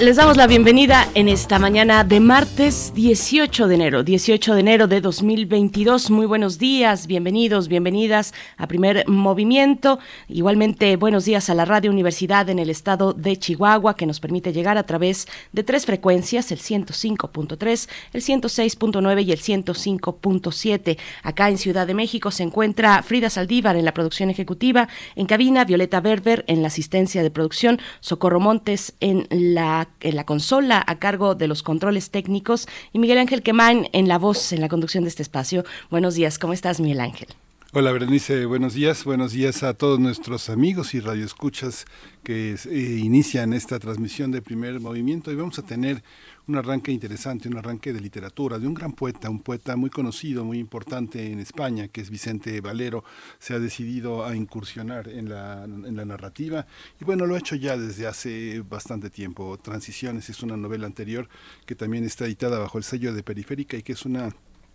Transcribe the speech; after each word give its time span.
Les 0.00 0.14
damos 0.14 0.36
la 0.36 0.46
bienvenida 0.46 1.08
en 1.14 1.26
esta 1.26 1.58
mañana 1.58 2.04
de 2.04 2.20
martes 2.20 2.92
18 2.94 3.66
de 3.66 3.74
enero, 3.74 4.04
18 4.04 4.54
de 4.54 4.60
enero 4.60 4.86
de 4.86 5.00
2022. 5.00 6.12
Muy 6.12 6.24
buenos 6.24 6.60
días, 6.60 7.08
bienvenidos, 7.08 7.66
bienvenidas 7.66 8.32
a 8.56 8.68
Primer 8.68 9.08
Movimiento. 9.08 9.98
Igualmente, 10.28 10.94
buenos 10.94 11.24
días 11.24 11.50
a 11.50 11.54
la 11.54 11.64
Radio 11.64 11.90
Universidad 11.90 12.48
en 12.48 12.60
el 12.60 12.70
estado 12.70 13.12
de 13.12 13.36
Chihuahua, 13.38 13.96
que 13.96 14.06
nos 14.06 14.20
permite 14.20 14.52
llegar 14.52 14.78
a 14.78 14.84
través 14.84 15.26
de 15.52 15.64
tres 15.64 15.84
frecuencias, 15.84 16.52
el 16.52 16.60
105.3, 16.60 17.88
el 18.12 18.22
106.9 18.22 19.24
y 19.24 19.32
el 19.32 19.40
105.7. 19.40 20.96
Acá 21.24 21.48
en 21.48 21.58
Ciudad 21.58 21.88
de 21.88 21.94
México 21.94 22.30
se 22.30 22.44
encuentra 22.44 23.02
Frida 23.02 23.30
Saldívar 23.30 23.74
en 23.74 23.84
la 23.84 23.94
producción 23.94 24.30
ejecutiva, 24.30 24.88
en 25.16 25.26
cabina, 25.26 25.64
Violeta 25.64 26.00
Berber 26.00 26.44
en 26.46 26.62
la 26.62 26.68
asistencia 26.68 27.24
de 27.24 27.32
producción, 27.32 27.80
Socorro 27.98 28.38
Montes 28.38 28.94
en 29.00 29.26
la 29.30 29.87
en 30.00 30.16
la 30.16 30.24
consola 30.24 30.82
a 30.86 30.98
cargo 30.98 31.34
de 31.34 31.48
los 31.48 31.62
controles 31.62 32.10
técnicos 32.10 32.68
y 32.92 32.98
Miguel 32.98 33.18
Ángel 33.18 33.42
Quemán 33.42 33.88
en 33.92 34.08
la 34.08 34.18
voz, 34.18 34.52
en 34.52 34.60
la 34.60 34.68
conducción 34.68 35.04
de 35.04 35.10
este 35.10 35.22
espacio. 35.22 35.64
Buenos 35.90 36.14
días, 36.14 36.38
¿cómo 36.38 36.52
estás 36.52 36.80
Miguel 36.80 37.00
Ángel? 37.00 37.28
Hola 37.74 37.92
Berenice, 37.92 38.46
buenos 38.46 38.72
días, 38.72 39.04
buenos 39.04 39.32
días 39.32 39.62
a 39.62 39.74
todos 39.74 40.00
nuestros 40.00 40.48
amigos 40.48 40.94
y 40.94 41.00
radioescuchas 41.00 41.84
que 42.24 42.54
eh, 42.54 43.00
inician 43.02 43.52
esta 43.52 43.78
transmisión 43.78 44.30
de 44.32 44.40
primer 44.40 44.80
movimiento 44.80 45.30
y 45.30 45.34
vamos 45.34 45.58
a 45.58 45.62
tener 45.62 46.02
un 46.48 46.56
arranque 46.56 46.90
interesante, 46.90 47.48
un 47.48 47.58
arranque 47.58 47.92
de 47.92 48.00
literatura, 48.00 48.58
de 48.58 48.66
un 48.66 48.74
gran 48.74 48.92
poeta, 48.92 49.28
un 49.28 49.40
poeta 49.40 49.76
muy 49.76 49.90
conocido, 49.90 50.44
muy 50.44 50.58
importante 50.58 51.30
en 51.30 51.40
España, 51.40 51.88
que 51.88 52.00
es 52.00 52.08
Vicente 52.08 52.60
Valero, 52.62 53.04
se 53.38 53.54
ha 53.54 53.58
decidido 53.58 54.24
a 54.24 54.34
incursionar 54.34 55.08
en 55.08 55.28
la, 55.28 55.64
en 55.64 55.94
la 55.94 56.06
narrativa 56.06 56.66
y 57.00 57.04
bueno, 57.04 57.26
lo 57.26 57.34
ha 57.34 57.38
hecho 57.38 57.54
ya 57.54 57.76
desde 57.76 58.06
hace 58.06 58.60
bastante 58.60 59.10
tiempo. 59.10 59.58
Transiciones 59.58 60.30
es 60.30 60.42
una 60.42 60.56
novela 60.56 60.86
anterior 60.86 61.28
que 61.66 61.74
también 61.74 62.04
está 62.04 62.24
editada 62.24 62.58
bajo 62.58 62.78
el 62.78 62.84
sello 62.84 63.12
de 63.12 63.22
Periférica 63.22 63.76
y 63.76 63.82
que 63.82 63.92
es 63.92 64.06
una 64.06 64.30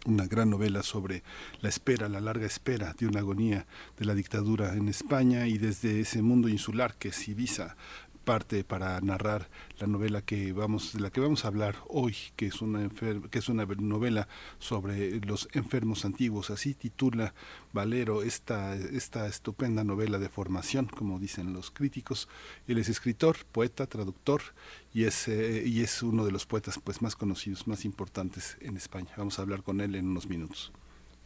una 0.05 0.27
gran 0.27 0.49
novela 0.49 0.83
sobre 0.83 1.23
la 1.61 1.69
espera, 1.69 2.09
la 2.09 2.19
larga 2.19 2.45
espera 2.45 2.93
de 2.97 3.07
una 3.07 3.19
agonía 3.19 3.65
de 3.97 4.05
la 4.05 4.13
dictadura 4.13 4.73
en 4.73 4.89
España 4.89 5.47
y 5.47 5.57
desde 5.57 6.01
ese 6.01 6.21
mundo 6.21 6.49
insular 6.49 6.95
que 6.95 7.09
es 7.09 7.27
Ibiza 7.27 7.75
parte 8.23 8.63
para 8.63 8.99
narrar 9.01 9.49
la 9.79 9.87
novela 9.87 10.21
que 10.21 10.53
vamos 10.53 10.93
de 10.93 10.99
la 10.99 11.09
que 11.09 11.19
vamos 11.19 11.45
a 11.45 11.49
hablar 11.49 11.75
hoy, 11.87 12.15
que 12.35 12.47
es 12.47 12.61
una 12.61 12.89
que 12.89 13.39
es 13.39 13.49
una 13.49 13.65
novela 13.65 14.27
sobre 14.59 15.19
los 15.21 15.49
enfermos 15.53 16.05
antiguos, 16.05 16.49
así 16.49 16.73
titula 16.73 17.33
Valero 17.73 18.23
esta 18.23 18.75
esta 18.75 19.27
estupenda 19.27 19.83
novela 19.83 20.19
de 20.19 20.29
formación, 20.29 20.85
como 20.85 21.19
dicen 21.19 21.53
los 21.53 21.71
críticos. 21.71 22.27
Él 22.67 22.77
es 22.77 22.89
escritor, 22.89 23.37
poeta, 23.51 23.87
traductor 23.87 24.41
y 24.93 25.05
es 25.05 25.27
eh, 25.27 25.63
y 25.65 25.81
es 25.81 26.03
uno 26.03 26.25
de 26.25 26.31
los 26.31 26.45
poetas 26.45 26.79
pues 26.83 27.01
más 27.01 27.15
conocidos, 27.15 27.67
más 27.67 27.85
importantes 27.85 28.57
en 28.61 28.77
España. 28.77 29.11
Vamos 29.17 29.39
a 29.39 29.41
hablar 29.41 29.63
con 29.63 29.81
él 29.81 29.95
en 29.95 30.07
unos 30.07 30.27
minutos. 30.27 30.71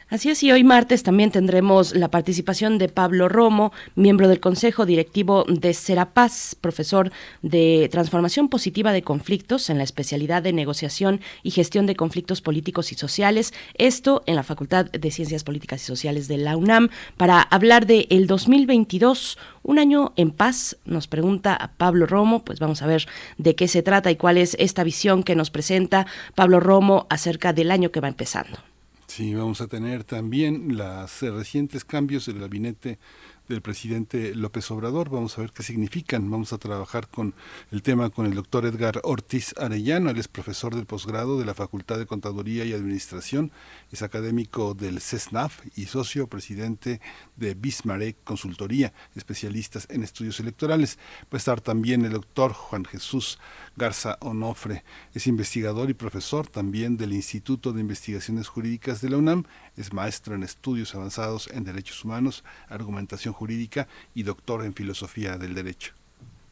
Así 0.10 0.30
es, 0.30 0.42
y 0.42 0.54
hoy 0.54 0.64
martes 0.64 1.04
también 1.04 1.32
tendremos 1.32 1.94
la 1.94 2.10
participación 2.10 2.78
de 2.78 2.88
Pablo 2.88 3.28
Romo, 3.28 3.74
miembro 3.96 4.30
del 4.30 4.40
Consejo 4.40 4.86
Directivo 4.86 5.44
de 5.50 5.74
Serapaz, 5.74 6.56
profesor 6.56 7.12
de 7.42 7.90
Transformación 7.92 8.48
Positiva 8.48 8.94
de 8.94 9.02
Conflictos 9.02 9.70
en 9.70 9.78
la 9.78 9.84
especialidad 9.84 10.42
de 10.42 10.54
Negociación 10.54 11.20
y 11.44 11.52
Gestión 11.52 11.88
de 11.88 11.98
Conflictos 11.98 12.40
Políticos 12.40 12.94
y 12.94 12.96
Sociales, 12.96 13.54
esto 13.74 14.24
en 14.28 14.38
la 14.38 14.44
Facultad 14.44 14.86
de 14.86 15.12
Ciencias 15.12 15.44
Políticas 15.44 15.82
y 15.82 15.86
Sociales 15.86 16.30
de 16.30 16.38
la 16.38 16.56
UNAM, 16.56 16.88
para 17.18 17.42
hablar 17.42 17.86
de 17.86 18.08
el 18.10 18.28
2022, 18.28 19.38
un 19.64 19.78
año 19.78 20.14
en 20.16 20.32
paz, 20.32 20.78
nos 20.86 21.08
pregunta 21.08 21.54
a 21.54 21.74
Pablo 21.74 22.06
Romo, 22.06 22.46
pues 22.46 22.62
vamos 22.62 22.82
a 22.82 22.88
ver 22.88 23.08
de 23.38 23.56
qué 23.56 23.68
se 23.68 23.84
trata 23.84 24.10
y 24.10 24.16
cuál 24.16 24.38
es 24.38 24.56
esta 24.58 24.86
visión 24.86 25.24
que 25.24 25.36
nos 25.36 25.52
presenta 25.52 26.08
Pablo 26.34 26.62
Romo 26.62 27.08
acerca 27.10 27.52
del 27.52 27.72
año 27.72 27.92
que 27.92 28.00
va 28.00 28.08
empezando. 28.08 28.67
Sí, 29.08 29.34
vamos 29.34 29.62
a 29.62 29.68
tener 29.68 30.04
también 30.04 30.78
los 30.78 31.22
recientes 31.22 31.86
cambios 31.86 32.26
del 32.26 32.40
gabinete 32.40 33.00
del 33.48 33.62
presidente 33.62 34.36
López 34.36 34.70
Obrador. 34.70 35.10
Vamos 35.10 35.38
a 35.38 35.42
ver 35.42 35.52
qué 35.54 35.64
significan. 35.64 36.30
Vamos 36.30 36.52
a 36.52 36.58
trabajar 36.58 37.08
con 37.08 37.34
el 37.72 37.82
tema 37.82 38.10
con 38.10 38.26
el 38.26 38.36
doctor 38.36 38.66
Edgar 38.66 39.00
Ortiz 39.04 39.56
Arellano. 39.58 40.10
Él 40.10 40.18
es 40.18 40.28
profesor 40.28 40.76
del 40.76 40.86
posgrado 40.86 41.40
de 41.40 41.46
la 41.46 41.54
Facultad 41.54 41.98
de 41.98 42.06
Contaduría 42.06 42.66
y 42.66 42.74
Administración. 42.74 43.52
Es 43.92 44.02
académico 44.02 44.74
del 44.74 45.00
CESNAF 45.00 45.62
y 45.76 45.86
socio 45.86 46.28
presidente 46.28 47.00
de 47.38 47.54
Bismarck 47.54 48.18
Consultoría, 48.24 48.94
especialistas 49.16 49.88
en 49.90 50.04
estudios 50.04 50.40
electorales. 50.40 50.98
Va 51.26 51.36
a 51.36 51.38
estar 51.38 51.62
también 51.62 52.04
el 52.04 52.12
doctor 52.12 52.54
Juan 52.54 52.84
Jesús 52.84 53.40
Garza 53.76 54.18
Onofre. 54.20 54.84
Es 55.14 55.28
investigador 55.28 55.90
y 55.90 55.94
profesor 55.94 56.48
también 56.48 56.98
del 56.98 57.14
Instituto 57.14 57.72
de 57.72 57.82
Investigaciones 57.82 58.48
Jurídicas 58.48 59.02
de 59.02 59.10
la 59.10 59.18
UNAM. 59.18 59.46
Es 59.78 59.94
maestro 59.94 60.36
en 60.36 60.44
estudios 60.44 60.94
avanzados 60.96 61.50
en 61.54 61.64
derechos 61.64 62.04
humanos, 62.04 62.44
argumentación 62.68 63.34
jurídica 63.34 63.88
y 64.14 64.24
doctor 64.24 64.66
en 64.66 64.74
filosofía 64.74 65.38
del 65.38 65.54
derecho. 65.54 65.94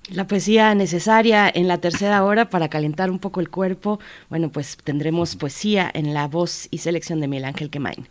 La 0.09 0.27
poesía 0.27 0.75
necesaria 0.75 1.51
en 1.53 1.67
la 1.67 1.79
tercera 1.79 2.23
hora 2.23 2.49
para 2.51 2.69
calentar 2.69 3.09
un 3.09 3.17
poco 3.17 3.39
el 3.39 3.49
cuerpo. 3.49 3.99
Bueno, 4.29 4.51
pues 4.51 4.77
tendremos 4.77 5.35
poesía 5.35 5.89
en 5.91 6.13
la 6.13 6.27
voz 6.27 6.67
y 6.69 6.77
selección 6.77 7.19
de 7.19 7.27
Miguel 7.27 7.45
Ángel 7.45 7.71
Quemain 7.71 8.07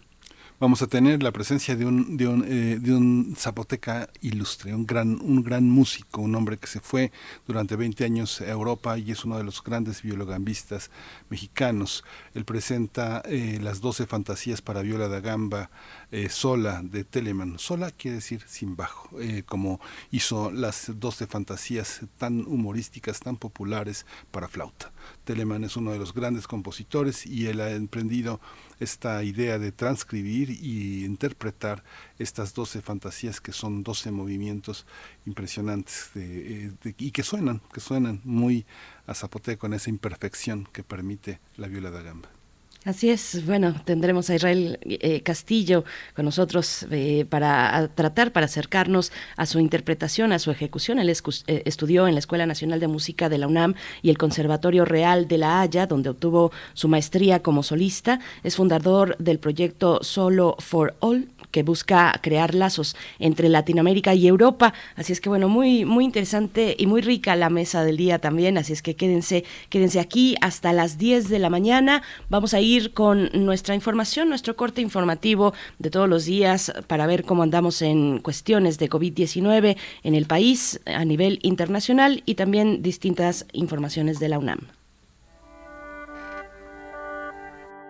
vamos 0.61 0.83
a 0.83 0.87
tener 0.87 1.23
la 1.23 1.33
presencia 1.33 1.77
de 1.77 1.85
un, 1.85 2.17
de 2.17 2.29
un, 2.29 2.45
eh, 2.47 2.79
de 2.81 2.95
un 2.95 3.35
zapoteca 3.37 4.09
ilustre, 4.21 4.75
un 4.75 4.87
gran, 4.87 5.21
un 5.21 5.43
gran 5.43 5.69
músico, 5.69 6.21
un 6.23 6.35
hombre 6.35 6.59
que 6.59 6.67
se 6.67 6.81
fue 6.81 7.13
durante 7.47 7.77
20 7.77 8.05
años 8.05 8.41
a 8.41 8.51
Europa 8.51 8.97
y 8.99 9.11
es 9.11 9.25
uno 9.25 9.37
de 9.37 9.45
los 9.45 9.63
grandes 9.63 10.03
viologambistas 10.03 10.91
mexicanos. 11.29 12.05
Él 12.35 12.45
presenta 12.45 13.23
eh, 13.27 13.59
las 13.63 13.81
12 13.81 14.07
fantasías 14.07 14.63
para 14.63 14.83
viola 14.83 15.09
da 15.09 15.21
gamba 15.21 15.71
eh, 16.15 16.29
sola 16.29 16.81
de 16.83 17.03
Telemann. 17.03 17.59
Sola 17.59 17.91
quiere 17.91 18.17
decir 18.17 18.45
sin 18.47 18.77
bajo, 18.77 19.11
como 19.47 19.81
hizo 20.11 20.51
las 20.53 20.93
12 20.95 21.27
fantasías 21.27 22.03
tan 22.19 22.47
humorísticas, 22.47 23.21
tan 23.21 23.37
populares 23.37 24.07
para 24.31 24.47
flauta. 24.49 24.93
Telemann 25.25 25.65
es 25.65 25.77
uno 25.77 25.93
de 25.93 25.99
los 25.99 26.15
grandes 26.15 26.47
compositores 26.47 27.27
y 27.27 27.47
él 27.47 27.61
ha 27.61 27.71
emprendido 27.71 28.41
esta 28.81 29.23
idea 29.25 29.59
de 29.59 29.73
transcribir 29.73 30.51
y 30.51 31.05
interpretar 31.05 31.83
estas 32.19 32.55
12 32.55 32.83
fantasías 32.83 33.41
que 33.41 33.53
son 33.53 33.83
12 33.83 34.11
movimientos 34.11 34.87
impresionantes 35.27 36.11
eh, 36.15 36.73
y 36.99 37.11
que 37.11 37.23
suenan, 37.23 37.61
que 37.73 37.81
suenan 37.81 38.21
muy 38.25 38.67
a 39.07 39.15
zapoteco 39.15 39.67
en 39.67 39.75
esa 39.75 39.91
imperfección 39.91 40.69
que 40.73 40.83
permite 40.83 41.41
la 41.57 41.69
viola 41.69 41.91
da 41.91 42.03
gamba. 42.03 42.44
Así 42.85 43.09
es, 43.09 43.47
bueno, 43.47 43.75
tendremos 43.87 44.29
a 44.29 44.35
Israel 44.35 44.79
eh, 44.83 45.23
Castillo 45.23 45.85
con 46.15 46.27
nosotros 46.27 46.87
eh, 46.91 47.25
para 47.27 47.89
tratar, 47.95 48.31
para 48.31 48.45
acercarnos 48.45 49.11
a 49.39 49.47
su 49.47 49.59
interpretación, 49.59 50.33
a 50.33 50.39
su 50.39 50.51
ejecución. 50.51 50.99
Él 50.99 51.09
eh, 51.09 51.63
estudió 51.65 52.07
en 52.07 52.13
la 52.13 52.19
Escuela 52.19 52.45
Nacional 52.45 52.81
de 52.81 52.89
Música 52.89 53.31
de 53.31 53.39
la 53.39 53.47
UNAM 53.47 53.75
y 54.03 54.11
el 54.11 54.19
Conservatorio 54.19 54.85
Real 54.85 55.29
de 55.29 55.39
La 55.39 55.63
Haya, 55.63 55.87
donde 55.87 56.11
obtuvo 56.11 56.53
su 56.75 56.89
maestría 56.89 57.43
como 57.43 57.63
solista. 57.63 58.21
Es 58.43 58.57
fundador 58.57 59.17
del 59.17 59.39
proyecto 59.39 60.01
Solo 60.03 60.55
for 60.59 60.95
All, 61.01 61.29
que 61.55 61.63
busca 61.63 62.19
crear 62.21 62.53
lazos 62.53 62.97
entre 63.21 63.49
Latinoamérica 63.49 64.13
y 64.13 64.27
Europa. 64.27 64.75
Así 64.97 65.13
es 65.13 65.21
que 65.21 65.29
bueno, 65.29 65.49
muy 65.49 65.85
muy 65.85 66.05
interesante 66.05 66.75
y 66.77 66.89
muy 66.89 67.01
rica 67.01 67.37
la 67.37 67.49
mesa 67.49 67.85
del 67.85 67.97
día 67.97 68.19
también, 68.19 68.59
así 68.59 68.73
es 68.73 68.83
que 68.83 68.97
quédense 68.97 69.45
quédense 69.69 70.01
aquí 70.01 70.35
hasta 70.41 70.73
las 70.73 70.99
10 70.99 71.29
de 71.29 71.39
la 71.39 71.51
mañana. 71.51 72.03
Vamos 72.29 72.55
a 72.55 72.61
ir 72.61 72.93
con 72.93 73.31
nuestra 73.33 73.77
información, 73.77 74.29
nuestro 74.29 74.57
corte 74.57 74.83
informativo 74.83 75.55
de 75.79 75.91
todos 75.91 76.09
los 76.09 76.25
días 76.25 76.73
para 76.89 77.07
ver 77.07 77.23
cómo 77.23 77.45
andamos 77.45 77.83
en 77.83 78.19
cuestiones 78.19 78.79
de 78.81 78.91
COVID-19 78.91 79.77
en 80.03 80.15
el 80.17 80.27
país 80.27 80.81
a 80.87 81.05
nivel 81.05 81.39
internacional 81.43 82.25
y 82.27 82.35
también 82.35 82.83
distintas 82.83 83.47
informaciones 83.53 84.19
de 84.19 84.29
la 84.29 84.41
UNAM. 84.41 84.59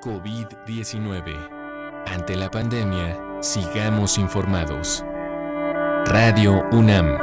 COVID-19. 0.03 1.65
Ante 2.07 2.37
la 2.37 2.51
pandemia, 2.51 3.34
Sigamos 3.45 4.17
informados. 4.17 5.05
Radio 6.07 6.65
UNAM. 6.73 7.19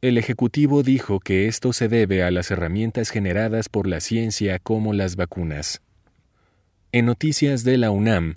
El 0.00 0.18
Ejecutivo 0.18 0.82
dijo 0.82 1.20
que 1.20 1.46
esto 1.46 1.72
se 1.72 1.88
debe 1.88 2.22
a 2.22 2.30
las 2.30 2.50
herramientas 2.50 3.10
generadas 3.10 3.68
por 3.68 3.86
la 3.86 4.00
ciencia 4.00 4.58
como 4.58 4.92
las 4.92 5.16
vacunas. 5.16 5.80
En 6.92 7.06
noticias 7.06 7.64
de 7.64 7.78
la 7.78 7.90
UNAM, 7.90 8.36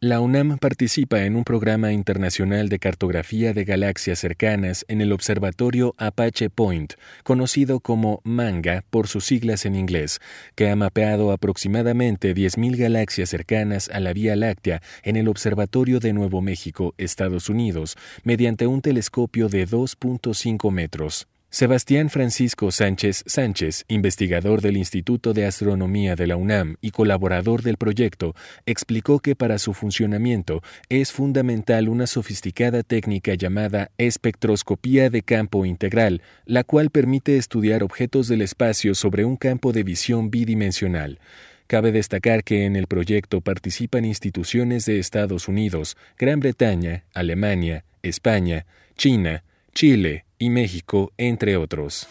la 0.00 0.20
UNAM 0.20 0.58
participa 0.58 1.24
en 1.24 1.36
un 1.36 1.44
programa 1.44 1.90
internacional 1.90 2.68
de 2.68 2.78
cartografía 2.78 3.54
de 3.54 3.64
galaxias 3.64 4.18
cercanas 4.18 4.84
en 4.88 5.00
el 5.00 5.10
Observatorio 5.10 5.94
Apache 5.96 6.50
Point, 6.50 6.92
conocido 7.24 7.80
como 7.80 8.20
MANGA 8.22 8.84
por 8.90 9.08
sus 9.08 9.24
siglas 9.24 9.64
en 9.64 9.74
inglés, 9.74 10.20
que 10.54 10.68
ha 10.68 10.76
mapeado 10.76 11.32
aproximadamente 11.32 12.34
10.000 12.34 12.76
galaxias 12.76 13.30
cercanas 13.30 13.88
a 13.88 14.00
la 14.00 14.12
Vía 14.12 14.36
Láctea 14.36 14.82
en 15.02 15.16
el 15.16 15.28
Observatorio 15.28 15.98
de 15.98 16.12
Nuevo 16.12 16.42
México, 16.42 16.94
Estados 16.98 17.48
Unidos, 17.48 17.96
mediante 18.22 18.66
un 18.66 18.82
telescopio 18.82 19.48
de 19.48 19.66
2.5 19.66 20.70
metros. 20.70 21.26
Sebastián 21.56 22.10
Francisco 22.10 22.70
Sánchez 22.70 23.24
Sánchez, 23.24 23.86
investigador 23.88 24.60
del 24.60 24.76
Instituto 24.76 25.32
de 25.32 25.46
Astronomía 25.46 26.14
de 26.14 26.26
la 26.26 26.36
UNAM 26.36 26.76
y 26.82 26.90
colaborador 26.90 27.62
del 27.62 27.78
proyecto, 27.78 28.34
explicó 28.66 29.20
que 29.20 29.34
para 29.34 29.58
su 29.58 29.72
funcionamiento 29.72 30.62
es 30.90 31.12
fundamental 31.12 31.88
una 31.88 32.06
sofisticada 32.06 32.82
técnica 32.82 33.32
llamada 33.32 33.90
espectroscopía 33.96 35.08
de 35.08 35.22
campo 35.22 35.64
integral, 35.64 36.20
la 36.44 36.62
cual 36.62 36.90
permite 36.90 37.38
estudiar 37.38 37.82
objetos 37.82 38.28
del 38.28 38.42
espacio 38.42 38.94
sobre 38.94 39.24
un 39.24 39.38
campo 39.38 39.72
de 39.72 39.82
visión 39.82 40.30
bidimensional. 40.30 41.20
Cabe 41.68 41.90
destacar 41.90 42.44
que 42.44 42.66
en 42.66 42.76
el 42.76 42.86
proyecto 42.86 43.40
participan 43.40 44.04
instituciones 44.04 44.84
de 44.84 44.98
Estados 44.98 45.48
Unidos, 45.48 45.96
Gran 46.18 46.38
Bretaña, 46.38 47.04
Alemania, 47.14 47.86
España, 48.02 48.66
China, 48.94 49.42
Chile, 49.72 50.25
y 50.38 50.50
México, 50.50 51.12
entre 51.16 51.56
otros. 51.56 52.08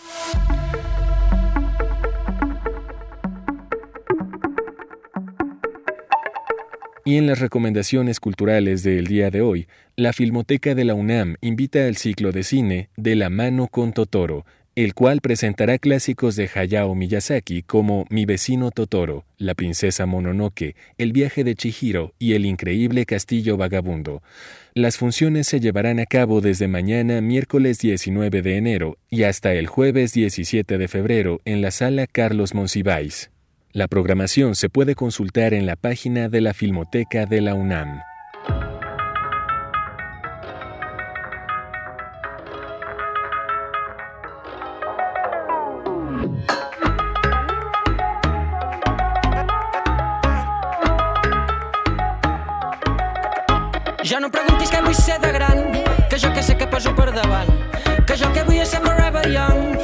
Y 7.07 7.17
en 7.17 7.27
las 7.27 7.39
recomendaciones 7.39 8.19
culturales 8.19 8.81
del 8.81 9.05
día 9.05 9.29
de 9.29 9.41
hoy, 9.41 9.67
la 9.95 10.11
Filmoteca 10.11 10.73
de 10.73 10.85
la 10.85 10.95
UNAM 10.95 11.35
invita 11.39 11.85
al 11.85 11.97
ciclo 11.97 12.31
de 12.31 12.41
cine 12.41 12.89
De 12.97 13.15
la 13.15 13.29
mano 13.29 13.67
con 13.67 13.93
Totoro, 13.93 14.43
el 14.75 14.93
cual 14.93 15.21
presentará 15.21 15.77
clásicos 15.77 16.35
de 16.35 16.49
Hayao 16.53 16.93
Miyazaki 16.95 17.63
como 17.63 18.05
Mi 18.09 18.25
vecino 18.25 18.71
Totoro, 18.71 19.23
La 19.37 19.53
princesa 19.53 20.05
Mononoke, 20.05 20.75
El 20.97 21.13
viaje 21.13 21.45
de 21.45 21.55
Chihiro 21.55 22.13
y 22.19 22.33
El 22.33 22.45
increíble 22.45 23.05
castillo 23.05 23.55
vagabundo. 23.55 24.21
Las 24.73 24.97
funciones 24.97 25.47
se 25.47 25.61
llevarán 25.61 25.99
a 26.01 26.05
cabo 26.05 26.41
desde 26.41 26.67
mañana 26.67 27.21
miércoles 27.21 27.79
19 27.79 28.41
de 28.41 28.57
enero 28.57 28.97
y 29.09 29.23
hasta 29.23 29.53
el 29.53 29.67
jueves 29.67 30.11
17 30.11 30.77
de 30.77 30.87
febrero 30.89 31.39
en 31.45 31.61
la 31.61 31.71
sala 31.71 32.05
Carlos 32.05 32.53
Monsiváis. 32.53 33.31
La 33.71 33.87
programación 33.87 34.55
se 34.55 34.69
puede 34.69 34.95
consultar 34.95 35.53
en 35.53 35.65
la 35.65 35.77
página 35.77 36.27
de 36.27 36.41
la 36.41 36.53
Filmoteca 36.53 37.25
de 37.25 37.39
la 37.39 37.55
UNAM. 37.55 38.01
Vull 54.85 54.95
ser 54.95 55.19
de 55.19 55.31
gran, 55.31 55.63
que 56.09 56.19
jo 56.19 56.31
que 56.33 56.43
sé 56.43 56.55
que 56.57 56.67
poso 56.67 56.93
per 56.95 57.11
davant, 57.11 57.49
que 58.05 58.17
jo 58.17 58.31
que 58.33 58.43
vull 58.45 58.65
ser 58.65 58.81
forever 58.85 59.25
young, 59.33 59.74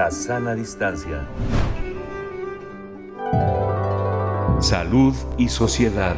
la 0.00 0.10
sana 0.10 0.54
distancia. 0.54 1.28
Salud 4.58 5.14
y 5.36 5.50
sociedad. 5.50 6.16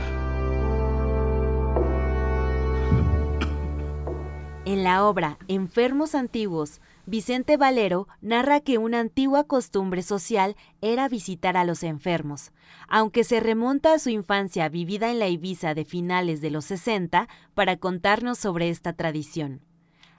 En 4.64 4.84
la 4.84 5.04
obra 5.04 5.36
Enfermos 5.48 6.14
Antiguos, 6.14 6.80
Vicente 7.06 7.56
Valero 7.56 8.06
narra 8.20 8.60
que 8.60 8.78
una 8.78 9.00
antigua 9.00 9.48
costumbre 9.48 10.02
social 10.02 10.54
era 10.80 11.08
visitar 11.08 11.56
a 11.56 11.64
los 11.64 11.82
enfermos, 11.82 12.52
aunque 12.86 13.24
se 13.24 13.40
remonta 13.40 13.94
a 13.94 13.98
su 13.98 14.10
infancia 14.10 14.68
vivida 14.68 15.10
en 15.10 15.18
la 15.18 15.26
Ibiza 15.26 15.74
de 15.74 15.84
finales 15.84 16.40
de 16.40 16.50
los 16.50 16.66
60 16.66 17.26
para 17.54 17.78
contarnos 17.78 18.38
sobre 18.38 18.68
esta 18.68 18.92
tradición. 18.92 19.60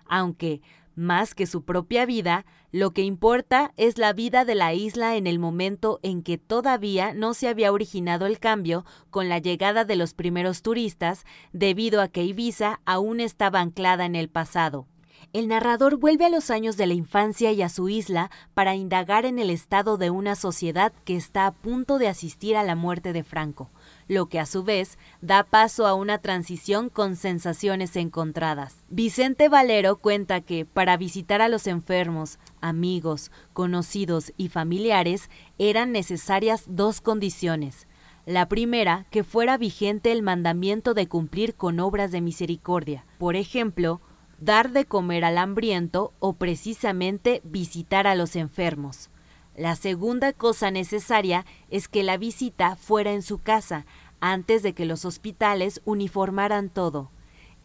Aunque, 0.05 0.61
más 0.95 1.35
que 1.35 1.45
su 1.45 1.63
propia 1.63 2.05
vida, 2.05 2.45
lo 2.71 2.91
que 2.91 3.03
importa 3.03 3.71
es 3.77 3.97
la 3.97 4.13
vida 4.13 4.45
de 4.45 4.55
la 4.55 4.73
isla 4.73 5.15
en 5.15 5.27
el 5.27 5.39
momento 5.39 5.99
en 6.01 6.23
que 6.23 6.37
todavía 6.37 7.13
no 7.13 7.33
se 7.33 7.47
había 7.47 7.71
originado 7.71 8.25
el 8.25 8.39
cambio 8.39 8.85
con 9.09 9.29
la 9.29 9.39
llegada 9.39 9.85
de 9.85 9.95
los 9.95 10.13
primeros 10.13 10.61
turistas, 10.61 11.25
debido 11.51 12.01
a 12.01 12.07
que 12.07 12.23
Ibiza 12.23 12.79
aún 12.85 13.19
estaba 13.19 13.59
anclada 13.59 14.05
en 14.05 14.15
el 14.15 14.29
pasado. 14.29 14.87
El 15.33 15.47
narrador 15.47 15.97
vuelve 15.97 16.25
a 16.25 16.29
los 16.29 16.51
años 16.51 16.77
de 16.77 16.85
la 16.85 16.93
infancia 16.93 17.51
y 17.51 17.61
a 17.61 17.69
su 17.69 17.89
isla 17.89 18.29
para 18.53 18.75
indagar 18.75 19.25
en 19.25 19.39
el 19.39 19.49
estado 19.49 19.97
de 19.97 20.09
una 20.11 20.35
sociedad 20.35 20.93
que 21.05 21.15
está 21.15 21.47
a 21.47 21.51
punto 21.51 21.97
de 21.97 22.07
asistir 22.07 22.55
a 22.55 22.63
la 22.63 22.75
muerte 22.75 23.13
de 23.13 23.23
Franco, 23.23 23.71
lo 24.07 24.27
que 24.27 24.39
a 24.39 24.45
su 24.45 24.63
vez 24.63 24.97
da 25.21 25.43
paso 25.43 25.87
a 25.87 25.93
una 25.93 26.17
transición 26.17 26.89
con 26.89 27.15
sensaciones 27.15 27.95
encontradas. 27.95 28.83
Vicente 28.89 29.49
Valero 29.49 29.97
cuenta 29.97 30.41
que 30.41 30.65
para 30.65 30.97
visitar 30.97 31.41
a 31.41 31.49
los 31.49 31.67
enfermos, 31.67 32.39
amigos, 32.61 33.31
conocidos 33.53 34.33
y 34.37 34.49
familiares 34.49 35.29
eran 35.57 35.91
necesarias 35.91 36.65
dos 36.67 37.01
condiciones. 37.01 37.87
La 38.25 38.47
primera, 38.47 39.05
que 39.11 39.25
fuera 39.25 39.57
vigente 39.57 40.11
el 40.13 40.21
mandamiento 40.21 40.93
de 40.93 41.07
cumplir 41.07 41.55
con 41.55 41.79
obras 41.81 42.11
de 42.11 42.21
misericordia. 42.21 43.05
Por 43.17 43.35
ejemplo, 43.35 43.99
dar 44.39 44.71
de 44.71 44.85
comer 44.85 45.25
al 45.25 45.37
hambriento 45.37 46.13
o 46.19 46.33
precisamente 46.33 47.41
visitar 47.43 48.07
a 48.07 48.15
los 48.15 48.35
enfermos. 48.35 49.09
La 49.55 49.75
segunda 49.75 50.33
cosa 50.33 50.71
necesaria 50.71 51.45
es 51.69 51.87
que 51.87 52.03
la 52.03 52.17
visita 52.17 52.75
fuera 52.75 53.13
en 53.13 53.21
su 53.21 53.37
casa, 53.37 53.85
antes 54.19 54.63
de 54.63 54.73
que 54.73 54.85
los 54.85 55.05
hospitales 55.05 55.81
uniformaran 55.85 56.69
todo. 56.69 57.11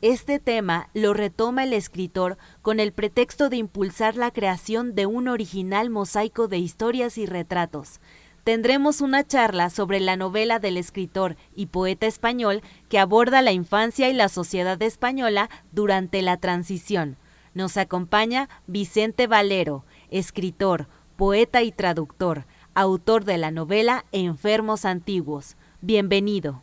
Este 0.00 0.38
tema 0.38 0.90
lo 0.95 1.14
retoma 1.14 1.64
el 1.64 1.73
escritor 1.73 2.38
con 2.62 2.78
el 2.78 2.92
pretexto 2.92 3.49
de 3.49 3.57
impulsar 3.57 4.16
la 4.16 4.30
creación 4.30 4.95
de 4.95 5.07
un 5.07 5.28
original 5.28 5.90
mosaico 5.90 6.47
de 6.47 6.59
historias 6.59 7.18
y 7.18 7.26
retratos, 7.26 8.00
tendremos 8.49 9.02
una 9.02 9.26
charla 9.26 9.68
sobre 9.68 10.00
la 10.00 10.16
novela 10.16 10.59
del 10.59 10.78
escritor 10.78 11.37
y 11.54 11.66
poeta 11.66 12.07
español 12.07 12.62
que 12.88 12.99
aborda 12.99 13.42
la 13.42 13.52
infancia 13.52 14.09
y 14.09 14.14
la 14.14 14.30
sociedad 14.30 14.80
española 14.80 15.50
durante 15.71 16.23
la 16.23 16.38
transición. 16.38 17.18
Nos 17.52 17.76
acompaña 17.76 18.49
Vicente 18.66 19.26
Valero, 19.26 19.85
escritor, 20.09 20.88
poeta 21.19 21.65
y 21.65 21.73
traductor, 21.73 22.45
autor 22.75 23.25
de 23.25 23.39
la 23.39 23.51
novela 23.51 24.05
Enfermos 24.13 24.85
Antiguos. 24.85 25.57
Bienvenido. 25.81 26.63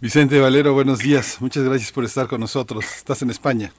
Vicente 0.00 0.38
Valero, 0.38 0.74
buenos 0.74 0.98
días. 0.98 1.40
Muchas 1.40 1.64
gracias 1.64 1.92
por 1.92 2.04
estar 2.04 2.28
con 2.28 2.40
nosotros. 2.40 2.84
Estás 2.84 3.22
en 3.22 3.30
España. 3.30 3.72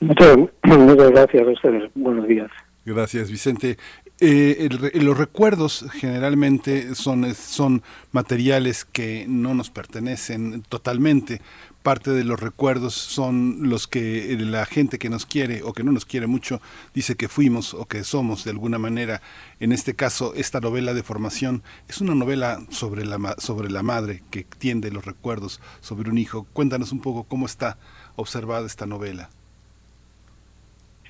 Muchas, 0.00 0.36
muchas 0.64 1.10
gracias 1.12 1.46
a 1.46 1.50
ustedes. 1.50 1.90
Buenos 1.94 2.26
días. 2.26 2.50
Gracias, 2.84 3.30
Vicente. 3.30 3.76
Eh, 4.20 4.68
los 4.94 5.16
recuerdos 5.16 5.86
generalmente 5.92 6.96
son, 6.96 7.32
son 7.36 7.82
materiales 8.10 8.84
que 8.84 9.26
no 9.28 9.54
nos 9.54 9.70
pertenecen 9.70 10.62
totalmente. 10.62 11.40
Parte 11.82 12.10
de 12.10 12.24
los 12.24 12.40
recuerdos 12.40 12.94
son 12.94 13.70
los 13.70 13.86
que 13.86 14.36
la 14.40 14.66
gente 14.66 14.98
que 14.98 15.08
nos 15.08 15.26
quiere 15.26 15.62
o 15.62 15.72
que 15.72 15.84
no 15.84 15.92
nos 15.92 16.04
quiere 16.04 16.26
mucho 16.26 16.60
dice 16.92 17.14
que 17.14 17.28
fuimos 17.28 17.72
o 17.72 17.86
que 17.86 18.04
somos 18.04 18.44
de 18.44 18.50
alguna 18.50 18.78
manera. 18.78 19.22
En 19.60 19.72
este 19.72 19.94
caso, 19.94 20.34
esta 20.34 20.60
novela 20.60 20.92
de 20.92 21.02
formación 21.02 21.62
es 21.88 22.00
una 22.00 22.14
novela 22.14 22.58
sobre 22.68 23.06
la, 23.06 23.18
sobre 23.38 23.70
la 23.70 23.82
madre 23.82 24.22
que 24.30 24.44
tiende 24.58 24.90
los 24.90 25.06
recuerdos 25.06 25.60
sobre 25.80 26.10
un 26.10 26.18
hijo. 26.18 26.46
Cuéntanos 26.52 26.92
un 26.92 27.00
poco 27.00 27.24
cómo 27.24 27.46
está 27.46 27.78
observada 28.16 28.66
esta 28.66 28.86
novela. 28.86 29.30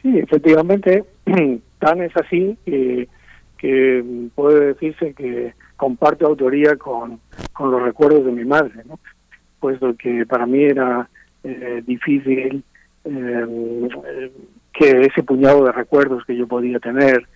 Sí, 0.03 0.19
efectivamente, 0.19 1.05
tan 1.79 2.03
es 2.03 2.17
así 2.17 2.57
que, 2.65 3.09
que 3.57 4.05
puede 4.35 4.67
decirse 4.67 5.15
que 5.15 5.55
comparto 5.77 6.27
autoría 6.27 6.77
con, 6.77 7.21
con 7.53 7.71
los 7.71 7.83
recuerdos 7.83 8.25
de 8.25 8.33
mi 8.33 8.45
madre, 8.45 8.83
¿no? 8.87 8.99
Puesto 9.61 9.95
que 9.97 10.27
para 10.27 10.47
mí 10.47 10.65
era 10.65 11.09
eh, 11.45 11.83
difícil 11.87 12.63
eh, 13.05 14.31
que 14.73 15.01
ese 15.03 15.23
puñado 15.23 15.65
de 15.65 15.73
recuerdos 15.73 16.25
que 16.25 16.37
yo 16.37 16.47
podía 16.47 16.79
tener 16.79 17.27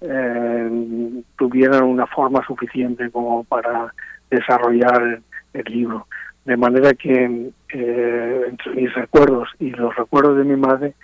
eh, 0.00 1.22
tuvieran 1.36 1.84
una 1.84 2.06
forma 2.06 2.44
suficiente 2.46 3.10
como 3.10 3.44
para 3.44 3.92
desarrollar 4.30 5.20
el 5.52 5.64
libro. 5.64 6.06
De 6.44 6.56
manera 6.56 6.92
que 6.94 7.24
entre 7.68 8.74
mis 8.74 8.92
recuerdos 8.94 9.48
y 9.60 9.70
los 9.70 9.94
recuerdos 9.94 10.38
de 10.38 10.44
mi 10.44 10.56
madre 10.56 10.94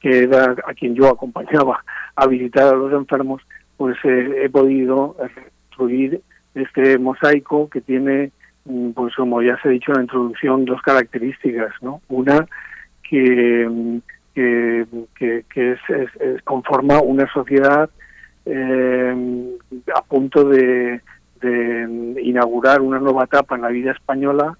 que 0.00 0.24
era 0.24 0.56
a 0.66 0.74
quien 0.74 0.94
yo 0.94 1.08
acompañaba 1.08 1.84
a 2.16 2.26
visitar 2.26 2.74
a 2.74 2.76
los 2.76 2.92
enfermos, 2.92 3.42
pues 3.76 3.96
eh, 4.04 4.44
he 4.44 4.48
podido 4.48 5.16
construir 5.68 6.20
este 6.54 6.98
mosaico 6.98 7.68
que 7.68 7.80
tiene, 7.80 8.32
pues 8.94 9.14
como 9.14 9.42
ya 9.42 9.58
se 9.60 9.68
ha 9.68 9.72
dicho 9.72 9.92
en 9.92 9.96
la 9.96 10.02
introducción, 10.02 10.64
dos 10.64 10.80
características, 10.82 11.72
¿no? 11.82 12.00
Una 12.08 12.46
que, 13.08 14.00
que, 14.34 14.86
que, 15.14 15.72
es, 15.72 16.42
conforma 16.44 17.00
una 17.00 17.30
sociedad 17.32 17.90
eh, 18.46 19.56
a 19.94 20.02
punto 20.02 20.48
de, 20.48 21.00
de 21.40 22.16
inaugurar 22.22 22.80
una 22.80 22.98
nueva 22.98 23.24
etapa 23.24 23.56
en 23.56 23.62
la 23.62 23.68
vida 23.68 23.92
española, 23.92 24.56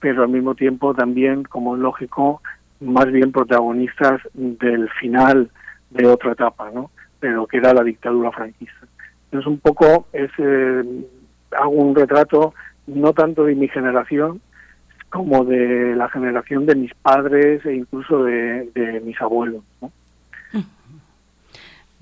pero 0.00 0.22
al 0.22 0.28
mismo 0.28 0.54
tiempo 0.54 0.94
también, 0.94 1.44
como 1.44 1.76
es 1.76 1.82
lógico, 1.82 2.42
más 2.80 3.06
bien 3.10 3.32
protagonistas 3.32 4.20
del 4.34 4.88
final 4.90 5.50
de 5.90 6.06
otra 6.06 6.32
etapa, 6.32 6.70
¿no? 6.72 6.90
De 7.20 7.30
lo 7.30 7.46
que 7.46 7.58
era 7.58 7.72
la 7.72 7.84
dictadura 7.84 8.32
franquista. 8.32 8.86
Entonces 9.26 9.46
un 9.46 9.58
poco 9.60 10.06
es 10.12 10.30
eh, 10.38 10.82
hago 11.52 11.70
un 11.70 11.94
retrato 11.94 12.54
no 12.86 13.12
tanto 13.12 13.44
de 13.44 13.54
mi 13.54 13.68
generación 13.68 14.40
como 15.08 15.44
de 15.44 15.94
la 15.94 16.08
generación 16.08 16.64
de 16.66 16.74
mis 16.74 16.94
padres 16.94 17.64
e 17.66 17.74
incluso 17.74 18.24
de, 18.24 18.70
de 18.74 19.00
mis 19.00 19.20
abuelos, 19.20 19.62
¿no? 19.80 19.92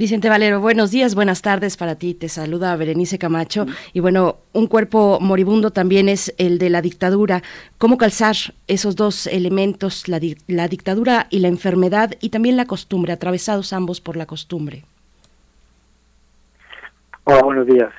Vicente 0.01 0.31
Valero, 0.31 0.61
buenos 0.61 0.91
días, 0.91 1.15
buenas 1.15 1.43
tardes 1.43 1.77
para 1.77 1.97
ti. 1.97 2.15
Te 2.15 2.31
saluda 2.31 2.75
Berenice 2.75 3.19
Camacho. 3.19 3.67
Y 3.93 4.01
bueno, 4.01 4.37
un 4.55 4.67
cuerpo 4.67 5.19
moribundo 5.21 5.73
también 5.73 6.09
es 6.09 6.35
el 6.39 6.57
de 6.57 6.71
la 6.71 6.81
dictadura. 6.81 7.43
¿Cómo 7.77 7.99
calzar 7.99 8.35
esos 8.67 8.97
dos 8.97 9.27
elementos, 9.27 10.09
la, 10.09 10.19
dictadura 10.19 11.27
y 11.29 11.41
la 11.41 11.49
enfermedad 11.49 12.13
y 12.19 12.31
también 12.31 12.57
la 12.57 12.65
costumbre, 12.65 13.13
atravesados 13.13 13.75
ambos 13.75 14.01
por 14.01 14.17
la 14.17 14.25
costumbre? 14.25 14.85
Hola, 17.25 17.43
buenos 17.43 17.67
días. 17.67 17.93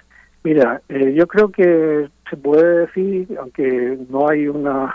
Mira, 0.43 0.81
eh, 0.89 1.13
yo 1.15 1.27
creo 1.27 1.51
que 1.51 2.09
se 2.31 2.37
puede 2.37 2.87
decir, 2.87 3.27
aunque 3.39 3.99
no 4.09 4.27
hay 4.27 4.47
una, 4.47 4.91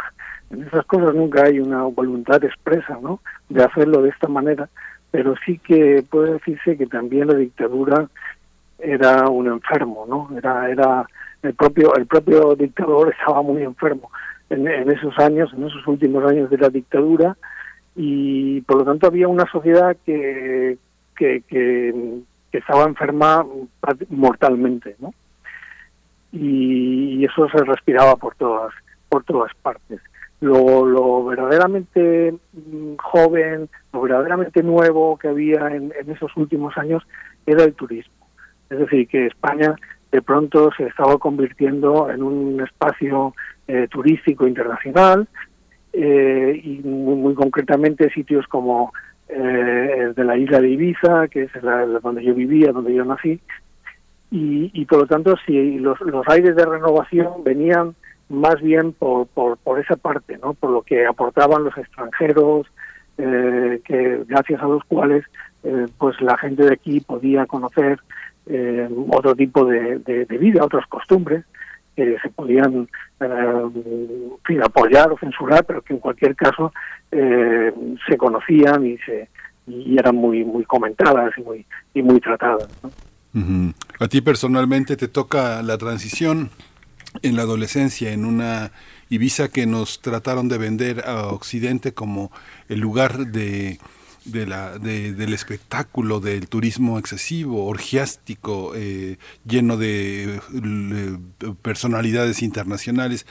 en 0.50 0.64
esas 0.64 0.84
cosas 0.86 1.14
nunca 1.14 1.44
hay 1.44 1.60
una 1.60 1.84
voluntad 1.84 2.42
expresa, 2.42 2.98
¿no? 3.00 3.20
De 3.48 3.62
hacerlo 3.62 4.02
de 4.02 4.08
esta 4.08 4.26
manera 4.26 4.68
pero 5.16 5.34
sí 5.46 5.58
que 5.58 6.04
puede 6.10 6.34
decirse 6.34 6.76
que 6.76 6.86
también 6.86 7.28
la 7.28 7.34
dictadura 7.34 8.06
era 8.78 9.30
un 9.30 9.46
enfermo, 9.46 10.04
¿no? 10.06 10.28
Era 10.36 10.70
era 10.70 11.06
el 11.42 11.54
propio 11.54 11.94
el 11.96 12.04
propio 12.04 12.54
dictador 12.54 13.14
estaba 13.18 13.40
muy 13.40 13.62
enfermo 13.62 14.10
en, 14.50 14.68
esos 14.90 15.18
años, 15.18 15.50
en 15.54 15.64
esos 15.64 15.86
últimos 15.86 16.22
años 16.30 16.50
de 16.50 16.58
la 16.58 16.68
dictadura 16.68 17.34
y 17.94 18.60
por 18.62 18.76
lo 18.76 18.84
tanto 18.84 19.06
había 19.06 19.26
una 19.26 19.50
sociedad 19.50 19.96
que 20.04 20.76
que, 21.16 21.42
que, 21.48 21.94
estaba 22.52 22.84
enferma 22.84 23.46
mortalmente, 24.10 24.96
¿no? 24.98 25.14
Y, 26.32 27.24
eso 27.24 27.48
se 27.48 27.64
respiraba 27.64 28.16
por 28.16 28.34
todas 28.36 28.72
por 29.08 29.24
todas 29.24 29.52
partes 29.62 30.00
lo, 30.40 30.84
lo 30.84 31.24
verdaderamente 31.24 32.32
mm, 32.52 32.96
joven, 33.02 33.68
lo 33.92 34.00
verdaderamente 34.02 34.62
nuevo 34.62 35.16
que 35.16 35.28
había 35.28 35.68
en, 35.68 35.92
esos 36.08 36.36
últimos 36.36 36.76
años 36.76 37.02
era 37.46 37.64
el 37.64 37.74
turismo. 37.74 38.14
Es 38.68 38.78
decir, 38.78 39.08
que 39.08 39.26
España 39.26 39.76
de 40.12 40.22
pronto 40.22 40.70
se 40.76 40.84
estaba 40.84 41.18
convirtiendo 41.18 42.10
en 42.10 42.22
un 42.22 42.60
espacio 42.60 43.34
eh, 43.66 43.86
turístico 43.90 44.46
internacional 44.46 45.28
eh, 45.92 46.60
y 46.62 46.78
muy, 46.80 47.34
concretamente 47.34 48.10
sitios 48.10 48.46
como 48.46 48.92
eh, 49.28 50.12
de 50.14 50.24
la 50.24 50.36
isla 50.36 50.60
de 50.60 50.70
Ibiza, 50.70 51.28
que 51.28 51.44
es 51.44 51.62
la, 51.62 51.86
donde 51.86 52.24
yo 52.24 52.34
vivía, 52.34 52.72
donde 52.72 52.94
yo 52.94 53.04
nací, 53.04 53.40
y, 54.30 54.70
y 54.72 54.84
por 54.86 55.00
lo 55.00 55.06
tanto 55.06 55.36
si 55.46 55.78
los, 55.78 56.00
los 56.00 56.26
aires 56.28 56.56
de 56.56 56.66
renovación 56.66 57.44
venían 57.44 57.94
más 58.28 58.60
bien 58.60 58.92
por, 58.92 59.26
por, 59.28 59.56
por 59.58 59.78
esa 59.78 59.96
parte, 59.96 60.38
¿no? 60.38 60.54
por 60.54 60.70
lo 60.70 60.82
que 60.82 61.06
aportaban 61.06 61.64
los 61.64 61.76
extranjeros, 61.76 62.66
eh, 63.18 63.80
que 63.84 64.24
gracias 64.26 64.60
a 64.62 64.66
los 64.66 64.82
cuales 64.84 65.24
eh, 65.62 65.86
pues 65.98 66.20
la 66.20 66.36
gente 66.36 66.64
de 66.64 66.74
aquí 66.74 67.00
podía 67.00 67.46
conocer 67.46 67.98
eh, 68.46 68.88
otro 69.10 69.34
tipo 69.34 69.64
de, 69.64 69.98
de, 69.98 70.38
vida, 70.38 70.64
otras 70.64 70.86
costumbres 70.86 71.44
que 71.96 72.16
se 72.20 72.28
podían 72.28 72.88
eh, 73.20 74.60
apoyar 74.62 75.10
o 75.10 75.18
censurar, 75.18 75.64
pero 75.64 75.82
que 75.82 75.94
en 75.94 75.98
cualquier 75.98 76.36
caso 76.36 76.72
eh, 77.10 77.72
se 78.08 78.16
conocían 78.16 78.86
y 78.86 78.98
se 78.98 79.28
y 79.66 79.98
eran 79.98 80.14
muy 80.14 80.44
muy 80.44 80.64
comentadas 80.64 81.36
y 81.38 81.42
muy 81.42 81.66
y 81.94 82.02
muy 82.02 82.20
tratadas. 82.20 82.68
A 83.98 84.08
ti 84.08 84.22
personalmente 84.22 84.96
te 84.96 85.08
toca 85.08 85.62
la 85.62 85.76
transición 85.76 86.50
en 87.22 87.36
la 87.36 87.42
adolescencia, 87.42 88.12
en 88.12 88.24
una 88.24 88.72
Ibiza 89.08 89.48
que 89.48 89.66
nos 89.66 90.00
trataron 90.00 90.48
de 90.48 90.58
vender 90.58 91.04
a 91.06 91.26
Occidente 91.28 91.92
como 91.92 92.32
el 92.68 92.80
lugar 92.80 93.26
de, 93.26 93.78
la, 94.24 94.78
del 94.78 95.32
espectáculo, 95.32 96.20
del 96.20 96.48
turismo 96.48 96.98
excesivo, 96.98 97.66
orgiástico, 97.66 98.72
eh, 98.74 99.18
lleno 99.44 99.76
de 99.76 100.40
personalidades 101.62 102.42
internacionales. 102.42 103.26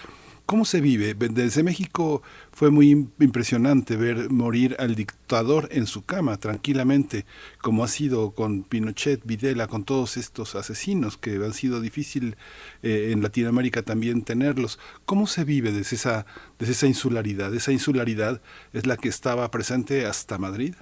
¿Cómo 0.46 0.64
se 0.64 0.80
vive? 0.80 1.16
Desde 1.16 1.64
México 1.64 2.22
fue 2.52 2.70
muy 2.70 3.10
impresionante 3.20 3.96
ver 3.96 4.30
morir 4.30 4.76
al 4.78 4.94
dictador 4.94 5.68
en 5.72 5.88
su 5.88 6.06
cama, 6.06 6.38
tranquilamente, 6.38 7.26
como 7.64 7.84
ha 7.84 7.88
sido 7.88 8.30
con 8.30 8.62
Pinochet, 8.62 9.22
Videla, 9.26 9.66
con 9.66 9.86
todos 9.86 10.18
estos 10.18 10.54
asesinos 10.54 11.18
que 11.18 11.38
han 11.38 11.54
sido 11.54 11.82
difícil 11.82 12.36
eh, 12.84 13.10
en 13.12 13.24
Latinoamérica 13.24 13.82
también 13.82 14.22
tenerlos. 14.22 14.80
¿Cómo 15.06 15.26
se 15.26 15.46
vive 15.46 15.72
desde 15.72 15.96
esa, 15.96 16.28
desde 16.60 16.74
esa 16.74 16.86
insularidad? 16.86 17.52
Esa 17.56 17.72
insularidad 17.72 18.40
es 18.72 18.86
la 18.86 18.98
que 18.98 19.10
estaba 19.10 19.50
presente 19.50 20.06
hasta 20.06 20.38
Madrid. 20.38 20.76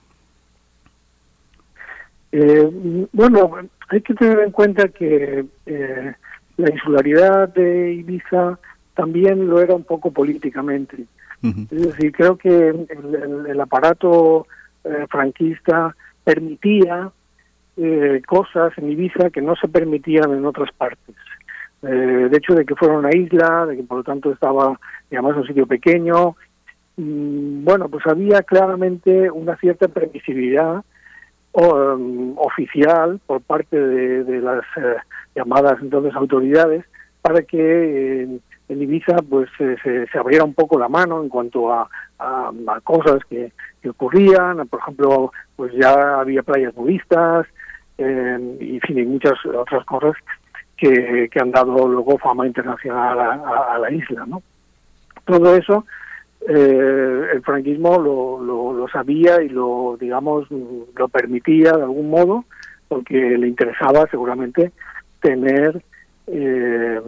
Eh, 2.33 3.07
bueno, 3.13 3.55
hay 3.87 4.01
que 4.01 4.13
tener 4.13 4.39
en 4.39 4.51
cuenta 4.51 4.89
que 4.89 5.45
eh, 5.67 6.13
la 6.57 6.69
insularidad 6.69 7.47
de 7.53 7.93
Ibiza 7.93 8.59
también 8.95 9.47
lo 9.47 9.61
era 9.61 9.75
un 9.75 9.83
poco 9.83 10.11
políticamente. 10.11 11.05
Es 11.43 11.87
decir, 11.87 12.13
creo 12.13 12.37
que 12.37 12.69
el, 12.69 13.59
aparato 13.59 14.47
eh, 14.85 15.05
franquista 15.09 15.93
permitía 16.23 17.11
eh, 17.75 18.21
cosas 18.25 18.71
en 18.77 18.91
Ibiza 18.91 19.29
que 19.29 19.41
no 19.41 19.53
se 19.57 19.67
permitían 19.67 20.31
en 20.31 20.45
otras 20.45 20.71
partes. 20.71 21.15
Eh, 21.81 22.29
de 22.31 22.37
hecho, 22.37 22.55
de 22.55 22.65
que 22.65 22.75
fuera 22.75 22.97
una 22.97 23.13
isla, 23.13 23.65
de 23.65 23.75
que 23.75 23.83
por 23.83 23.97
lo 23.97 24.03
tanto 24.05 24.31
estaba, 24.31 24.79
digamos, 25.09 25.35
un 25.35 25.45
sitio 25.45 25.67
pequeño, 25.67 26.37
mm, 26.95 27.65
bueno, 27.65 27.89
pues 27.89 28.07
había 28.07 28.41
claramente 28.43 29.29
una 29.29 29.57
cierta 29.57 29.89
permisividad 29.89 30.81
um, 31.51 32.37
oficial 32.37 33.19
por 33.25 33.41
parte 33.41 33.77
de, 33.77 34.23
de 34.23 34.39
las 34.39 34.63
llamadas 35.35 35.77
entonces 35.81 36.15
autoridades 36.15 36.85
para 37.21 37.41
que 37.41 38.39
en 38.73 38.81
Ibiza 38.81 39.17
pues 39.29 39.49
se, 39.57 39.77
se, 39.77 40.17
abriera 40.17 40.43
un 40.43 40.53
poco 40.53 40.77
la 40.77 40.89
mano 40.89 41.21
en 41.21 41.29
cuanto 41.29 41.71
a, 41.71 41.89
cosas 42.83 43.19
que, 43.29 43.51
ocurrían, 43.87 44.65
por 44.69 44.79
ejemplo, 44.79 45.31
pues 45.55 45.73
ya 45.73 46.19
había 46.19 46.41
playas 46.41 46.75
nudistas 46.75 47.45
eh, 47.97 48.57
y, 48.59 48.79
fin, 48.79 48.99
y 48.99 49.05
muchas 49.05 49.33
otras 49.45 49.85
cosas 49.85 50.13
que, 50.77 51.29
han 51.39 51.51
dado 51.51 51.87
luego 51.87 52.17
fama 52.17 52.47
internacional 52.47 53.19
a, 53.19 53.77
la 53.77 53.91
isla, 53.91 54.25
¿no? 54.25 54.41
Todo 55.25 55.55
eso 55.55 55.85
eh, 56.47 57.27
el 57.33 57.41
franquismo 57.41 57.97
lo, 57.99 58.73
lo, 58.73 58.87
sabía 58.89 59.41
y 59.41 59.49
lo, 59.49 59.97
digamos, 59.99 60.47
lo 60.49 61.07
permitía 61.07 61.71
de 61.71 61.83
algún 61.83 62.09
modo, 62.09 62.45
porque 62.87 63.15
le 63.15 63.47
interesaba 63.47 64.07
seguramente 64.11 64.71
tener 65.21 65.81
eh, 66.27 67.01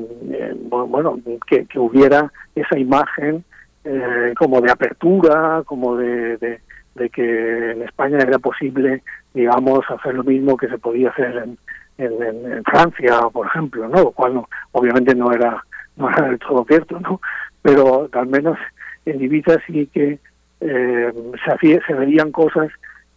bueno, 0.68 1.20
que, 1.48 1.66
que, 1.66 1.80
hubiera 1.80 2.32
esa 2.54 2.78
imagen 2.78 3.44
eh, 3.84 4.34
como 4.38 4.62
de 4.62 4.72
apertura, 4.72 5.64
como 5.66 5.96
de, 5.96 6.38
de, 6.38 7.10
que 7.10 7.72
en 7.72 7.84
España 7.84 8.18
era 8.20 8.40
posible, 8.40 9.04
digamos, 9.34 9.80
hacer 9.90 10.16
lo 10.16 10.24
mismo 10.24 10.58
que 10.58 10.68
se 10.68 10.78
podía 10.78 11.10
hacer 11.10 11.38
en, 11.38 11.58
en, 11.98 12.64
Francia, 12.64 13.22
por 13.32 13.48
ejemplo, 13.48 13.88
¿no? 13.88 14.04
Lo 14.04 14.12
cual 14.12 14.34
no, 14.34 14.50
obviamente 14.72 15.14
no 15.14 15.32
era, 15.32 15.64
no 15.98 16.10
era 16.10 16.28
del 16.28 16.40
todo 16.40 16.66
cierto, 16.68 17.00
¿no? 17.00 17.22
Pero 17.62 18.10
al 18.12 18.28
menos 18.28 18.58
en 19.06 19.22
Ibiza 19.22 19.58
sí 19.68 19.88
que 19.94 20.20
eh, 20.62 21.14
se, 21.62 21.82
se 21.86 21.94
veían 21.94 22.32
cosas 22.32 22.70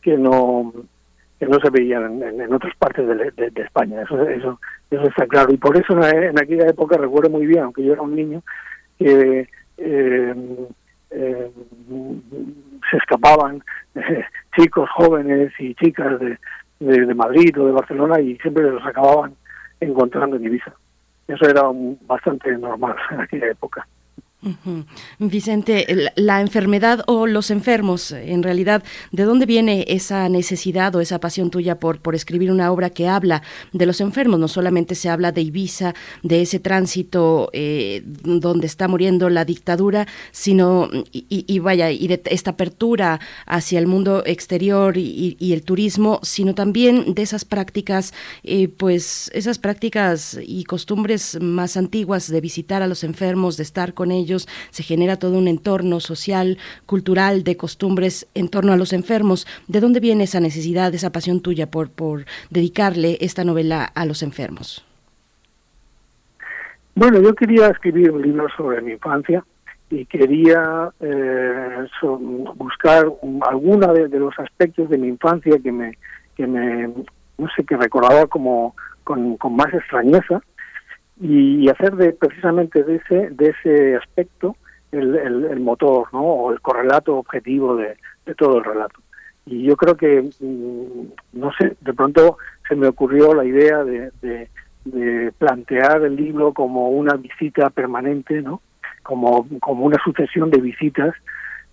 que 0.02 0.16
no 0.16 0.72
que 1.38 1.46
no 1.46 1.58
se 1.60 1.70
veían 1.70 2.22
en, 2.22 2.52
otras 2.52 2.74
partes 2.76 3.06
de, 3.06 3.52
España. 3.62 4.02
Eso, 4.02 4.20
eso, 4.28 4.60
eso 4.90 5.02
está 5.04 5.26
claro. 5.26 5.52
Y 5.52 5.56
por 5.56 5.76
eso 5.76 5.94
en, 6.02 6.38
aquella 6.38 6.66
época 6.66 6.96
recuerdo 6.96 7.30
muy 7.30 7.46
bien, 7.46 7.64
aunque 7.64 7.84
yo 7.84 7.92
era 7.92 8.02
un 8.02 8.16
niño, 8.16 8.42
que 8.98 9.48
eh, 9.78 10.34
eh, 11.10 11.50
se 12.90 12.96
escapaban 12.96 13.62
eh, 13.94 14.24
chicos 14.56 14.88
jóvenes 14.90 15.52
y 15.58 15.74
chicas 15.76 16.18
de, 16.18 16.38
de, 16.80 17.14
Madrid 17.14 17.58
o 17.58 17.66
de 17.66 17.72
Barcelona 17.72 18.20
y 18.20 18.36
siempre 18.38 18.64
los 18.64 18.84
acababan 18.84 19.34
encontrando 19.80 20.36
en 20.36 20.44
Ibiza. 20.44 20.72
Eso 21.28 21.48
era 21.48 21.62
bastante 22.06 22.50
normal 22.56 22.96
en 23.10 23.20
aquella 23.20 23.50
época. 23.50 23.86
Vicente, 25.18 26.12
la 26.14 26.40
enfermedad 26.40 27.02
o 27.08 27.26
los 27.26 27.50
enfermos, 27.50 28.12
en 28.12 28.44
realidad, 28.44 28.84
¿de 29.10 29.24
dónde 29.24 29.46
viene 29.46 29.84
esa 29.88 30.28
necesidad 30.28 30.94
o 30.94 31.00
esa 31.00 31.18
pasión 31.18 31.50
tuya 31.50 31.80
por, 31.80 31.98
escribir 32.14 32.52
una 32.52 32.70
obra 32.70 32.90
que 32.90 33.08
habla 33.08 33.42
de 33.72 33.84
los 33.84 34.00
enfermos? 34.00 34.38
No 34.38 34.46
solamente 34.46 34.94
se 34.94 35.08
habla 35.08 35.32
de 35.32 35.40
Ibiza, 35.40 35.94
de 36.22 36.42
ese 36.42 36.60
tránsito 36.60 37.50
eh, 37.52 38.02
donde 38.04 38.68
está 38.68 38.86
muriendo 38.86 39.28
la 39.28 39.44
dictadura, 39.44 40.06
sino, 40.30 40.88
y, 41.10 41.58
vaya, 41.58 41.90
y 41.90 42.06
de 42.06 42.22
esta 42.26 42.52
apertura 42.52 43.18
hacia 43.44 43.80
el 43.80 43.88
mundo 43.88 44.22
exterior 44.24 44.96
y, 44.96 45.36
el 45.52 45.62
turismo, 45.62 46.20
sino 46.22 46.54
también 46.54 47.14
de 47.14 47.22
esas 47.22 47.44
prácticas, 47.44 48.12
eh, 48.44 48.68
pues 48.68 49.32
esas 49.34 49.58
prácticas 49.58 50.38
y 50.40 50.62
costumbres 50.62 51.38
más 51.40 51.76
antiguas 51.76 52.30
de 52.30 52.40
visitar 52.40 52.82
a 52.82 52.86
los 52.86 53.02
enfermos, 53.02 53.56
de 53.56 53.64
estar 53.64 53.94
con 53.94 54.12
ellos 54.12 54.27
se 54.36 54.82
genera 54.82 55.16
todo 55.16 55.38
un 55.38 55.48
entorno 55.48 56.00
social, 56.00 56.58
cultural, 56.86 57.44
de 57.44 57.56
costumbres 57.56 58.28
en 58.34 58.48
torno 58.48 58.72
a 58.72 58.76
los 58.76 58.92
enfermos. 58.92 59.46
¿De 59.66 59.80
dónde 59.80 60.00
viene 60.00 60.24
esa 60.24 60.40
necesidad, 60.40 60.94
esa 60.94 61.10
pasión 61.10 61.40
tuya 61.40 61.70
por, 61.70 61.90
por 61.90 62.24
dedicarle 62.50 63.18
esta 63.20 63.44
novela 63.44 63.84
a 63.84 64.04
los 64.04 64.22
enfermos? 64.22 64.84
Bueno, 66.94 67.20
yo 67.20 67.34
quería 67.34 67.68
escribir 67.68 68.10
un 68.10 68.22
libro 68.22 68.48
sobre 68.56 68.80
mi 68.80 68.92
infancia 68.92 69.44
y 69.90 70.04
quería 70.06 70.90
eh, 71.00 71.86
buscar 72.56 73.06
alguna 73.48 73.92
de, 73.92 74.08
los 74.18 74.38
aspectos 74.38 74.90
de 74.90 74.98
mi 74.98 75.08
infancia 75.08 75.58
que 75.62 75.72
me, 75.72 75.96
que 76.36 76.46
me 76.46 76.88
no 77.38 77.48
sé, 77.56 77.64
que 77.64 77.76
recordaba 77.76 78.26
como 78.26 78.74
con 79.04 79.38
más 79.56 79.72
extrañeza 79.72 80.42
y 81.20 81.68
hacer 81.68 81.96
de 81.96 82.12
precisamente 82.12 82.84
de 82.84 82.96
ese 82.96 83.30
de 83.30 83.48
ese 83.50 83.96
aspecto 83.96 84.56
el, 84.92 85.16
el, 85.16 85.60
motor 85.60 86.08
no 86.12 86.22
o 86.22 86.52
el 86.52 86.60
correlato 86.60 87.16
objetivo 87.16 87.76
de, 87.76 87.96
de, 88.24 88.34
todo 88.34 88.58
el 88.58 88.64
relato. 88.64 89.00
Y 89.46 89.64
yo 89.64 89.76
creo 89.76 89.96
que 89.96 90.30
mm, 90.40 91.38
no 91.38 91.52
sé 91.58 91.76
de 91.80 91.92
pronto 91.92 92.38
se 92.68 92.76
me 92.76 92.88
ocurrió 92.88 93.34
la 93.34 93.44
idea 93.44 93.84
de, 93.84 94.48
plantear 95.36 96.02
el 96.02 96.16
libro 96.16 96.54
como 96.54 96.88
una 96.88 97.14
visita 97.14 97.68
permanente 97.68 98.40
no 98.40 98.62
como 99.02 99.46
como 99.60 99.84
una 99.84 99.98
sucesión 100.02 100.50
de 100.50 100.62
visitas 100.62 101.14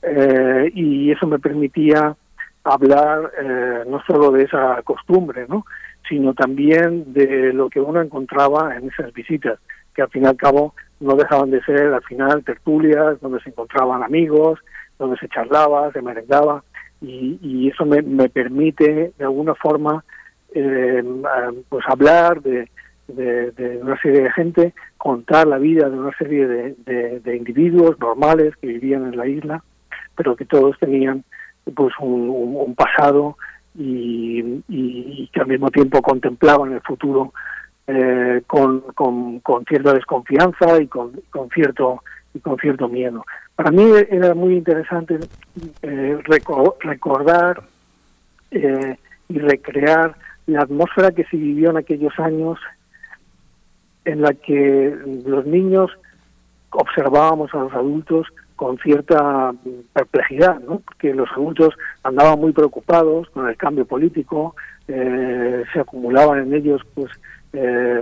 eh, 0.02 0.70
y 0.74 1.12
eso 1.12 1.26
me 1.26 1.40
permitía 1.40 2.14
hablar 2.66 3.32
eh, 3.42 3.84
no 3.88 4.02
solo 4.06 4.32
de 4.32 4.44
esa 4.44 4.82
costumbre 4.84 5.46
no 5.48 5.66
sino 6.08 6.34
también 6.34 7.14
de 7.14 7.54
lo 7.54 7.70
que 7.70 7.80
uno 7.80 8.02
encontraba 8.02 8.76
en 8.76 8.90
esas 8.90 9.14
visitas, 9.14 9.60
que 9.94 10.02
al 10.02 10.10
fin 10.10 10.24
y 10.24 10.28
al 10.28 10.38
cabo 10.38 10.74
no 11.00 11.16
dejaban 11.16 11.52
de 11.52 11.62
ser 11.64 11.94
al 11.94 12.04
final 12.04 12.44
tertulias, 12.44 13.20
donde 13.22 13.40
se 13.42 13.50
encontraban 13.50 14.04
amigos, 14.04 14.60
donde 14.98 15.18
se 15.18 15.28
charlaba, 15.30 15.92
se 15.92 16.02
merendaba, 16.02 16.64
y, 17.02 17.70
eso 17.70 17.86
me, 17.86 18.30
permite 18.30 19.14
de 19.18 19.24
alguna 19.24 19.54
forma 19.54 20.04
eh, 20.54 21.04
pues 21.70 21.86
hablar 21.88 22.42
de, 22.42 22.70
de, 23.08 23.52
de, 23.52 23.78
una 23.78 24.00
serie 24.02 24.24
de 24.24 24.32
gente, 24.32 24.74
contar 24.98 25.48
la 25.48 25.58
vida 25.58 25.90
de 25.90 25.98
una 25.98 26.16
serie 26.18 26.48
de, 26.48 27.20
de, 27.20 27.36
individuos 27.36 28.00
normales 28.00 28.56
que 28.58 28.68
vivían 28.68 29.06
en 29.06 29.18
la 29.18 29.28
isla, 29.28 29.64
pero 30.16 30.36
que 30.36 30.46
todos 30.46 30.78
tenían 30.80 31.24
pues 31.76 31.94
un, 32.00 32.74
pasado 32.76 33.38
y, 33.78 35.28
que 35.34 35.42
al 35.42 35.48
mismo 35.48 35.70
tiempo 35.70 36.02
contemplaban 36.02 36.74
el 36.74 36.82
futuro 36.82 37.34
eh, 37.88 38.42
con, 38.48 38.84
cierta 39.68 39.94
desconfianza 39.94 40.82
y 40.82 40.88
con, 40.88 41.12
con 41.30 41.50
cierto 41.50 42.02
y 42.34 42.40
con 42.40 42.58
cierto 42.58 42.88
miedo. 42.88 43.26
Para 43.56 43.72
mí 43.72 43.84
era 44.10 44.34
muy 44.34 44.56
interesante 44.56 45.20
eh, 45.82 46.20
recordar 46.84 47.64
eh, 48.52 48.98
y 49.30 49.40
recrear 49.40 50.16
la 50.48 50.62
atmósfera 50.62 51.12
que 51.12 51.24
se 51.26 51.38
vivió 51.38 51.72
en 51.72 51.78
aquellos 51.78 52.18
años 52.20 52.60
en 54.04 54.22
la 54.22 54.34
que 54.34 54.96
los 55.26 55.46
niños 55.46 55.92
observábamos 56.70 57.54
a 57.54 57.58
los 57.58 57.74
adultos 57.74 58.28
con 58.56 58.78
cierta 58.78 59.54
perplejidad, 59.94 60.60
¿no? 60.62 60.80
porque 60.80 61.14
los 61.14 61.30
adultos 61.32 61.74
andaban 62.04 62.40
muy 62.40 62.54
preocupados 62.54 63.30
con 63.30 63.50
el 63.50 63.58
cambio 63.58 63.86
político, 63.86 64.56
eh, 64.88 65.64
se 65.74 65.80
acumulaban 65.80 66.40
en 66.40 66.54
ellos 66.54 66.82
pues 66.94 67.12
eh, 67.54 68.02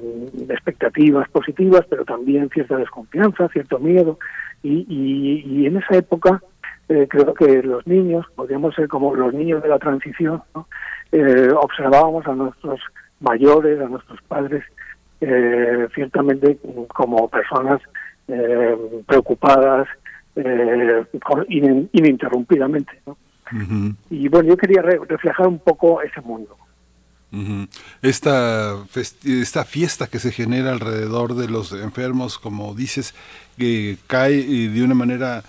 expectativas 0.50 1.28
positivas, 1.30 1.86
pero 1.90 2.06
también 2.06 2.50
cierta 2.50 2.78
desconfianza, 2.78 3.50
cierto 3.50 3.80
miedo, 3.80 4.20
y, 4.62 4.86
y, 4.88 5.66
en 5.66 5.76
esa 5.76 5.98
época 5.98 6.42
eh, 6.88 7.06
creo 7.10 7.34
que 7.34 7.62
los 7.64 7.86
niños, 7.86 8.26
podríamos 8.36 8.74
ser 8.76 8.88
como 8.88 9.14
los 9.14 9.34
niños 9.34 9.62
de 9.62 9.70
la 9.70 9.80
transición, 9.80 10.42
¿no? 10.56 10.68
observábamos 11.60 12.26
a 12.26 12.34
nuestros 12.34 12.80
mayores, 13.20 13.80
a 13.80 13.88
nuestros 13.88 14.20
padres, 14.24 14.64
ciertamente 15.94 16.58
como 16.88 17.30
personas 17.30 17.82
preocupadas, 19.06 19.88
eh, 20.36 21.06
ininterrumpidamente. 21.92 23.02
¿no? 23.06 23.18
Y 24.10 24.28
bueno, 24.30 24.50
yo 24.50 24.58
quería 24.58 24.82
reflejar 24.82 25.48
un 25.48 25.60
poco 25.60 26.02
ese 26.02 26.22
mundo. 26.22 26.58
esta, 28.02 28.76
esta 28.96 29.66
fiesta 29.66 30.08
que 30.08 30.20
se 30.20 30.32
genera 30.32 30.72
alrededor 30.72 31.36
de 31.36 31.48
los 31.48 31.72
enfermos, 31.74 32.40
como 32.40 32.74
dices, 32.74 33.14
que 33.58 33.98
cae 34.08 34.40
eh, 34.40 34.70
de 34.70 34.84
una 34.84 34.96
manera 34.96 35.44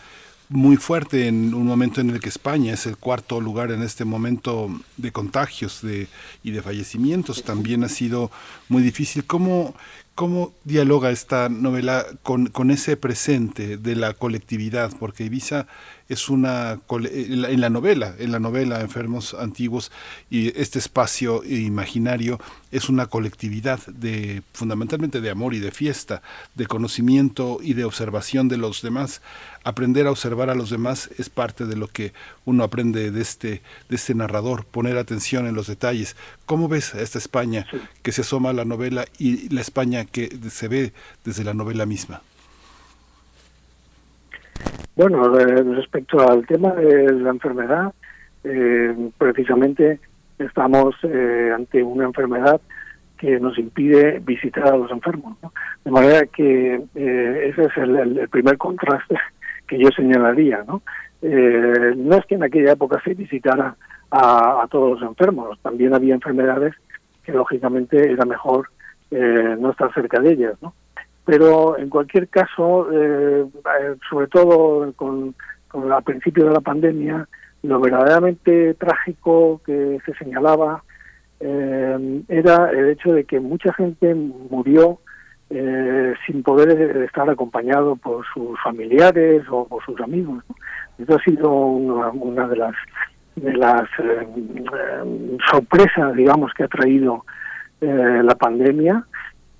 muy 0.51 0.77
fuerte 0.77 1.27
en 1.27 1.55
un 1.55 1.67
momento 1.67 2.01
en 2.01 2.11
el 2.11 2.21
que 2.21 2.29
España 2.29 2.75
es 2.75 2.87
el 2.87 2.97
cuarto 2.97 3.41
lugar 3.41 3.71
en 3.71 3.83
este 3.83 4.05
momento 4.05 4.69
de 4.97 5.11
contagios 5.11 5.81
de, 5.83 6.07
y 6.43 6.51
de 6.51 6.63
fallecimientos. 6.63 7.43
También 7.43 7.83
ha 7.85 7.89
sido 7.89 8.31
muy 8.69 8.83
difícil. 8.83 9.25
¿Cómo, 9.25 9.75
¿Cómo 10.15 10.55
dialoga 10.63 11.11
esta 11.11 11.49
novela 11.49 12.07
con, 12.23 12.47
con, 12.47 12.71
ese 12.71 12.97
presente 12.97 13.77
de 13.79 13.97
la 13.97 14.13
colectividad? 14.13 14.93
Porque 14.97 15.25
Ibiza 15.25 15.67
es 16.09 16.29
una 16.29 16.79
en 16.91 17.61
la 17.61 17.71
novela, 17.71 18.15
en 18.19 18.31
la 18.31 18.39
novela 18.39 18.81
Enfermos 18.81 19.35
Antiguos 19.35 19.91
y 20.31 20.49
este 20.61 20.79
espacio 20.79 21.43
imaginario 21.45 22.39
es 22.71 22.89
una 22.89 23.07
colectividad 23.07 23.85
de 23.87 24.43
fundamentalmente 24.53 25.21
de 25.21 25.31
amor 25.31 25.55
y 25.55 25.61
de 25.61 25.71
fiesta, 25.71 26.23
de 26.55 26.67
conocimiento 26.67 27.59
y 27.63 27.73
de 27.75 27.85
observación 27.85 28.49
de 28.49 28.59
los 28.59 28.83
demás. 28.83 29.23
Aprender 29.63 30.07
a 30.07 30.11
observar 30.11 30.51
a 30.51 30.55
los 30.55 30.69
demás 30.69 31.09
es 31.17 31.31
parte 31.31 31.65
de 31.65 31.77
lo 31.77 31.89
que 31.89 32.13
uno 32.45 32.65
aprende 32.65 33.11
de 33.11 33.23
este 33.23 33.63
de 33.89 33.97
este 33.97 34.15
narrador, 34.15 34.67
poner 34.67 34.99
atención 34.99 35.47
en 35.47 35.55
los 35.55 35.69
detalles. 35.69 36.17
¿Cómo 36.45 36.69
ves 36.69 36.95
a 36.95 37.01
esta 37.01 37.19
España 37.19 37.67
que 38.03 38.13
se 38.13 38.21
asoma 38.21 38.51
a 38.51 38.55
la 38.55 38.67
novela 38.67 39.07
y 39.19 39.49
la 39.49 39.63
España 39.63 40.04
que 40.07 40.29
se 40.51 40.69
ve 40.69 40.93
desde 41.25 41.45
la 41.45 41.55
novela 41.55 41.87
misma? 41.87 42.21
Bueno, 44.97 45.29
respecto 45.75 46.21
al 46.21 46.47
tema 46.47 46.73
de 46.73 47.13
la 47.13 47.31
enfermedad, 47.31 47.93
eh, 48.45 48.95
precisamente 49.19 49.99
estamos 50.39 50.95
eh, 51.03 51.51
ante 51.53 51.83
una 51.83 52.05
enfermedad 52.05 52.61
que 53.19 53.41
nos 53.41 53.59
impide 53.59 54.21
visitar 54.21 54.69
a 54.69 54.77
los 54.77 54.91
enfermos. 54.93 55.37
De 55.85 55.91
manera 55.91 56.27
que 56.27 56.81
eh, 56.95 57.51
ese 57.51 57.65
es 57.65 57.77
el, 57.77 58.29
primer 58.29 58.57
contraste 58.57 59.17
que 59.67 59.79
yo 59.79 59.89
señalaría. 59.91 60.63
¿no? 60.67 60.83
no 61.23 62.17
es 62.17 62.27
que 62.27 62.35
en 62.35 62.43
aquella 62.43 62.73
época 62.73 63.01
se 63.03 63.15
visitara 63.15 63.75
a, 64.11 64.63
a, 64.63 64.69
todos 64.69 65.01
los 65.01 65.11
enfermos, 65.11 65.59
también 65.61 65.95
había 65.95 66.15
enfermedades 66.15 66.75
que 67.25 67.33
lógicamente 67.33 68.13
era 68.13 68.27
mejor 68.27 68.69
no 69.11 69.71
estar 69.71 69.93
cerca 69.95 70.21
de 70.21 70.33
ellas. 70.33 70.55
pero 71.25 71.79
en 71.79 71.89
cualquier 71.89 72.29
caso, 72.29 72.89
eh, 72.93 73.45
eh, 73.45 73.95
sobre 74.09 74.27
todo 74.29 74.93
con, 74.95 75.35
el 75.75 76.05
principio 76.05 76.45
de 76.45 76.53
la 76.53 76.61
pandemia, 76.61 77.27
lo 77.63 77.81
verdaderamente 77.81 78.75
trágico 78.75 79.61
que 79.65 79.99
se 80.05 80.15
señalaba 80.15 80.85
eh, 81.41 82.23
era 82.29 82.71
el 82.71 82.91
hecho 82.91 83.13
de 83.13 83.25
que 83.25 83.41
mucha 83.41 83.73
gente 83.73 84.15
murió 84.15 84.99
sin 86.27 86.43
poder 86.43 86.97
estar 87.05 87.31
acompañado 87.31 87.95
por 87.95 88.25
sus 88.35 88.61
familiares 88.61 89.45
o 89.49 89.69
por 89.69 89.85
sus 89.85 90.01
amigos. 90.01 90.43
Esto 90.99 91.15
ha 91.15 91.23
sido 91.23 91.53
una, 91.53 92.49
de 92.49 92.57
las 92.57 92.75
de 93.37 93.53
las 93.53 93.89
sorpresas, 95.49 96.15
digamos, 96.15 96.53
que 96.55 96.65
ha 96.65 96.69
traído 96.69 97.25
la 97.81 98.35
pandemia 98.35 99.05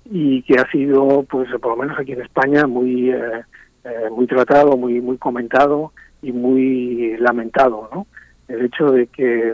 y 0.09 0.43
que 0.43 0.59
ha 0.59 0.69
sido, 0.71 1.23
pues 1.29 1.49
por 1.59 1.71
lo 1.71 1.77
menos 1.77 1.99
aquí 1.99 2.13
en 2.13 2.21
España, 2.21 2.67
muy 2.67 3.11
eh, 3.11 3.43
eh, 3.83 4.09
muy 4.11 4.27
tratado, 4.27 4.77
muy 4.77 5.01
muy 5.01 5.17
comentado 5.17 5.91
y 6.21 6.31
muy 6.31 7.17
lamentado, 7.17 7.89
¿no? 7.93 8.07
El 8.47 8.65
hecho 8.65 8.91
de 8.91 9.07
que 9.07 9.53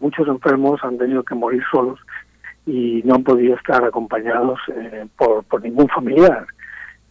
muchos 0.00 0.26
enfermos 0.28 0.82
han 0.82 0.96
tenido 0.96 1.22
que 1.22 1.34
morir 1.34 1.62
solos 1.70 2.00
y 2.66 3.02
no 3.04 3.16
han 3.16 3.24
podido 3.24 3.56
estar 3.56 3.84
acompañados 3.84 4.58
eh, 4.74 5.06
por, 5.18 5.44
por 5.44 5.62
ningún 5.62 5.88
familiar. 5.88 6.46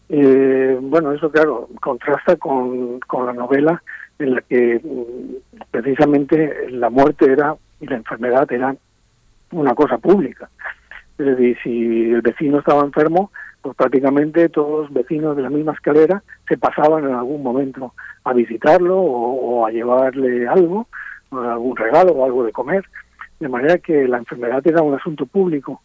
bueno, 0.10 1.12
eso 1.12 1.32
claro, 1.32 1.70
contrasta 1.80 2.36
con, 2.38 3.00
con 3.02 3.28
la 3.28 3.34
novela 3.34 3.84
en 4.18 4.36
la 4.36 4.42
que 4.42 4.80
mm, 4.84 5.60
precisamente 5.70 6.72
la 6.72 6.90
muerte 6.90 7.32
era 7.32 7.56
y 7.80 7.86
la 7.86 7.98
enfermedad 7.98 8.52
eran 8.52 8.80
una 9.54 9.74
cosa 9.76 9.98
pública. 9.98 10.50
Es 11.18 11.26
decir, 11.26 11.58
si 11.64 12.12
el 12.12 12.22
vecino 12.22 12.60
estaba 12.60 12.84
enfermo, 12.84 13.32
pues 13.62 13.76
prácticamente 13.78 14.50
todos 14.50 14.82
los 14.82 14.94
vecinos 14.94 15.36
de 15.36 15.44
la 15.44 15.50
misma 15.50 15.74
escalera 15.74 16.22
se 16.48 16.58
pasaban 16.58 17.06
en 17.06 17.14
algún 17.14 17.42
momento 17.42 17.94
a 18.24 18.34
visitarlo 18.34 19.00
o, 19.00 19.66
a 19.66 19.72
llevarle 19.72 20.48
algo, 20.48 20.88
algún 21.32 21.76
regalo 21.76 22.12
o 22.12 22.26
algo 22.26 22.44
de 22.44 22.52
comer, 22.52 22.84
de 23.40 23.50
manera 23.50 23.78
que 23.78 24.08
la 24.08 24.18
enfermedad 24.18 24.66
era 24.66 24.82
un 24.82 24.96
asunto 24.96 25.26
público. 25.26 25.82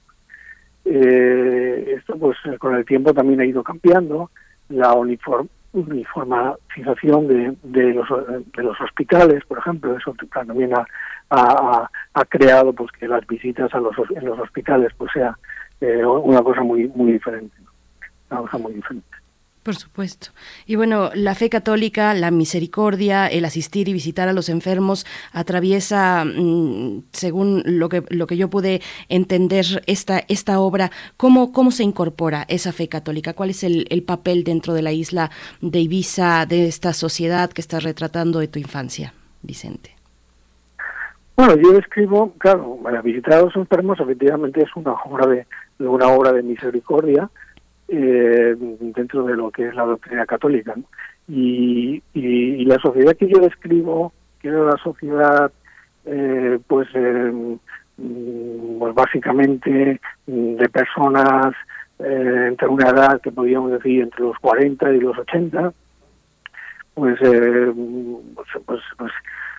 Eh, 0.85 1.95
esto 1.99 2.17
pues 2.19 2.37
con 2.59 2.75
el 2.75 2.85
tiempo 2.85 3.13
también 3.13 3.41
ha 3.41 3.47
ido 3.47 3.63
cambiando, 3.63 4.31
la 4.71 4.95
uniform, 4.95 5.49
uniformización 5.73 7.29
de, 7.29 7.55
de, 7.63 7.95
los, 7.95 8.09
de 8.57 8.63
los 8.63 8.81
hospitales, 8.81 9.45
por 9.45 9.59
ejemplo, 9.59 9.97
eso 9.97 10.15
también 10.33 10.75
ha, 10.75 10.87
ha, 11.31 11.89
creado 12.29 12.73
pues 12.73 12.91
que 12.93 13.07
las 13.09 13.27
visitas 13.27 13.73
a 13.75 13.81
los, 13.81 13.95
en 14.15 14.25
los 14.25 14.39
hospitales 14.39 14.93
pues 14.97 15.13
sea 15.13 15.39
eh, 15.81 16.05
una 16.05 16.43
cosa 16.43 16.63
muy 16.63 16.89
muy 16.89 17.13
diferente, 17.13 17.57
una 18.31 18.41
cosa 18.41 18.59
muy 18.59 18.73
diferente. 18.73 19.19
Por 19.69 19.77
supuesto. 19.77 20.29
Y 20.65 20.77
bueno, 20.77 21.11
la 21.15 21.35
fe 21.35 21.51
católica, 21.51 22.15
la 22.15 22.31
misericordia, 22.31 23.27
el 23.27 23.45
asistir 23.45 23.87
y 23.91 23.93
visitar 23.93 24.27
a 24.27 24.33
los 24.33 24.49
enfermos 24.49 25.05
atraviesa, 25.31 26.25
mm, 26.25 27.03
según 27.13 27.63
lo 27.67 27.91
que, 27.91 28.03
lo 28.09 28.27
que 28.27 28.39
yo 28.39 28.49
pude 28.49 28.81
entender, 29.11 29.83
esta, 29.87 30.25
esta 30.29 30.59
obra. 30.61 30.91
¿Cómo, 31.19 31.53
¿Cómo 31.53 31.71
se 31.71 31.83
incorpora 31.83 32.47
esa 32.49 32.73
fe 32.73 32.89
católica? 32.89 33.35
¿Cuál 33.35 33.51
es 33.51 33.63
el, 33.63 33.87
el 33.91 34.03
papel 34.03 34.43
dentro 34.43 34.73
de 34.73 34.81
la 34.81 34.93
isla 34.93 35.31
de 35.61 35.81
Ibiza, 35.81 36.47
de 36.47 36.67
esta 36.67 36.95
sociedad 36.95 37.51
que 37.51 37.61
estás 37.61 37.83
retratando 37.83 38.39
de 38.39 38.49
tu 38.49 38.59
infancia, 38.59 39.13
Vicente? 39.43 39.98
Bueno, 41.39 41.55
yo 41.55 41.79
escribo, 41.79 42.33
claro, 42.39 42.81
visitar 43.05 43.35
a 43.35 43.43
los 43.43 43.55
enfermos 43.55 44.01
efectivamente 44.01 44.61
es 44.61 44.75
una 44.75 44.95
obra 44.95 45.25
de, 45.29 45.47
una 45.79 46.09
obra 46.09 46.33
de 46.33 46.43
misericordia 46.43 47.31
eh, 47.87 48.57
dentro 48.59 49.23
de 49.23 49.37
lo 49.37 49.49
que 49.53 49.69
es 49.69 49.75
la 49.77 49.85
doctrina 49.85 50.27
católica. 50.27 50.75
Y, 51.29 52.03
y, 52.13 52.65
la 52.65 52.77
sociedad 52.81 53.17
que 53.17 53.29
yo 53.29 53.39
describo, 53.39 54.13
que 54.41 54.49
era 54.49 54.65
la 54.65 54.77
sociedad, 54.79 55.53
eh, 56.07 56.59
pues, 56.67 56.89
eh, 56.95 57.55
mm, 57.99 58.79
pues 58.81 58.95
básicamente 58.97 60.01
mm, 60.27 60.57
de 60.57 60.69
personas 60.71 61.55
entre 62.01 62.67
una 62.67 62.91
edad 62.91 63.21
que 63.21 63.31
podríamos 63.31 63.71
decir 63.71 64.03
entre 64.03 64.23
los 64.23 64.37
40 64.41 64.93
y 64.93 65.01
los 65.01 65.17
80, 65.17 65.73
pues, 66.95 67.17
pues, 67.21 68.49
pues, 68.67 68.81
pues 68.97 69.13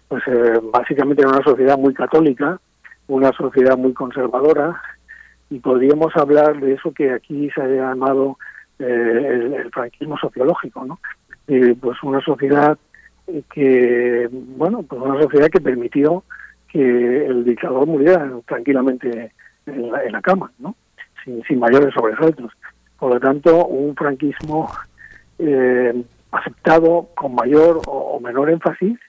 pues 0.10 0.24
eh, 0.28 0.60
básicamente 0.62 1.22
era 1.22 1.32
una 1.32 1.44
sociedad 1.44 1.78
muy 1.78 1.94
católica, 1.94 2.60
una 3.08 3.32
sociedad 3.32 3.78
muy 3.78 3.94
conservadora, 3.94 4.82
y 5.50 5.60
podríamos 5.60 6.16
hablar 6.16 6.60
de 6.60 6.74
eso 6.74 6.94
que 6.94 7.12
aquí 7.12 7.50
se 7.52 7.62
ha 7.62 7.68
llamado 7.68 8.38
eh, 8.78 9.52
el, 9.56 9.72
franquismo 9.72 10.18
sociológico, 10.18 10.86
¿no? 10.86 11.00
pues 11.82 11.98
una 12.04 12.22
sociedad 12.22 12.78
que, 13.52 14.30
bueno, 14.32 14.84
pues 14.84 15.02
una 15.02 15.20
sociedad 15.22 15.48
que 15.50 15.62
permitió 15.62 16.24
que 16.68 17.26
el 17.26 17.44
dictador 17.44 17.88
muriera 17.88 18.32
tranquilamente 18.46 19.32
en 19.66 19.92
la, 19.92 20.04
en 20.04 20.12
la 20.12 20.22
cama, 20.22 20.52
¿no? 20.60 20.76
Sin, 21.24 21.42
sin 21.44 21.58
mayores 21.60 21.92
sobresaltos. 21.94 22.52
Por 23.00 23.14
lo 23.14 23.20
tanto, 23.20 23.66
un 23.66 23.96
franquismo 23.96 24.70
eh, 25.40 26.04
aceptado 26.32 27.10
con 27.16 27.34
mayor 27.34 27.82
o, 27.88 28.20
menor 28.20 28.50
énfasis, 28.50 29.00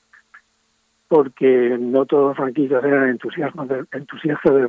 porque 1.11 1.77
no 1.77 2.07
todos 2.07 2.29
los 2.29 2.37
franquistas 2.37 2.85
eran 2.85 3.09
entusiastas 3.09 3.67
del, 3.67 3.89
entusiastas 3.91 4.55
del, 4.55 4.69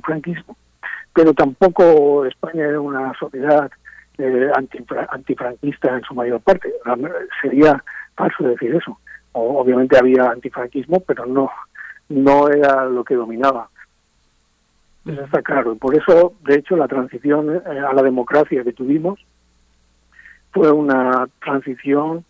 franquismo, 0.00 0.56
pero 1.12 1.34
tampoco 1.34 2.24
España 2.24 2.66
era 2.66 2.80
una 2.80 3.12
sociedad 3.18 3.68
eh, 4.18 4.48
antifranquista 5.10 5.96
en 5.96 6.02
su 6.02 6.14
mayor 6.14 6.40
parte. 6.40 6.72
Sería 7.42 7.82
falso 8.14 8.44
decir 8.44 8.76
eso. 8.76 8.96
Obviamente 9.32 9.98
había 9.98 10.30
antifranquismo, 10.30 11.00
pero 11.00 11.26
no, 11.26 11.50
no 12.08 12.48
era 12.48 12.84
lo 12.84 13.02
que 13.02 13.16
dominaba. 13.16 13.70
Eso 15.04 15.24
está 15.24 15.42
claro. 15.42 15.74
Por 15.74 15.96
eso, 15.96 16.34
de 16.44 16.58
hecho, 16.58 16.76
la 16.76 16.86
transición 16.86 17.56
eh, 17.56 17.80
a 17.80 17.92
la 17.92 18.02
democracia 18.04 18.62
que 18.62 18.72
tuvimos 18.72 19.18
fue 20.52 20.70
una 20.70 21.28
transición 21.42 22.24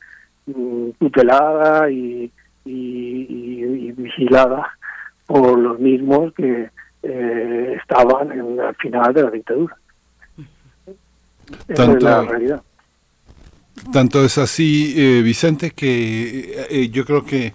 mm, 0.46 0.92
tutelada 0.98 1.90
y, 1.90 2.32
vigilada 3.96 4.78
por 5.26 5.58
los 5.58 5.78
mismos 5.78 6.32
que 6.34 6.70
eh, 7.02 7.76
estaban 7.80 8.32
en 8.32 8.60
el 8.60 8.74
final 8.76 9.14
de 9.14 9.22
la 9.22 9.30
dictadura. 9.30 9.76
Esa 11.68 11.92
es 11.92 12.02
la 12.02 12.22
realidad. 12.22 12.62
Tanto 13.92 14.24
es 14.24 14.38
así, 14.38 14.94
eh, 14.96 15.22
Vicente, 15.22 15.70
que 15.70 16.66
eh, 16.68 16.90
yo 16.90 17.04
creo 17.04 17.24
que 17.24 17.54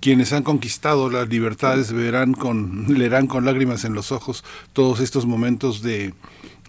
quienes 0.00 0.32
han 0.34 0.42
conquistado 0.42 1.08
las 1.08 1.28
libertades 1.28 1.92
verán 1.92 2.34
con, 2.34 2.86
leerán 2.98 3.26
con 3.26 3.44
lágrimas 3.44 3.84
en 3.84 3.94
los 3.94 4.12
ojos 4.12 4.44
todos 4.72 5.00
estos 5.00 5.24
momentos 5.24 5.82
de, 5.82 6.12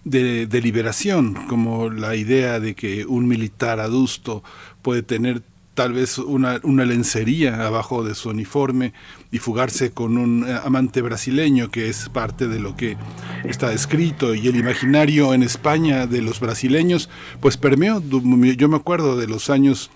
de, 0.04 0.60
liberación, 0.62 1.34
como 1.46 1.90
la 1.90 2.16
idea 2.16 2.60
de 2.60 2.74
que 2.74 3.04
un 3.04 3.28
militar 3.28 3.80
adusto 3.80 4.42
puede 4.80 5.02
tener 5.02 5.42
tal 5.76 5.92
vez 5.92 6.18
una, 6.18 6.58
una, 6.64 6.86
lencería 6.86 7.66
abajo 7.66 8.02
de 8.02 8.14
su 8.14 8.30
uniforme 8.30 8.94
y 9.30 9.38
fugarse 9.38 9.92
con 9.92 10.16
un 10.16 10.44
eh, 10.48 10.58
amante 10.64 11.02
brasileño, 11.02 11.70
que 11.70 11.90
es 11.90 12.08
parte 12.08 12.48
de 12.48 12.58
lo 12.58 12.76
que 12.76 12.96
está 13.44 13.72
escrito, 13.72 14.34
y 14.34 14.48
el 14.48 14.56
imaginario 14.56 15.34
en 15.34 15.42
España 15.42 16.06
de 16.06 16.22
los 16.22 16.40
brasileños, 16.40 17.10
pues 17.40 17.58
permeó, 17.58 18.02
yo 18.02 18.68
me 18.68 18.76
acuerdo 18.76 19.16
de 19.16 19.28
los 19.28 19.50
años 19.50 19.90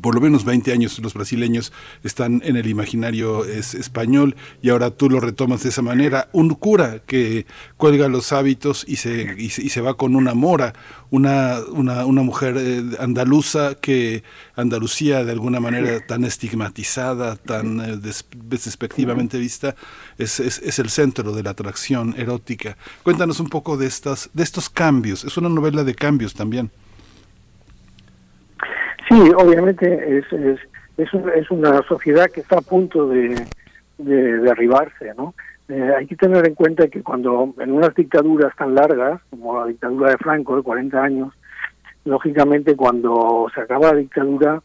por 0.00 0.14
lo 0.14 0.20
menos 0.20 0.44
20 0.44 0.72
años 0.72 0.98
los 0.98 1.14
brasileños 1.14 1.72
están 2.02 2.40
en 2.44 2.56
el 2.56 2.66
imaginario 2.66 3.44
es, 3.44 3.74
español 3.74 4.36
y 4.62 4.70
ahora 4.70 4.90
tú 4.90 5.10
lo 5.10 5.20
retomas 5.20 5.62
de 5.62 5.68
esa 5.68 5.82
manera. 5.82 6.28
Un 6.32 6.50
cura 6.50 7.00
que 7.06 7.46
cuelga 7.76 8.08
los 8.08 8.32
hábitos 8.32 8.84
y 8.88 8.96
se, 8.96 9.34
y 9.38 9.50
se, 9.50 9.80
va 9.80 9.94
con 9.94 10.16
una 10.16 10.34
mora, 10.34 10.72
una, 11.10 11.58
una, 11.72 12.06
una 12.06 12.22
mujer 12.22 12.56
eh, 12.58 12.82
andaluza 12.98 13.74
que 13.74 14.22
Andalucía 14.56 15.24
de 15.24 15.32
alguna 15.32 15.60
manera 15.60 16.04
tan 16.06 16.24
estigmatizada, 16.24 17.36
tan 17.36 17.80
eh, 17.80 18.12
despectivamente 18.34 19.38
vista, 19.38 19.76
es, 20.18 20.40
es, 20.40 20.58
es, 20.58 20.78
el 20.78 20.90
centro 20.90 21.32
de 21.32 21.42
la 21.42 21.50
atracción 21.50 22.14
erótica. 22.18 22.76
Cuéntanos 23.02 23.40
un 23.40 23.48
poco 23.48 23.76
de, 23.76 23.86
estas, 23.86 24.30
de 24.32 24.42
estos 24.42 24.68
cambios. 24.68 25.24
Es 25.24 25.36
una 25.36 25.48
novela 25.48 25.84
de 25.84 25.94
cambios 25.94 26.34
también. 26.34 26.70
Sí, 29.08 29.14
obviamente 29.36 30.18
es, 30.18 30.24
es, 30.32 30.60
es, 30.98 31.50
una 31.50 31.80
sociedad 31.88 32.30
que 32.30 32.40
está 32.40 32.58
a 32.58 32.62
punto 32.62 33.08
de, 33.08 33.42
de 33.96 34.38
derribarse, 34.38 35.14
¿no? 35.16 35.34
Eh, 35.68 35.92
hay 35.96 36.06
que 36.06 36.16
tener 36.16 36.46
en 36.46 36.54
cuenta 36.54 36.88
que 36.88 37.02
cuando 37.02 37.54
en 37.58 37.72
unas 37.72 37.94
dictaduras 37.94 38.54
tan 38.56 38.74
largas, 38.74 39.20
como 39.30 39.60
la 39.60 39.66
dictadura 39.66 40.10
de 40.10 40.18
Franco 40.18 40.56
de 40.56 40.62
40 40.62 41.02
años, 41.02 41.34
lógicamente 42.04 42.76
cuando 42.76 43.46
se 43.54 43.60
acaba 43.60 43.92
la 43.92 43.98
dictadura 43.98 44.62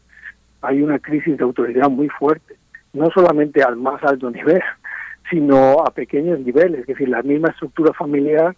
hay 0.62 0.82
una 0.82 0.98
crisis 0.98 1.36
de 1.36 1.44
autoridad 1.44 1.90
muy 1.90 2.08
fuerte, 2.08 2.56
no 2.92 3.10
solamente 3.10 3.62
al 3.62 3.76
más 3.76 4.02
alto 4.02 4.30
nivel, 4.30 4.62
sino 5.30 5.80
a 5.84 5.90
pequeños 5.90 6.40
niveles, 6.40 6.80
es 6.80 6.86
decir, 6.86 7.08
la 7.08 7.22
misma 7.22 7.48
estructura 7.48 7.92
familiar 7.92 8.54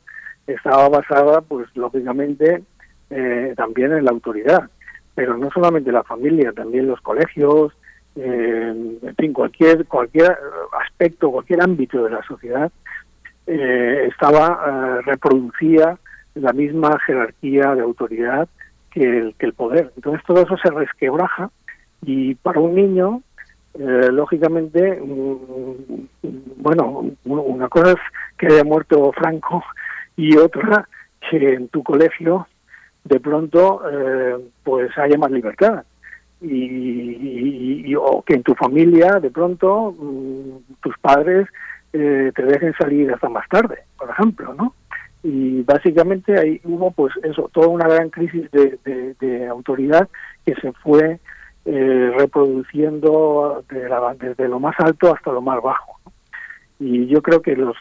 estaba 0.46 0.88
basada, 0.88 1.40
pues 1.42 1.68
lógicamente, 1.74 2.62
eh, 3.10 3.54
también 3.56 3.92
en 3.92 4.04
la 4.04 4.10
autoridad 4.10 4.68
pero 5.16 5.36
no 5.38 5.50
solamente 5.50 5.90
la 5.90 6.04
familia, 6.04 6.52
también 6.52 6.86
los 6.86 7.00
colegios, 7.00 7.72
eh, 8.16 8.98
en 9.02 9.16
fin, 9.16 9.32
cualquier, 9.32 9.86
cualquier 9.86 10.36
aspecto, 10.78 11.30
cualquier 11.30 11.62
ámbito 11.62 12.04
de 12.04 12.10
la 12.10 12.22
sociedad 12.22 12.70
eh, 13.46 14.08
estaba, 14.10 14.60
eh, 14.66 15.02
reproducía 15.06 15.98
la 16.34 16.52
misma 16.52 16.98
jerarquía 17.06 17.74
de 17.74 17.80
autoridad 17.80 18.46
que 18.90 19.04
el, 19.04 19.34
que 19.38 19.46
el 19.46 19.54
poder. 19.54 19.90
Entonces 19.96 20.22
todo 20.26 20.42
eso 20.42 20.56
se 20.58 20.70
resquebraja 20.70 21.50
y 22.02 22.34
para 22.34 22.60
un 22.60 22.74
niño, 22.74 23.22
lógicamente, 23.78 25.00
mm, 25.00 26.28
bueno, 26.58 27.10
una 27.24 27.68
cosa 27.68 27.92
es 27.92 27.98
que 28.36 28.48
haya 28.48 28.64
muerto 28.64 29.12
Franco 29.12 29.64
y 30.16 30.36
otra 30.36 30.86
que 31.30 31.54
en 31.54 31.68
tu 31.68 31.82
colegio 31.82 32.46
de 33.08 33.20
pronto 33.20 33.82
eh, 33.90 34.36
pues 34.64 34.96
haya 34.98 35.16
más 35.16 35.30
libertad 35.30 35.84
y, 36.40 37.94
o 37.94 38.22
que 38.22 38.34
en 38.34 38.42
tu 38.42 38.54
familia 38.54 39.18
de 39.20 39.30
pronto 39.30 39.94
mm, 39.98 40.74
tus 40.82 40.98
padres 40.98 41.48
eh, 41.92 42.32
te 42.34 42.42
dejen 42.42 42.74
salir 42.78 43.12
hasta 43.12 43.28
más 43.28 43.48
tarde, 43.48 43.78
por 43.96 44.10
ejemplo, 44.10 44.54
¿no? 44.54 44.74
Y 45.22 45.62
básicamente 45.62 46.38
ahí 46.38 46.60
hubo 46.64 46.90
pues 46.90 47.14
eso, 47.22 47.48
toda 47.52 47.68
una 47.68 47.88
gran 47.88 48.10
crisis 48.10 48.48
de, 48.50 49.48
autoridad 49.48 50.08
que 50.44 50.54
se 50.56 50.72
fue 50.72 51.18
eh, 51.64 52.12
reproduciendo 52.16 53.64
desde 54.18 54.48
lo 54.48 54.60
más 54.60 54.76
alto 54.78 55.14
hasta 55.14 55.32
lo 55.32 55.40
más 55.40 55.60
bajo. 55.62 55.98
Y 56.78 57.06
yo 57.06 57.22
creo 57.22 57.40
que 57.40 57.56
los, 57.56 57.76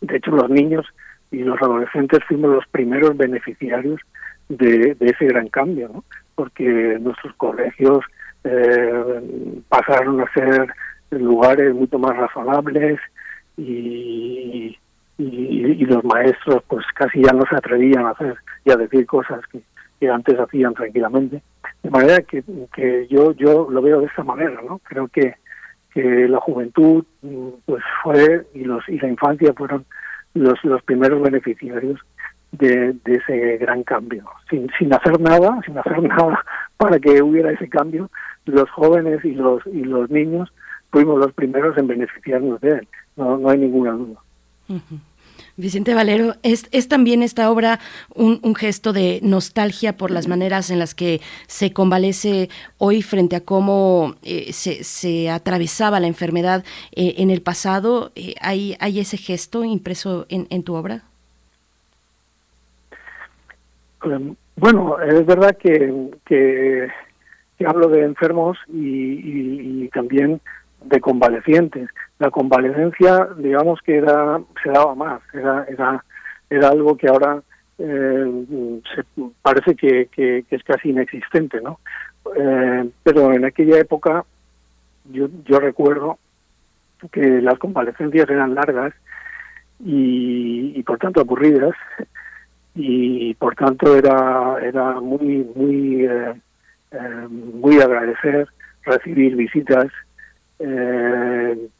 de 0.00 0.16
hecho 0.16 0.30
los 0.30 0.48
niños 0.48 0.86
y 1.30 1.38
los 1.38 1.60
adolescentes 1.60 2.20
fuimos 2.26 2.50
los 2.50 2.66
primeros 2.68 3.16
beneficiarios 3.16 4.00
de, 4.48 4.96
ese 5.00 5.26
gran 5.26 5.48
cambio, 5.48 5.90
¿no? 5.92 6.04
porque 6.34 6.98
nuestros 7.00 7.34
colegios 7.34 8.04
eh, 8.44 9.62
pasaron 9.68 10.20
a 10.20 10.32
ser 10.32 10.72
lugares 11.10 11.74
mucho 11.74 11.98
más 11.98 12.16
razonables 12.16 12.98
y, 13.56 14.76
y, 15.18 15.84
los 15.84 16.04
maestros 16.04 16.62
pues 16.68 16.84
casi 16.94 17.22
ya 17.22 17.32
no 17.32 17.44
se 17.48 17.56
atrevían 17.56 18.06
a 18.06 18.10
hacer 18.10 18.36
y 18.64 18.70
a 18.70 18.76
decir 18.76 19.06
cosas 19.06 19.40
que, 19.50 19.60
antes 20.08 20.38
hacían 20.38 20.72
tranquilamente. 20.72 21.42
De 21.82 21.90
manera 21.90 22.22
que, 22.22 22.42
que 22.74 23.06
yo, 23.08 23.32
yo 23.32 23.68
lo 23.70 23.82
veo 23.82 24.00
de 24.00 24.06
esa 24.06 24.24
manera, 24.24 24.58
¿no? 24.66 24.78
Creo 24.78 25.08
que, 25.08 25.34
que 25.92 26.26
la 26.26 26.40
juventud 26.40 27.04
pues 27.66 27.84
fue 28.02 28.46
y 28.54 28.64
los 28.64 28.88
y 28.88 28.98
la 28.98 29.08
infancia 29.08 29.52
fueron 29.52 29.84
los, 30.34 30.62
los 30.64 30.82
primeros 30.82 31.22
beneficiarios 31.22 32.00
de, 32.52 32.96
ese 33.04 33.58
gran 33.58 33.82
cambio. 33.82 34.24
Sin, 34.48 34.68
sin 34.78 34.92
hacer 34.92 35.20
nada, 35.20 35.60
sin 35.64 35.78
hacer 35.78 36.02
nada 36.02 36.44
para 36.76 36.98
que 36.98 37.22
hubiera 37.22 37.52
ese 37.52 37.68
cambio, 37.68 38.10
los 38.46 38.70
jóvenes 38.70 39.24
y 39.24 39.34
los, 39.34 39.66
y 39.66 39.84
los 39.84 40.10
niños 40.10 40.52
fuimos 40.90 41.18
los 41.18 41.32
primeros 41.32 41.76
en 41.78 41.86
beneficiarnos 41.86 42.60
de 42.60 42.70
él. 42.70 42.88
No, 43.16 43.38
no 43.38 43.50
hay 43.50 43.58
ninguna 43.58 43.92
duda. 43.92 44.20
Vicente 45.60 45.94
Valero, 45.94 46.34
¿es, 46.42 46.68
¿es, 46.72 46.88
también 46.88 47.22
esta 47.22 47.50
obra 47.50 47.78
un, 48.14 48.40
gesto 48.54 48.92
de 48.92 49.20
nostalgia 49.22 49.96
por 49.96 50.10
las 50.10 50.26
maneras 50.28 50.70
en 50.70 50.78
las 50.78 50.94
que 50.94 51.20
se 51.46 51.72
convalece 51.72 52.48
hoy 52.78 53.02
frente 53.02 53.36
a 53.36 53.44
cómo 53.44 54.16
eh, 54.22 54.52
se, 54.52 54.82
se, 54.84 55.30
atravesaba 55.30 56.00
la 56.00 56.06
enfermedad 56.06 56.64
eh, 56.92 57.14
en 57.18 57.30
el 57.30 57.42
pasado? 57.42 58.12
Eh, 58.14 58.34
¿hay, 58.40 58.76
¿Hay 58.80 58.98
ese 59.00 59.16
gesto 59.16 59.64
impreso 59.64 60.26
en, 60.28 60.46
en 60.50 60.62
tu 60.62 60.74
obra? 60.74 61.02
Em, 64.04 64.34
bueno, 64.56 65.00
es 65.00 65.24
verdad 65.26 65.56
que, 65.56 66.10
que, 66.26 66.88
hablo 67.66 67.88
de 67.88 68.02
enfermos 68.02 68.58
y, 68.68 69.88
también 69.88 70.40
de 70.84 71.00
convalecientes. 71.00 71.90
La 72.20 72.30
convalecencia, 72.30 73.28
digamos 73.36 73.80
que 73.82 73.96
era, 73.96 74.40
se 74.62 74.70
daba 74.70 74.94
más, 74.94 75.20
era, 75.34 75.64
era, 75.68 76.04
era 76.48 76.68
algo 76.68 76.96
que 76.96 77.08
ahora 77.08 77.42
eh, 77.78 78.80
se, 78.94 79.04
parece 79.42 79.74
que, 79.74 80.08
que, 80.12 80.44
es 80.48 80.62
casi 80.62 80.90
inexistente, 80.90 81.60
¿no? 81.60 81.80
Eh, 82.36 82.88
pero 83.02 83.32
en 83.32 83.44
aquella 83.44 83.78
época 83.78 84.24
yo, 85.10 85.28
yo 85.46 85.58
recuerdo 85.58 86.18
que 87.10 87.40
las 87.40 87.58
convalecencias 87.58 88.28
eran 88.28 88.54
largas 88.54 88.92
y, 89.82 90.74
y 90.76 90.82
por 90.82 90.98
tanto 90.98 91.22
aburridas 91.22 91.74
y 92.74 93.34
por 93.34 93.54
tanto 93.54 93.96
era 93.96 94.58
era 94.62 95.00
muy 95.00 95.48
muy 95.56 96.04
eh, 96.04 96.34
muy 97.28 97.80
agradecer 97.80 98.48
recibir 98.84 99.36
visitas, 99.36 99.86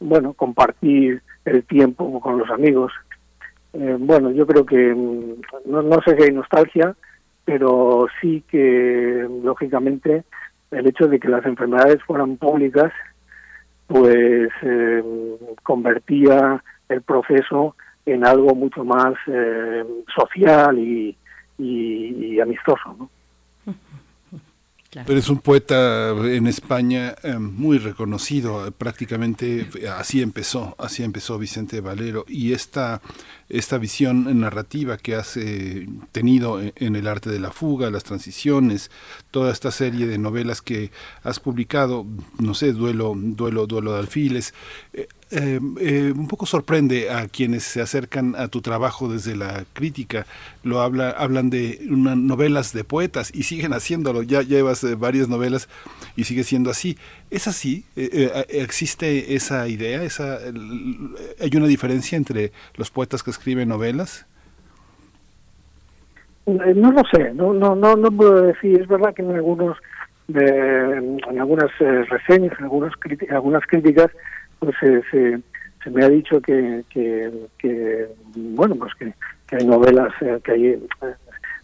bueno, 0.01 0.33
compartir 0.35 1.23
el 1.45 1.65
tiempo 1.65 2.21
con 2.21 2.39
los 2.39 2.51
amigos. 2.51 2.93
bueno, 3.73 4.31
yo 4.31 4.47
creo 4.47 4.65
que 4.65 4.95
mm, 4.95 5.43
no, 5.67 5.83
no 5.83 6.01
sé 6.03 6.17
si 6.17 6.25
hay 6.25 6.33
nostalgia, 6.33 6.95
pero 7.45 8.07
sí 8.21 8.45
que, 8.49 9.27
lógicamente, 9.43 10.25
el 10.71 10.87
hecho 10.87 11.09
de 11.09 11.19
que 11.19 11.29
las 11.29 11.45
enfermedades 11.45 12.03
fueran 12.05 12.37
públicas, 12.37 12.93
pues 13.87 14.51
eh, 14.63 15.03
convertía 15.63 16.63
el 16.89 17.03
proceso 17.03 17.75
en 18.07 18.25
algo 18.25 18.55
mucho 18.55 18.85
más 18.85 19.15
eh, 19.27 19.85
social 20.15 20.79
y, 20.79 21.17
y, 21.59 22.41
amistoso. 22.41 23.11
Pero 24.91 25.19
es 25.19 25.29
un 25.29 25.39
poeta 25.39 26.11
en 26.11 26.49
España 26.49 27.15
eh, 27.23 27.39
muy 27.39 27.79
reconocido, 27.79 28.71
prácticamente 28.73 29.69
así 29.97 30.21
empezó, 30.21 30.75
así 30.79 31.05
empezó 31.05 31.39
Vicente 31.39 31.81
Valero 31.81 32.25
y 32.27 32.53
esta 32.53 33.01
esta 33.51 33.79
visión 33.79 34.41
narrativa 34.41 34.97
que 34.97 35.17
has 35.17 35.37
eh, 35.37 35.89
tenido 36.13 36.61
en 36.61 36.97
el 36.97 37.07
arte 37.07 37.31
de 37.31 37.41
la 37.41 37.51
fuga, 37.51 37.91
las 37.91 38.05
transiciones, 38.05 38.91
toda 39.31 39.53
esta 39.53 39.73
serie 39.73 40.07
de 40.07 40.19
novelas 40.19 40.63
que 40.63 40.91
has 41.25 41.41
publicado, 41.41 42.07
no 42.39 42.55
sé, 42.55 42.73
duelo, 42.73 43.13
duelo, 43.17 43.67
duelo 43.67 43.93
de 43.93 43.99
alfiles. 43.99 44.55
Eh, 44.93 45.09
eh, 45.33 45.61
eh, 45.81 46.13
un 46.17 46.27
poco 46.27 46.45
sorprende 46.45 47.09
a 47.11 47.29
quienes 47.29 47.63
se 47.63 47.81
acercan 47.81 48.35
a 48.37 48.49
tu 48.49 48.63
trabajo 48.63 49.09
desde 49.09 49.37
la 49.37 49.65
crítica. 49.73 50.27
Lo 50.65 50.81
habla, 50.81 51.11
hablan 51.11 51.51
de 51.51 51.79
unas 51.89 52.17
novelas 52.17 52.73
de 52.73 52.83
poetas 52.83 53.33
y 53.33 53.45
siguen 53.45 53.73
haciéndolo. 53.73 54.23
Ya 54.23 54.43
llevas 54.43 54.83
eh, 54.83 54.97
varias 54.97 55.29
novelas 55.29 55.69
y 56.17 56.25
sigue 56.25 56.43
siendo 56.43 56.71
así. 56.71 56.99
¿Es 57.31 57.47
así? 57.47 57.85
¿Existe 57.95 59.37
esa 59.37 59.69
idea? 59.69 60.03
Esa, 60.03 60.39
¿Hay 61.41 61.51
una 61.55 61.69
diferencia 61.69 62.17
entre 62.17 62.51
los 62.75 62.91
poetas 62.91 63.23
que 63.23 63.31
escriben 63.31 63.69
novelas? 63.69 64.27
No 66.47 66.91
lo 66.91 67.03
sé, 67.13 67.33
no, 67.35 67.55
no, 67.55 67.77
no, 67.77 67.95
no 67.95 68.11
puedo 68.11 68.43
decir. 68.43 68.81
Es 68.81 68.89
verdad 68.89 69.15
que 69.15 69.23
en 69.23 69.31
algunos, 69.31 69.77
en 70.27 71.41
algunas 71.41 71.71
reseñas, 71.79 72.59
en 72.59 72.65
algunas, 72.65 72.93
algunas 73.31 73.63
críticas, 73.69 74.11
pues 74.61 74.77
se, 74.79 75.03
se, 75.11 75.91
me 75.91 76.05
ha 76.05 76.09
dicho 76.09 76.41
que, 76.41 76.85
que, 76.91 78.09
bueno, 78.35 78.77
pues 78.77 78.93
que, 78.95 79.13
hay 79.57 79.67
novelas, 79.67 80.13
eh, 80.21 80.39
que 80.45 80.53
hay 80.53 80.67
eh, 80.67 80.81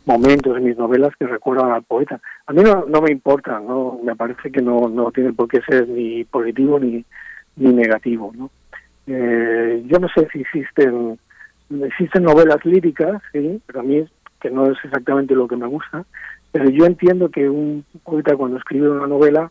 momentos 0.07 0.57
en 0.57 0.65
mis 0.65 0.77
novelas 0.77 1.15
que 1.17 1.27
recuerdan 1.27 1.71
al 1.71 1.85
poeta. 1.85 2.21
A 2.47 2.53
mí 2.53 2.63
no, 2.63 3.01
me 3.01 3.13
importa, 3.13 3.61
no 3.61 4.01
me 4.03 4.17
parece 4.17 4.51
que 4.51 4.61
no, 4.61 4.89
no 4.89 5.13
tiene 5.13 5.33
por 5.33 5.47
qué 5.47 5.61
ser 5.61 5.89
ni 5.89 6.25
positivo 6.25 6.81
ni, 6.81 7.05
ni 7.57 7.73
negativo. 7.73 8.33
¿no? 8.35 8.51
Eh, 9.07 9.85
yo 9.87 9.99
no 9.99 10.09
sé 10.09 10.27
si 10.33 10.41
existen 10.41 11.19
existen 11.85 12.23
novelas 12.23 12.65
líricas, 12.65 13.21
sí, 13.33 13.61
pero 13.67 13.81
a 13.81 13.83
mí 13.83 14.05
que 14.41 14.51
no 14.51 14.71
es 14.71 14.79
exactamente 14.85 15.35
lo 15.35 15.49
que 15.49 15.57
me 15.57 15.67
gusta, 15.67 16.05
pero 16.53 16.71
yo 16.71 16.87
entiendo 16.87 17.31
que 17.31 17.49
un 17.49 17.85
poeta 18.05 18.37
cuando 18.37 18.59
escribe 18.59 18.89
una 18.89 19.07
novela, 19.07 19.51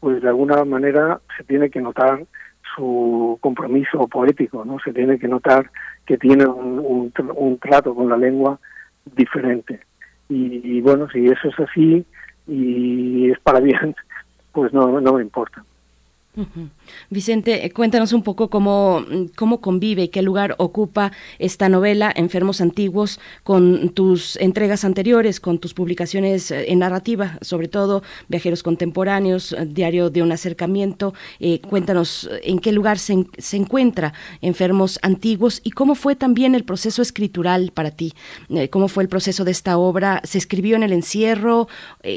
pues 0.00 0.20
de 0.22 0.28
alguna 0.28 0.64
manera 0.64 1.20
se 1.36 1.44
tiene 1.44 1.70
que 1.70 1.80
notar 1.80 2.24
su 2.74 3.38
compromiso 3.40 4.06
poético, 4.08 4.64
¿no? 4.64 4.78
Se 4.80 4.92
tiene 4.92 5.18
que 5.18 5.28
notar 5.28 5.70
que 6.04 6.16
tiene 6.18 6.46
un, 6.46 7.12
un, 7.36 7.58
trato 7.58 7.94
con 7.94 8.08
la 8.08 8.16
lengua 8.16 8.58
diferente. 9.04 9.80
Y, 10.28 10.80
bueno, 10.80 11.08
si 11.10 11.26
eso 11.26 11.48
es 11.48 11.60
así 11.60 12.04
y 12.46 13.30
es 13.30 13.38
para 13.40 13.60
bien, 13.60 13.94
pues 14.52 14.72
no, 14.72 15.00
no 15.00 15.12
me 15.14 15.22
importa. 15.22 15.64
Vicente, 17.10 17.64
eh, 17.64 17.70
cuéntanos 17.70 18.12
un 18.12 18.22
poco 18.22 18.50
cómo, 18.50 19.04
cómo 19.36 19.60
convive, 19.60 20.10
qué 20.10 20.22
lugar 20.22 20.54
ocupa 20.58 21.12
esta 21.38 21.68
novela, 21.68 22.12
Enfermos 22.14 22.60
Antiguos, 22.60 23.20
con 23.42 23.90
tus 23.90 24.36
entregas 24.36 24.84
anteriores, 24.84 25.40
con 25.40 25.58
tus 25.58 25.74
publicaciones 25.74 26.50
eh, 26.50 26.72
en 26.72 26.80
narrativa, 26.80 27.38
sobre 27.42 27.68
todo 27.68 28.02
Viajeros 28.28 28.62
Contemporáneos, 28.62 29.52
eh, 29.52 29.66
Diario 29.66 30.10
de 30.10 30.22
un 30.22 30.32
Acercamiento. 30.32 31.14
cuéntanos 31.68 32.28
en 32.42 32.58
qué 32.58 32.72
lugar 32.72 32.98
se, 32.98 33.26
se, 33.38 33.56
encuentra 33.56 34.12
Enfermos 34.40 34.98
Antiguos 35.02 35.60
y 35.64 35.70
cómo 35.70 35.94
fue 35.94 36.16
también 36.16 36.54
el 36.54 36.64
proceso 36.64 37.02
escritural 37.02 37.72
para 37.72 37.90
ti, 37.90 38.14
cómo 38.70 38.88
fue 38.88 39.02
el 39.02 39.08
proceso 39.08 39.44
de 39.44 39.50
esta 39.50 39.78
obra. 39.78 40.20
¿Se 40.24 40.38
escribió 40.38 40.76
en 40.76 40.82
el 40.82 40.92
encierro, 40.92 41.68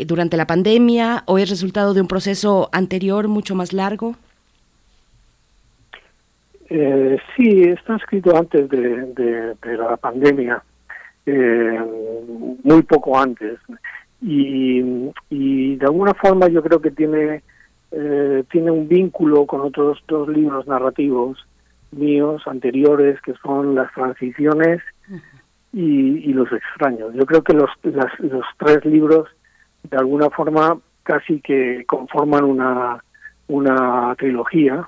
durante 0.06 0.38
la 0.38 0.48
pandemia 0.48 1.24
o 1.26 1.38
es 1.38 1.50
resultado 1.50 1.94
de 1.94 2.02
un 2.02 2.08
proceso 2.08 2.70
anterior 2.72 3.28
mucho 3.28 3.56
más 3.56 3.74
largo? 3.74 4.16
Eh, 6.70 7.18
sí, 7.36 7.64
está 7.64 7.96
escrito 7.96 8.36
antes 8.38 8.70
de, 8.70 9.56
la 9.64 9.98
pandemia, 9.98 10.64
eh, 11.26 11.80
muy 12.64 12.84
poco 12.84 13.18
antes. 13.18 13.60
Y, 14.22 14.82
de 15.78 15.86
alguna 15.86 16.14
forma 16.14 16.48
yo 16.48 16.62
creo 16.62 16.82
que 16.82 16.92
tiene, 16.92 17.42
eh, 17.92 18.44
tiene 18.52 18.70
un 18.70 18.88
vínculo 18.88 19.46
con 19.46 19.62
otros 19.62 20.04
dos 20.08 20.28
libros 20.28 20.68
narrativos 20.68 21.44
míos 21.92 22.44
anteriores, 22.46 23.20
que 23.22 23.34
son 23.42 23.74
Las 23.74 23.92
Transiciones 23.94 24.82
y, 25.74 26.34
Los 26.34 26.52
Extraños. 26.52 27.14
Yo 27.16 27.26
creo 27.26 27.42
que 27.44 27.54
los, 27.54 27.70
los 27.84 28.46
tres 28.58 28.86
libros 28.86 29.28
de 29.90 29.98
alguna 29.98 30.30
forma 30.30 30.78
casi 31.04 31.40
que 31.40 31.84
conforman 31.88 32.44
una, 32.44 33.04
una 33.48 34.14
trilogía 34.16 34.88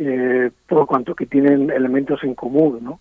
eh, 0.00 0.50
por 0.66 0.86
cuanto 0.86 1.14
que 1.14 1.26
tienen 1.26 1.70
elementos 1.70 2.22
en 2.24 2.34
común, 2.34 2.80
¿no? 2.82 3.00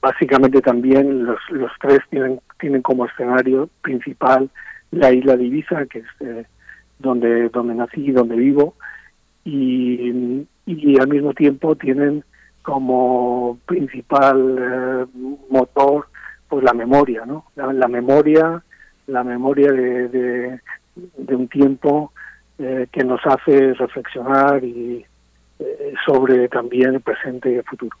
básicamente 0.00 0.60
también 0.60 1.24
los, 1.24 1.38
los 1.50 1.72
tres 1.80 2.00
tienen, 2.10 2.38
tienen 2.60 2.82
como 2.82 3.06
escenario 3.06 3.68
principal 3.80 4.50
la 4.90 5.12
isla 5.12 5.36
de 5.36 5.44
Ibiza, 5.44 5.86
que 5.86 6.00
es 6.00 6.06
eh, 6.20 6.44
donde, 6.98 7.48
donde 7.48 7.74
nací 7.74 8.04
y 8.04 8.12
donde 8.12 8.36
vivo, 8.36 8.74
y, 9.44 10.46
y 10.66 11.00
al 11.00 11.08
mismo 11.08 11.32
tiempo 11.34 11.74
tienen 11.76 12.24
como 12.62 13.58
principal 13.66 14.56
eh, 14.58 15.06
motor 15.50 16.08
pues 16.48 16.64
la 16.64 16.72
memoria, 16.72 17.24
¿no? 17.26 17.46
La, 17.56 17.88
memoria, 17.88 18.62
la 19.08 19.24
memoria 19.24 19.72
de, 19.72 20.60
de 21.16 21.36
un 21.36 21.48
tiempo 21.48 22.12
eh, 22.58 22.86
que 22.90 23.04
nos 23.04 23.20
hace 23.24 23.74
reflexionar 23.74 24.64
y 24.64 25.04
eh, 25.58 25.94
sobre 26.04 26.48
también 26.48 26.94
el 26.94 27.00
presente 27.00 27.52
y 27.52 27.56
el 27.56 27.64
futuro. 27.64 27.96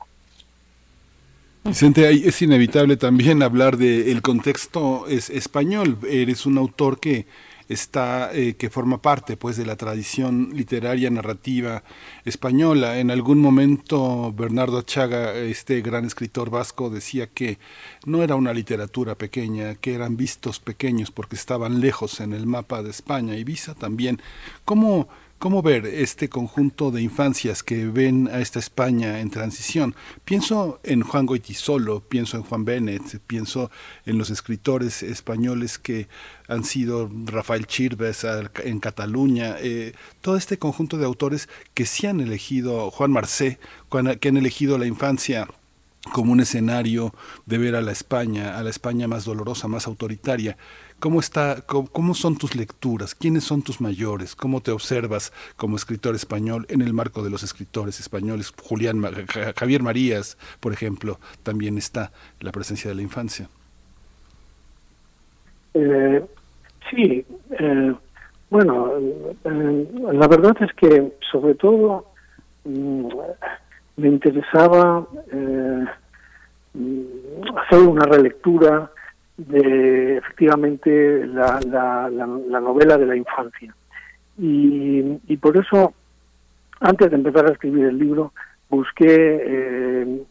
Vicente, 1.64 2.08
es 2.08 2.40
inevitable 2.42 2.96
también 2.96 3.42
hablar 3.42 3.76
del 3.76 4.22
contexto 4.22 5.06
es 5.08 5.30
español. 5.30 5.98
Eres 6.08 6.46
un 6.46 6.58
autor 6.58 7.00
que 7.00 7.26
está 7.68 8.32
eh, 8.32 8.54
que 8.54 8.70
forma 8.70 9.02
parte 9.02 9.36
pues 9.36 9.56
de 9.56 9.66
la 9.66 9.76
tradición 9.76 10.50
literaria 10.52 11.10
narrativa 11.10 11.82
española. 12.24 12.98
En 12.98 13.10
algún 13.10 13.38
momento 13.40 14.32
Bernardo 14.32 14.78
Achaga, 14.78 15.34
este 15.34 15.80
gran 15.80 16.04
escritor 16.04 16.50
vasco, 16.50 16.90
decía 16.90 17.26
que 17.26 17.58
no 18.04 18.22
era 18.22 18.36
una 18.36 18.52
literatura 18.52 19.16
pequeña, 19.16 19.74
que 19.74 19.94
eran 19.94 20.16
vistos 20.16 20.60
pequeños 20.60 21.10
porque 21.10 21.36
estaban 21.36 21.80
lejos 21.80 22.20
en 22.20 22.32
el 22.32 22.46
mapa 22.46 22.82
de 22.82 22.90
España. 22.90 23.36
y 23.36 23.44
Visa 23.44 23.74
también. 23.74 24.20
¿Cómo 24.64 25.08
¿Cómo 25.38 25.60
ver 25.60 25.84
este 25.84 26.30
conjunto 26.30 26.90
de 26.90 27.02
infancias 27.02 27.62
que 27.62 27.84
ven 27.86 28.26
a 28.32 28.40
esta 28.40 28.58
España 28.58 29.20
en 29.20 29.28
transición? 29.28 29.94
Pienso 30.24 30.80
en 30.82 31.02
Juan 31.02 31.26
Goitisolo, 31.26 32.00
pienso 32.00 32.38
en 32.38 32.42
Juan 32.42 32.64
Bennett, 32.64 33.20
pienso 33.26 33.70
en 34.06 34.16
los 34.16 34.30
escritores 34.30 35.02
españoles 35.02 35.78
que 35.78 36.08
han 36.48 36.64
sido 36.64 37.10
Rafael 37.26 37.66
Chirves 37.66 38.26
en 38.64 38.80
Cataluña, 38.80 39.56
eh, 39.60 39.92
todo 40.22 40.38
este 40.38 40.58
conjunto 40.58 40.96
de 40.96 41.04
autores 41.04 41.50
que 41.74 41.84
sí 41.84 42.06
han 42.06 42.20
elegido, 42.20 42.90
Juan 42.90 43.12
Marcé, 43.12 43.58
que 44.20 44.28
han 44.28 44.36
elegido 44.38 44.78
la 44.78 44.86
infancia 44.86 45.46
como 46.12 46.32
un 46.32 46.40
escenario 46.40 47.14
de 47.46 47.58
ver 47.58 47.74
a 47.74 47.82
la 47.82 47.92
España, 47.92 48.56
a 48.56 48.62
la 48.62 48.70
España 48.70 49.08
más 49.08 49.24
dolorosa, 49.24 49.68
más 49.68 49.86
autoritaria. 49.86 50.56
¿Cómo, 50.98 51.20
está, 51.20 51.56
cómo, 51.66 52.14
son 52.14 52.38
tus 52.38 52.56
lecturas? 52.56 53.14
¿Quiénes 53.14 53.44
son 53.44 53.60
tus 53.60 53.82
mayores? 53.82 54.34
¿Cómo 54.34 54.62
te 54.62 54.70
observas 54.70 55.30
como 55.56 55.76
escritor 55.76 56.14
español 56.14 56.66
en 56.70 56.80
el 56.80 56.94
marco 56.94 57.22
de 57.22 57.28
los 57.28 57.42
escritores 57.42 58.00
españoles? 58.00 58.54
Julián, 58.62 59.02
Javier 59.56 59.82
Marías, 59.82 60.38
por 60.58 60.72
ejemplo, 60.72 61.18
también 61.42 61.76
está 61.76 62.12
la 62.40 62.50
presencia 62.50 62.88
de 62.88 62.94
la 62.94 63.02
infancia. 63.02 63.48
Eh, 65.74 66.24
sí, 66.90 67.26
eh, 67.58 67.94
bueno, 68.48 68.92
eh, 68.96 69.88
la 70.14 70.28
verdad 70.28 70.56
es 70.60 70.72
que 70.72 71.12
sobre 71.30 71.56
todo 71.56 72.06
mm, 72.64 73.08
me 73.98 74.08
interesaba 74.08 75.06
hacer 76.72 77.78
una 77.80 78.04
relectura 78.06 78.90
de 79.36 80.16
efectivamente 80.16 81.26
la, 81.26 81.60
la, 81.68 82.08
la, 82.10 82.60
novela 82.60 82.96
de 82.96 83.06
la 83.06 83.16
infancia. 83.16 83.74
Y, 84.38 85.18
y, 85.26 85.36
por 85.36 85.56
eso, 85.56 85.94
antes 86.80 87.10
de 87.10 87.16
empezar 87.16 87.46
a 87.46 87.52
escribir 87.52 87.86
el 87.86 87.98
libro, 87.98 88.32
busqué 88.68 89.06
eh, 89.08 90.22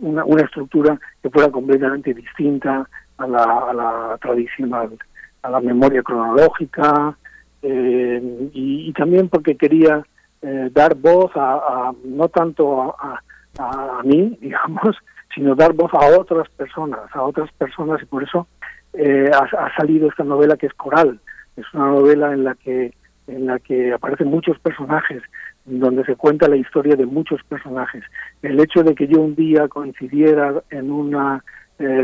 una, 0.00 0.24
una, 0.24 0.42
estructura 0.42 0.98
que 1.22 1.30
fuera 1.30 1.50
completamente 1.50 2.14
distinta 2.14 2.88
a 3.18 3.26
la, 3.26 3.42
a 3.42 3.72
la 3.74 4.18
tradicional, 4.20 4.98
a 5.42 5.50
la 5.50 5.60
memoria 5.60 6.02
cronológica, 6.02 7.16
eh, 7.62 8.50
y, 8.52 8.92
también 8.92 9.28
porque 9.28 9.56
quería 9.56 10.04
eh, 10.42 10.70
dar 10.72 10.94
voz 10.94 11.32
a, 11.34 11.92
no 12.04 12.28
tanto 12.28 12.94
a, 13.00 13.20
a, 13.58 14.02
mí, 14.04 14.38
digamos, 14.40 14.96
sino 15.36 15.54
dar 15.54 15.74
voz 15.74 15.92
a 15.92 16.18
otras 16.18 16.48
personas, 16.48 17.00
a 17.12 17.22
otras 17.22 17.52
personas, 17.52 18.02
y 18.02 18.06
por 18.06 18.24
eso 18.24 18.48
eh, 18.94 19.30
ha, 19.32 19.76
salido 19.76 20.08
esta 20.08 20.24
novela 20.24 20.56
que 20.56 20.66
es 20.66 20.74
Coral. 20.74 21.20
Es 21.56 21.66
una 21.74 21.86
novela 21.86 22.32
en 22.32 22.42
la 22.42 22.54
que 22.56 22.92
en 23.28 23.46
la 23.46 23.58
que 23.58 23.92
aparecen 23.92 24.28
muchos 24.28 24.58
personajes, 24.60 25.20
donde 25.64 26.04
se 26.04 26.14
cuenta 26.14 26.48
la 26.48 26.56
historia 26.56 26.94
de 26.94 27.06
muchos 27.06 27.42
personajes. 27.42 28.04
El 28.40 28.58
hecho 28.60 28.84
de 28.84 28.94
que 28.94 29.08
yo 29.08 29.20
un 29.20 29.34
día 29.34 29.66
coincidiera 29.66 30.62
en 30.70 30.92
una 30.92 31.42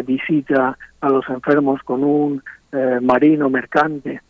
visita 0.05 0.77
a 1.01 1.09
los 1.09 1.27
enfermos 1.29 1.81
con 1.85 2.03
un 2.03 2.43
marino 3.03 3.49
mercante 3.49 4.21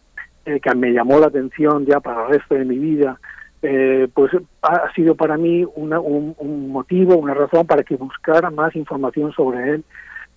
eh, 0.44 0.58
que 0.58 0.74
me 0.74 0.90
llamó 0.90 1.20
la 1.20 1.28
atención 1.28 1.86
ya 1.86 2.00
para 2.00 2.26
el 2.26 2.32
resto 2.32 2.56
de 2.56 2.64
mi 2.64 2.76
vida, 2.76 3.16
eh, 3.62 4.08
pues 4.12 4.32
ha 4.62 4.92
sido 4.92 5.14
para 5.14 5.36
mí 5.36 5.64
una, 5.76 6.00
un, 6.00 6.68
motivo, 6.68 7.16
una 7.16 7.34
razón 7.34 7.66
para 7.66 7.84
que 7.84 7.94
buscara 7.96 8.50
más 8.50 8.74
información 8.74 9.32
sobre 9.32 9.74
él 9.74 9.84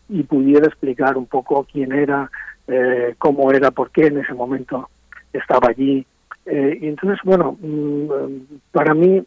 y 0.09 0.21
pudiera 0.23 0.67
explicar 0.67 1.17
un 1.17 1.25
poco 1.25 1.65
quién 1.71 1.91
era, 1.91 2.29
eh, 2.67 3.15
cómo 3.17 3.51
era, 3.51 3.71
por 3.71 3.89
qué 3.89 4.07
en 4.07 4.19
ese 4.19 4.33
momento 4.33 4.89
estaba 5.33 5.69
allí. 5.69 6.05
y 6.45 6.87
entonces, 6.87 7.19
bueno, 7.23 7.57
mm, 7.59 8.07
para 8.71 8.93
mí 8.93 9.23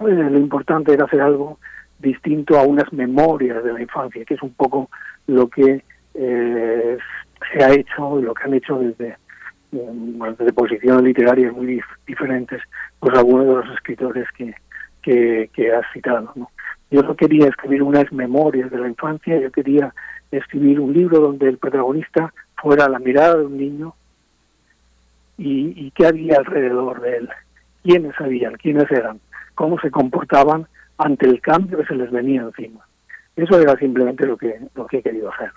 lo 0.00 0.38
importante 0.38 0.92
era 0.92 1.06
hacer 1.06 1.22
algo 1.22 1.58
distinto 1.98 2.58
a 2.58 2.62
unas 2.62 2.92
memorias 2.92 3.64
de 3.64 3.72
la 3.72 3.80
infancia, 3.80 4.24
que 4.24 4.34
es 4.34 4.42
un 4.42 4.52
poco 4.52 4.90
lo 5.26 5.48
que 5.48 5.82
se 6.14 7.64
ha 7.64 7.72
hecho 7.72 8.20
y 8.20 8.22
lo 8.22 8.34
que 8.34 8.44
han 8.44 8.54
hecho 8.54 8.78
desde 8.78 9.16
de 9.70 10.52
posiciones 10.52 11.02
literarias 11.02 11.52
muy 11.52 11.80
diferentes, 12.06 12.62
pues 12.98 13.16
algunos 13.16 13.46
de 13.46 13.54
los 13.54 13.74
escritores 13.74 14.26
que, 14.32 15.50
que, 15.54 15.72
has 15.72 15.84
citado. 15.92 16.32
Yo 16.90 17.02
no 17.02 17.14
quería 17.16 17.48
escribir 17.48 17.82
unas 17.82 18.10
memorias 18.12 18.70
de 18.70 18.78
la 18.78 18.88
infancia, 18.88 19.38
yo 19.38 19.50
quería 19.50 19.94
escribir 20.30 20.80
un 20.80 20.92
libro 20.92 21.20
donde 21.20 21.48
el 21.48 21.58
protagonista 21.58 22.32
fuera 22.56 22.88
la 22.88 22.98
mirada 22.98 23.36
de 23.36 23.46
un 23.46 23.56
niño 23.56 23.94
y, 25.36 25.90
qué 25.92 26.06
había 26.06 26.38
alrededor 26.38 27.00
de 27.00 27.16
él, 27.18 27.28
quiénes 27.82 28.14
sabían, 28.16 28.54
quiénes 28.54 28.90
eran, 28.90 29.20
cómo 29.54 29.78
se 29.80 29.90
comportaban 29.90 30.66
ante 30.96 31.26
el 31.26 31.40
cambio 31.40 31.78
que 31.78 31.86
se 31.86 31.94
les 31.94 32.10
venía 32.10 32.42
encima. 32.42 32.80
Eso 33.36 33.60
era 33.60 33.76
simplemente 33.76 34.26
lo 34.26 34.36
que, 34.36 34.58
lo 34.74 34.86
que 34.86 34.98
he 34.98 35.02
querido 35.02 35.30
hacer 35.30 35.52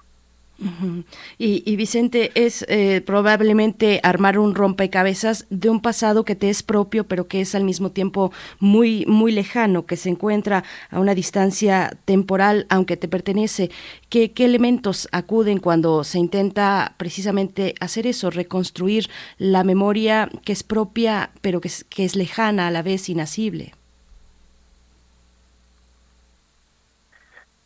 y, 1.37 1.75
Vicente, 1.75 2.31
es 2.35 2.65
eh, 2.67 3.01
probablemente 3.05 3.99
armar 4.03 4.37
un 4.37 4.53
rompecabezas 4.53 5.47
de 5.49 5.69
un 5.69 5.81
pasado 5.81 6.23
que 6.23 6.35
te 6.35 6.49
es 6.49 6.61
propio, 6.63 7.05
pero 7.05 7.27
que 7.27 7.41
es 7.41 7.55
al 7.55 7.63
mismo 7.63 7.91
tiempo 7.91 8.31
muy, 8.59 9.05
muy 9.07 9.31
lejano, 9.31 9.85
que 9.85 9.97
se 9.97 10.09
encuentra 10.09 10.63
a 10.89 10.99
una 10.99 11.15
distancia 11.15 11.91
temporal, 12.05 12.67
aunque 12.69 12.97
te 12.97 13.07
pertenece. 13.07 13.71
¿Qué, 14.09 14.31
qué 14.31 14.45
elementos 14.45 15.07
acuden 15.11 15.59
cuando 15.59 16.03
se 16.03 16.19
intenta 16.19 16.93
precisamente 16.97 17.73
hacer 17.79 18.05
eso, 18.05 18.29
reconstruir 18.29 19.07
la 19.37 19.63
memoria 19.63 20.29
que 20.45 20.53
es 20.53 20.63
propia, 20.63 21.31
pero 21.41 21.61
que 21.61 21.69
es, 21.69 21.83
que 21.85 22.05
es 22.05 22.15
lejana 22.15 22.67
a 22.67 22.71
la 22.71 22.83
vez 22.83 23.09
inacible? 23.09 23.73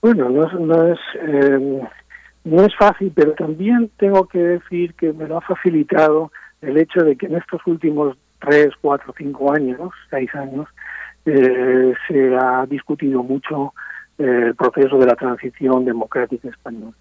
Bueno, 0.01 0.29
no, 0.29 0.47
no 0.59 0.93
es... 0.93 0.99
Eh, 1.27 1.81
no 2.45 2.63
es 2.63 2.75
fácil, 2.75 3.11
pero 3.13 3.33
también 3.33 3.89
tengo 3.97 4.27
que 4.27 4.37
decir 4.37 4.93
que 4.93 5.11
me 5.11 5.27
lo 5.27 5.37
ha 5.37 5.41
facilitado 5.41 6.31
el 6.61 6.77
hecho 6.77 7.03
de 7.03 7.15
que 7.15 7.25
en 7.25 7.35
estos 7.35 7.59
últimos 7.65 8.15
tres, 8.39 8.69
cuatro, 8.79 9.13
cinco 9.17 9.51
años, 9.51 9.91
seis 10.11 10.33
años, 10.35 10.67
eh, 11.25 11.93
se 12.07 12.35
ha 12.35 12.65
discutido 12.67 13.23
mucho 13.23 13.73
eh, 14.19 14.43
el 14.47 14.55
proceso 14.55 14.99
de 14.99 15.07
la 15.07 15.15
transición 15.15 15.85
democrática 15.85 16.47
española. 16.47 16.93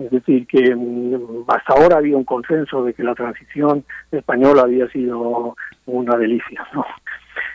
Es 0.00 0.10
decir, 0.10 0.46
que 0.48 0.74
mm, 0.74 1.44
hasta 1.46 1.74
ahora 1.74 1.98
había 1.98 2.16
un 2.16 2.24
consenso 2.24 2.82
de 2.82 2.92
que 2.92 3.04
la 3.04 3.14
transición 3.14 3.84
española 4.10 4.62
había 4.62 4.88
sido 4.88 5.54
una 5.86 6.16
delicia, 6.16 6.66
¿no? 6.74 6.84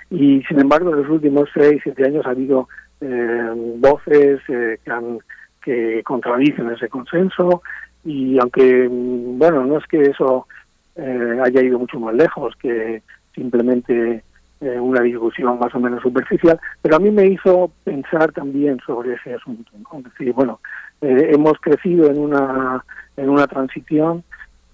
Y 0.09 0.41
sin 0.43 0.61
embargo, 0.61 0.91
en 0.91 1.01
los 1.01 1.09
últimos 1.09 1.49
seis, 1.53 1.81
siete 1.83 2.05
años 2.05 2.25
ha 2.25 2.29
habido 2.29 2.69
eh, 3.01 3.51
voces 3.77 4.39
que 4.47 4.79
han 4.89 5.19
que 5.65 6.03
contradicen 6.03 6.69
ese 6.69 6.87
consenso 6.87 7.63
y 8.05 8.37
aunque, 8.39 8.87
mm, 8.87 9.39
bueno, 9.39 9.65
no 9.65 9.79
es 9.79 9.85
que 9.87 9.99
eso 9.99 10.47
eh, 10.95 11.39
haya 11.43 11.61
ido 11.61 11.79
mucho 11.79 11.99
más 11.99 12.13
lejos 12.13 12.55
que 12.61 13.01
simplemente 13.33 14.23
eh, 14.61 14.79
una 14.79 15.01
discusión 15.01 15.59
más 15.59 15.73
o 15.73 15.79
menos 15.79 16.03
superficial, 16.03 16.59
pero 16.81 16.95
a 16.95 16.99
mí 16.99 17.09
me 17.09 17.25
hizo 17.25 17.71
pensar 17.83 18.31
también 18.31 18.79
sobre 18.85 19.15
ese 19.15 19.33
asunto. 19.33 19.71
Es 19.97 20.03
decir, 20.03 20.33
bueno, 20.33 20.59
eh, 21.01 21.31
hemos 21.33 21.53
crecido 21.59 22.09
en 22.09 22.19
una, 22.19 22.85
en 23.17 23.29
una 23.29 23.47
transición 23.47 24.23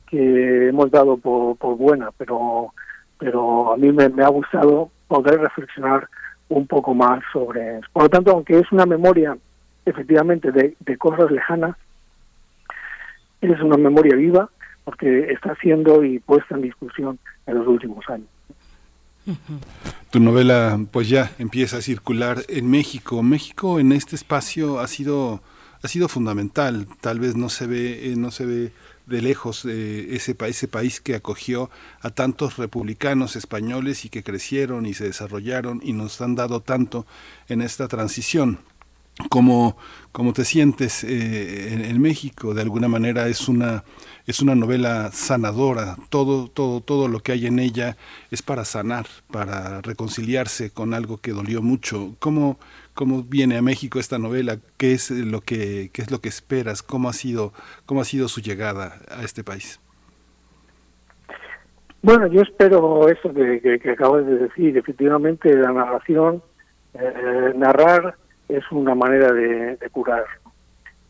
que 0.08 0.68
hemos 0.68 0.92
dado 0.92 1.16
por, 1.18 1.56
por 1.56 1.78
buena, 1.78 2.10
pero, 2.18 2.74
pero 3.18 3.74
a 3.74 3.78
mí 3.78 3.92
me, 3.94 4.10
me 4.10 4.24
ha 4.24 4.30
gustado 4.30 4.92
poder 5.08 5.40
reflexionar 5.40 6.08
un 6.50 6.68
poco 6.68 6.94
más 6.94 7.24
sobre 7.32 7.78
eso. 7.78 7.88
Por 7.94 8.04
lo 8.04 8.10
tanto, 8.10 8.32
aunque 8.32 8.60
es 8.60 8.70
una 8.74 8.86
memoria 8.86 9.38
efectivamente 9.86 10.52
de, 10.52 10.98
cosas 10.98 11.32
lejanas, 11.32 11.76
es 13.42 13.60
una 13.62 13.78
memoria 13.78 14.16
viva 14.16 14.50
porque 14.84 15.32
está 15.32 15.56
siendo 15.56 16.04
y 16.04 16.20
puesta 16.20 16.56
en 16.56 16.62
discusión 16.62 17.20
en 17.48 17.56
los 17.56 17.68
últimos 17.68 18.08
años. 18.10 18.28
Tu 20.10 20.20
novela 20.20 20.80
pues 20.92 21.10
ya 21.10 21.32
empieza 21.38 21.78
a 21.78 21.82
circular 21.82 22.40
en 22.50 22.70
México. 22.70 23.22
México 23.22 23.80
en 23.80 23.92
este 23.92 24.16
espacio 24.16 24.80
ha 24.80 24.88
sido 24.88 25.42
ha 25.84 25.88
sido 25.88 26.08
fundamental. 26.08 26.88
Tal 27.02 27.20
vez 27.20 27.36
no 27.36 27.50
se 27.50 27.68
ve 27.68 28.12
eh, 28.12 28.16
no 28.16 28.32
se 28.32 28.46
ve 28.46 28.72
de 29.06 29.22
lejos 29.22 29.66
eh, 29.66 30.16
ese 30.16 30.36
ese 30.40 30.68
país 30.68 31.02
que 31.02 31.16
acogió 31.16 31.70
a 32.02 32.10
tantos 32.10 32.58
republicanos 32.58 33.36
españoles 33.36 34.06
y 34.06 34.10
que 34.10 34.24
crecieron 34.24 34.86
y 34.86 34.94
se 34.94 35.06
desarrollaron 35.06 35.82
y 35.84 35.94
nos 35.94 36.20
han 36.22 36.36
dado 36.36 36.62
tanto 36.62 37.06
en 37.48 37.62
esta 37.62 37.88
transición 37.88 38.60
cómo, 39.30 39.78
cómo 40.12 40.34
te 40.34 40.46
sientes 40.46 41.04
eh, 41.04 41.74
en, 41.74 41.86
en, 41.86 42.02
México. 42.02 42.54
De 42.54 42.62
alguna 42.62 42.88
manera 42.88 43.28
es 43.28 43.48
una, 43.48 43.84
es 44.26 44.42
una 44.42 44.56
novela 44.56 45.12
sanadora. 45.12 45.96
Todo, 46.10 46.48
todo, 46.48 46.82
todo 46.82 47.08
lo 47.08 47.20
que 47.20 47.32
hay 47.32 47.48
en 47.48 47.60
ella 47.60 47.98
es 48.32 48.42
para 48.42 48.66
sanar, 48.66 49.06
para 49.32 49.82
reconciliarse 49.82 50.72
con 50.72 50.94
algo 50.94 51.18
que 51.18 51.32
dolió 51.32 51.62
mucho. 51.62 52.16
¿Cómo, 52.20 52.60
cómo 52.94 53.24
viene 53.24 53.58
a 53.58 53.62
México 53.62 54.00
esta 54.00 54.18
novela? 54.18 54.58
¿Qué 54.78 54.94
es 54.94 55.12
lo 55.12 55.42
que, 55.42 55.90
qué 55.94 56.02
es 56.02 56.12
lo 56.12 56.20
que 56.20 56.30
esperas? 56.30 56.84
¿Cómo 56.84 57.10
ha 57.10 57.14
sido, 57.14 57.54
cómo 57.86 58.02
ha 58.02 58.06
sido 58.06 58.28
su 58.28 58.42
llegada 58.42 59.00
a 59.10 59.24
este 59.24 59.44
país? 59.44 59.80
Bueno, 62.04 62.26
yo 62.28 62.42
espero 62.42 63.08
eso 63.10 63.32
que, 63.34 63.92
acabas 63.92 64.26
de 64.26 64.38
decir. 64.38 64.76
Efectivamente, 64.76 65.54
la 65.56 65.72
narración, 65.72 66.42
eh, 66.96 67.54
narrar 67.56 68.16
es 68.56 68.64
una 68.72 68.96
manera 68.96 69.32
de, 69.32 69.78
curar. 69.92 70.26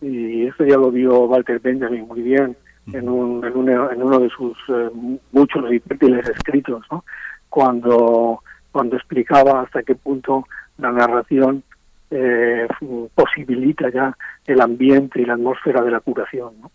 Y 0.01 0.47
esto 0.47 0.65
ya 0.65 0.77
lo 0.77 0.91
vio 0.91 1.25
Walter 1.25 1.59
Benjamin 1.59 2.07
muy 2.07 2.21
bien 2.21 2.55
en, 2.91 3.07
un, 3.07 3.45
en, 3.45 3.69
en 3.69 4.03
uno 4.03 4.19
de 4.19 4.29
sus 4.29 4.57
eh, 4.69 4.89
muchos 5.31 5.69
difíciles 5.69 6.27
escritos, 6.27 6.83
¿no? 6.91 7.03
cuando, 7.49 8.41
cuando 8.71 8.95
explicaba 8.95 9.61
hasta 9.61 9.83
qué 9.83 9.95
punto 9.95 10.47
la 10.77 10.91
narración 10.91 11.63
eh, 12.09 12.67
posibilita 13.13 13.89
ya 13.89 14.17
el 14.47 14.61
ambiente 14.61 15.21
y 15.21 15.25
la 15.25 15.33
atmósfera 15.33 15.81
de 15.81 15.91
la 15.91 15.99
curación. 15.99 16.53
¿no? 16.61 16.71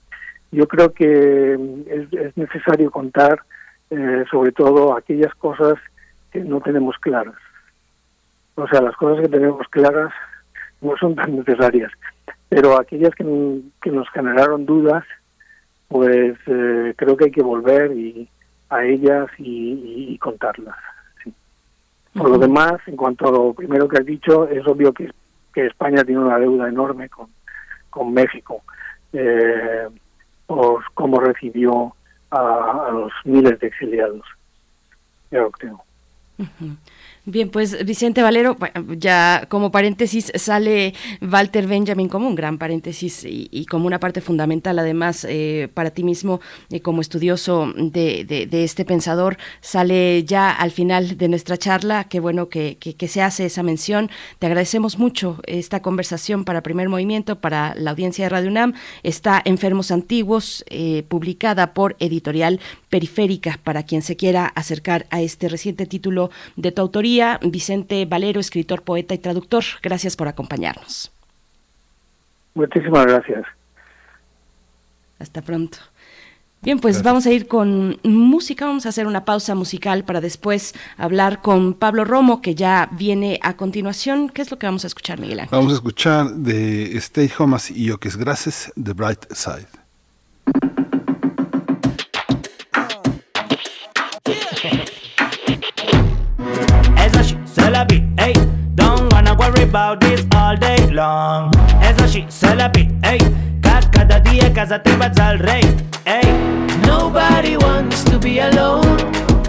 Yo 0.53 0.69
creo 0.69 0.93
que 0.93 1.55
es, 1.89 2.13
es 2.13 2.37
necesario 2.37 2.91
contar 2.91 3.41
eh, 3.91 4.25
sobre 4.31 4.53
todo 4.53 4.97
aquellas 4.97 5.35
cosas 5.35 5.75
que 6.33 6.41
no 6.41 6.61
tenemos 6.61 6.97
claras. 6.99 7.35
O 8.55 8.67
sea, 8.69 8.81
las 8.81 8.97
cosas 8.97 9.23
que 9.23 9.29
tenemos 9.29 9.67
claras 9.69 10.13
no 10.87 10.97
son 10.97 11.15
tan 11.15 11.37
necesarias. 11.37 11.93
Pero 12.49 12.79
aquellas 12.79 13.15
que, 13.15 13.61
que 13.83 13.91
nos 13.91 14.09
generaron 14.11 14.67
dudas, 14.67 15.05
pues 15.89 16.37
eh, 16.47 16.95
creo 16.97 17.17
que 17.17 17.27
hay 17.27 17.31
que 17.31 17.43
volver 17.43 17.93
y, 17.93 18.29
a 18.71 18.85
ellas 18.85 19.29
y, 19.39 20.19
contarlas. 20.19 20.77
Por 22.15 22.31
lo 22.31 22.39
demás, 22.39 22.75
en 22.87 22.97
cuanto 22.97 23.29
a 23.29 23.31
lo 23.31 23.53
primero 23.53 23.87
que 23.87 23.99
has 23.99 24.07
dicho, 24.07 24.49
es 24.49 24.67
obvio 24.67 24.93
que, 24.93 25.13
que 25.53 25.67
España 25.67 26.03
tiene 26.03 26.23
una 26.23 26.39
deuda 26.39 26.69
enorme 26.69 27.09
con, 27.11 27.29
con 27.91 28.13
México. 28.13 28.63
Eh, 29.13 29.89
recibió 31.21 31.95
a, 32.31 32.89
los 32.93 33.13
miles 33.25 33.59
de 33.61 33.67
exiliados 33.67 34.23
de 35.31 35.41
Octeo. 35.41 35.83
Bien, 37.29 37.49
pues 37.49 37.85
Vicente 37.85 38.23
Valero, 38.23 38.57
ya 38.97 39.47
como 39.49 39.73
paréntesis 39.73 40.31
sale 40.37 40.95
Walter 41.21 41.67
Benjamin 41.67 42.09
como 42.09 42.29
un 42.29 42.37
gran 42.37 42.57
paréntesis 42.57 43.25
y, 43.25 43.67
como 43.67 43.89
una 43.89 43.99
parte 43.99 44.21
fundamental 44.21 44.79
además 44.79 45.27
eh, 45.29 45.69
para 45.75 45.91
ti 45.91 46.05
mismo 46.05 46.41
eh, 46.71 46.83
como 46.83 47.01
estudioso 47.01 47.73
de, 47.77 48.49
este 48.53 48.85
pensador, 48.85 49.39
sale 49.61 50.23
ya 50.23 50.53
al 50.53 50.71
final 50.71 51.19
de 51.19 51.27
nuestra 51.27 51.57
charla, 51.57 52.05
qué 52.05 52.21
bueno 52.21 52.49
que, 52.49 52.79
se 53.09 53.23
hace 53.23 53.47
esa 53.47 53.65
mención. 53.65 54.09
Te 54.39 54.47
agradecemos 54.47 54.97
mucho 54.97 55.41
esta 55.49 55.83
conversación 55.83 56.45
para 56.45 56.63
Primer 56.63 56.89
Movimiento, 56.89 57.41
para 57.41 57.75
la 57.75 57.91
audiencia 57.91 58.27
de 58.27 58.29
Radio 58.29 58.51
UNAM. 58.51 58.75
Está 59.03 59.43
Enfermos 59.45 59.91
Antiguos, 59.91 60.65
eh, 60.69 61.03
publicada 61.09 61.75
por 61.75 61.97
Editorial 61.99 62.61
Periférica, 62.89 63.59
para 63.65 63.83
quien 63.83 64.03
se 64.03 64.15
quiera 64.15 64.47
acercar 64.47 65.07
a 65.11 65.23
este 65.23 65.49
reciente 65.49 65.87
título 65.87 66.31
de 66.55 66.71
tu 66.71 66.83
autoría 66.83 67.16
Vicente 67.43 68.05
Valero, 68.07 68.41
escritor, 68.41 68.83
poeta 68.83 69.15
y 69.15 69.19
traductor. 69.19 69.65
Gracias 69.83 70.17
por 70.17 70.29
acompañarnos. 70.29 71.13
Muchísimas 72.55 73.07
gracias. 73.07 73.45
Hasta 75.19 75.43
pronto. 75.43 75.79
Bien, 76.63 76.81
pues 76.81 77.03
vamos 77.03 77.27
a 77.27 77.31
ir 77.31 77.47
con 77.47 78.01
música, 78.03 78.67
vamos 78.67 78.87
a 78.87 78.89
hacer 78.89 79.07
una 79.07 79.25
pausa 79.25 79.55
musical 79.55 80.05
para 80.05 80.21
después 80.21 80.75
hablar 80.97 81.41
con 81.41 81.75
Pablo 81.75 82.05
Romo, 82.05 82.43
que 82.43 82.55
ya 82.55 82.89
viene 82.93 83.39
a 83.43 83.57
continuación. 83.57 84.31
¿Qué 84.31 84.43
es 84.43 84.51
lo 84.51 84.59
que 84.59 84.67
vamos 84.67 84.83
a 84.85 84.89
escuchar, 84.89 85.21
Miguel 85.21 85.41
Ángel? 85.41 85.57
Vamos 85.57 85.73
a 85.73 85.77
escuchar 85.77 86.31
de 86.31 86.97
Stay 86.97 87.31
Homas 87.39 87.71
y 87.71 87.91
Oques 87.91 88.17
Gracias, 88.17 88.73
The 88.83 88.95
Bright 88.95 89.33
Side. 89.33 89.69
A 97.77 97.85
bit, 97.85 98.03
hey. 98.19 98.33
Don't 98.75 99.13
wanna 99.13 99.35
worry 99.35 99.63
about 99.63 100.01
this 100.01 100.25
all 100.35 100.57
day 100.57 100.79
long. 100.91 101.53
Esa 101.83 102.09
shit, 102.09 102.33
sell 102.33 102.61
a 102.61 102.69
bit, 102.69 102.89
hey. 103.05 103.19
Cada 103.93 104.21
día 104.21 104.53
casa 104.53 104.79
te 104.83 104.97
vas 104.97 105.19
al 105.19 105.39
rey, 105.39 105.63
hey. 106.05 106.27
Nobody 106.87 107.57
wants 107.57 108.03
to 108.05 108.19
be 108.19 108.39
alone. 108.41 108.97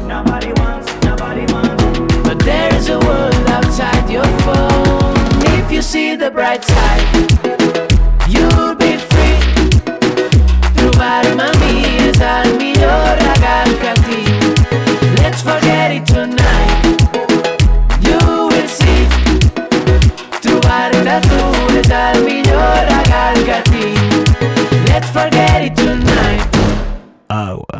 Nobody 0.08 0.52
wants, 0.62 0.88
nobody 1.04 1.46
wants. 1.54 1.84
But 2.24 2.40
there 2.40 2.74
is 2.76 2.90
a 2.90 3.00
world 3.00 3.36
outside 3.50 4.10
your 4.10 4.28
phone. 4.44 5.16
If 5.60 5.72
you 5.72 5.82
see 5.82 6.16
the 6.16 6.30
bright 6.30 6.64
side, 6.66 7.08
you'll 8.28 8.76
be 8.76 8.98
free. 9.10 9.40
Trovar-me 10.76 11.44
a 11.44 11.52
mi 11.60 11.76
és 12.08 12.22
forget 25.18 25.64
it 25.64 25.76
tonight 25.76 26.42
Agua 27.30 27.78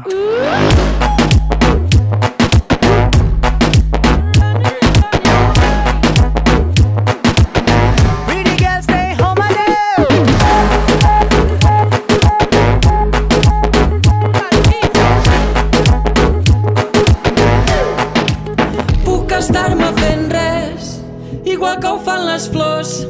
igual 21.58 21.80
que 21.80 21.88
ho 21.88 22.00
fan 22.00 22.26
les 22.26 22.48
flors. 22.48 23.06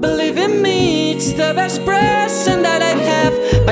Believe 0.00 0.38
in 0.38 0.62
me, 0.62 1.12
it's 1.12 1.32
the 1.32 1.52
best 1.54 1.80
I 1.88 2.11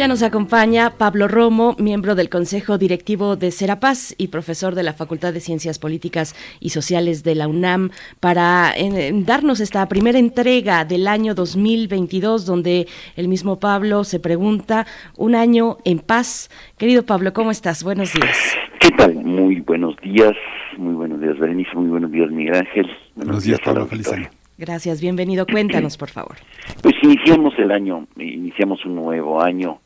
Ya 0.00 0.08
nos 0.08 0.22
acompaña 0.22 0.94
Pablo 0.96 1.28
Romo, 1.28 1.76
miembro 1.78 2.14
del 2.14 2.30
Consejo 2.30 2.78
Directivo 2.78 3.36
de 3.36 3.50
Serapaz 3.50 4.14
y 4.16 4.28
profesor 4.28 4.74
de 4.74 4.82
la 4.82 4.94
Facultad 4.94 5.34
de 5.34 5.40
Ciencias 5.40 5.78
Políticas 5.78 6.34
y 6.58 6.70
Sociales 6.70 7.22
de 7.22 7.34
la 7.34 7.46
UNAM, 7.46 7.90
para 8.18 8.72
eh, 8.74 9.12
darnos 9.12 9.60
esta 9.60 9.86
primera 9.90 10.18
entrega 10.18 10.86
del 10.86 11.06
año 11.06 11.34
2022, 11.34 12.46
donde 12.46 12.86
el 13.14 13.28
mismo 13.28 13.60
Pablo 13.60 14.04
se 14.04 14.20
pregunta, 14.20 14.86
un 15.18 15.34
año 15.34 15.76
en 15.84 15.98
paz. 15.98 16.48
Querido 16.78 17.04
Pablo, 17.04 17.34
¿cómo 17.34 17.50
estás? 17.50 17.84
Buenos 17.84 18.14
días. 18.14 18.38
¿Qué 18.78 18.88
tal? 18.96 19.16
Muy 19.16 19.60
buenos 19.60 19.96
días, 19.98 20.32
muy 20.78 20.94
buenos 20.94 21.20
días, 21.20 21.38
Berenice, 21.38 21.72
muy 21.74 21.90
buenos 21.90 22.10
días, 22.10 22.30
Miguel 22.30 22.54
Ángel. 22.54 22.90
Buenos, 23.16 23.44
días, 23.44 23.60
Pablo, 23.62 23.86
feliz 23.86 24.10
año. 24.10 24.30
Gracias, 24.56 25.02
bienvenido. 25.02 25.44
Cuéntanos, 25.44 25.98
por 25.98 26.08
favor. 26.08 26.36
Pues 26.82 26.94
iniciamos 27.02 27.52
el 27.58 27.70
año, 27.70 28.06
iniciamos 28.16 28.82
un 28.86 28.94
nuevo 28.94 29.42
año 29.42 29.78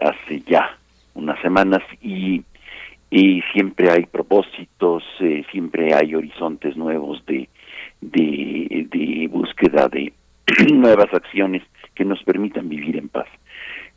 hace 0.00 0.40
ya 0.40 0.78
unas 1.14 1.40
semanas 1.42 1.82
y, 2.00 2.42
y 3.10 3.42
siempre 3.52 3.90
hay 3.90 4.06
propósitos, 4.06 5.04
eh, 5.20 5.44
siempre 5.50 5.94
hay 5.94 6.14
horizontes 6.14 6.76
nuevos 6.76 7.24
de, 7.26 7.48
de, 8.02 9.28
búsqueda 9.30 9.88
de 9.88 10.12
nuevas 10.72 11.12
acciones 11.12 11.62
que 11.94 12.04
nos 12.04 12.22
permitan 12.22 12.68
vivir 12.68 12.96
en 12.96 13.08
paz. 13.08 13.28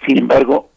Sin 0.07 0.17
embargo, 0.19 0.69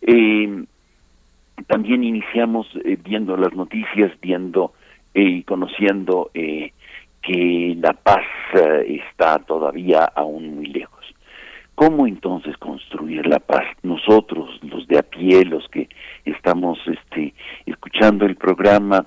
eh, 0.00 0.64
también 1.66 2.04
iniciamos 2.04 2.66
eh, 2.84 2.98
viendo 3.02 3.36
las 3.36 3.52
noticias, 3.54 4.12
viendo 4.20 4.72
eh, 5.14 5.22
y 5.22 5.42
conociendo 5.42 6.30
que 6.32 7.76
la 7.80 7.92
paz 7.92 8.24
está 8.86 9.38
todavía 9.40 10.04
aún 10.14 10.56
muy 10.56 10.66
lejos. 10.66 10.95
¿Cómo 11.76 12.06
entonces 12.06 12.56
construir 12.56 13.26
la 13.26 13.38
paz? 13.38 13.66
Nosotros, 13.82 14.58
los 14.62 14.88
de 14.88 14.98
a 14.98 15.02
pie, 15.02 15.44
los 15.44 15.68
que 15.68 15.88
estamos 16.24 16.78
este, 16.86 17.34
escuchando 17.66 18.26
el 18.26 18.34
programa 18.34 19.06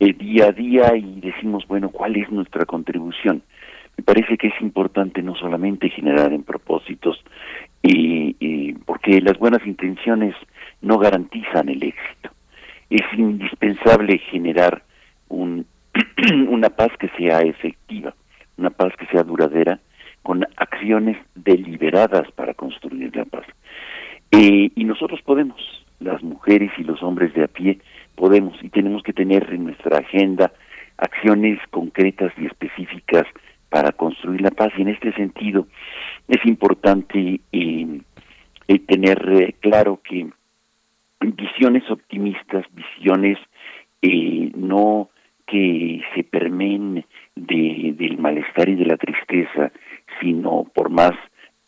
día 0.00 0.46
a 0.46 0.52
día 0.52 0.96
y 0.96 1.20
decimos, 1.20 1.66
bueno, 1.68 1.90
¿cuál 1.90 2.16
es 2.16 2.30
nuestra 2.30 2.64
contribución? 2.64 3.42
Me 3.98 4.02
parece 4.02 4.38
que 4.38 4.48
es 4.48 4.60
importante 4.62 5.22
no 5.22 5.34
solamente 5.36 5.90
generar 5.90 6.32
en 6.32 6.42
propósitos, 6.42 7.22
y 7.82 8.72
porque 8.86 9.20
las 9.20 9.38
buenas 9.38 9.66
intenciones 9.66 10.34
no 10.80 10.98
garantizan 10.98 11.68
el 11.68 11.82
éxito. 11.82 12.30
Es 12.88 13.02
indispensable 13.16 14.18
generar 14.30 14.82
un, 15.28 15.66
una 16.48 16.70
paz 16.70 16.90
que 16.98 17.08
sea 17.10 17.40
efectiva, 17.40 18.14
una 18.56 18.70
paz 18.70 18.94
que 18.98 19.06
sea 19.06 19.22
duradera, 19.22 19.80
con 20.22 20.46
acciones 20.56 21.16
deliberadas 21.34 22.30
para 22.32 22.54
construir 22.54 23.14
la 23.14 23.24
paz. 23.24 23.46
Eh, 24.30 24.70
y 24.74 24.84
nosotros 24.84 25.20
podemos, 25.22 25.60
las 25.98 26.22
mujeres 26.22 26.70
y 26.78 26.84
los 26.84 27.02
hombres 27.02 27.34
de 27.34 27.44
a 27.44 27.48
pie, 27.48 27.78
podemos 28.14 28.56
y 28.62 28.68
tenemos 28.68 29.02
que 29.02 29.12
tener 29.12 29.48
en 29.52 29.64
nuestra 29.64 29.98
agenda 29.98 30.52
acciones 30.98 31.58
concretas 31.70 32.32
y 32.38 32.46
específicas 32.46 33.24
para 33.70 33.92
construir 33.92 34.42
la 34.42 34.50
paz. 34.50 34.72
Y 34.76 34.82
en 34.82 34.88
este 34.88 35.12
sentido 35.12 35.66
es 36.28 36.44
importante 36.44 37.40
eh, 37.52 38.00
eh, 38.68 38.78
tener 38.80 39.54
claro 39.60 40.00
que 40.02 40.28
visiones 41.20 41.90
optimistas, 41.90 42.64
visiones 42.72 43.38
eh, 44.02 44.50
no 44.54 45.10
que 45.46 46.00
se 46.14 46.22
permeen 46.22 47.04
de, 47.34 47.94
del 47.98 48.18
malestar 48.18 48.68
y 48.68 48.76
de 48.76 48.86
la 48.86 48.96
tristeza, 48.96 49.72
sino 50.20 50.64
por 50.74 50.90
más 50.90 51.12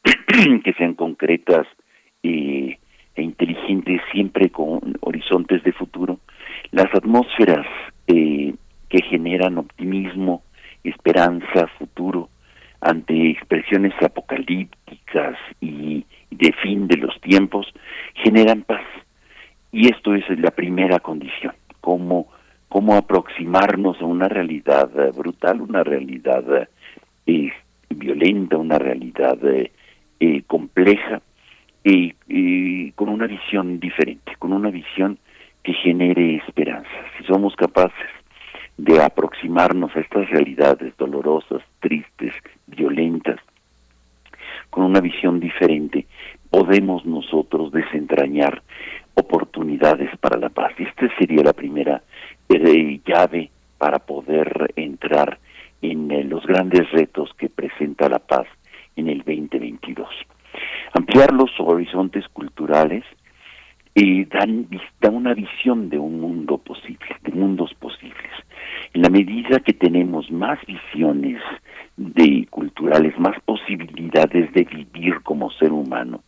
que 0.64 0.72
sean 0.74 0.94
concretas 0.94 1.66
eh, 2.22 2.78
e 3.14 3.22
inteligentes, 3.22 4.00
siempre 4.12 4.50
con 4.50 4.96
horizontes 5.00 5.62
de 5.64 5.72
futuro, 5.72 6.20
las 6.70 6.92
atmósferas 6.94 7.66
eh, 8.06 8.54
que 8.88 9.02
generan 9.02 9.58
optimismo, 9.58 10.42
esperanza, 10.82 11.66
futuro, 11.78 12.28
ante 12.80 13.30
expresiones 13.30 13.92
apocalípticas 14.02 15.36
y 15.60 16.04
de 16.30 16.52
fin 16.62 16.88
de 16.88 16.96
los 16.96 17.20
tiempos, 17.20 17.72
generan 18.14 18.62
paz. 18.62 18.84
Y 19.70 19.88
esto 19.88 20.14
es 20.14 20.24
la 20.38 20.50
primera 20.50 20.98
condición, 20.98 21.54
cómo, 21.80 22.28
cómo 22.68 22.96
aproximarnos 22.96 24.00
a 24.00 24.04
una 24.04 24.28
realidad 24.28 24.90
brutal, 25.14 25.60
una 25.60 25.84
realidad 25.84 26.68
eh, 27.26 27.52
violenta, 27.94 28.56
una 28.56 28.78
realidad 28.78 29.38
eh, 29.44 30.42
compleja, 30.46 31.22
y, 31.84 32.92
con 32.92 33.08
una 33.08 33.26
visión 33.26 33.80
diferente, 33.80 34.36
con 34.38 34.52
una 34.52 34.70
visión 34.70 35.18
que 35.62 35.72
genere 35.74 36.36
esperanza. 36.36 36.90
Si 37.18 37.24
somos 37.24 37.54
capaces 37.56 38.08
de 38.76 39.02
aproximarnos 39.02 39.94
a 39.96 40.00
estas 40.00 40.28
realidades 40.30 40.96
dolorosas, 40.96 41.62
tristes, 41.80 42.34
violentas, 42.66 43.40
con 44.70 44.84
una 44.84 45.00
visión 45.00 45.40
diferente, 45.40 46.06
podemos 46.50 47.04
nosotros 47.04 47.72
desentrañar 47.72 48.62
oportunidades 49.14 50.10
para 50.18 50.38
la 50.38 50.48
paz. 50.48 50.72
Esta 50.78 51.08
sería 51.18 51.42
la 51.42 51.52
primera 51.52 52.02
eh, 52.48 53.00
llave 53.04 53.50
para 53.78 53.98
poder 53.98 54.72
entrar 54.76 55.38
en 55.82 56.10
eh, 56.10 56.24
los 56.24 56.46
grandes 56.46 56.90
retos 56.92 57.30
que 57.36 57.48
presenta 57.48 58.08
la 58.08 58.18
paz 58.18 58.46
en 58.96 59.08
el 59.08 59.18
2022 59.18 60.08
ampliar 60.92 61.32
los 61.32 61.50
horizontes 61.58 62.26
culturales 62.28 63.04
y 63.94 64.24
dan, 64.24 64.68
una 65.10 65.34
visión 65.34 65.90
de 65.90 65.98
un 65.98 66.20
mundo 66.20 66.58
posible, 66.58 67.16
de 67.22 67.32
mundos 67.32 67.74
posibles. 67.74 68.32
En 68.94 69.02
la 69.02 69.10
medida 69.10 69.60
que 69.60 69.74
tenemos 69.74 70.30
más 70.30 70.58
visiones 70.66 71.42
de 71.96 72.46
culturales, 72.50 73.18
más 73.18 73.38
posibilidades 73.44 74.52
de 74.52 74.64
vivir 74.64 75.20
como 75.22 75.50
ser 75.50 75.72
humano, 75.72 76.22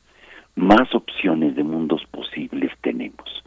más 0.56 0.94
opciones 0.94 1.56
de 1.56 1.64
mundos 1.64 2.04
posibles 2.10 2.70
tenemos. 2.82 3.42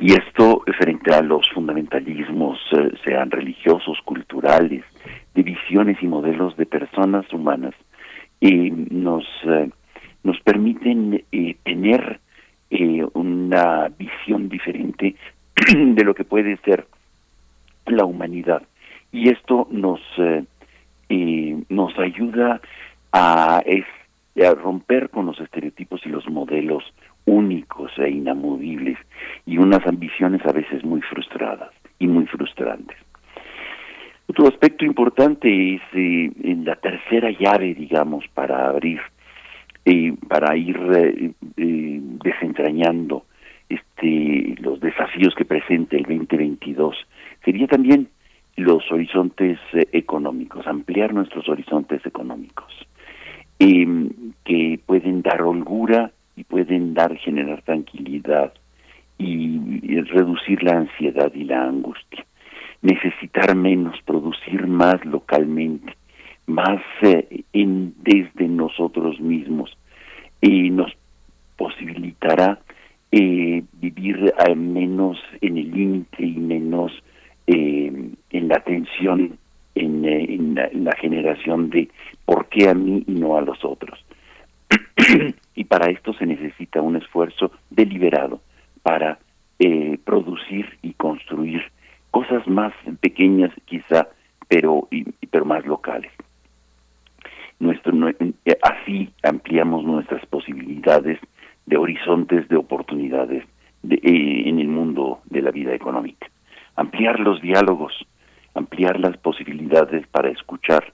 Y 0.00 0.12
esto 0.12 0.62
frente 0.78 1.12
a 1.12 1.22
los 1.22 1.48
fundamentalismos, 1.52 2.60
eh, 2.72 2.92
sean 3.04 3.32
religiosos, 3.32 3.98
culturales, 4.04 4.84
visiones 5.42 6.02
y 6.02 6.06
modelos 6.06 6.56
de 6.56 6.66
personas 6.66 7.30
humanas, 7.32 7.74
y 8.40 8.70
nos 8.70 9.24
eh, 9.44 9.70
nos 10.22 10.40
permiten 10.40 11.24
eh, 11.32 11.56
tener 11.64 12.20
eh, 12.70 13.06
una 13.14 13.88
visión 13.88 14.48
diferente 14.48 15.14
de 15.74 16.04
lo 16.04 16.14
que 16.14 16.24
puede 16.24 16.56
ser 16.58 16.86
la 17.86 18.04
humanidad 18.04 18.62
y 19.12 19.30
esto 19.30 19.66
nos 19.70 20.00
eh, 20.18 20.44
nos 21.70 21.98
ayuda 21.98 22.60
a, 23.12 23.62
a 23.62 24.54
romper 24.54 25.08
con 25.08 25.24
los 25.24 25.40
estereotipos 25.40 26.02
y 26.04 26.10
los 26.10 26.28
modelos 26.28 26.84
únicos 27.24 27.90
e 27.96 28.10
inamovibles 28.10 28.98
y 29.46 29.56
unas 29.56 29.86
ambiciones 29.86 30.44
a 30.44 30.52
veces 30.52 30.84
muy 30.84 31.00
frustradas 31.00 31.70
y 31.98 32.06
muy 32.06 32.26
frustrantes. 32.26 32.98
Otro 34.28 34.46
aspecto 34.46 34.84
importante 34.84 35.74
es 35.74 35.82
en 35.92 36.64
la 36.64 36.76
tercera 36.76 37.30
llave, 37.30 37.74
digamos, 37.74 38.24
para 38.34 38.68
abrir 38.68 39.00
para 40.28 40.56
ir 40.56 40.76
eh, 40.94 41.32
eh, 41.56 42.00
desentrañando 42.22 43.24
este 43.68 44.54
los 44.60 44.80
desafíos 44.80 45.34
que 45.34 45.44
presenta 45.44 45.96
el 45.96 46.02
2022 46.02 46.96
sería 47.44 47.66
también 47.66 48.08
los 48.56 48.90
horizontes 48.90 49.58
eh, 49.72 49.88
económicos 49.92 50.66
ampliar 50.66 51.14
nuestros 51.14 51.48
horizontes 51.48 52.04
económicos 52.04 52.72
em, 53.58 54.10
que 54.44 54.80
pueden 54.84 55.22
dar 55.22 55.42
holgura 55.42 56.10
y 56.36 56.44
pueden 56.44 56.94
dar 56.94 57.16
generar 57.16 57.62
tranquilidad 57.62 58.52
y, 59.18 60.00
reducir 60.00 60.62
la 60.62 60.78
ansiedad 60.78 61.32
y 61.34 61.44
la 61.44 61.64
angustia 61.64 62.24
necesitar 62.82 63.54
menos 63.56 64.00
producir 64.02 64.66
más 64.66 65.04
localmente 65.04 65.94
más 66.48 66.80
en, 67.52 67.94
desde 68.02 68.48
nosotros 68.48 69.20
mismos 69.20 69.76
y 70.40 70.70
nos 70.70 70.90
posibilitará 71.56 72.58
eh, 73.12 73.62
vivir 73.74 74.32
al 74.38 74.56
menos 74.56 75.18
en 75.40 75.58
el 75.58 75.70
límite 75.70 76.24
y 76.24 76.36
menos 76.36 76.92
eh, 77.46 77.92
en 78.30 78.48
la 78.48 78.60
tensión, 78.60 79.38
en, 79.74 80.04
eh, 80.04 80.34
en, 80.34 80.84
la, 80.84 80.92
generación 80.96 81.70
de 81.70 81.88
por 82.24 82.48
qué 82.48 82.68
a 82.68 82.74
mí 82.74 83.04
y 83.06 83.12
no 83.12 83.36
a 83.36 83.42
los 83.42 83.62
otros. 83.64 84.02
y 85.54 85.64
para 85.64 85.90
esto 85.90 86.14
se 86.14 86.26
necesita 86.26 86.80
un 86.80 86.96
esfuerzo 86.96 87.52
deliberado 87.70 88.40
para 88.82 89.18
producir 90.04 90.78
y 90.82 90.92
construir 90.92 91.60
cosas 92.10 92.46
más 92.46 92.72
pequeñas 93.00 93.50
quizá, 93.64 94.08
pero, 94.48 94.88
y, 94.90 95.04
pero 95.30 95.44
más 95.44 95.64
locales 95.66 96.12
nuestro, 97.60 97.92
eh, 98.08 98.58
así 98.62 99.10
ampliamos 99.22 99.84
nuestras 99.84 100.24
posibilidades 100.26 101.18
de 101.66 101.76
horizontes 101.76 102.48
de 102.48 102.56
oportunidades 102.56 103.44
eh, 103.88 104.42
en 104.46 104.58
el 104.58 104.68
mundo 104.68 105.20
de 105.26 105.42
la 105.42 105.50
vida 105.50 105.74
económica. 105.74 106.28
Ampliar 106.76 107.18
los 107.20 107.40
diálogos, 107.42 107.92
ampliar 108.54 109.00
las 109.00 109.16
posibilidades 109.16 110.06
para 110.08 110.30
escuchar 110.30 110.92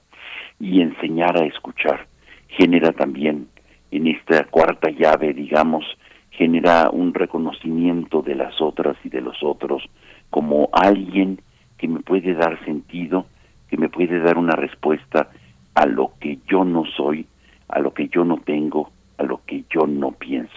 y 0.59 0.81
enseñar 0.81 1.37
a 1.41 1.45
escuchar 1.45 2.07
genera 2.47 2.91
también 2.91 3.47
en 3.91 4.07
esta 4.07 4.45
cuarta 4.45 4.89
llave, 4.89 5.33
digamos, 5.33 5.85
genera 6.31 6.89
un 6.89 7.13
reconocimiento 7.13 8.21
de 8.21 8.35
las 8.35 8.59
otras 8.61 8.97
y 9.03 9.09
de 9.09 9.21
los 9.21 9.41
otros 9.41 9.83
como 10.35 10.67
alguien 10.73 11.39
que 11.77 11.87
me 11.87 12.01
puede 12.01 12.33
dar 12.33 12.61
sentido, 12.65 13.25
que 13.69 13.77
me 13.77 13.87
puede 13.87 14.19
dar 14.19 14.37
una 14.37 14.53
respuesta 14.53 15.29
a 15.73 15.85
lo 15.85 16.11
que 16.19 16.39
yo 16.45 16.65
no 16.65 16.83
soy, 16.97 17.25
a 17.69 17.79
lo 17.79 17.93
que 17.93 18.09
yo 18.09 18.25
no 18.25 18.39
tengo, 18.39 18.91
a 19.17 19.23
lo 19.23 19.39
que 19.45 19.63
yo 19.69 19.87
no 19.87 20.11
pienso. 20.11 20.51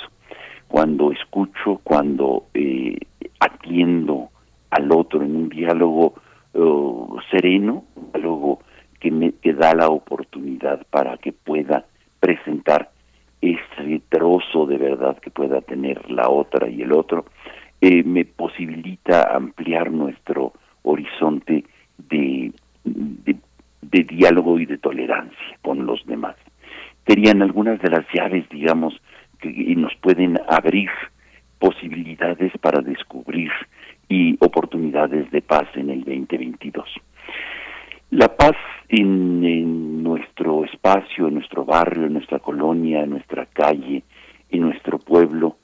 Cuando 0.67 1.13
escucho, 1.13 1.81
cuando 1.85 2.47
eh, 2.55 2.99
atiendo 3.39 4.31
al 4.71 4.91
otro 4.91 5.23
en 5.23 5.37
un 5.37 5.49
diálogo 5.49 6.15
uh, 6.55 7.17
sereno, 7.31 7.85
un 7.95 8.11
diálogo 8.11 8.59
que 8.99 9.13
me 9.13 9.31
que 9.35 9.53
da 9.53 9.77
la 9.77 9.91
oportunidad 9.91 10.85
para 10.91 11.19
que 11.19 11.33
pueda 11.33 11.87
presentar 12.19 12.91
ese 13.41 14.03
trozo 14.09 14.67
de 14.67 14.77
verdad 14.77 15.19
que 15.19 15.31
pueda 15.31 15.61
tener 15.61 16.11
la 16.11 16.29
otra 16.29 16.69
y 16.69 16.83
el 16.83 16.91
otro, 16.91 17.27
eh, 17.81 18.03
me 18.03 18.25
posibilita 18.25 19.35
ampliar 19.35 19.93
nuestro 19.93 20.53
horizonte 20.83 21.65
de, 21.97 22.53
diálogo 23.83 24.59
y 24.59 24.67
de 24.67 24.79
tolerancia 24.79 25.59
con 25.63 25.87
los 25.87 26.05
demás. 26.07 26.37
Serían 27.07 27.43
algunas 27.43 27.81
de 27.81 27.91
las 27.91 28.05
llaves, 28.13 28.49
digamos, 28.49 29.01
que 29.41 29.51
nos 29.77 29.95
pueden 29.97 30.39
abrir 30.49 30.91
posibilidades 31.59 32.53
para 32.61 32.81
descubrir 32.81 33.51
y 34.09 34.37
oportunidades 34.41 35.31
de 35.31 35.43
paz 35.43 35.69
en 35.75 35.91
el 35.91 36.05
2022. 36.05 36.89
La 38.11 38.35
paz 38.35 38.57
en, 38.89 39.45
en, 39.45 40.03
nuestro 40.03 40.65
espacio, 40.65 41.29
en 41.29 41.35
nuestro 41.35 41.65
barrio, 41.65 42.07
en 42.07 42.15
nuestra 42.15 42.39
colonia, 42.39 43.03
en 43.03 43.11
nuestra 43.11 43.47
calle, 43.47 44.03
en 44.51 44.61
nuestro 44.63 44.99
pueblo, 44.99 45.59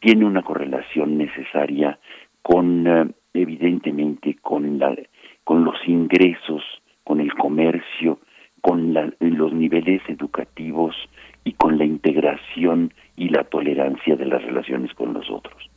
tiene 0.00 0.24
una 0.24 0.42
correlación 0.42 1.18
necesaria 1.18 1.98
con, 2.42 2.86
eh, 2.86 3.06
evidentemente, 3.34 4.36
con, 4.42 4.78
la, 4.78 4.96
con 5.44 5.64
los 5.64 5.76
ingresos 5.86 6.62
con 7.10 7.20
el 7.20 7.34
comercio, 7.34 8.20
con 8.60 8.94
los 8.94 9.52
niveles 9.52 10.00
educativos 10.06 10.94
y 11.42 11.54
con 11.54 11.76
la 11.76 11.84
integración 11.84 12.94
y 13.16 13.30
la 13.30 13.42
tolerancia 13.42 14.14
de 14.14 14.26
las 14.26 14.40
relaciones 14.42 14.94
con 14.94 15.12
los 15.12 15.28
otros. 15.28 15.70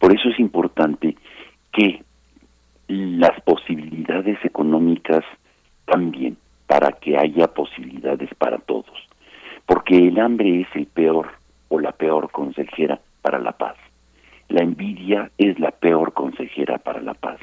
Por 0.00 0.12
eso 0.12 0.30
es 0.30 0.40
importante 0.40 1.16
que 1.72 2.02
las 2.88 3.40
posibilidades 3.42 4.44
económicas 4.44 5.24
también, 5.84 6.36
para 6.66 6.90
que 6.90 7.16
haya 7.16 7.46
posibilidades 7.54 8.34
para 8.34 8.58
todos, 8.58 9.06
porque 9.64 9.96
el 9.96 10.18
hambre 10.18 10.62
es 10.62 10.68
el 10.74 10.86
peor 10.86 11.28
o 11.68 11.78
la 11.78 11.92
peor 11.92 12.32
consejera 12.32 13.00
para 13.22 13.38
la 13.38 13.52
paz. 13.52 13.76
La 14.48 14.62
envidia 14.62 15.30
es 15.38 15.58
la 15.58 15.70
peor 15.70 16.12
consejera 16.12 16.78
para 16.78 17.00
la 17.00 17.14
paz. 17.14 17.38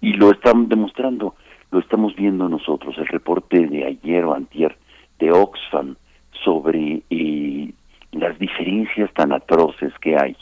Y 0.00 0.14
lo 0.14 0.30
están 0.30 0.68
demostrando 0.68 1.34
lo 1.72 1.78
estamos 1.78 2.14
viendo 2.14 2.48
nosotros, 2.48 2.96
el 2.98 3.06
reporte 3.06 3.66
de 3.66 3.86
ayer 3.86 4.24
o 4.24 4.34
antier 4.34 4.76
de 5.18 5.32
Oxfam 5.32 5.96
sobre 6.44 7.02
eh, 7.08 7.72
las 8.12 8.38
diferencias 8.38 9.10
tan 9.14 9.32
atroces 9.32 9.92
que 10.00 10.16
hay 10.16 10.36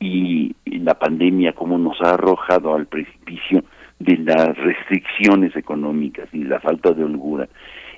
y 0.00 0.54
la 0.64 0.94
pandemia 0.94 1.52
como 1.52 1.78
nos 1.78 2.00
ha 2.02 2.14
arrojado 2.14 2.74
al 2.74 2.86
precipicio 2.86 3.62
de 4.00 4.18
las 4.18 4.56
restricciones 4.58 5.54
económicas 5.54 6.28
y 6.32 6.42
la 6.42 6.58
falta 6.58 6.90
de 6.90 7.04
holgura. 7.04 7.48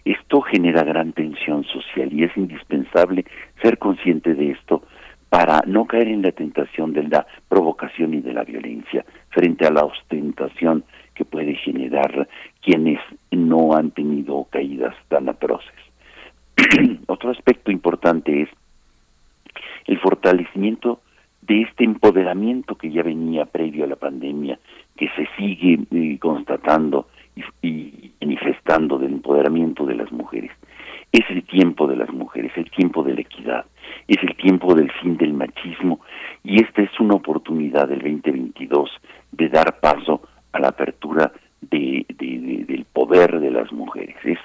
Esto 0.05 0.42
genera 0.42 0.84
gran 0.84 1.12
tensión 1.14 1.64
social 1.64 2.12
y 2.12 2.24
es 2.24 2.36
indispensable 2.36 3.24
ser 3.62 3.78
consciente 3.78 4.34
de 4.34 4.51
esto 4.51 4.82
para 5.28 5.62
no 5.66 5.86
caer 5.86 6.08
en 6.08 6.22
la 6.22 6.32
tentación 6.32 6.92
de 6.92 7.02
la 7.04 7.26
provocación 7.48 8.14
y 8.14 8.20
de 8.20 8.32
la 8.32 8.44
violencia 8.44 9.04
frente 9.30 9.66
a 9.66 9.70
la 9.70 9.84
ostentación 9.84 10.84
que 11.14 11.24
puede 11.24 11.54
generar 11.56 12.28
quienes 12.62 13.00
no 13.30 13.74
han 13.74 13.90
tenido 13.90 14.46
caídas 14.50 14.94
tan 15.08 15.28
atroces. 15.28 15.74
Otro 17.06 17.30
aspecto 17.30 17.70
importante 17.70 18.42
es 18.42 18.48
el 19.86 19.98
fortalecimiento 19.98 21.00
de 21.42 21.62
este 21.62 21.84
empoderamiento 21.84 22.76
que 22.76 22.90
ya 22.90 23.02
venía 23.02 23.46
previo 23.46 23.84
a 23.84 23.88
la 23.88 23.96
pandemia, 23.96 24.58
que 24.96 25.08
se 25.10 25.28
sigue 25.36 25.78
eh, 25.92 26.18
constatando 26.18 27.08
y, 27.62 28.12
manifestando 28.20 28.98
del 28.98 29.12
empoderamiento 29.12 29.86
de 29.86 29.94
las 29.94 30.10
mujeres. 30.10 30.50
Es 31.12 31.24
el 31.30 31.44
tiempo 31.44 31.86
de 31.86 31.96
las 31.96 32.11
mujeres, 32.11 32.52
el 32.57 32.70
tiempo 32.70 33.02
de 33.02 33.14
la 33.14 33.20
equidad, 33.20 33.64
es 34.09 34.18
el 34.22 34.36
tiempo 34.36 34.74
del 34.74 34.90
fin 34.92 35.16
del 35.16 35.32
machismo 35.32 36.00
y 36.44 36.62
esta 36.62 36.82
es 36.82 37.00
una 37.00 37.14
oportunidad 37.14 37.88
del 37.88 38.00
2022 38.00 38.90
de 39.32 39.48
dar 39.48 39.80
paso 39.80 40.22
a 40.52 40.61
la 40.61 40.68
apertura 40.68 41.32
de, 41.61 42.07
del 42.18 42.84
poder 42.92 43.40
de 43.40 43.50
las 43.50 43.72
mujeres. 43.72 44.16
Es, 44.24 44.38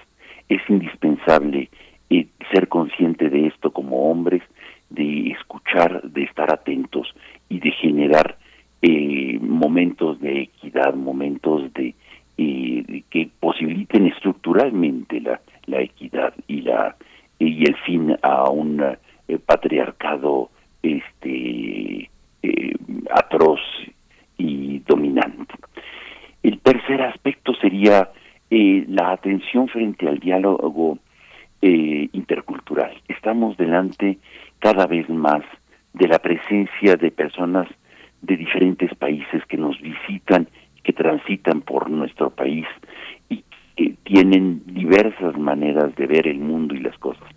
es 0.50 0.62
indispensable 0.70 1.70
eh, 2.10 2.28
ser 2.52 2.68
consciente 2.68 3.30
de 3.30 3.48
esto 3.48 3.72
como 3.72 4.10
hombres, 4.12 4.42
de 4.90 5.30
escuchar, 5.32 6.02
de 6.04 6.24
estar 6.24 6.52
atentos 6.52 7.14
y 7.50 7.60
de 7.60 7.72
generar 7.72 8.38
eh, 8.82 9.40
momentos 9.40 10.20
de 10.20 10.42
equidad, 10.42 10.94
momentos 10.96 11.74
de 11.74 11.94
eh, 12.38 13.04
que 13.10 13.30
posibiliten 13.40 14.08
estructuralmente 14.08 15.22
la, 15.22 15.40
la 15.72 15.82
equidad 15.82 16.34
y 16.48 16.62
la 16.62 16.96
y 17.40 17.64
el 17.64 17.76
fin 17.78 18.16
a 18.22 18.50
un 18.52 18.82
eh, 18.82 19.40
patriarcado 19.40 20.52
este 20.84 22.10
atroz 23.12 23.60
y 24.38 24.80
dominante. 24.80 25.54
El 26.44 26.60
tercer 26.60 27.02
aspecto 27.02 27.54
sería 27.56 28.10
la 28.50 29.12
atención 29.12 29.68
frente 29.68 30.08
al 30.08 30.20
diálogo 30.20 30.98
intercultural. 31.62 32.94
Estamos 33.08 33.58
delante 33.58 34.18
cada 34.60 34.88
vez 34.88 35.08
más 35.10 35.44
de 35.94 36.08
la 36.08 36.20
presencia 36.20 36.96
de 36.96 37.12
personas 37.12 37.68
de 38.22 38.38
diferentes 38.38 38.94
países 38.96 39.46
que 39.48 39.58
nos 39.58 39.80
visitan, 39.82 40.48
que 40.84 40.94
transitan 40.94 41.62
por 41.62 41.90
nuestro 41.90 42.30
país 42.30 42.66
tienen 44.04 44.64
diversas 44.66 45.38
maneras 45.38 45.96
de 45.96 46.08
ver 46.08 46.28
el 46.28 46.40
mundo 46.40 46.76
y 46.76 46.80
las 46.80 46.98
cosas. 46.98 47.28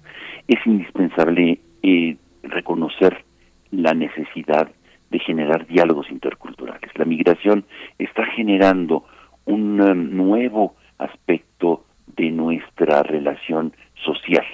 Es 0.49 0.59
indispensable 0.67 1.61
eh, 1.83 2.17
reconocer 2.43 3.25
la 3.71 3.95
necesidad 3.95 4.71
de 5.11 5.19
generar 5.19 5.67
diálogos 5.67 6.11
interculturales. 6.11 6.91
La 6.97 7.05
migración 7.05 7.65
está 7.99 8.25
generando 8.27 9.05
un 9.45 9.81
um, 9.81 10.17
nuevo 10.17 10.75
aspecto 10.99 11.85
de 12.17 12.31
nuestra 12.31 13.03
relación 13.03 13.73
social 14.05 14.45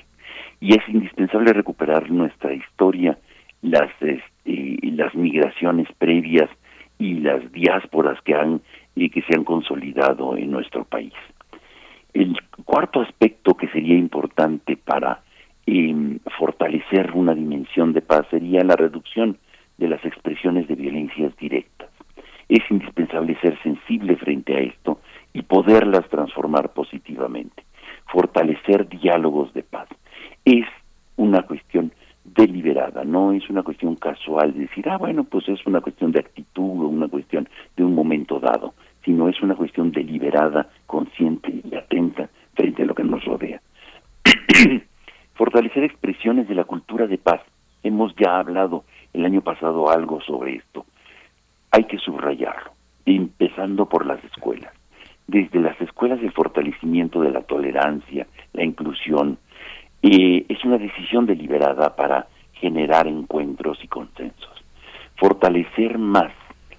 y 0.60 0.74
es 0.74 0.88
indispensable 0.88 1.52
recuperar 1.52 2.10
nuestra 2.10 2.52
historia, 2.52 3.18
las, 3.62 3.90
este, 4.00 4.78
las 4.82 5.14
migraciones 5.14 5.88
previas 5.98 6.50
y 6.98 7.14
las 7.14 7.50
diásporas 7.52 8.20
que 8.22 8.34
han 8.34 8.60
y 8.94 9.08
que 9.08 9.22
se 9.22 9.36
han 9.36 9.44
consolidado 9.44 10.36
en 10.36 10.50
nuestro 10.50 10.84
país. 10.84 11.14
El 12.12 12.36
cuarto 12.64 13.00
aspecto 13.00 13.54
que 13.54 13.68
sería 13.68 13.96
importante 13.96 14.76
para 14.76 15.22
em, 15.66 16.18
fortalecer 16.38 17.12
una 17.14 17.34
dimensión 17.34 17.92
de 17.92 18.02
paz 18.02 18.26
sería 18.30 18.64
la 18.64 18.76
reducción 18.76 19.38
de 19.78 19.88
las 19.88 20.04
expresiones 20.04 20.68
de 20.68 20.74
violencias 20.74 21.36
directas. 21.36 21.88
Es 22.48 22.68
indispensable 22.70 23.38
ser 23.40 23.60
sensible 23.62 24.16
frente 24.16 24.56
a 24.56 24.60
esto 24.60 25.00
y 25.32 25.42
poderlas 25.42 26.08
transformar 26.08 26.72
positivamente, 26.72 27.64
fortalecer 28.06 28.88
diálogos 28.88 29.54
de 29.54 29.62
paz. 29.62 29.88
Es 30.44 30.66
una 31.16 31.42
cuestión 31.42 31.92
deliberada, 32.24 33.04
no 33.04 33.32
es 33.32 33.48
una 33.48 33.62
cuestión 33.62 33.96
casual 33.96 34.52
de 34.52 34.60
decir, 34.60 34.88
ah, 34.88 34.98
bueno, 34.98 35.24
pues 35.24 35.48
es 35.48 35.64
una 35.66 35.80
cuestión 35.80 36.12
de 36.12 36.20
actitud 36.20 36.84
o 36.84 36.88
una 36.88 37.08
cuestión 37.08 37.48
de 37.76 37.84
un 37.84 37.94
momento 37.94 38.38
dado, 38.38 38.74
sino 39.04 39.28
es 39.28 39.40
una 39.42 39.54
cuestión 39.54 39.92
deliberada, 39.92 40.68
consciente 40.86 41.52
y 41.64 41.74
atenta 41.74 42.28
frente 42.54 42.82
a 42.82 42.86
lo 42.86 42.94
que 42.94 43.04
nos 43.04 43.24
rodea. 43.24 43.60
Fortalecer 45.34 45.84
expresiones 45.84 46.48
de 46.48 46.54
la 46.54 46.64
cultura 46.64 47.06
de 47.06 47.18
paz. 47.18 47.40
Hemos 47.82 48.14
ya 48.16 48.38
hablado 48.38 48.84
el 49.12 49.24
año 49.24 49.40
pasado 49.40 49.90
algo 49.90 50.20
sobre 50.20 50.56
esto. 50.56 50.84
Hay 51.70 51.84
que 51.84 51.98
subrayarlo, 51.98 52.72
empezando 53.06 53.86
por 53.86 54.04
las 54.04 54.22
escuelas. 54.24 54.72
Desde 55.26 55.60
las 55.60 55.80
escuelas 55.80 56.20
el 56.20 56.32
fortalecimiento 56.32 57.22
de 57.22 57.30
la 57.30 57.42
tolerancia, 57.42 58.26
la 58.52 58.64
inclusión, 58.64 59.38
es 60.02 60.64
una 60.64 60.78
decisión 60.78 61.26
deliberada 61.26 61.94
para 61.94 62.26
generar 62.54 63.06
encuentros 63.06 63.78
y 63.82 63.88
consensos, 63.88 64.64
fortalecer 65.16 65.98
más 65.98 66.32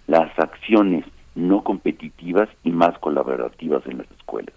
las 0.08 0.38
acciones 0.38 1.06
no 1.36 1.64
competitivas 1.64 2.50
y 2.64 2.72
más 2.72 2.98
colaborativas 3.00 3.86
en 3.88 4.00
las 4.00 4.12
escuelas. 4.12 4.54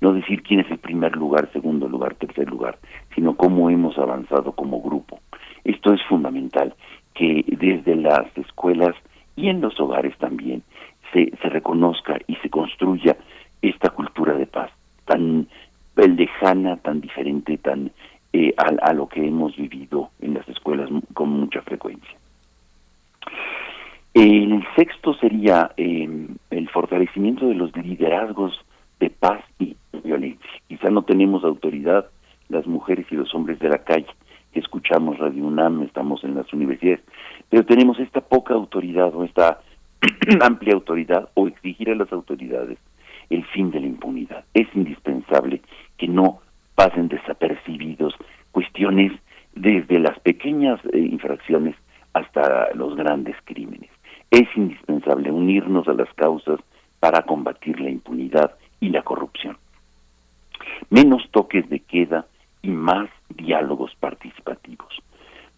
No 0.00 0.12
decir 0.12 0.42
quién 0.42 0.60
es 0.60 0.70
el 0.70 0.78
primer 0.78 1.16
lugar, 1.16 1.50
segundo 1.52 1.88
lugar, 1.88 2.14
tercer 2.14 2.48
lugar, 2.48 2.78
sino 3.14 3.36
cómo 3.36 3.70
hemos 3.70 3.98
avanzado 3.98 4.52
como 4.52 4.82
grupo. 4.82 5.20
Esto 5.64 5.92
es 5.92 6.02
fundamental, 6.08 6.74
que 7.14 7.44
desde 7.46 7.96
las 7.96 8.26
escuelas 8.36 8.94
y 9.36 9.48
en 9.48 9.60
los 9.60 9.78
hogares 9.80 10.16
también 10.18 10.62
se, 11.12 11.30
reconozca 11.48 12.18
y 12.26 12.34
se 12.36 12.50
construya 12.50 13.16
esta 13.62 13.90
cultura 13.90 14.34
de 14.34 14.46
paz 14.46 14.70
tan 15.06 15.48
lejana, 15.96 16.76
tan 16.78 17.00
diferente, 17.00 17.56
tan 17.58 17.92
eh, 18.32 18.52
a, 18.56 18.92
lo 18.92 19.08
que 19.08 19.24
hemos 19.26 19.56
vivido 19.56 20.10
en 20.20 20.34
las 20.34 20.48
escuelas 20.48 20.90
con 21.14 21.28
mucha 21.28 21.62
frecuencia. 21.62 22.18
El 24.14 24.64
sexto 24.76 25.14
sería 25.14 25.72
em, 25.76 26.36
el 26.50 26.68
fortalecimiento 26.68 27.48
de 27.48 27.56
los 27.56 27.76
liderazgos 27.76 28.56
de 29.00 29.10
paz 29.10 29.42
y 29.58 29.76
violencia. 30.04 30.50
Quizá 30.68 30.88
no 30.88 31.02
tenemos 31.02 31.42
autoridad 31.42 32.06
las 32.48 32.64
mujeres 32.66 33.06
y 33.10 33.16
los 33.16 33.34
hombres 33.34 33.58
de 33.58 33.70
la 33.70 33.78
calle 33.78 34.06
que 34.52 34.60
escuchamos 34.60 35.18
Radio 35.18 35.44
UNAM, 35.44 35.82
estamos 35.82 36.22
en 36.22 36.36
las 36.36 36.52
universidades, 36.52 37.00
pero 37.50 37.66
tenemos 37.66 37.98
esta 37.98 38.20
poca 38.20 38.54
autoridad 38.54 39.12
o 39.12 39.24
esta 39.24 39.60
amplia 40.40 40.74
autoridad 40.74 41.28
o 41.34 41.48
exigir 41.48 41.90
a 41.90 41.96
las 41.96 42.12
autoridades 42.12 42.78
el 43.30 43.44
fin 43.46 43.72
de 43.72 43.80
la 43.80 43.86
impunidad. 43.86 44.44
Es 44.54 44.68
indispensable 44.74 45.60
que 45.96 46.06
no 46.06 46.38
pasen 46.76 47.08
desapercibidos 47.08 48.14
cuestiones 48.52 49.10
desde 49.56 49.98
las 49.98 50.20
pequeñas 50.20 50.78
eh, 50.92 50.98
infracciones 50.98 51.74
hasta 52.12 52.72
los 52.74 52.94
grandes 52.94 53.34
crímenes. 53.44 53.90
Es 54.30 54.48
indispensable 54.56 55.30
unirnos 55.30 55.88
a 55.88 55.92
las 55.92 56.12
causas 56.14 56.60
para 57.00 57.22
combatir 57.22 57.80
la 57.80 57.90
impunidad 57.90 58.52
y 58.80 58.90
la 58.90 59.02
corrupción. 59.02 59.56
Menos 60.90 61.28
toques 61.30 61.68
de 61.68 61.80
queda 61.80 62.26
y 62.62 62.70
más 62.70 63.08
diálogos 63.28 63.94
participativos. 64.00 65.02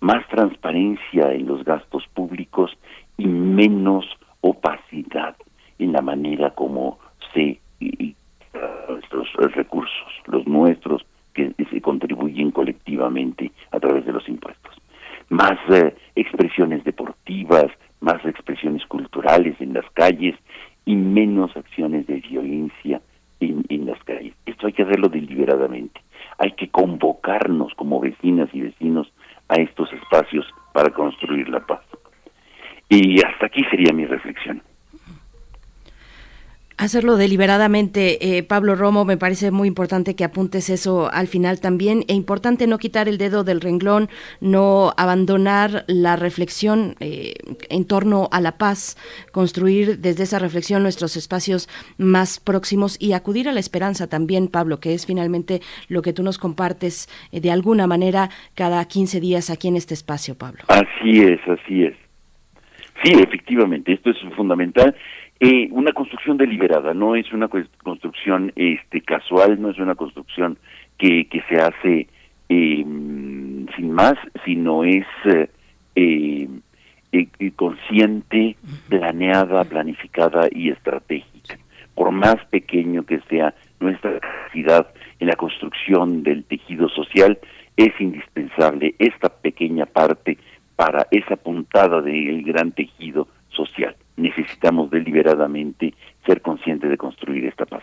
Más 0.01 0.27
transparencia 0.29 1.33
en 1.33 1.47
los 1.47 1.64
gastos 1.64 2.07
públicos 2.14 2.77
y 3.17 3.27
menos 3.27 4.05
opacidad 4.41 5.37
en 5.79 5.93
la 5.93 6.03
manera 6.03 6.51
como 6.51 6.99
se 7.33 7.61
nuestros 8.89 9.55
recursos, 9.55 10.12
los 10.27 10.47
nuestros, 10.47 11.05
que 11.35 11.53
se 11.71 11.81
contribuyen 11.81 12.51
colectivamente 12.51 13.53
a 13.71 13.79
través 13.79 14.07
de 14.07 14.12
los 14.12 14.27
impuestos. 14.29 14.75
Más 15.29 15.59
eh, 15.70 15.95
expresiones 16.14 16.85
deportivas, 16.85 17.66
más 18.01 18.24
expresiones 18.24 18.85
culturales 18.87 19.61
en 19.61 19.74
las 19.74 19.89
calles 19.93 20.37
y 20.85 20.95
menos 20.97 21.57
acciones 21.57 22.07
de 22.07 22.16
violencia 22.20 23.01
en, 23.41 23.64
en 23.68 23.87
las 23.87 24.03
calles. 24.05 24.35
Esto 24.47 24.66
hay 24.66 24.72
que 24.72 24.83
hacerlo 24.83 25.09
deliberadamente. 25.09 26.01
Hay 26.39 26.53
que 26.53 26.68
convocarnos 26.68 27.74
como 27.74 28.01
vecinas 28.01 28.49
y 28.53 28.61
vecinos 28.61 29.12
a 29.49 29.57
estos 29.57 29.93
espacios 29.93 30.47
para 30.72 30.91
construir 30.91 31.49
la 31.49 31.61
paz. 31.61 31.83
Y 32.89 33.20
hasta 33.24 33.47
aquí 33.47 33.64
sería 33.70 33.93
mi 33.93 34.07
reflexión. 34.07 34.62
Hacerlo 36.79 37.16
deliberadamente, 37.16 38.37
eh, 38.37 38.43
Pablo 38.43 38.74
Romo, 38.74 39.07
me 39.07 39.16
parece 39.16 39.51
muy 39.51 39.66
importante 39.66 40.14
que 40.14 40.24
apuntes 40.24 40.68
eso 40.68 41.11
al 41.11 41.27
final 41.27 41.59
también. 41.59 42.05
E 42.07 42.12
importante 42.12 42.66
no 42.66 42.77
quitar 42.77 43.09
el 43.09 43.16
dedo 43.16 43.45
del 43.45 43.62
renglón, 43.62 44.11
no 44.43 44.93
abandonar 44.99 45.85
la 45.87 46.16
reflexión 46.16 46.95
eh, 47.01 47.33
en 47.70 47.87
torno 47.87 48.29
a 48.31 48.43
la 48.43 48.59
paz, 48.59 48.99
construir 49.33 50.01
desde 50.01 50.24
esa 50.24 50.39
reflexión 50.39 50.83
nuestros 50.83 51.16
espacios 51.16 51.66
más 51.97 52.41
próximos 52.41 53.01
y 53.01 53.14
acudir 53.14 53.49
a 53.49 53.53
la 53.53 53.61
esperanza 53.61 54.07
también, 54.07 54.49
Pablo, 54.49 54.79
que 54.79 54.93
es 54.93 55.07
finalmente 55.07 55.61
lo 55.89 56.03
que 56.03 56.12
tú 56.12 56.22
nos 56.22 56.37
compartes 56.37 57.09
eh, 57.33 57.41
de 57.41 57.53
alguna 57.53 57.87
manera 57.87 58.29
cada 58.55 58.85
15 58.85 59.18
días 59.20 59.49
aquí 59.49 59.68
en 59.68 59.77
este 59.77 59.95
espacio, 59.95 60.37
Pablo. 60.37 60.64
Así 60.68 61.22
es, 61.22 61.41
así 61.49 61.85
es. 61.85 61.95
Sí, 63.03 63.12
efectivamente, 63.12 63.93
esto 63.93 64.11
es 64.11 64.16
fundamental 64.35 64.95
eh, 65.41 65.68
una 65.70 65.93
construcción 65.93 66.37
deliberada, 66.37 66.95
no 66.95 67.14
es 67.14 67.32
una 67.32 67.49
construcción 67.49 68.53
este, 68.57 69.03
casual, 69.03 69.61
no 69.61 69.70
es 69.70 69.78
una 69.78 69.95
construcción 69.95 70.59
que, 70.99 71.28
que 71.28 71.43
se 71.49 71.57
hace 71.57 72.09
eh, 72.49 72.84
sin 73.76 73.93
más, 73.93 74.14
sino 74.45 74.84
es 74.84 75.07
eh, 75.95 76.49
eh, 77.12 77.53
consciente, 77.57 78.57
planeada, 78.89 79.64
planificada 79.64 80.49
y 80.51 80.70
estratégica. 80.70 81.59
Por 81.95 82.11
más 82.12 82.37
pequeño 82.51 83.05
que 83.05 83.20
sea 83.28 83.55
nuestra 83.80 84.20
capacidad 84.20 84.89
en 85.18 85.28
la 85.28 85.37
construcción 85.37 86.22
del 86.22 86.45
tejido 86.45 86.89
social, 86.91 87.39
es 87.76 87.93
indispensable 88.01 88.95
esta 88.99 89.28
pequeña 89.28 89.87
parte 89.87 90.39
para 90.76 91.07
esa 91.11 91.37
puntada 91.37 92.03
del 92.03 92.43
gran 92.43 92.72
tejido 92.72 93.28
necesitamos 94.29 94.91
deliberadamente 94.91 95.95
ser 96.24 96.41
conscientes 96.43 96.91
de 96.91 96.97
construir 96.97 97.45
esta 97.47 97.66
paz. 97.66 97.83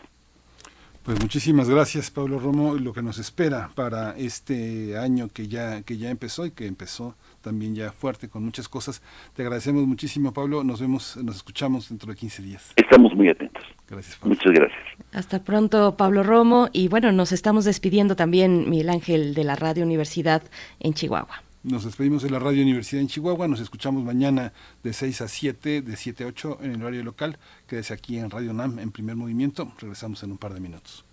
Pues 1.04 1.20
muchísimas 1.22 1.70
gracias, 1.70 2.10
Pablo 2.10 2.40
Romo, 2.40 2.76
lo 2.76 2.94
que 2.94 3.02
nos 3.02 3.20
espera 3.20 3.70
para 3.76 4.16
este 4.18 4.98
año 4.98 5.28
que 5.28 5.50
ya 5.50 5.82
que 5.82 5.98
ya 5.98 6.10
empezó 6.10 6.46
y 6.46 6.52
que 6.52 6.66
empezó 6.66 7.16
también 7.42 7.76
ya 7.76 7.92
fuerte 7.92 8.30
con 8.30 8.42
muchas 8.46 8.70
cosas. 8.70 9.04
Te 9.36 9.42
agradecemos 9.42 9.86
muchísimo, 9.86 10.32
Pablo. 10.32 10.64
Nos 10.64 10.80
vemos, 10.80 11.18
nos 11.18 11.36
escuchamos 11.36 11.90
dentro 11.90 12.10
de 12.10 12.18
15 12.18 12.42
días. 12.44 12.74
Estamos 12.78 13.14
muy 13.16 13.28
atentos. 13.28 13.64
Gracias, 13.90 14.16
Pablo. 14.16 14.36
Muchas 14.36 14.54
gracias. 14.54 14.82
Hasta 15.12 15.44
pronto, 15.44 15.98
Pablo 15.98 16.24
Romo. 16.24 16.70
Y 16.72 16.88
bueno, 16.88 17.12
nos 17.12 17.34
estamos 17.34 17.66
despidiendo 17.66 18.16
también, 18.16 18.70
Miguel 18.70 18.90
Ángel, 18.90 19.34
de 19.34 19.44
la 19.44 19.58
Radio 19.58 19.84
Universidad 19.84 20.42
en 20.80 20.94
Chihuahua. 20.94 21.44
Nos 21.64 21.86
despedimos 21.86 22.22
de 22.22 22.30
la 22.30 22.40
Radio 22.40 22.62
Universidad 22.62 23.02
en 23.02 23.08
Chihuahua. 23.08 23.48
Nos 23.48 23.62
escuchamos 23.62 24.04
mañana 24.04 24.52
de 24.84 24.92
6 24.92 25.22
a 25.22 25.28
7, 25.30 25.82
de 25.82 25.96
7 25.96 26.26
a 26.26 26.28
8 26.28 26.58
en 26.62 26.72
el 26.72 26.82
horario 26.82 27.06
local. 27.06 27.40
Quédese 27.68 27.94
aquí 27.94 28.18
en 28.18 28.30
Radio 28.30 28.52
NAM 28.52 28.80
en 28.80 28.92
primer 28.92 29.16
movimiento. 29.16 29.72
Regresamos 29.80 30.22
en 30.24 30.32
un 30.32 30.38
par 30.38 30.54
de 30.54 30.60
minutos. 30.60 31.06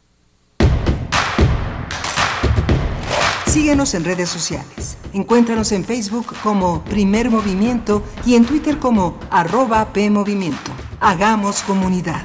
Síguenos 3.46 3.94
en 3.94 4.05
redes 4.05 4.28
sociales. 4.28 4.98
Encuéntranos 5.12 5.70
en 5.70 5.84
Facebook 5.84 6.34
como 6.42 6.82
Primer 6.82 7.30
Movimiento 7.30 8.03
y 8.26 8.34
en 8.34 8.44
Twitter 8.44 8.78
como 8.78 9.20
arroba 9.30 9.92
PMovimiento. 9.92 10.72
Hagamos 10.98 11.62
comunidad. 11.62 12.24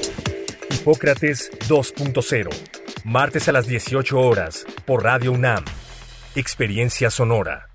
Hipócrates 0.81 1.51
2.0, 1.69 2.49
martes 3.03 3.47
a 3.47 3.51
las 3.51 3.67
18 3.67 4.19
horas, 4.19 4.65
por 4.87 5.03
Radio 5.03 5.31
UNAM. 5.31 5.63
Experiencia 6.35 7.11
sonora. 7.11 7.67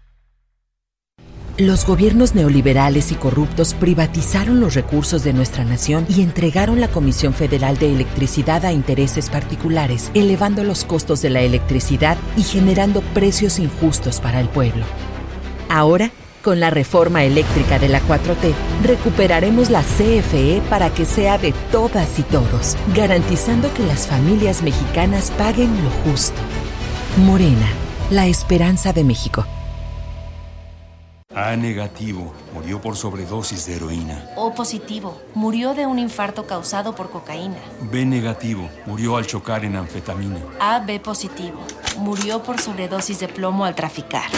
Los 1.57 1.87
gobiernos 1.87 2.35
neoliberales 2.35 3.13
y 3.13 3.15
corruptos 3.15 3.75
privatizaron 3.75 4.59
los 4.59 4.75
recursos 4.75 5.23
de 5.23 5.33
nuestra 5.35 5.63
nación 5.63 6.05
y 6.09 6.21
entregaron 6.21 6.81
la 6.81 6.89
Comisión 6.89 7.33
Federal 7.33 7.79
de 7.79 7.93
Electricidad 7.93 8.65
a 8.65 8.73
intereses 8.73 9.31
particulares, 9.31 10.11
elevando 10.15 10.65
los 10.65 10.85
costos 10.85 11.23
de 11.23 11.31
la 11.31 11.43
electricidad 11.43 12.19
y 12.37 12.43
generando 12.43 13.03
precios 13.15 13.61
injustos 13.61 14.21
para 14.21 14.41
el 14.41 14.49
pueblo. 14.49 14.85
Ahora, 15.69 16.11
con 16.47 16.61
la 16.61 16.71
reforma 16.71 17.25
eléctrica 17.25 17.81
de 17.81 17.89
la 17.89 18.01
4T, 18.01 18.55
recuperaremos 18.85 19.69
la 19.69 19.83
CFE 19.83 20.63
para 20.71 20.95
que 20.95 21.05
sea 21.05 21.39
de 21.39 21.53
todas 21.73 22.21
y 22.21 22.23
todos, 22.23 22.77
garantizando 22.95 23.75
que 23.75 23.83
las 23.83 24.07
familias 24.07 24.63
mexicanas 24.63 25.33
paguen 25.33 25.73
lo 25.83 25.91
justo. 26.05 26.41
Morena, 27.17 27.67
la 28.11 28.29
esperanza 28.29 28.93
de 28.93 29.03
México. 29.03 29.45
A 31.35 31.57
negativo, 31.57 32.33
murió 32.55 32.81
por 32.81 32.95
sobredosis 32.95 33.67
de 33.67 33.75
heroína. 33.75 34.31
O 34.37 34.55
positivo, 34.55 35.21
murió 35.35 35.75
de 35.75 35.87
un 35.87 35.99
infarto 35.99 36.47
causado 36.47 36.95
por 36.95 37.11
cocaína. 37.11 37.59
B 37.91 38.07
negativo, 38.07 38.71
murió 38.87 39.17
al 39.17 39.27
chocar 39.27 39.65
en 39.65 39.75
anfetamina. 39.75 40.39
A 40.61 40.79
B 40.79 41.01
positivo, 41.01 41.59
murió 41.99 42.41
por 42.45 42.61
sobredosis 42.61 43.19
de 43.19 43.27
plomo 43.27 43.65
al 43.65 43.75
traficar. 43.75 44.31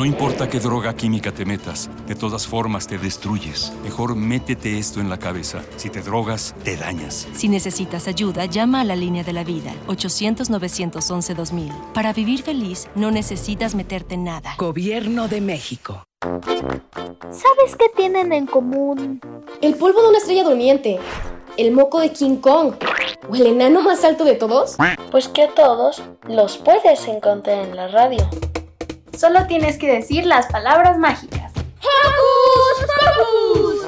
No 0.00 0.06
importa 0.06 0.48
qué 0.48 0.60
droga 0.60 0.96
química 0.96 1.30
te 1.30 1.44
metas, 1.44 1.90
de 2.06 2.14
todas 2.14 2.46
formas 2.46 2.86
te 2.86 2.96
destruyes. 2.96 3.70
Mejor 3.84 4.16
métete 4.16 4.78
esto 4.78 4.98
en 4.98 5.10
la 5.10 5.18
cabeza. 5.18 5.62
Si 5.76 5.90
te 5.90 6.00
drogas, 6.00 6.54
te 6.64 6.78
dañas. 6.78 7.28
Si 7.34 7.50
necesitas 7.50 8.08
ayuda, 8.08 8.46
llama 8.46 8.80
a 8.80 8.84
la 8.84 8.96
línea 8.96 9.24
de 9.24 9.34
la 9.34 9.44
vida, 9.44 9.74
800-911-2000. 9.88 11.92
Para 11.92 12.14
vivir 12.14 12.40
feliz, 12.40 12.88
no 12.94 13.10
necesitas 13.10 13.74
meterte 13.74 14.14
en 14.14 14.24
nada. 14.24 14.54
Gobierno 14.56 15.28
de 15.28 15.42
México. 15.42 16.02
¿Sabes 16.22 17.76
qué 17.78 17.90
tienen 17.94 18.32
en 18.32 18.46
común? 18.46 19.20
El 19.60 19.74
polvo 19.74 20.00
de 20.00 20.08
una 20.08 20.16
estrella 20.16 20.44
durmiente, 20.44 20.98
el 21.58 21.72
moco 21.72 22.00
de 22.00 22.10
King 22.10 22.36
Kong 22.36 22.72
o 23.28 23.34
el 23.34 23.48
enano 23.48 23.82
más 23.82 24.02
alto 24.04 24.24
de 24.24 24.36
todos. 24.36 24.78
Pues 25.10 25.28
que 25.28 25.42
a 25.42 25.54
todos 25.54 26.02
los 26.26 26.56
puedes 26.56 27.06
encontrar 27.06 27.66
en 27.66 27.76
la 27.76 27.88
radio. 27.88 28.26
Solo 29.20 29.46
tienes 29.46 29.76
que 29.76 29.86
decir 29.86 30.24
las 30.24 30.46
palabras 30.46 30.96
mágicas. 30.96 31.52
¡Hocus 31.82 32.86
Pocus! 33.18 33.86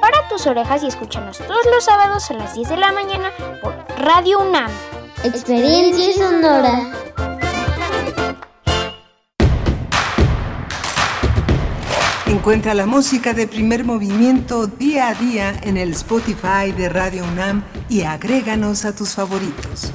Para 0.00 0.26
tus 0.30 0.46
orejas 0.46 0.82
y 0.82 0.86
escúchanos 0.86 1.36
todos 1.36 1.66
los 1.70 1.84
sábados 1.84 2.30
a 2.30 2.34
las 2.34 2.54
10 2.54 2.70
de 2.70 2.76
la 2.78 2.90
mañana 2.90 3.30
por 3.60 3.74
Radio 3.98 4.38
UNAM. 4.38 4.70
Experiencia 5.24 6.14
sonora. 6.14 6.90
Encuentra 12.24 12.72
la 12.72 12.86
música 12.86 13.34
de 13.34 13.46
primer 13.46 13.84
movimiento 13.84 14.66
día 14.66 15.08
a 15.08 15.14
día 15.14 15.54
en 15.64 15.76
el 15.76 15.90
Spotify 15.90 16.72
de 16.74 16.88
Radio 16.88 17.24
UNAM 17.24 17.62
y 17.90 18.04
agréganos 18.04 18.86
a 18.86 18.96
tus 18.96 19.14
favoritos. 19.14 19.92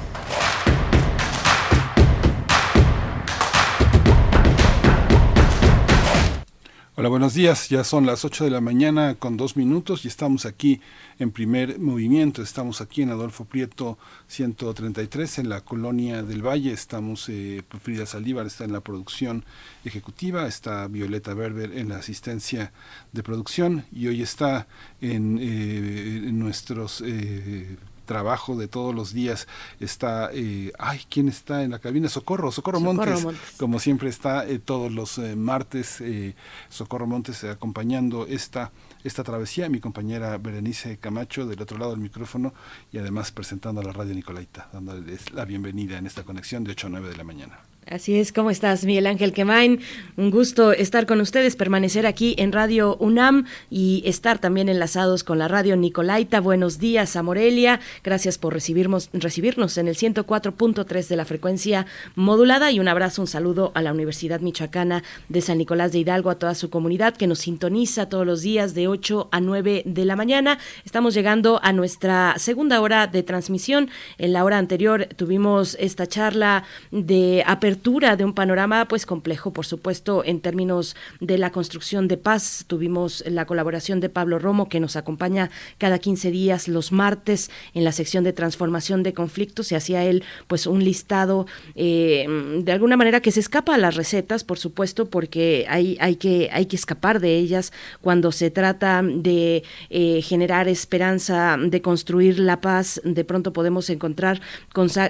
Hola, 6.95 7.09
buenos 7.09 7.33
días. 7.33 7.69
Ya 7.69 7.83
son 7.83 8.05
las 8.05 8.23
8 8.23 8.43
de 8.43 8.51
la 8.51 8.61
mañana 8.61 9.15
con 9.15 9.35
dos 9.35 9.57
minutos 9.57 10.05
y 10.05 10.09
estamos 10.09 10.45
aquí 10.45 10.79
en 11.17 11.31
primer 11.31 11.79
movimiento. 11.79 12.43
Estamos 12.43 12.81
aquí 12.81 13.01
en 13.01 13.09
Adolfo 13.09 13.45
Prieto 13.45 13.97
133 14.27 15.39
en 15.39 15.49
la 15.49 15.61
colonia 15.61 16.21
del 16.21 16.45
Valle. 16.45 16.71
Estamos, 16.71 17.29
eh, 17.29 17.63
Frida 17.81 18.05
Saldívar 18.05 18.45
está 18.45 18.65
en 18.65 18.73
la 18.73 18.81
producción 18.81 19.43
ejecutiva, 19.83 20.45
está 20.45 20.87
Violeta 20.87 21.33
Berber 21.33 21.75
en 21.75 21.89
la 21.89 21.95
asistencia 21.95 22.71
de 23.11 23.23
producción 23.23 23.85
y 23.91 24.05
hoy 24.05 24.21
está 24.21 24.67
en, 25.01 25.39
eh, 25.41 26.27
en 26.27 26.37
nuestros... 26.37 27.01
Eh, 27.03 27.75
trabajo 28.05 28.55
de 28.55 28.67
todos 28.67 28.93
los 28.93 29.13
días 29.13 29.47
está, 29.79 30.29
eh, 30.33 30.71
ay, 30.77 31.01
¿quién 31.09 31.27
está 31.27 31.63
en 31.63 31.71
la 31.71 31.79
cabina? 31.79 32.09
Socorro, 32.09 32.51
Socorro, 32.51 32.79
Montes, 32.79 33.25
como 33.57 33.79
siempre 33.79 34.09
está 34.09 34.45
eh, 34.47 34.59
todos 34.59 34.91
los 34.91 35.17
eh, 35.17 35.35
martes, 35.35 36.01
eh, 36.01 36.35
Socorro 36.69 37.07
Montes 37.07 37.43
acompañando 37.43 38.25
esta, 38.27 38.71
esta 39.03 39.23
travesía, 39.23 39.69
mi 39.69 39.79
compañera 39.79 40.37
Berenice 40.37 40.97
Camacho 40.97 41.45
del 41.45 41.61
otro 41.61 41.77
lado 41.77 41.91
del 41.91 41.99
micrófono 41.99 42.53
y 42.91 42.97
además 42.97 43.31
presentando 43.31 43.81
a 43.81 43.83
la 43.83 43.93
radio 43.93 44.13
Nicolaita, 44.13 44.69
dándoles 44.71 45.31
la 45.31 45.45
bienvenida 45.45 45.97
en 45.97 46.05
esta 46.05 46.23
conexión 46.23 46.63
de 46.63 46.71
8 46.71 46.87
a 46.87 46.89
9 46.91 47.09
de 47.09 47.17
la 47.17 47.23
mañana. 47.23 47.72
Así 47.89 48.15
es, 48.15 48.31
¿cómo 48.31 48.49
estás, 48.49 48.85
Miguel 48.85 49.07
Ángel 49.07 49.33
Quemain? 49.33 49.81
Un 50.15 50.31
gusto 50.31 50.71
estar 50.71 51.05
con 51.05 51.19
ustedes, 51.19 51.57
permanecer 51.57 52.07
aquí 52.07 52.33
en 52.37 52.53
Radio 52.53 52.95
UNAM 52.97 53.45
y 53.69 54.03
estar 54.05 54.39
también 54.39 54.69
enlazados 54.69 55.25
con 55.25 55.37
la 55.37 55.49
radio 55.49 55.75
Nicolaita. 55.75 56.39
Buenos 56.39 56.79
días 56.79 57.17
a 57.17 57.23
Morelia, 57.23 57.81
gracias 58.01 58.37
por 58.37 58.53
recibirnos, 58.53 59.09
recibirnos 59.11 59.77
en 59.77 59.89
el 59.89 59.97
104.3 59.97 61.07
de 61.07 61.15
la 61.17 61.25
frecuencia 61.25 61.85
modulada 62.15 62.71
y 62.71 62.79
un 62.79 62.87
abrazo, 62.87 63.21
un 63.21 63.27
saludo 63.27 63.73
a 63.75 63.81
la 63.81 63.91
Universidad 63.91 64.39
Michoacana 64.39 65.03
de 65.27 65.41
San 65.41 65.57
Nicolás 65.57 65.91
de 65.91 65.99
Hidalgo, 65.99 66.29
a 66.29 66.39
toda 66.39 66.55
su 66.55 66.69
comunidad 66.69 67.17
que 67.17 67.27
nos 67.27 67.39
sintoniza 67.39 68.07
todos 68.07 68.25
los 68.25 68.41
días 68.41 68.75
de 68.75 68.87
8 68.87 69.27
a 69.29 69.41
9 69.41 69.83
de 69.85 70.05
la 70.05 70.15
mañana. 70.15 70.57
Estamos 70.85 71.13
llegando 71.13 71.59
a 71.61 71.73
nuestra 71.73 72.35
segunda 72.37 72.79
hora 72.79 73.07
de 73.07 73.23
transmisión. 73.23 73.89
En 74.17 74.31
la 74.31 74.45
hora 74.45 74.57
anterior 74.57 75.09
tuvimos 75.17 75.75
esta 75.81 76.07
charla 76.07 76.63
de 76.91 77.43
apertura 77.45 77.72
de 78.17 78.25
un 78.25 78.33
panorama 78.33 78.87
pues 78.87 79.05
complejo, 79.05 79.51
por 79.51 79.65
supuesto, 79.65 80.23
en 80.25 80.41
términos 80.41 80.95
de 81.19 81.37
la 81.37 81.51
construcción 81.51 82.07
de 82.07 82.17
paz. 82.17 82.65
Tuvimos 82.67 83.23
la 83.25 83.45
colaboración 83.45 83.99
de 83.99 84.09
Pablo 84.09 84.37
Romo, 84.37 84.69
que 84.69 84.79
nos 84.79 84.95
acompaña 84.95 85.49
cada 85.77 85.99
15 85.99 86.31
días 86.31 86.67
los 86.67 86.91
martes 86.91 87.49
en 87.73 87.83
la 87.83 87.91
sección 87.91 88.23
de 88.23 88.33
transformación 88.33 89.01
de 89.01 89.13
conflictos. 89.13 89.67
Se 89.67 89.75
hacía 89.75 90.03
él 90.03 90.23
pues 90.47 90.67
un 90.67 90.83
listado 90.83 91.47
eh, 91.75 92.25
de 92.63 92.71
alguna 92.71 92.97
manera 92.97 93.21
que 93.21 93.31
se 93.31 93.39
escapa 93.39 93.75
a 93.75 93.77
las 93.77 93.95
recetas, 93.95 94.43
por 94.43 94.59
supuesto, 94.59 95.09
porque 95.09 95.65
hay, 95.69 95.97
hay, 95.99 96.15
que, 96.17 96.49
hay 96.51 96.65
que 96.67 96.75
escapar 96.75 97.19
de 97.19 97.37
ellas 97.37 97.73
cuando 98.01 98.31
se 98.31 98.51
trata 98.51 99.01
de 99.03 99.63
eh, 99.89 100.21
generar 100.21 100.67
esperanza, 100.67 101.57
de 101.59 101.81
construir 101.81 102.39
la 102.39 102.61
paz. 102.61 103.01
De 103.03 103.23
pronto 103.23 103.53
podemos 103.53 103.89
encontrar 103.89 104.41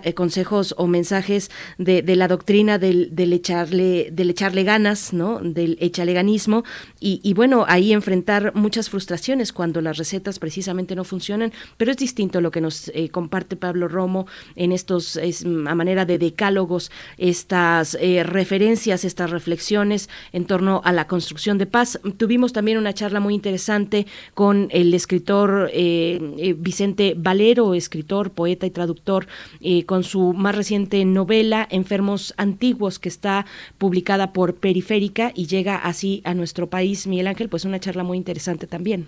eh, 0.03 0.14
consejos 0.14 0.76
o 0.78 0.88
mensajes 0.88 1.51
de 1.78 2.16
la 2.16 2.28
doctrina 2.28 2.53
del, 2.54 3.34
echarle, 3.34 4.10
del 4.12 4.30
echarle 4.30 4.64
ganas, 4.64 5.12
¿no? 5.12 5.39
Del 5.39 5.76
echaleganismo 5.80 6.64
y, 6.99 7.34
bueno, 7.34 7.66
ahí 7.68 7.91
enfrentar 7.91 8.54
muchas 8.56 8.89
frustraciones 8.89 9.51
cuando 9.51 9.82
las 9.82 9.97
recetas 9.97 10.39
precisamente 10.39 10.95
no 10.95 11.04
funcionan, 11.04 11.51
pero 11.78 11.91
es 11.91 11.97
distinto 11.97 12.41
lo 12.41 12.51
que 12.51 12.62
nos 12.62 12.89
eh, 12.89 13.10
comparte 13.10 13.56
Pablo 13.56 13.88
Romo 13.88 14.28
en 14.56 14.72
estos, 14.72 15.18
es, 15.18 15.43
a 15.43 15.76
manera 15.76 16.06
de 16.06 16.20
decálogos, 16.20 16.91
estas 17.18 17.97
eh, 17.99 18.24
referencias, 18.24 19.04
estas 19.04 19.32
reflexiones 19.32 20.08
en 20.32 20.45
torno 20.45 20.82
a 20.86 20.91
la 20.91 21.08
construcción 21.08 21.58
de 21.58 21.66
paz. 21.66 21.99
Tuvimos 22.18 22.54
también 22.54 22.78
una 22.78 22.93
charla 22.93 23.20
muy 23.20 23.34
interesante 23.34 24.06
con 24.36 24.68
el 24.70 24.93
escritor 24.93 25.72
eh, 25.74 26.56
Vicente 26.58 27.16
Valero, 27.18 27.74
escritor, 27.74 28.32
poeta 28.32 28.68
y 28.68 28.70
traductor, 28.70 29.28
con 29.88 30.04
su 30.04 30.34
más 30.34 30.56
reciente 30.56 31.04
novela, 31.04 31.68
Enfermos 31.70 32.34
antiguos 32.44 33.00
que 33.00 33.10
está 33.10 33.48
publicada 33.80 34.34
por 34.34 34.56
Periférica 34.56 35.32
y 35.34 35.48
llega 35.48 35.76
así 35.78 36.22
a 36.26 36.36
nuestro 36.36 36.70
país, 36.70 37.08
Miguel 37.08 37.28
Ángel, 37.28 37.50
pues 37.50 37.66
una 37.66 37.80
charla 37.80 38.04
muy 38.04 38.18
interesante 38.18 38.68
también. 38.68 39.08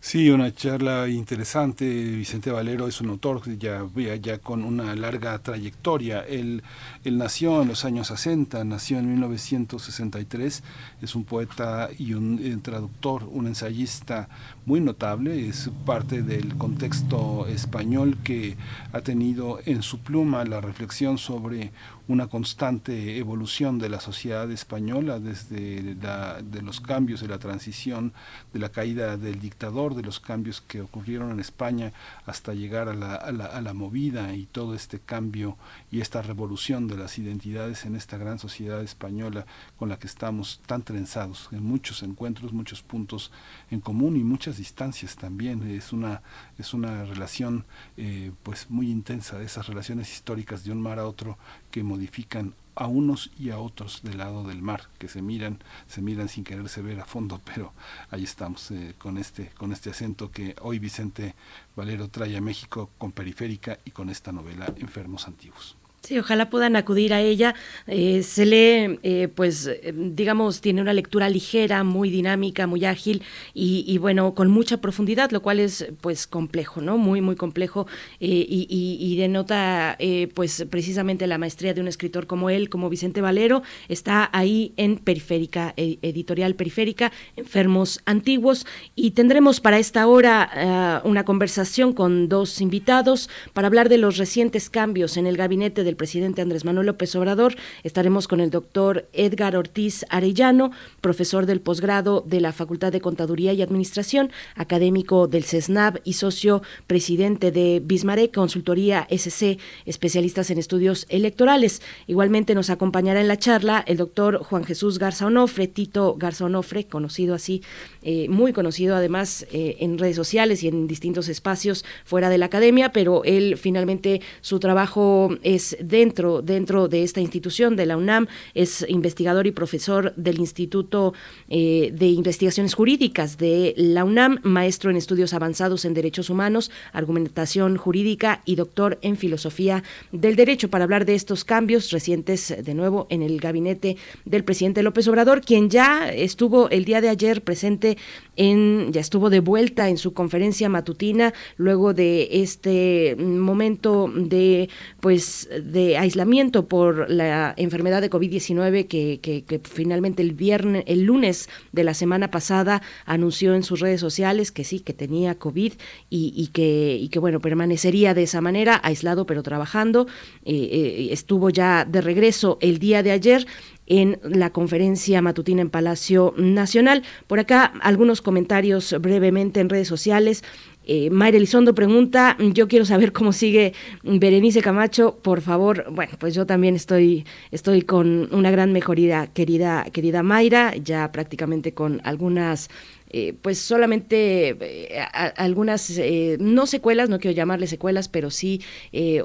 Sí, 0.00 0.30
una 0.30 0.54
charla 0.54 1.08
interesante. 1.08 1.84
Vicente 1.84 2.50
Valero 2.50 2.86
es 2.86 3.00
un 3.00 3.08
autor 3.08 3.42
ya, 3.58 3.84
ya 4.20 4.38
con 4.38 4.62
una 4.62 4.94
larga 4.94 5.38
trayectoria. 5.38 6.20
Él, 6.20 6.62
él 7.02 7.18
nació 7.18 7.62
en 7.62 7.68
los 7.68 7.84
años 7.84 8.08
60, 8.08 8.62
nació 8.64 8.98
en 8.98 9.10
1963. 9.10 10.62
Es 11.02 11.14
un 11.14 11.24
poeta 11.24 11.88
y 11.98 12.14
un, 12.14 12.38
un 12.38 12.60
traductor, 12.62 13.24
un 13.24 13.46
ensayista 13.48 14.28
muy 14.66 14.80
notable. 14.80 15.48
Es 15.48 15.70
parte 15.86 16.22
del 16.22 16.56
contexto 16.58 17.46
español 17.46 18.18
que 18.22 18.56
ha 18.92 19.00
tenido 19.00 19.60
en 19.64 19.82
su 19.82 20.00
pluma 20.00 20.44
la 20.44 20.60
reflexión 20.60 21.16
sobre 21.16 21.72
una 22.08 22.28
constante 22.28 23.18
evolución 23.18 23.78
de 23.78 23.88
la 23.88 24.00
sociedad 24.00 24.48
española 24.52 25.18
desde 25.18 25.96
la, 26.00 26.40
de 26.40 26.62
los 26.62 26.80
cambios 26.80 27.20
de 27.20 27.26
la 27.28 27.38
transición, 27.38 28.12
de 28.52 28.60
la 28.60 28.68
caída 28.68 29.16
del 29.16 29.40
dictador, 29.40 29.94
de 29.94 30.02
los 30.02 30.20
cambios 30.20 30.60
que 30.60 30.80
ocurrieron 30.80 31.32
en 31.32 31.40
España 31.40 31.92
hasta 32.24 32.54
llegar 32.54 32.88
a 32.88 32.94
la, 32.94 33.16
a 33.16 33.32
la, 33.32 33.46
a 33.46 33.60
la 33.60 33.74
movida 33.74 34.34
y 34.34 34.46
todo 34.46 34.74
este 34.74 35.00
cambio 35.00 35.56
y 35.90 36.00
esta 36.00 36.22
revolución 36.22 36.86
de 36.86 36.96
las 36.96 37.18
identidades 37.18 37.84
en 37.84 37.96
esta 37.96 38.18
gran 38.18 38.38
sociedad 38.38 38.82
española 38.82 39.46
con 39.76 39.88
la 39.88 39.98
que 39.98 40.06
estamos 40.06 40.60
tan 40.66 40.82
trenzados 40.82 41.48
en 41.50 41.64
muchos 41.64 42.04
encuentros, 42.04 42.52
muchos 42.52 42.82
puntos 42.82 43.32
en 43.70 43.80
común 43.80 44.16
y 44.16 44.22
muchas 44.22 44.55
distancias 44.56 45.16
también. 45.16 45.62
Es 45.68 45.92
una, 45.92 46.22
es 46.58 46.74
una 46.74 47.04
relación 47.04 47.64
eh, 47.96 48.32
pues 48.42 48.70
muy 48.70 48.90
intensa, 48.90 49.38
de 49.38 49.44
esas 49.44 49.66
relaciones 49.66 50.12
históricas 50.12 50.64
de 50.64 50.72
un 50.72 50.80
mar 50.80 50.98
a 50.98 51.06
otro 51.06 51.38
que 51.70 51.82
modifican 51.82 52.54
a 52.76 52.86
unos 52.86 53.30
y 53.38 53.50
a 53.50 53.58
otros 53.58 54.02
del 54.02 54.18
lado 54.18 54.44
del 54.44 54.60
mar, 54.60 54.88
que 54.98 55.08
se 55.08 55.22
miran, 55.22 55.58
se 55.88 56.02
miran 56.02 56.28
sin 56.28 56.44
quererse 56.44 56.82
ver 56.82 57.00
a 57.00 57.06
fondo, 57.06 57.40
pero 57.54 57.72
ahí 58.10 58.22
estamos 58.22 58.70
eh, 58.70 58.94
con 58.98 59.18
este, 59.18 59.48
con 59.56 59.72
este 59.72 59.90
acento 59.90 60.30
que 60.30 60.54
hoy 60.60 60.78
Vicente 60.78 61.34
Valero 61.74 62.08
trae 62.08 62.36
a 62.36 62.40
México 62.40 62.90
con 62.98 63.12
Periférica 63.12 63.78
y 63.84 63.90
con 63.90 64.10
esta 64.10 64.30
novela 64.30 64.72
Enfermos 64.76 65.26
Antiguos. 65.26 65.75
Sí, 66.06 66.16
ojalá 66.20 66.50
puedan 66.50 66.76
acudir 66.76 67.12
a 67.12 67.20
ella. 67.20 67.56
Eh, 67.88 68.22
se 68.22 68.46
lee, 68.46 69.00
eh, 69.02 69.26
pues, 69.26 69.66
eh, 69.66 69.92
digamos, 69.92 70.60
tiene 70.60 70.80
una 70.80 70.92
lectura 70.92 71.28
ligera, 71.28 71.82
muy 71.82 72.10
dinámica, 72.10 72.68
muy 72.68 72.84
ágil 72.84 73.24
y, 73.52 73.98
bueno, 73.98 74.32
con 74.32 74.48
mucha 74.48 74.76
profundidad, 74.80 75.32
lo 75.32 75.42
cual 75.42 75.58
es, 75.58 75.84
pues, 76.00 76.28
complejo, 76.28 76.80
¿no? 76.80 76.96
Muy, 76.96 77.20
muy 77.22 77.34
complejo 77.34 77.88
y, 78.20 79.16
denota, 79.18 79.98
pues, 80.32 80.64
precisamente 80.70 81.26
la 81.26 81.38
maestría 81.38 81.74
de 81.74 81.80
un 81.80 81.88
escritor 81.88 82.28
como 82.28 82.50
él, 82.50 82.68
como 82.68 82.88
Vicente 82.88 83.20
Valero. 83.20 83.64
Está 83.88 84.30
ahí 84.32 84.74
en 84.76 84.98
Periférica, 84.98 85.74
editorial 85.76 86.54
Periférica, 86.54 87.10
Enfermos 87.34 88.00
Antiguos. 88.04 88.64
Y 88.94 89.10
tendremos 89.10 89.60
para 89.60 89.80
esta 89.80 90.06
hora 90.06 91.02
una 91.04 91.24
conversación 91.24 91.92
con 91.92 92.28
dos 92.28 92.60
invitados 92.60 93.28
para 93.54 93.66
hablar 93.66 93.88
de 93.88 93.98
los 93.98 94.18
recientes 94.18 94.70
cambios 94.70 95.16
en 95.16 95.26
el 95.26 95.36
gabinete 95.36 95.82
del 95.82 95.95
presidente 95.96 96.42
Andrés 96.42 96.64
Manuel 96.64 96.86
López 96.86 97.14
Obrador. 97.16 97.54
Estaremos 97.82 98.28
con 98.28 98.40
el 98.40 98.50
doctor 98.50 99.08
Edgar 99.12 99.56
Ortiz 99.56 100.04
Arellano, 100.08 100.70
profesor 101.00 101.46
del 101.46 101.60
posgrado 101.60 102.24
de 102.26 102.40
la 102.40 102.52
Facultad 102.52 102.92
de 102.92 103.00
Contaduría 103.00 103.52
y 103.52 103.62
Administración, 103.62 104.30
académico 104.54 105.26
del 105.26 105.44
CESNAB 105.44 106.00
y 106.04 106.14
socio 106.14 106.62
presidente 106.86 107.50
de 107.50 107.82
Bismarck 107.84 108.34
Consultoría 108.34 109.06
SC, 109.10 109.58
especialistas 109.84 110.50
en 110.50 110.58
estudios 110.58 111.06
electorales. 111.08 111.82
Igualmente 112.06 112.54
nos 112.54 112.70
acompañará 112.70 113.20
en 113.20 113.28
la 113.28 113.38
charla 113.38 113.84
el 113.86 113.96
doctor 113.96 114.42
Juan 114.42 114.64
Jesús 114.64 114.98
Garza 114.98 115.26
Onofre, 115.26 115.68
Tito 115.68 116.14
Garza 116.16 116.44
Onofre, 116.44 116.84
conocido 116.84 117.34
así, 117.34 117.62
eh, 118.02 118.28
muy 118.28 118.52
conocido 118.52 118.96
además 118.96 119.46
eh, 119.52 119.76
en 119.80 119.98
redes 119.98 120.16
sociales 120.16 120.62
y 120.62 120.68
en 120.68 120.86
distintos 120.86 121.28
espacios 121.28 121.84
fuera 122.04 122.28
de 122.28 122.38
la 122.38 122.46
academia, 122.46 122.92
pero 122.92 123.24
él 123.24 123.56
finalmente 123.56 124.20
su 124.40 124.58
trabajo 124.58 125.30
es 125.42 125.76
dentro, 125.88 126.42
dentro 126.42 126.88
de 126.88 127.02
esta 127.02 127.20
institución 127.20 127.76
de 127.76 127.86
la 127.86 127.96
UNAM, 127.96 128.26
es 128.54 128.84
investigador 128.88 129.46
y 129.46 129.52
profesor 129.52 130.14
del 130.16 130.38
Instituto 130.38 131.14
eh, 131.48 131.90
de 131.92 132.06
Investigaciones 132.06 132.74
Jurídicas 132.74 133.38
de 133.38 133.74
la 133.76 134.04
UNAM, 134.04 134.40
maestro 134.42 134.90
en 134.90 134.96
estudios 134.96 135.34
avanzados 135.34 135.84
en 135.84 135.94
derechos 135.94 136.30
humanos, 136.30 136.70
argumentación 136.92 137.76
jurídica 137.76 138.42
y 138.44 138.56
doctor 138.56 138.98
en 139.02 139.16
filosofía 139.16 139.82
del 140.12 140.36
derecho. 140.36 140.68
Para 140.68 140.84
hablar 140.84 141.04
de 141.04 141.14
estos 141.14 141.44
cambios 141.44 141.90
recientes 141.90 142.54
de 142.62 142.74
nuevo 142.74 143.06
en 143.10 143.22
el 143.22 143.40
gabinete 143.40 143.96
del 144.24 144.44
presidente 144.44 144.82
López 144.82 145.08
Obrador, 145.08 145.40
quien 145.40 145.70
ya 145.70 146.08
estuvo 146.10 146.68
el 146.70 146.84
día 146.84 147.00
de 147.00 147.08
ayer 147.08 147.42
presente 147.42 147.96
en, 148.36 148.92
ya 148.92 149.00
estuvo 149.00 149.30
de 149.30 149.40
vuelta 149.40 149.88
en 149.88 149.96
su 149.96 150.12
conferencia 150.12 150.68
matutina 150.68 151.32
luego 151.56 151.94
de 151.94 152.28
este 152.42 153.16
momento 153.18 154.10
de 154.14 154.68
pues 155.00 155.48
de 155.62 155.98
aislamiento 155.98 156.66
por 156.66 157.10
la 157.10 157.54
enfermedad 157.56 158.00
de 158.00 158.10
COVID-19 158.10 158.86
que, 158.86 159.20
que, 159.20 159.60
finalmente 159.64 160.22
el 160.22 160.32
viernes, 160.32 160.84
el 160.86 161.02
lunes 161.02 161.48
de 161.72 161.84
la 161.84 161.94
semana 161.94 162.30
pasada 162.30 162.82
anunció 163.04 163.54
en 163.54 163.62
sus 163.62 163.80
redes 163.80 164.00
sociales 164.00 164.52
que 164.52 164.64
sí, 164.64 164.80
que 164.80 164.92
tenía 164.92 165.36
COVID 165.36 165.72
y, 166.10 166.50
que, 166.52 166.98
y 167.00 167.08
que 167.08 167.18
bueno, 167.18 167.40
permanecería 167.40 168.14
de 168.14 168.24
esa 168.24 168.40
manera, 168.40 168.80
aislado 168.82 169.26
pero 169.26 169.42
trabajando. 169.42 170.06
Eh, 170.44 170.54
eh, 170.54 171.08
estuvo 171.10 171.50
ya 171.50 171.84
de 171.84 172.00
regreso 172.00 172.58
el 172.60 172.78
día 172.78 173.02
de 173.02 173.12
ayer 173.12 173.46
en 173.86 174.18
la 174.22 174.50
conferencia 174.50 175.22
matutina 175.22 175.62
en 175.62 175.70
Palacio 175.70 176.34
Nacional. 176.36 177.02
Por 177.26 177.38
acá 177.40 177.72
algunos 177.80 178.22
comentarios 178.22 178.94
brevemente 179.00 179.60
en 179.60 179.68
redes 179.68 179.88
sociales. 179.88 180.42
Eh, 180.88 181.10
Mayra 181.10 181.36
Elizondo 181.36 181.74
pregunta, 181.74 182.36
yo 182.38 182.68
quiero 182.68 182.84
saber 182.84 183.12
cómo 183.12 183.32
sigue 183.32 183.74
Berenice 184.04 184.62
Camacho, 184.62 185.18
por 185.20 185.40
favor. 185.40 185.86
Bueno, 185.90 186.12
pues 186.18 186.34
yo 186.34 186.46
también 186.46 186.76
estoy, 186.76 187.24
estoy 187.50 187.82
con 187.82 188.32
una 188.32 188.52
gran 188.52 188.72
mejoría, 188.72 189.26
querida, 189.26 189.84
querida 189.92 190.22
Mayra, 190.22 190.76
ya 190.76 191.10
prácticamente 191.10 191.74
con 191.74 192.00
algunas 192.04 192.70
eh, 193.10 193.34
pues 193.40 193.58
solamente 193.58 194.56
eh, 194.60 195.00
algunas, 195.36 195.90
eh, 195.98 196.36
no 196.40 196.66
secuelas, 196.66 197.08
no 197.08 197.18
quiero 197.18 197.36
llamarle 197.36 197.66
secuelas, 197.66 198.08
pero 198.08 198.30
sí 198.30 198.62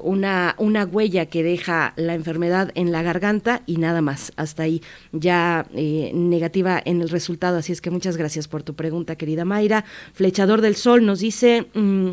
una, 0.02 0.56
una 0.58 0.86
huella 0.86 1.26
que 1.26 1.44
deja 1.44 1.94
la 1.96 2.14
enfermedad 2.14 2.72
en 2.76 2.92
la 2.92 3.02
garganta 3.02 3.64
y 3.66 3.78
nada 3.78 4.02
más, 4.02 4.32
hasta 4.36 4.64
ahí 4.64 4.82
ya 5.12 5.66
negativa 5.74 6.82
en 6.84 7.02
el 7.02 7.10
resultado. 7.10 7.58
Así 7.58 7.72
es 7.72 7.82
que 7.82 7.90
muchas 7.90 8.18
gracias 8.18 8.48
por 8.48 8.64
tu 8.64 8.76
pregunta, 8.76 9.16
querida 9.16 9.46
Mayra. 9.46 9.86
Flechador 10.14 10.62
del 10.62 10.76
Sol 10.76 11.06
nos 11.06 11.20
dice... 11.20 11.68
Mm, 11.74 12.12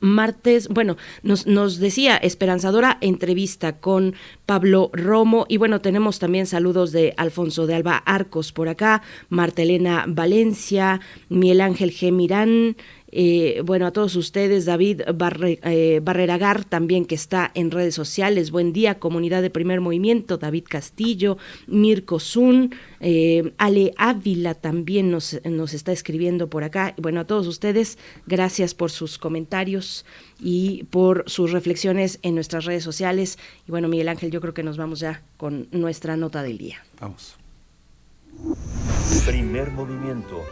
martes, 0.00 0.68
bueno, 0.68 0.96
nos, 1.22 1.46
nos 1.46 1.78
decía 1.78 2.16
esperanzadora 2.16 2.98
entrevista 3.00 3.80
con 3.80 4.14
Pablo 4.46 4.90
Romo 4.92 5.46
y 5.48 5.56
bueno, 5.56 5.80
tenemos 5.80 6.18
también 6.18 6.46
saludos 6.46 6.92
de 6.92 7.14
Alfonso 7.16 7.66
de 7.66 7.74
Alba 7.74 7.96
Arcos 7.96 8.52
por 8.52 8.68
acá, 8.68 9.02
Martelena 9.28 10.04
Valencia, 10.06 11.00
Miguel 11.28 11.60
Ángel 11.60 11.92
G. 11.92 12.12
Mirán, 12.12 12.76
eh, 13.16 13.62
bueno, 13.64 13.86
a 13.86 13.92
todos 13.92 14.16
ustedes, 14.16 14.64
David 14.64 15.02
Barre, 15.14 15.60
eh, 15.62 16.00
Barreragar 16.02 16.64
también 16.64 17.04
que 17.04 17.14
está 17.14 17.52
en 17.54 17.70
redes 17.70 17.94
sociales. 17.94 18.50
Buen 18.50 18.72
día, 18.72 18.98
comunidad 18.98 19.40
de 19.40 19.50
primer 19.50 19.80
movimiento. 19.80 20.36
David 20.36 20.64
Castillo, 20.68 21.38
Mirko 21.68 22.18
Zun, 22.18 22.74
eh, 22.98 23.52
Ale 23.56 23.94
Ávila 23.98 24.54
también 24.54 25.12
nos, 25.12 25.40
nos 25.44 25.74
está 25.74 25.92
escribiendo 25.92 26.50
por 26.50 26.64
acá. 26.64 26.96
Bueno, 27.00 27.20
a 27.20 27.24
todos 27.24 27.46
ustedes, 27.46 27.98
gracias 28.26 28.74
por 28.74 28.90
sus 28.90 29.16
comentarios 29.16 30.04
y 30.40 30.82
por 30.90 31.22
sus 31.28 31.52
reflexiones 31.52 32.18
en 32.22 32.34
nuestras 32.34 32.64
redes 32.64 32.82
sociales. 32.82 33.38
Y 33.68 33.70
bueno, 33.70 33.86
Miguel 33.86 34.08
Ángel, 34.08 34.32
yo 34.32 34.40
creo 34.40 34.54
que 34.54 34.64
nos 34.64 34.76
vamos 34.76 34.98
ya 34.98 35.22
con 35.36 35.68
nuestra 35.70 36.16
nota 36.16 36.42
del 36.42 36.58
día. 36.58 36.84
Vamos. 37.00 37.36
Primer 39.24 39.70
movimiento 39.70 40.44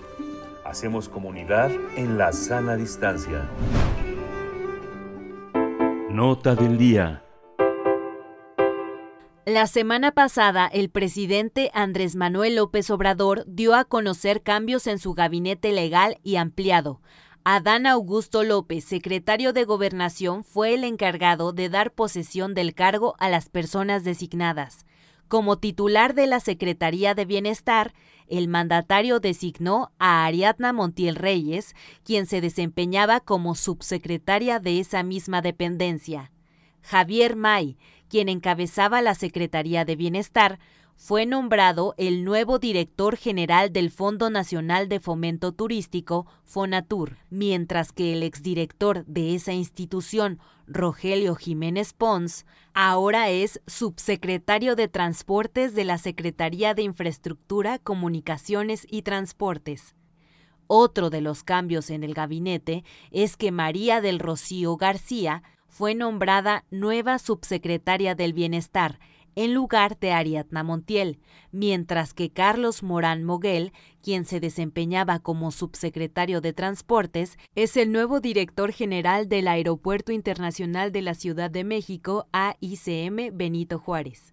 Hacemos 0.73 1.11
comunidad 1.11 1.71
en 1.99 2.17
la 2.17 2.33
sana 2.33 2.77
distancia. 2.77 3.47
Nota 6.09 6.55
del 6.55 6.79
día. 6.79 7.23
La 9.45 9.67
semana 9.67 10.13
pasada, 10.13 10.67
el 10.69 10.89
presidente 10.89 11.71
Andrés 11.75 12.17
Manuel 12.17 12.57
López 12.57 12.89
Obrador 12.89 13.45
dio 13.47 13.75
a 13.75 13.85
conocer 13.85 14.41
cambios 14.41 14.87
en 14.87 14.99
su 14.99 15.13
gabinete 15.13 15.73
legal 15.73 16.17
y 16.23 16.37
ampliado. 16.37 17.03
Adán 17.45 17.87
Augusto 17.87 18.43
López, 18.43 18.83
secretario 18.83 19.53
de 19.53 19.65
Gobernación, 19.65 20.43
fue 20.43 20.73
el 20.73 20.85
encargado 20.85 21.53
de 21.53 21.69
dar 21.69 21.93
posesión 21.93 22.55
del 22.55 22.73
cargo 22.73 23.15
a 23.19 23.29
las 23.29 23.51
personas 23.51 24.05
designadas. 24.05 24.87
Como 25.29 25.59
titular 25.59 26.15
de 26.15 26.27
la 26.27 26.41
Secretaría 26.41 27.15
de 27.15 27.27
Bienestar, 27.27 27.93
el 28.29 28.49
mandatario 28.49 29.21
designó 29.21 29.93
a 29.99 30.25
Ariadna 30.25 30.73
Montiel 30.73 31.17
Reyes, 31.17 31.75
quien 32.05 32.27
se 32.27 32.41
desempeñaba 32.41 33.21
como 33.21 33.55
subsecretaria 33.55 34.59
de 34.59 34.81
esa 34.81 35.03
misma 35.03 35.43
dependencia. 35.43 36.31
Javier 36.83 37.37
May, 37.37 37.77
quien 38.09 38.29
encabezaba 38.29 39.01
la 39.03 39.15
Secretaría 39.15 39.85
de 39.85 39.97
Bienestar, 39.97 40.59
fue 40.97 41.27
nombrado 41.27 41.95
el 41.97 42.25
nuevo 42.25 42.59
director 42.59 43.17
general 43.17 43.73
del 43.73 43.91
Fondo 43.91 44.31
Nacional 44.31 44.89
de 44.89 45.01
Fomento 45.01 45.53
Turístico, 45.53 46.27
FONATUR, 46.45 47.19
mientras 47.29 47.93
que 47.93 48.13
el 48.13 48.23
exdirector 48.23 49.05
de 49.07 49.35
esa 49.35 49.53
institución, 49.53 50.39
Rogelio 50.67 51.35
Jiménez 51.35 51.93
Pons, 51.93 52.47
ahora 52.73 53.31
es 53.31 53.61
subsecretario 53.67 54.77
de 54.77 54.89
Transportes 54.89 55.75
de 55.75 55.85
la 55.85 55.99
Secretaría 55.99 56.75
de 56.75 56.83
Infraestructura, 56.83 57.79
Comunicaciones 57.79 58.87
y 58.89 59.03
Transportes. 59.03 59.95
Otro 60.67 61.11
de 61.11 61.21
los 61.21 61.43
cambios 61.43 61.91
en 61.91 62.05
el 62.05 62.15
gabinete 62.15 62.85
es 63.11 63.37
que 63.37 63.51
María 63.51 64.01
del 64.01 64.19
Rocío 64.19 64.77
García 64.77 65.43
fue 65.69 65.95
nombrada 65.95 66.65
nueva 66.71 67.19
subsecretaria 67.19 68.15
del 68.15 68.33
Bienestar, 68.33 68.99
en 69.35 69.55
lugar 69.55 69.99
de 69.99 70.13
Ariadna 70.13 70.63
Montiel, 70.63 71.19
mientras 71.51 72.15
que 72.15 72.31
Carlos 72.31 72.83
Morán 72.83 73.25
Moguel, 73.25 73.73
quien 74.03 74.25
se 74.25 74.41
desempeñaba 74.41 75.19
como 75.19 75.51
subsecretario 75.51 76.41
de 76.41 76.53
Transportes, 76.53 77.39
es 77.55 77.77
el 77.77 77.93
nuevo 77.93 78.21
director 78.21 78.73
general 78.73 79.29
del 79.29 79.49
Aeropuerto 79.49 80.13
Internacional 80.13 80.93
de 80.93 81.03
la 81.03 81.15
Ciudad 81.15 81.51
de 81.51 81.65
México, 81.65 82.27
AICM 82.33 83.37
Benito 83.37 83.79
Juárez. 83.79 84.33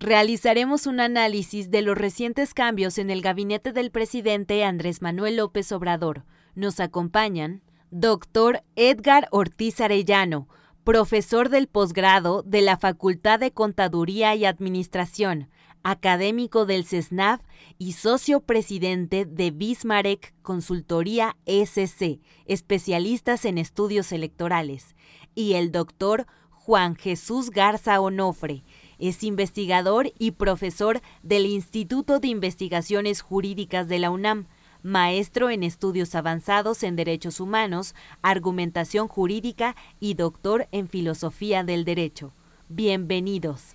Realizaremos 0.00 0.86
un 0.86 1.00
análisis 1.00 1.72
de 1.72 1.82
los 1.82 1.98
recientes 1.98 2.54
cambios 2.54 2.98
en 2.98 3.10
el 3.10 3.20
gabinete 3.20 3.72
del 3.72 3.90
presidente 3.90 4.62
Andrés 4.62 5.02
Manuel 5.02 5.36
López 5.36 5.72
Obrador. 5.72 6.24
Nos 6.54 6.78
acompañan 6.78 7.62
Dr. 7.90 8.62
Edgar 8.76 9.26
Ortiz 9.32 9.80
Arellano, 9.80 10.48
profesor 10.84 11.48
del 11.48 11.68
posgrado 11.68 12.42
de 12.42 12.62
la 12.62 12.78
Facultad 12.78 13.38
de 13.38 13.52
Contaduría 13.52 14.34
y 14.34 14.44
Administración, 14.44 15.48
académico 15.82 16.66
del 16.66 16.84
CESNAV 16.84 17.40
y 17.78 17.92
socio 17.92 18.40
presidente 18.40 19.24
de 19.24 19.50
Bismarck 19.50 20.34
Consultoría 20.42 21.36
SC, 21.46 22.20
especialistas 22.46 23.44
en 23.44 23.58
estudios 23.58 24.12
electorales, 24.12 24.96
y 25.34 25.54
el 25.54 25.72
doctor 25.72 26.26
Juan 26.50 26.96
Jesús 26.96 27.50
Garza 27.50 28.00
Onofre, 28.00 28.64
es 28.98 29.22
investigador 29.22 30.12
y 30.18 30.32
profesor 30.32 31.00
del 31.22 31.46
Instituto 31.46 32.18
de 32.18 32.28
Investigaciones 32.28 33.22
Jurídicas 33.22 33.88
de 33.88 33.98
la 34.00 34.10
UNAM, 34.10 34.48
maestro 34.82 35.50
en 35.50 35.62
estudios 35.62 36.14
avanzados 36.14 36.82
en 36.82 36.96
derechos 36.96 37.40
humanos, 37.40 37.94
argumentación 38.22 39.08
jurídica 39.08 39.76
y 40.00 40.14
doctor 40.14 40.66
en 40.72 40.88
filosofía 40.88 41.64
del 41.64 41.84
derecho. 41.84 42.32
Bienvenidos. 42.68 43.74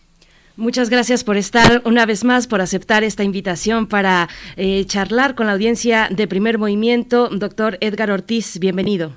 Muchas 0.55 0.91
gracias 0.91 1.23
por 1.23 1.35
estar 1.35 1.81
una 1.83 2.05
vez 2.05 2.23
más, 2.23 2.47
por 2.47 2.61
aceptar 2.61 3.03
esta 3.03 3.23
invitación 3.23 3.87
para 3.87 4.29
eh, 4.55 4.85
charlar 4.85 5.33
con 5.33 5.47
la 5.47 5.53
audiencia 5.53 6.09
de 6.11 6.27
primer 6.27 6.59
movimiento. 6.59 7.29
Doctor 7.29 7.77
Edgar 7.81 8.11
Ortiz, 8.11 8.59
bienvenido. 8.59 9.13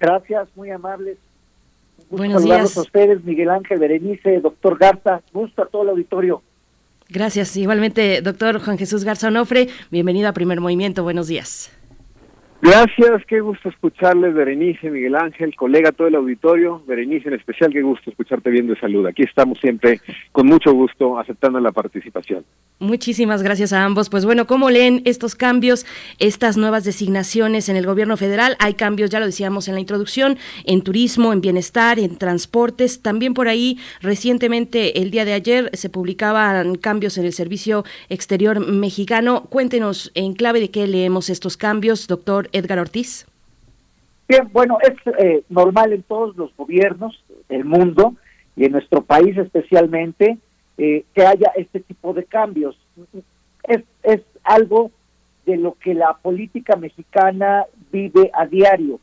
Gracias, 0.00 0.48
muy 0.56 0.70
amables. 0.70 1.18
Buenos 2.08 2.44
días. 2.44 2.78
a 2.78 2.80
ustedes, 2.80 3.22
Miguel 3.24 3.50
Ángel 3.50 3.78
Berenice, 3.78 4.40
doctor 4.40 4.78
Garza. 4.78 5.20
Gusto 5.34 5.62
a 5.62 5.66
todo 5.66 5.82
el 5.82 5.90
auditorio. 5.90 6.42
Gracias. 7.08 7.56
Igualmente, 7.56 8.20
doctor 8.20 8.60
Juan 8.60 8.78
Jesús 8.78 9.04
Garza 9.04 9.28
Onofre, 9.28 9.68
bienvenido 9.90 10.28
a 10.28 10.32
Primer 10.32 10.60
Movimiento. 10.60 11.02
Buenos 11.02 11.26
días. 11.26 11.70
Gracias, 12.60 13.24
qué 13.28 13.40
gusto 13.40 13.68
escucharles, 13.68 14.34
Berenice, 14.34 14.90
Miguel 14.90 15.14
Ángel, 15.14 15.54
colega, 15.54 15.92
todo 15.92 16.08
el 16.08 16.16
auditorio. 16.16 16.82
Berenice, 16.88 17.28
en 17.28 17.34
especial, 17.34 17.72
qué 17.72 17.82
gusto 17.82 18.10
escucharte 18.10 18.50
bien 18.50 18.66
de 18.66 18.78
salud. 18.80 19.06
Aquí 19.06 19.22
estamos 19.22 19.58
siempre 19.60 20.00
con 20.32 20.46
mucho 20.48 20.72
gusto 20.72 21.20
aceptando 21.20 21.60
la 21.60 21.70
participación. 21.70 22.44
Muchísimas 22.80 23.44
gracias 23.44 23.72
a 23.72 23.84
ambos. 23.84 24.10
Pues 24.10 24.24
bueno, 24.24 24.48
¿cómo 24.48 24.70
leen 24.70 25.02
estos 25.04 25.36
cambios, 25.36 25.86
estas 26.18 26.56
nuevas 26.56 26.82
designaciones 26.82 27.68
en 27.68 27.76
el 27.76 27.86
gobierno 27.86 28.16
federal? 28.16 28.56
Hay 28.58 28.74
cambios, 28.74 29.10
ya 29.10 29.20
lo 29.20 29.26
decíamos 29.26 29.68
en 29.68 29.74
la 29.74 29.80
introducción, 29.80 30.36
en 30.64 30.82
turismo, 30.82 31.32
en 31.32 31.40
bienestar, 31.40 32.00
en 32.00 32.16
transportes. 32.16 33.02
También 33.02 33.34
por 33.34 33.46
ahí, 33.46 33.78
recientemente, 34.00 35.00
el 35.00 35.12
día 35.12 35.24
de 35.24 35.32
ayer, 35.32 35.70
se 35.74 35.90
publicaban 35.90 36.74
cambios 36.74 37.18
en 37.18 37.24
el 37.24 37.32
Servicio 37.32 37.84
Exterior 38.08 38.58
Mexicano. 38.60 39.44
Cuéntenos 39.44 40.10
en 40.14 40.34
clave 40.34 40.58
de 40.58 40.70
qué 40.70 40.88
leemos 40.88 41.30
estos 41.30 41.56
cambios, 41.56 42.08
doctor 42.08 42.47
Edgar 42.52 42.78
Ortiz? 42.78 43.26
Bien, 44.28 44.48
bueno, 44.52 44.78
es 44.82 44.94
eh, 45.18 45.42
normal 45.48 45.92
en 45.92 46.02
todos 46.02 46.36
los 46.36 46.54
gobiernos 46.56 47.24
del 47.48 47.64
mundo 47.64 48.14
y 48.56 48.64
en 48.66 48.72
nuestro 48.72 49.02
país 49.02 49.36
especialmente 49.38 50.38
eh, 50.76 51.04
que 51.14 51.26
haya 51.26 51.50
este 51.56 51.80
tipo 51.80 52.12
de 52.12 52.24
cambios. 52.24 52.78
Es, 53.64 53.82
es 54.02 54.20
algo 54.44 54.90
de 55.46 55.56
lo 55.56 55.76
que 55.80 55.94
la 55.94 56.14
política 56.14 56.76
mexicana 56.76 57.64
vive 57.90 58.30
a 58.34 58.46
diario. 58.46 59.00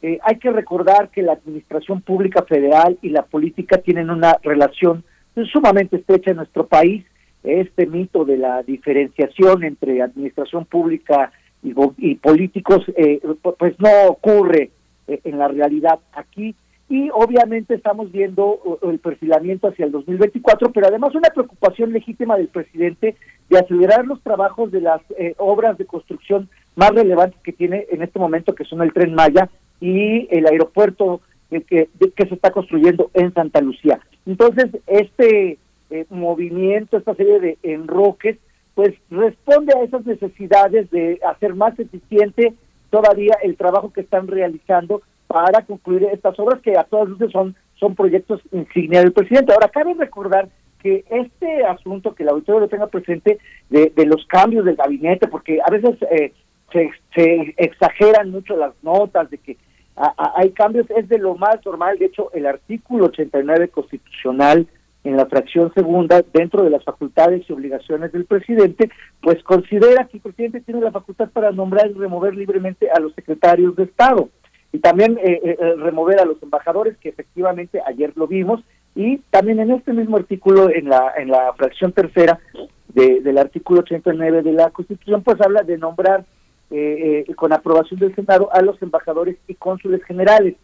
Eh, 0.00 0.20
hay 0.22 0.36
que 0.36 0.50
recordar 0.50 1.08
que 1.10 1.22
la 1.22 1.32
administración 1.32 2.00
pública 2.02 2.44
federal 2.44 2.98
y 3.02 3.08
la 3.08 3.22
política 3.22 3.78
tienen 3.78 4.10
una 4.10 4.38
relación 4.42 5.02
sumamente 5.52 5.96
estrecha 5.96 6.30
en 6.30 6.36
nuestro 6.36 6.66
país. 6.66 7.04
Este 7.42 7.86
mito 7.86 8.24
de 8.24 8.36
la 8.36 8.62
diferenciación 8.62 9.64
entre 9.64 10.02
administración 10.02 10.64
pública 10.66 11.32
y, 11.62 12.14
políticos, 12.16 12.84
eh, 12.96 13.20
pues 13.58 13.74
no 13.78 13.90
ocurre 14.08 14.70
eh, 15.06 15.20
en 15.24 15.38
la 15.38 15.48
realidad 15.48 15.98
aquí. 16.12 16.54
Y 16.90 17.10
obviamente 17.10 17.74
estamos 17.74 18.10
viendo 18.10 18.78
el 18.82 18.98
perfilamiento 18.98 19.68
hacia 19.68 19.84
el 19.84 19.92
2024, 19.92 20.72
pero 20.72 20.86
además 20.86 21.14
una 21.14 21.28
preocupación 21.28 21.92
legítima 21.92 22.38
del 22.38 22.48
presidente 22.48 23.14
de 23.50 23.58
acelerar 23.58 24.06
los 24.06 24.22
trabajos 24.22 24.72
de 24.72 24.80
las 24.80 25.02
eh, 25.18 25.34
obras 25.36 25.76
de 25.76 25.84
construcción 25.84 26.48
más 26.76 26.90
relevantes 26.90 27.38
que 27.42 27.52
tiene 27.52 27.86
en 27.90 28.02
este 28.02 28.18
momento, 28.18 28.54
que 28.54 28.64
son 28.64 28.80
el 28.80 28.94
tren 28.94 29.14
Maya 29.14 29.50
y 29.80 30.28
el 30.34 30.46
aeropuerto 30.46 31.20
que, 31.50 31.88
que 32.14 32.26
se 32.26 32.34
está 32.34 32.52
construyendo 32.52 33.10
en 33.12 33.34
Santa 33.34 33.60
Lucía. 33.60 34.00
Entonces, 34.26 34.66
este 34.86 35.58
movimiento, 36.10 36.98
esta 36.98 37.14
serie 37.14 37.40
de 37.40 37.58
enroques, 37.62 38.36
pues 38.78 38.94
responde 39.10 39.74
a 39.74 39.82
esas 39.82 40.06
necesidades 40.06 40.88
de 40.92 41.18
hacer 41.26 41.56
más 41.56 41.76
eficiente 41.80 42.54
todavía 42.90 43.34
el 43.42 43.56
trabajo 43.56 43.92
que 43.92 44.02
están 44.02 44.28
realizando 44.28 45.02
para 45.26 45.64
concluir 45.64 46.04
estas 46.12 46.38
obras 46.38 46.62
que 46.62 46.78
a 46.78 46.84
todas 46.84 47.08
luces 47.08 47.32
son, 47.32 47.56
son 47.74 47.96
proyectos 47.96 48.40
insignia 48.52 49.00
del 49.00 49.12
presidente. 49.12 49.52
Ahora, 49.52 49.66
cabe 49.66 49.94
recordar 49.94 50.48
que 50.80 51.04
este 51.10 51.64
asunto, 51.64 52.14
que 52.14 52.22
el 52.22 52.28
auditorio 52.28 52.60
lo 52.60 52.68
tenga 52.68 52.86
presente, 52.86 53.40
de, 53.68 54.06
los 54.06 54.24
cambios 54.26 54.64
del 54.64 54.76
gabinete, 54.76 55.26
porque 55.26 55.58
a 55.60 55.72
veces 55.72 55.96
eh, 56.12 56.32
se, 56.72 56.92
se, 57.16 57.54
exageran 57.56 58.30
mucho 58.30 58.56
las 58.56 58.74
notas 58.84 59.28
de 59.28 59.38
que 59.38 59.56
hay 59.96 60.50
cambios, 60.50 60.88
es 60.90 61.08
de 61.08 61.18
lo 61.18 61.34
más 61.34 61.56
normal. 61.66 61.98
De 61.98 62.06
hecho, 62.06 62.30
el 62.32 62.46
artículo 62.46 63.06
89 63.06 63.70
constitucional 63.70 64.68
en 65.04 65.16
la 65.16 65.26
fracción 65.26 65.72
segunda, 65.74 66.22
dentro 66.32 66.64
de 66.64 66.70
las 66.70 66.84
facultades 66.84 67.48
y 67.48 67.52
obligaciones 67.52 68.12
del 68.12 68.24
presidente, 68.24 68.90
pues 69.22 69.42
considera 69.42 70.04
que 70.06 70.18
el 70.18 70.22
presidente 70.22 70.60
tiene 70.60 70.80
la 70.80 70.92
facultad 70.92 71.30
para 71.30 71.52
nombrar 71.52 71.90
y 71.90 71.94
remover 71.94 72.34
libremente 72.34 72.90
a 72.90 73.00
los 73.00 73.14
secretarios 73.14 73.76
de 73.76 73.84
Estado 73.84 74.28
y 74.72 74.80
también 74.80 75.18
eh, 75.18 75.40
eh, 75.42 75.56
eh, 75.58 75.74
remover 75.76 76.20
a 76.20 76.24
los 76.24 76.42
embajadores, 76.42 76.96
que 76.98 77.08
efectivamente 77.08 77.80
ayer 77.86 78.12
lo 78.16 78.26
vimos, 78.26 78.62
y 78.94 79.18
también 79.30 79.60
en 79.60 79.70
este 79.70 79.92
mismo 79.92 80.16
artículo, 80.16 80.70
en 80.70 80.88
la, 80.88 81.12
en 81.16 81.28
la 81.28 81.52
fracción 81.54 81.92
tercera 81.92 82.38
del 82.88 83.38
artículo 83.38 83.80
89 83.80 84.42
de 84.42 84.52
la 84.52 84.70
Constitución, 84.70 85.22
pues 85.22 85.40
habla 85.40 85.62
de 85.62 85.78
nombrar 85.78 86.24
con 87.36 87.52
aprobación 87.52 88.00
del 88.00 88.14
Senado 88.14 88.50
a 88.52 88.60
los 88.60 88.82
embajadores 88.82 89.36
y 89.46 89.54
cónsules 89.54 90.02
generales 90.02 90.56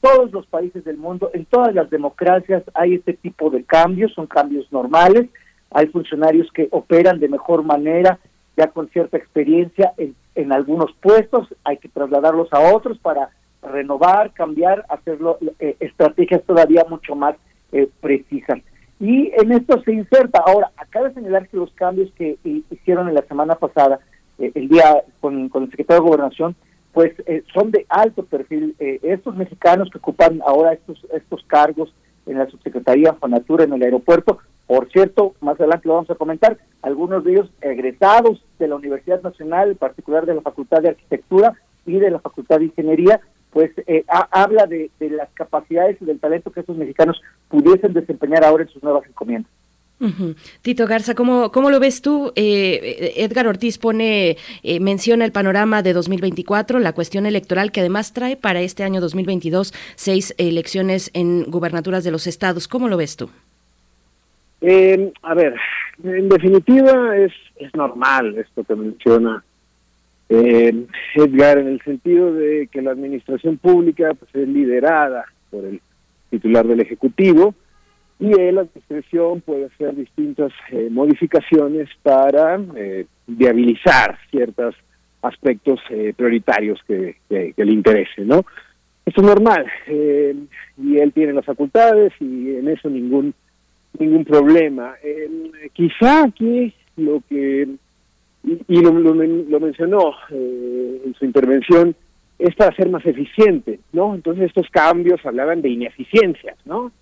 todos 0.00 0.32
los 0.32 0.46
países 0.46 0.84
del 0.84 0.96
mundo, 0.96 1.30
en 1.34 1.44
todas 1.44 1.74
las 1.74 1.90
democracias 1.90 2.62
hay 2.74 2.94
este 2.94 3.14
tipo 3.14 3.50
de 3.50 3.64
cambios, 3.64 4.12
son 4.14 4.26
cambios 4.26 4.70
normales, 4.72 5.28
hay 5.70 5.86
funcionarios 5.88 6.50
que 6.52 6.68
operan 6.70 7.20
de 7.20 7.28
mejor 7.28 7.62
manera, 7.62 8.18
ya 8.56 8.68
con 8.68 8.88
cierta 8.90 9.16
experiencia 9.16 9.92
en, 9.96 10.14
en 10.34 10.52
algunos 10.52 10.92
puestos, 11.00 11.48
hay 11.64 11.76
que 11.76 11.88
trasladarlos 11.88 12.52
a 12.52 12.74
otros 12.74 12.98
para 12.98 13.30
renovar, 13.62 14.32
cambiar, 14.32 14.84
hacerlo 14.88 15.38
eh, 15.58 15.76
estrategias 15.80 16.42
todavía 16.44 16.84
mucho 16.88 17.14
más 17.14 17.36
eh, 17.72 17.88
precisas. 18.00 18.58
Y 18.98 19.32
en 19.40 19.52
esto 19.52 19.80
se 19.82 19.92
inserta. 19.92 20.42
Ahora, 20.46 20.70
acaba 20.76 21.08
de 21.08 21.14
señalar 21.14 21.48
que 21.48 21.56
los 21.56 21.70
cambios 21.72 22.10
que 22.16 22.36
hicieron 22.70 23.08
en 23.08 23.14
la 23.14 23.22
semana 23.22 23.54
pasada, 23.54 24.00
eh, 24.38 24.52
el 24.54 24.68
día 24.68 25.02
con 25.20 25.50
el 25.54 25.70
secretario 25.70 26.02
de 26.02 26.08
Gobernación, 26.08 26.56
pues 26.92 27.12
eh, 27.26 27.44
son 27.52 27.70
de 27.70 27.86
alto 27.88 28.24
perfil. 28.24 28.74
Eh, 28.78 28.98
estos 29.02 29.36
mexicanos 29.36 29.90
que 29.90 29.98
ocupan 29.98 30.40
ahora 30.44 30.72
estos, 30.72 31.06
estos 31.12 31.42
cargos 31.44 31.94
en 32.26 32.38
la 32.38 32.48
subsecretaría 32.48 33.14
Fonatura 33.14 33.64
en 33.64 33.72
el 33.72 33.82
aeropuerto, 33.82 34.38
por 34.66 34.88
cierto, 34.92 35.34
más 35.40 35.58
adelante 35.58 35.88
lo 35.88 35.94
vamos 35.94 36.10
a 36.10 36.14
comentar, 36.14 36.56
algunos 36.82 37.24
de 37.24 37.32
ellos 37.32 37.50
egresados 37.60 38.44
de 38.60 38.68
la 38.68 38.76
Universidad 38.76 39.20
Nacional, 39.20 39.70
en 39.70 39.76
particular 39.76 40.26
de 40.26 40.36
la 40.36 40.42
Facultad 40.42 40.80
de 40.80 40.90
Arquitectura 40.90 41.54
y 41.86 41.98
de 41.98 42.10
la 42.10 42.20
Facultad 42.20 42.58
de 42.58 42.66
Ingeniería, 42.66 43.20
pues 43.50 43.72
eh, 43.88 44.04
habla 44.30 44.66
de, 44.66 44.92
de 45.00 45.10
las 45.10 45.28
capacidades 45.30 46.00
y 46.00 46.04
del 46.04 46.20
talento 46.20 46.52
que 46.52 46.60
estos 46.60 46.76
mexicanos 46.76 47.20
pudiesen 47.48 47.92
desempeñar 47.92 48.44
ahora 48.44 48.62
en 48.62 48.68
sus 48.68 48.80
nuevas 48.80 49.04
encomiendas. 49.08 49.50
Tito 50.62 50.86
Garza, 50.86 51.14
¿cómo, 51.14 51.52
¿cómo, 51.52 51.70
lo 51.70 51.78
ves 51.78 52.00
tú? 52.00 52.32
Eh, 52.34 53.12
Edgar 53.16 53.46
Ortiz 53.46 53.76
pone, 53.76 54.38
eh, 54.62 54.80
menciona 54.80 55.26
el 55.26 55.32
panorama 55.32 55.82
de 55.82 55.92
2024, 55.92 56.78
la 56.78 56.94
cuestión 56.94 57.26
electoral 57.26 57.70
que 57.70 57.80
además 57.80 58.14
trae 58.14 58.36
para 58.36 58.62
este 58.62 58.82
año 58.82 59.00
2022 59.00 59.74
seis 59.96 60.34
elecciones 60.38 61.10
en 61.12 61.44
gubernaturas 61.44 62.02
de 62.02 62.12
los 62.12 62.26
estados. 62.26 62.66
¿Cómo 62.66 62.88
lo 62.88 62.96
ves 62.96 63.16
tú? 63.16 63.28
Eh, 64.62 65.12
a 65.22 65.34
ver, 65.34 65.54
en 66.02 66.28
definitiva 66.28 67.16
es, 67.16 67.32
es 67.56 67.74
normal 67.74 68.38
esto 68.38 68.64
que 68.64 68.74
menciona 68.74 69.44
Edgar, 70.30 71.58
en 71.58 71.68
el 71.68 71.82
sentido 71.82 72.32
de 72.32 72.68
que 72.70 72.80
la 72.80 72.92
administración 72.92 73.58
pública 73.58 74.14
pues, 74.14 74.34
es 74.34 74.48
liderada 74.48 75.24
por 75.50 75.64
el 75.64 75.80
titular 76.30 76.66
del 76.66 76.80
Ejecutivo, 76.80 77.54
y 78.20 78.38
él 78.38 78.58
a 78.58 78.64
discreción 78.64 79.40
puede 79.40 79.66
hacer 79.66 79.96
distintas 79.96 80.52
eh, 80.70 80.88
modificaciones 80.90 81.88
para 82.02 82.60
eh, 82.76 83.06
viabilizar 83.26 84.18
ciertos 84.30 84.74
aspectos 85.22 85.80
eh, 85.88 86.12
prioritarios 86.14 86.78
que, 86.86 87.16
le 87.30 87.72
interesen, 87.72 88.28
¿no? 88.28 88.44
Eso 89.06 89.22
es 89.22 89.26
normal 89.26 89.66
y 89.88 90.98
él 90.98 91.12
tiene 91.12 91.32
las 91.32 91.44
facultades 91.44 92.12
y 92.20 92.54
en 92.56 92.68
eso 92.68 92.88
ningún 92.88 93.34
ningún 93.98 94.24
problema. 94.24 94.94
quizá 95.72 96.24
aquí 96.24 96.72
lo 96.96 97.22
que 97.28 97.66
y, 98.44 98.80
lo, 98.80 98.92
lo, 98.92 99.60
mencionó 99.60 100.14
en 100.30 101.14
su 101.18 101.24
intervención 101.24 101.96
es 102.38 102.54
para 102.54 102.74
ser 102.76 102.88
más 102.88 103.04
eficiente, 103.04 103.80
¿no? 103.92 104.14
Entonces 104.14 104.44
estos 104.44 104.68
cambios 104.70 105.24
hablaban 105.26 105.60
de 105.60 105.70
ineficiencias, 105.70 106.56
¿no? 106.64 106.92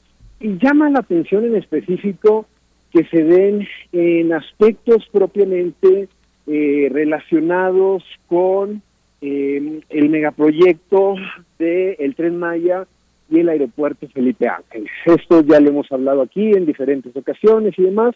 Y 0.40 0.59
llama 0.59 0.90
la 0.90 1.01
atención 1.01 1.44
en 1.44 1.56
específico 1.56 2.47
que 2.93 3.05
se 3.06 3.24
den 3.24 3.66
en 3.93 4.32
aspectos 4.32 5.06
propiamente 5.12 6.09
eh, 6.47 6.89
relacionados 6.90 8.02
con 8.27 8.82
eh, 9.20 9.81
el 9.89 10.09
megaproyecto 10.09 11.16
del 11.59 11.97
el 11.98 12.15
Tren 12.15 12.39
Maya 12.39 12.86
y 13.28 13.40
el 13.40 13.48
aeropuerto 13.48 14.09
Felipe 14.09 14.48
Ángeles. 14.48 14.90
Esto 15.05 15.43
ya 15.43 15.60
lo 15.60 15.70
hemos 15.70 15.90
hablado 15.93 16.23
aquí 16.23 16.52
en 16.52 16.65
diferentes 16.65 17.15
ocasiones 17.15 17.74
y 17.77 17.82
demás, 17.82 18.15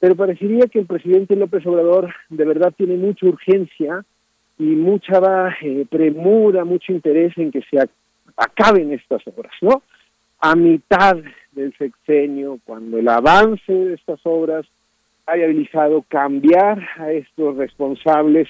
pero 0.00 0.16
parecería 0.16 0.66
que 0.66 0.80
el 0.80 0.86
presidente 0.86 1.36
López 1.36 1.64
Obrador 1.66 2.12
de 2.30 2.44
verdad 2.44 2.72
tiene 2.76 2.96
mucha 2.96 3.26
urgencia 3.26 4.04
y 4.58 4.64
mucha 4.64 5.20
eh, 5.62 5.86
premura, 5.88 6.64
mucho 6.64 6.92
interés 6.92 7.36
en 7.36 7.52
que 7.52 7.62
se 7.70 7.78
acaben 8.36 8.92
estas 8.92 9.22
obras, 9.26 9.52
¿no? 9.60 9.82
A 10.40 10.56
mitad 10.56 11.18
del 11.52 11.74
sexenio, 11.76 12.58
cuando 12.64 12.98
el 12.98 13.08
avance 13.08 13.72
de 13.72 13.94
estas 13.94 14.20
obras 14.24 14.66
ha 15.26 15.34
viabilizado 15.34 16.02
cambiar 16.08 16.80
a 16.98 17.12
estos 17.12 17.56
responsables, 17.56 18.48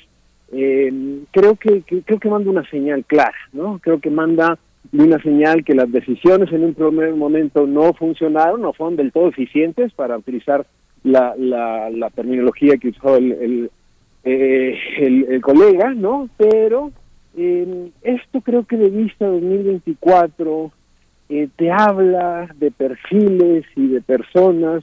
eh, 0.52 1.22
creo 1.32 1.56
que, 1.56 1.82
creo 1.82 2.18
que 2.18 2.28
manda 2.28 2.50
una 2.50 2.68
señal 2.70 3.04
clara, 3.04 3.36
¿no? 3.52 3.78
Creo 3.80 4.00
que 4.00 4.10
manda 4.10 4.58
una 4.92 5.20
señal 5.22 5.64
que 5.64 5.74
las 5.74 5.90
decisiones 5.90 6.52
en 6.52 6.64
un 6.64 6.74
primer 6.74 7.14
momento 7.14 7.66
no 7.66 7.92
funcionaron, 7.92 8.62
no 8.62 8.72
fueron 8.72 8.96
del 8.96 9.12
todo 9.12 9.28
eficientes 9.28 9.92
para 9.92 10.16
utilizar 10.16 10.66
la, 11.02 11.34
la, 11.36 12.10
terminología 12.10 12.76
que 12.76 12.88
usó 12.88 13.16
el, 13.16 13.32
el, 13.32 13.70
eh, 14.24 14.78
el, 14.98 15.40
colega, 15.40 15.94
¿no? 15.94 16.28
Pero 16.36 16.90
eh, 17.36 17.90
esto 18.02 18.40
creo 18.40 18.64
que 18.64 18.76
de 18.76 18.90
vista 18.90 19.26
2024 19.26 20.72
eh, 21.32 21.48
te 21.54 21.70
habla 21.70 22.52
de 22.58 22.72
perfiles 22.72 23.64
y 23.76 23.86
de 23.86 24.00
personas 24.00 24.82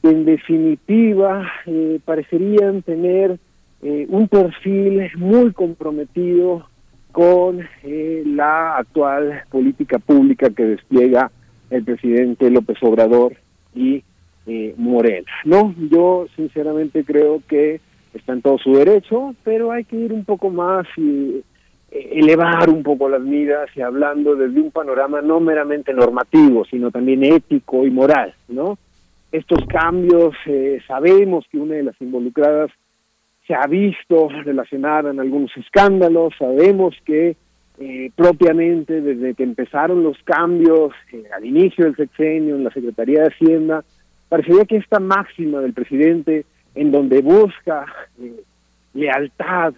que 0.00 0.08
en 0.08 0.24
definitiva 0.24 1.46
eh, 1.66 2.00
parecerían 2.02 2.80
tener 2.80 3.38
eh, 3.82 4.06
un 4.08 4.26
perfil 4.26 5.10
muy 5.18 5.52
comprometido 5.52 6.66
con 7.12 7.66
la 7.82 8.76
actual 8.78 9.42
política 9.50 9.98
pública 9.98 10.48
que 10.48 10.64
despliega 10.64 11.30
el 11.68 11.84
presidente 11.84 12.50
López 12.50 12.76
Obrador 12.82 13.36
y 13.74 14.02
Morena. 14.76 15.26
No, 15.44 15.74
yo 15.90 16.26
sinceramente 16.36 17.04
creo 17.04 17.42
que 17.48 17.80
está 18.12 18.34
en 18.34 18.42
todo 18.42 18.58
su 18.58 18.74
derecho, 18.74 19.34
pero 19.44 19.72
hay 19.72 19.84
que 19.84 19.96
ir 19.96 20.12
un 20.12 20.26
poco 20.26 20.50
más 20.50 20.86
y 20.98 21.42
elevar 22.12 22.68
un 22.68 22.82
poco 22.82 23.08
las 23.08 23.20
miras 23.20 23.68
y 23.74 23.80
hablando 23.80 24.34
desde 24.36 24.60
un 24.60 24.70
panorama 24.70 25.20
no 25.22 25.40
meramente 25.40 25.92
normativo, 25.92 26.64
sino 26.64 26.90
también 26.90 27.24
ético 27.24 27.86
y 27.86 27.90
moral, 27.90 28.34
¿no? 28.48 28.78
Estos 29.32 29.66
cambios, 29.66 30.34
eh, 30.46 30.80
sabemos 30.86 31.44
que 31.50 31.58
una 31.58 31.74
de 31.74 31.82
las 31.82 32.00
involucradas 32.00 32.70
se 33.46 33.54
ha 33.54 33.66
visto 33.66 34.28
relacionada 34.28 35.10
en 35.10 35.20
algunos 35.20 35.56
escándalos, 35.56 36.34
sabemos 36.38 36.94
que 37.04 37.36
eh, 37.78 38.10
propiamente 38.16 39.02
desde 39.02 39.34
que 39.34 39.42
empezaron 39.42 40.02
los 40.02 40.16
cambios 40.24 40.92
eh, 41.12 41.24
al 41.36 41.44
inicio 41.44 41.84
del 41.84 41.94
sexenio 41.94 42.56
en 42.56 42.64
la 42.64 42.70
Secretaría 42.70 43.20
de 43.20 43.28
Hacienda, 43.28 43.84
parecería 44.30 44.64
que 44.64 44.76
esta 44.76 44.98
máxima 44.98 45.60
del 45.60 45.74
presidente 45.74 46.46
en 46.74 46.90
donde 46.90 47.20
busca 47.20 47.84
eh, 48.18 48.42
lealtad, 48.94 49.74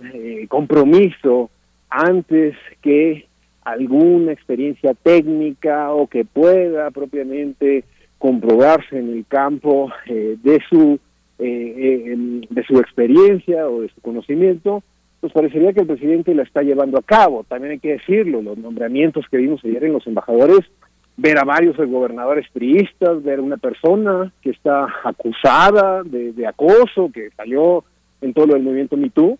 compromiso, 0.47 1.51
antes 1.91 2.57
que 2.83 3.27
alguna 3.63 4.33
experiencia 4.33 4.95
técnica 4.95 5.93
o 5.93 6.07
que 6.07 6.25
pueda 6.25 6.91
propiamente 6.91 7.85
comprobarse 8.19 8.99
en 8.99 9.11
el 9.11 9.27
campo 9.27 9.91
de 10.09 10.61
su 10.69 10.99
de 11.39 12.65
su 12.67 12.81
experiencia 12.81 13.69
o 13.69 13.83
de 13.83 13.89
su 13.91 14.01
conocimiento, 14.01 14.83
pues 15.21 15.33
parecería 15.33 15.73
que 15.73 15.81
el 15.81 15.87
presidente 15.87 16.35
la 16.35 16.43
está 16.43 16.63
llevando 16.63 16.99
a 16.99 17.03
cabo. 17.03 17.45
También 17.45 17.73
hay 17.73 17.79
que 17.79 17.93
decirlo, 17.93 18.43
los 18.43 18.59
nombramientos 18.59 19.27
que 19.31 19.39
vimos 19.39 19.65
ayer 19.65 19.85
en 19.85 19.93
los 19.93 20.07
embajadores, 20.07 20.61
ver 21.17 21.39
a 21.39 21.45
varios 21.45 21.77
gobernadores 21.77 22.47
priistas, 22.53 23.23
ver 23.23 23.41
a 23.41 23.43
una 23.43 23.57
persona 23.57 24.33
que 24.41 24.51
está 24.51 24.87
acusada 25.05 26.03
de, 26.05 26.47
acoso, 26.47 27.11
que 27.13 27.31
salió 27.37 27.85
en 28.21 28.33
todo 28.33 28.55
el 28.55 28.63
movimiento 28.63 28.97
MeToo, 28.97 29.39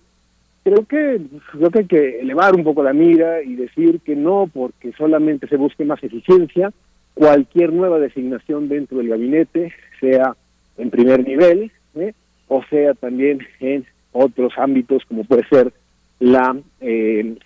creo 0.69 0.85
que 0.85 1.21
creo 1.53 1.71
que 1.71 1.79
hay 1.79 1.87
que 1.87 2.21
elevar 2.21 2.55
un 2.55 2.65
poco 2.65 2.83
la 2.83 2.93
mira 2.93 3.43
y 3.43 3.55
decir 3.57 4.01
que 4.01 4.15
no 4.15 4.51
porque 4.53 4.93
solamente 4.93 5.49
se 5.49 5.57
busque 5.57 5.85
más 5.85 6.03
eficiencia, 6.03 6.73
cualquier 7.15 7.73
nueva 7.73 7.99
designación 7.99 8.69
dentro 8.69 8.99
del 8.99 9.09
gabinete, 9.09 9.73
sea 10.01 10.37
en 10.77 10.91
primer 10.91 11.27
nivel, 11.27 11.73
¿eh? 11.97 12.13
o 12.49 12.63
sea 12.71 12.95
también 12.95 13.41
en 13.61 13.87
otros 14.13 14.53
ámbitos 14.59 15.05
como 15.07 15.25
puede 15.25 15.47
ser 15.49 15.73
la 16.21 16.57
eh, 16.81 17.37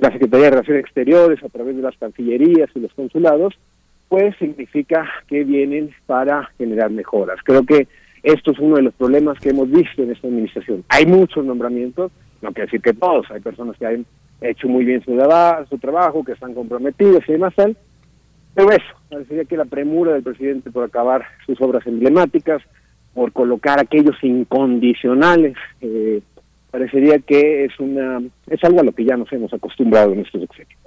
la 0.00 0.10
Secretaría 0.10 0.46
de 0.46 0.50
Relaciones 0.50 0.84
Exteriores 0.84 1.44
a 1.44 1.48
través 1.50 1.76
de 1.76 1.82
las 1.82 1.96
cancillerías 1.98 2.70
y 2.74 2.80
los 2.80 2.94
consulados, 2.94 3.54
pues 4.08 4.34
significa 4.38 5.06
que 5.28 5.44
vienen 5.44 5.90
para 6.06 6.48
generar 6.56 6.90
mejoras. 6.90 7.38
Creo 7.44 7.64
que 7.64 7.86
esto 8.22 8.52
es 8.52 8.58
uno 8.58 8.76
de 8.76 8.82
los 8.82 8.94
problemas 8.94 9.38
que 9.38 9.50
hemos 9.50 9.70
visto 9.70 10.02
en 10.02 10.10
esta 10.10 10.26
administración. 10.26 10.84
Hay 10.88 11.04
muchos 11.04 11.44
nombramientos, 11.44 12.10
no 12.42 12.52
quiero 12.52 12.66
decir 12.66 12.80
que 12.80 12.94
todos, 12.94 13.30
hay 13.30 13.40
personas 13.40 13.76
que 13.76 13.86
han 13.86 14.06
hecho 14.40 14.68
muy 14.68 14.84
bien 14.84 15.02
su, 15.04 15.12
su 15.68 15.78
trabajo, 15.78 16.24
que 16.24 16.32
están 16.32 16.54
comprometidos 16.54 17.22
y 17.28 17.32
demás 17.32 17.54
tal, 17.54 17.76
pero 18.54 18.70
eso, 18.70 18.84
parecería 19.08 19.44
que 19.44 19.56
la 19.56 19.64
premura 19.64 20.12
del 20.12 20.22
presidente 20.22 20.70
por 20.70 20.84
acabar 20.84 21.24
sus 21.46 21.60
obras 21.60 21.86
emblemáticas, 21.86 22.62
por 23.14 23.32
colocar 23.32 23.80
aquellos 23.80 24.16
incondicionales, 24.22 25.56
eh, 25.80 26.20
parecería 26.70 27.18
que 27.18 27.64
es 27.64 27.78
una 27.80 28.20
es 28.46 28.62
algo 28.64 28.80
a 28.80 28.84
lo 28.84 28.92
que 28.92 29.04
ya 29.04 29.16
nos 29.16 29.32
hemos 29.32 29.52
acostumbrado 29.52 30.12
en 30.12 30.20
estos 30.20 30.40
sexenios. 30.42 30.78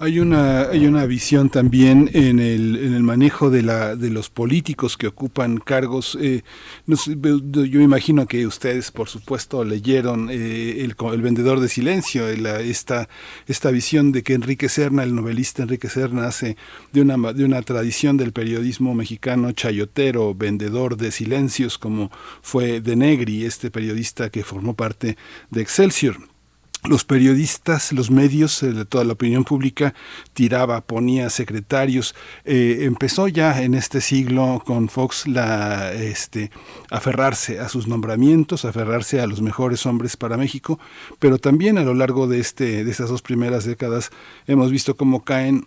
Hay 0.00 0.20
una, 0.20 0.68
hay 0.68 0.86
una 0.86 1.06
visión 1.06 1.50
también 1.50 2.08
en 2.12 2.38
el, 2.38 2.76
en 2.76 2.94
el 2.94 3.02
manejo 3.02 3.50
de, 3.50 3.62
la, 3.62 3.96
de 3.96 4.10
los 4.10 4.30
políticos 4.30 4.96
que 4.96 5.08
ocupan 5.08 5.58
cargos. 5.58 6.16
Eh, 6.20 6.44
yo 6.86 7.80
imagino 7.80 8.28
que 8.28 8.46
ustedes, 8.46 8.92
por 8.92 9.08
supuesto, 9.08 9.64
leyeron 9.64 10.30
eh, 10.30 10.84
el, 10.84 10.94
el, 11.12 11.22
Vendedor 11.22 11.58
de 11.58 11.68
Silencio, 11.68 12.28
esta, 12.28 13.08
esta 13.48 13.72
visión 13.72 14.12
de 14.12 14.22
que 14.22 14.34
Enrique 14.34 14.68
Serna, 14.68 15.02
el 15.02 15.16
novelista 15.16 15.64
Enrique 15.64 15.88
Serna, 15.88 16.28
hace 16.28 16.56
de 16.92 17.00
una, 17.00 17.32
de 17.32 17.44
una 17.44 17.60
tradición 17.62 18.16
del 18.16 18.32
periodismo 18.32 18.94
mexicano 18.94 19.50
chayotero, 19.50 20.32
vendedor 20.32 20.96
de 20.96 21.10
silencios, 21.10 21.76
como 21.76 22.12
fue 22.40 22.80
De 22.80 22.94
Negri, 22.94 23.44
este 23.44 23.72
periodista 23.72 24.30
que 24.30 24.44
formó 24.44 24.74
parte 24.74 25.16
de 25.50 25.60
Excelsior 25.60 26.37
los 26.84 27.04
periodistas, 27.04 27.92
los 27.92 28.10
medios, 28.10 28.62
eh, 28.62 28.84
toda 28.84 29.04
la 29.04 29.14
opinión 29.14 29.44
pública 29.44 29.94
tiraba, 30.32 30.80
ponía 30.80 31.28
secretarios. 31.30 32.14
Eh, 32.44 32.80
empezó 32.82 33.28
ya 33.28 33.62
en 33.62 33.74
este 33.74 34.00
siglo 34.00 34.62
con 34.64 34.88
Fox 34.88 35.26
la 35.26 35.92
este 35.92 36.50
aferrarse 36.90 37.58
a 37.58 37.68
sus 37.68 37.88
nombramientos, 37.88 38.64
aferrarse 38.64 39.20
a 39.20 39.26
los 39.26 39.42
mejores 39.42 39.86
hombres 39.86 40.16
para 40.16 40.36
México, 40.36 40.78
pero 41.18 41.38
también 41.38 41.78
a 41.78 41.82
lo 41.82 41.94
largo 41.94 42.26
de 42.26 42.40
este 42.40 42.84
de 42.84 42.90
estas 42.90 43.10
dos 43.10 43.22
primeras 43.22 43.64
décadas 43.64 44.10
hemos 44.46 44.70
visto 44.70 44.96
cómo 44.96 45.24
caen 45.24 45.66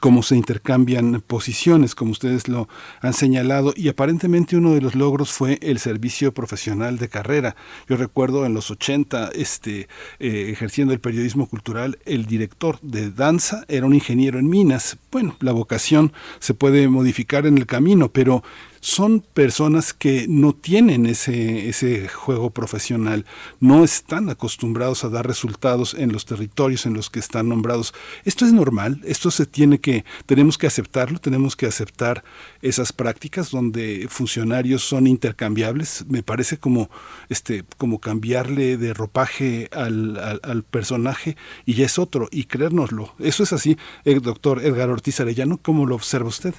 cómo 0.00 0.22
se 0.22 0.36
intercambian 0.36 1.22
posiciones, 1.26 1.94
como 1.94 2.12
ustedes 2.12 2.48
lo 2.48 2.68
han 3.00 3.12
señalado, 3.12 3.72
y 3.76 3.88
aparentemente 3.88 4.56
uno 4.56 4.74
de 4.74 4.80
los 4.80 4.94
logros 4.94 5.30
fue 5.32 5.58
el 5.62 5.78
servicio 5.78 6.32
profesional 6.32 6.98
de 6.98 7.08
carrera. 7.08 7.56
Yo 7.88 7.96
recuerdo 7.96 8.46
en 8.46 8.54
los 8.54 8.70
80, 8.70 9.30
este, 9.34 9.88
eh, 10.18 10.50
ejerciendo 10.50 10.92
el 10.92 11.00
periodismo 11.00 11.46
cultural, 11.46 11.98
el 12.04 12.26
director 12.26 12.78
de 12.80 13.10
danza 13.10 13.64
era 13.68 13.86
un 13.86 13.94
ingeniero 13.94 14.38
en 14.38 14.48
minas. 14.48 14.98
Bueno, 15.10 15.36
la 15.40 15.52
vocación 15.52 16.12
se 16.38 16.54
puede 16.54 16.88
modificar 16.88 17.46
en 17.46 17.58
el 17.58 17.66
camino, 17.66 18.08
pero 18.08 18.42
son 18.84 19.20
personas 19.20 19.94
que 19.94 20.26
no 20.28 20.52
tienen 20.52 21.06
ese, 21.06 21.70
ese 21.70 22.06
juego 22.06 22.50
profesional, 22.50 23.24
no 23.58 23.82
están 23.82 24.28
acostumbrados 24.28 25.04
a 25.04 25.08
dar 25.08 25.26
resultados 25.26 25.94
en 25.94 26.12
los 26.12 26.26
territorios 26.26 26.84
en 26.84 26.92
los 26.92 27.08
que 27.08 27.18
están 27.18 27.48
nombrados. 27.48 27.94
Esto 28.26 28.44
es 28.44 28.52
normal, 28.52 29.00
esto 29.06 29.30
se 29.30 29.46
tiene 29.46 29.80
que, 29.80 30.04
tenemos 30.26 30.58
que 30.58 30.66
aceptarlo, 30.66 31.18
tenemos 31.18 31.56
que 31.56 31.64
aceptar 31.64 32.24
esas 32.60 32.92
prácticas 32.92 33.50
donde 33.50 34.06
funcionarios 34.10 34.82
son 34.82 35.06
intercambiables. 35.06 36.04
Me 36.06 36.22
parece 36.22 36.58
como, 36.58 36.90
este, 37.30 37.64
como 37.78 38.00
cambiarle 38.00 38.76
de 38.76 38.92
ropaje 38.92 39.70
al, 39.72 40.40
al, 40.42 40.62
personaje 40.62 41.38
y 41.64 41.72
ya 41.72 41.86
es 41.86 41.98
otro, 41.98 42.28
y 42.30 42.44
creérnoslo. 42.44 43.14
Eso 43.18 43.44
es 43.44 43.54
así, 43.54 43.78
el 44.04 44.20
doctor 44.20 44.62
Edgar 44.62 44.90
Ortiz 44.90 45.20
Arellano, 45.20 45.56
¿cómo 45.56 45.86
lo 45.86 45.94
observa 45.94 46.28
usted? 46.28 46.54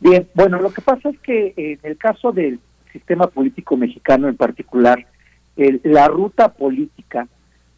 Bien, 0.00 0.28
bueno, 0.34 0.60
lo 0.60 0.72
que 0.72 0.80
pasa 0.80 1.08
es 1.10 1.18
que 1.20 1.52
en 1.56 1.80
el 1.82 1.96
caso 1.96 2.32
del 2.32 2.60
sistema 2.92 3.26
político 3.26 3.76
mexicano 3.76 4.28
en 4.28 4.36
particular, 4.36 5.06
la 5.56 6.06
ruta 6.06 6.48
política, 6.52 7.26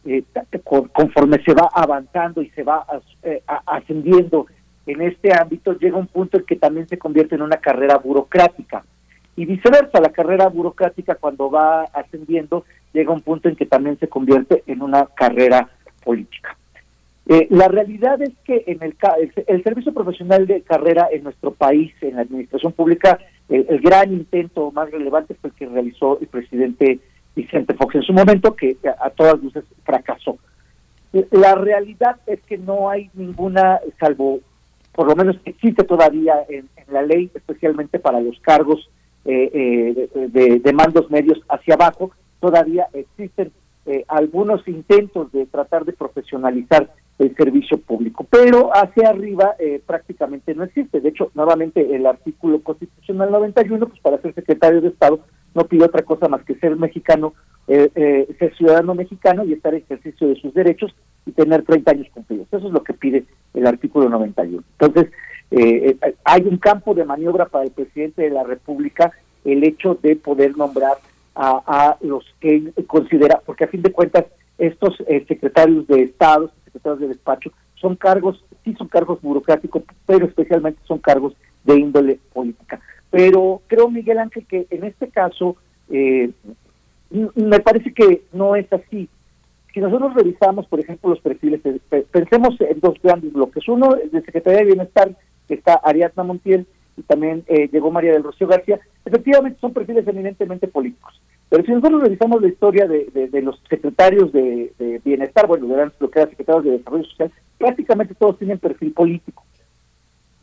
eh, 0.05 0.23
conforme 0.93 1.43
se 1.43 1.53
va 1.53 1.69
avanzando 1.73 2.41
y 2.41 2.49
se 2.51 2.63
va 2.63 2.85
eh, 3.23 3.41
ascendiendo 3.65 4.45
en 4.85 5.01
este 5.01 5.33
ámbito, 5.33 5.73
llega 5.73 5.97
un 5.97 6.07
punto 6.07 6.37
en 6.37 6.45
que 6.45 6.55
también 6.55 6.87
se 6.87 6.97
convierte 6.97 7.35
en 7.35 7.41
una 7.41 7.57
carrera 7.57 7.97
burocrática. 7.97 8.83
Y 9.35 9.45
viceversa, 9.45 10.01
la 10.01 10.11
carrera 10.11 10.47
burocrática 10.47 11.15
cuando 11.15 11.49
va 11.49 11.83
ascendiendo 11.93 12.65
llega 12.93 13.13
un 13.13 13.21
punto 13.21 13.47
en 13.47 13.55
que 13.55 13.65
también 13.65 13.97
se 13.99 14.07
convierte 14.07 14.63
en 14.67 14.81
una 14.81 15.05
carrera 15.05 15.69
política. 16.03 16.57
Eh, 17.27 17.47
la 17.51 17.67
realidad 17.67 18.21
es 18.21 18.31
que 18.43 18.63
en 18.67 18.81
el, 18.81 18.95
el, 19.47 19.63
servicio 19.63 19.93
profesional 19.93 20.47
de 20.47 20.61
carrera 20.61 21.07
en 21.11 21.23
nuestro 21.23 21.51
país, 21.51 21.93
en 22.01 22.15
la 22.15 22.23
administración 22.23 22.73
pública, 22.73 23.19
el, 23.47 23.79
gran 23.79 24.11
intento 24.11 24.71
más 24.71 24.89
relevante 24.91 25.35
fue 25.35 25.51
el 25.51 25.55
que 25.55 25.67
realizó 25.67 26.19
el 26.19 26.27
presidente 26.27 26.99
Vicente 27.35 27.73
Fox 27.75 27.95
en 27.95 28.01
su 28.01 28.13
momento, 28.13 28.55
que 28.55 28.75
a, 28.99 29.09
todas 29.11 29.41
luces 29.41 29.63
fracasó. 29.83 30.39
La 31.29 31.55
realidad 31.55 32.17
es 32.25 32.41
que 32.41 32.57
no 32.57 32.89
hay 32.89 33.09
ninguna, 33.13 33.79
salvo 33.99 34.39
por 34.93 35.07
lo 35.07 35.15
menos 35.15 35.37
existe 35.45 35.83
todavía 35.83 36.35
en, 36.49 36.67
la 36.89 37.01
ley, 37.01 37.31
especialmente 37.33 37.99
para 37.99 38.19
los 38.19 38.37
cargos 38.41 38.89
eh, 39.23 39.49
eh, 39.53 40.27
de, 40.27 40.59
de, 40.59 40.73
mandos 40.73 41.09
medios 41.09 41.39
hacia 41.47 41.75
abajo, 41.75 42.11
todavía 42.39 42.87
existen 42.93 43.51
algunos 44.07 44.67
intentos 44.67 45.31
de 45.31 45.45
tratar 45.47 45.85
de 45.85 45.93
profesionalizar 45.93 46.89
el 47.21 47.35
servicio 47.35 47.77
público. 47.77 48.25
Pero 48.29 48.75
hacia 48.75 49.09
arriba 49.09 49.55
eh, 49.59 49.79
prácticamente 49.85 50.55
no 50.55 50.63
existe. 50.63 51.01
De 51.01 51.09
hecho, 51.09 51.31
nuevamente 51.35 51.95
el 51.95 52.05
artículo 52.07 52.61
constitucional 52.61 53.31
91, 53.31 53.87
pues 53.87 53.99
para 53.99 54.19
ser 54.21 54.33
secretario 54.33 54.81
de 54.81 54.87
Estado, 54.87 55.19
no 55.53 55.65
pide 55.65 55.85
otra 55.85 56.01
cosa 56.01 56.27
más 56.27 56.43
que 56.43 56.55
ser 56.55 56.75
mexicano, 56.77 57.33
eh, 57.67 57.91
eh, 57.93 58.35
ser 58.39 58.55
ciudadano 58.55 58.95
mexicano 58.95 59.45
y 59.45 59.53
estar 59.53 59.73
en 59.73 59.81
ejercicio 59.81 60.29
de 60.29 60.35
sus 60.35 60.53
derechos 60.53 60.95
y 61.25 61.31
tener 61.31 61.63
30 61.63 61.91
años 61.91 62.07
cumplidos. 62.11 62.47
Eso 62.51 62.67
es 62.67 62.73
lo 62.73 62.83
que 62.83 62.93
pide 62.93 63.25
el 63.53 63.67
artículo 63.67 64.09
91. 64.09 64.63
Entonces, 64.79 65.11
hay 66.23 66.41
un 66.43 66.57
campo 66.57 66.95
de 66.95 67.03
maniobra 67.03 67.45
para 67.45 67.65
el 67.65 67.71
presidente 67.71 68.23
de 68.23 68.29
la 68.29 68.43
República 68.43 69.11
el 69.43 69.63
hecho 69.65 69.99
de 70.01 70.15
poder 70.15 70.55
nombrar 70.55 70.93
a, 71.35 71.61
a 71.67 71.97
los 71.99 72.23
que 72.39 72.71
considera, 72.87 73.41
porque 73.45 73.65
a 73.65 73.67
fin 73.67 73.81
de 73.81 73.91
cuentas 73.91 74.25
estos 74.57 74.95
secretarios 75.27 75.87
de 75.87 76.03
Estado, 76.03 76.51
secretarios 76.71 76.99
de 76.99 77.07
despacho, 77.09 77.51
son 77.75 77.95
cargos, 77.95 78.43
sí 78.63 78.73
son 78.75 78.87
cargos 78.87 79.21
burocráticos, 79.21 79.83
pero 80.05 80.25
especialmente 80.25 80.79
son 80.85 80.99
cargos 80.99 81.33
de 81.63 81.79
índole 81.79 82.19
política. 82.33 82.79
Pero 83.09 83.61
creo, 83.67 83.89
Miguel 83.89 84.19
Ángel, 84.19 84.45
que 84.47 84.67
en 84.69 84.83
este 84.83 85.09
caso 85.09 85.57
eh, 85.89 86.31
me 87.09 87.59
parece 87.59 87.93
que 87.93 88.23
no 88.31 88.55
es 88.55 88.71
así. 88.71 89.09
Si 89.73 89.79
nosotros 89.79 90.13
revisamos, 90.13 90.67
por 90.67 90.79
ejemplo, 90.79 91.09
los 91.09 91.19
perfiles, 91.19 91.61
pensemos 92.11 92.59
en 92.59 92.79
dos 92.79 92.95
grandes 93.01 93.31
bloques. 93.33 93.67
Uno, 93.67 93.95
de 93.95 94.21
Secretaría 94.21 94.59
de 94.59 94.65
Bienestar, 94.65 95.15
que 95.47 95.55
está 95.55 95.75
Ariadna 95.75 96.23
Montiel, 96.23 96.67
y 96.97 97.03
también 97.03 97.43
eh, 97.47 97.69
llegó 97.71 97.89
María 97.89 98.11
del 98.11 98.23
Rocío 98.23 98.47
García, 98.47 98.79
efectivamente 99.05 99.59
son 99.59 99.73
perfiles 99.73 100.07
eminentemente 100.07 100.67
políticos. 100.67 101.21
Pero 101.51 101.65
si 101.65 101.71
nosotros 101.73 102.03
revisamos 102.03 102.41
la 102.41 102.47
historia 102.47 102.87
de, 102.87 103.41
los 103.43 103.61
secretarios 103.69 104.31
de, 104.31 105.01
bienestar, 105.03 105.47
bueno, 105.47 105.73
eran 105.73 105.91
lo 105.99 106.09
que 106.09 106.19
eran 106.19 106.29
secretarios 106.29 106.63
de 106.63 106.71
desarrollo 106.77 107.03
social, 107.03 107.29
prácticamente 107.57 108.15
todos 108.15 108.37
tienen 108.37 108.57
perfil 108.57 108.93
político. 108.93 109.43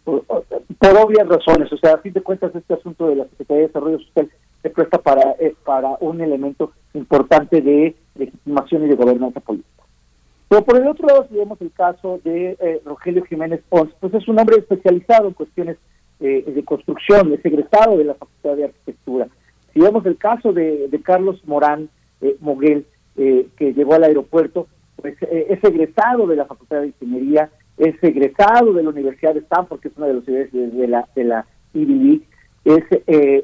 Por, 0.05 0.22
obvias 0.28 1.26
razones, 1.26 1.72
o 1.72 1.78
sea, 1.78 1.94
a 1.94 1.98
fin 1.98 2.12
de 2.12 2.20
cuentas 2.20 2.55
este 2.55 2.74
asunto 2.74 3.09
de 3.09 3.16
la 3.16 3.24
Secretaría 3.24 3.62
de 3.62 3.66
Desarrollo 3.68 3.98
Social 4.01 4.30
se 4.60 4.68
presta 4.68 4.98
para, 4.98 5.35
eh, 5.40 5.55
para 5.64 5.97
un 6.01 6.20
elemento 6.20 6.72
importante 6.93 7.62
de 7.62 7.97
legitimación 8.14 8.85
y 8.85 8.89
de 8.89 8.97
gobernanza 8.97 9.40
política. 9.40 9.85
Pero 10.51 10.62
por 10.62 10.76
el 10.76 10.89
otro 10.89 11.06
lado, 11.06 11.26
si 11.30 11.36
vemos 11.36 11.59
el 11.62 11.72
caso 11.72 12.20
de 12.22 12.55
eh, 12.60 12.82
Rogelio 12.85 13.24
Jiménez 13.24 13.62
Pons, 13.70 13.94
pues 13.98 14.12
es 14.12 14.28
un 14.28 14.39
hombre 14.39 14.59
especializado 14.59 15.28
en 15.28 15.32
cuestiones 15.32 15.78
eh, 16.20 16.44
de 16.47 16.64
construcción, 16.64 17.32
es 17.32 17.43
egresado 17.47 17.97
de 17.97 18.05
la 18.05 18.14
Facultad 18.14 18.56
de 18.56 18.64
Arquitectura. 18.64 19.28
Vemos 19.80 20.05
el 20.06 20.16
caso 20.16 20.52
de, 20.52 20.88
Carlos 21.02 21.40
Morán 21.46 21.88
eh, 22.20 22.36
Moguel, 22.40 22.86
que 23.16 23.74
llegó 23.74 23.94
al 23.94 24.05
aeropuerto, 24.05 24.68
pues 24.94 25.16
es 25.20 25.62
egresado 25.64 26.28
de 26.28 26.36
la 26.36 26.44
Facultad 26.44 26.82
de 26.82 26.88
Ingeniería, 26.88 27.50
es 27.76 27.96
egresado 28.02 28.72
de 28.72 28.84
la 28.84 28.90
Universidad 28.90 29.34
de 29.34 29.40
Stanford, 29.40 29.80
que 29.80 29.88
es 29.88 29.96
una 29.96 30.06
de 30.06 30.14
las 30.14 30.28
universidades 30.28 30.72
de 30.72 30.86
la, 30.86 31.09
de 31.16 31.24
la 31.24 31.46
es 32.64 32.84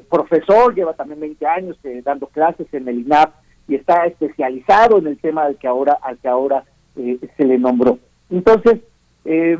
profesor, 0.09 0.73
lleva 0.73 0.93
también 0.93 1.19
20 1.19 1.45
años 1.45 1.77
dando 2.03 2.27
clases 2.27 2.67
en 2.73 2.87
el 2.87 2.99
INAP 2.99 3.33
y 3.67 3.75
está 3.75 4.05
especializado 4.05 4.99
en 4.99 5.07
el 5.07 5.17
tema 5.17 5.43
al 5.43 5.57
que 5.57 5.67
ahora, 5.67 5.97
al 6.01 6.17
que 6.17 6.27
ahora 6.27 6.63
eh, 6.95 7.17
se 7.35 7.45
le 7.45 7.57
nombró. 7.57 7.99
Entonces, 8.29 8.81
eh, 9.25 9.57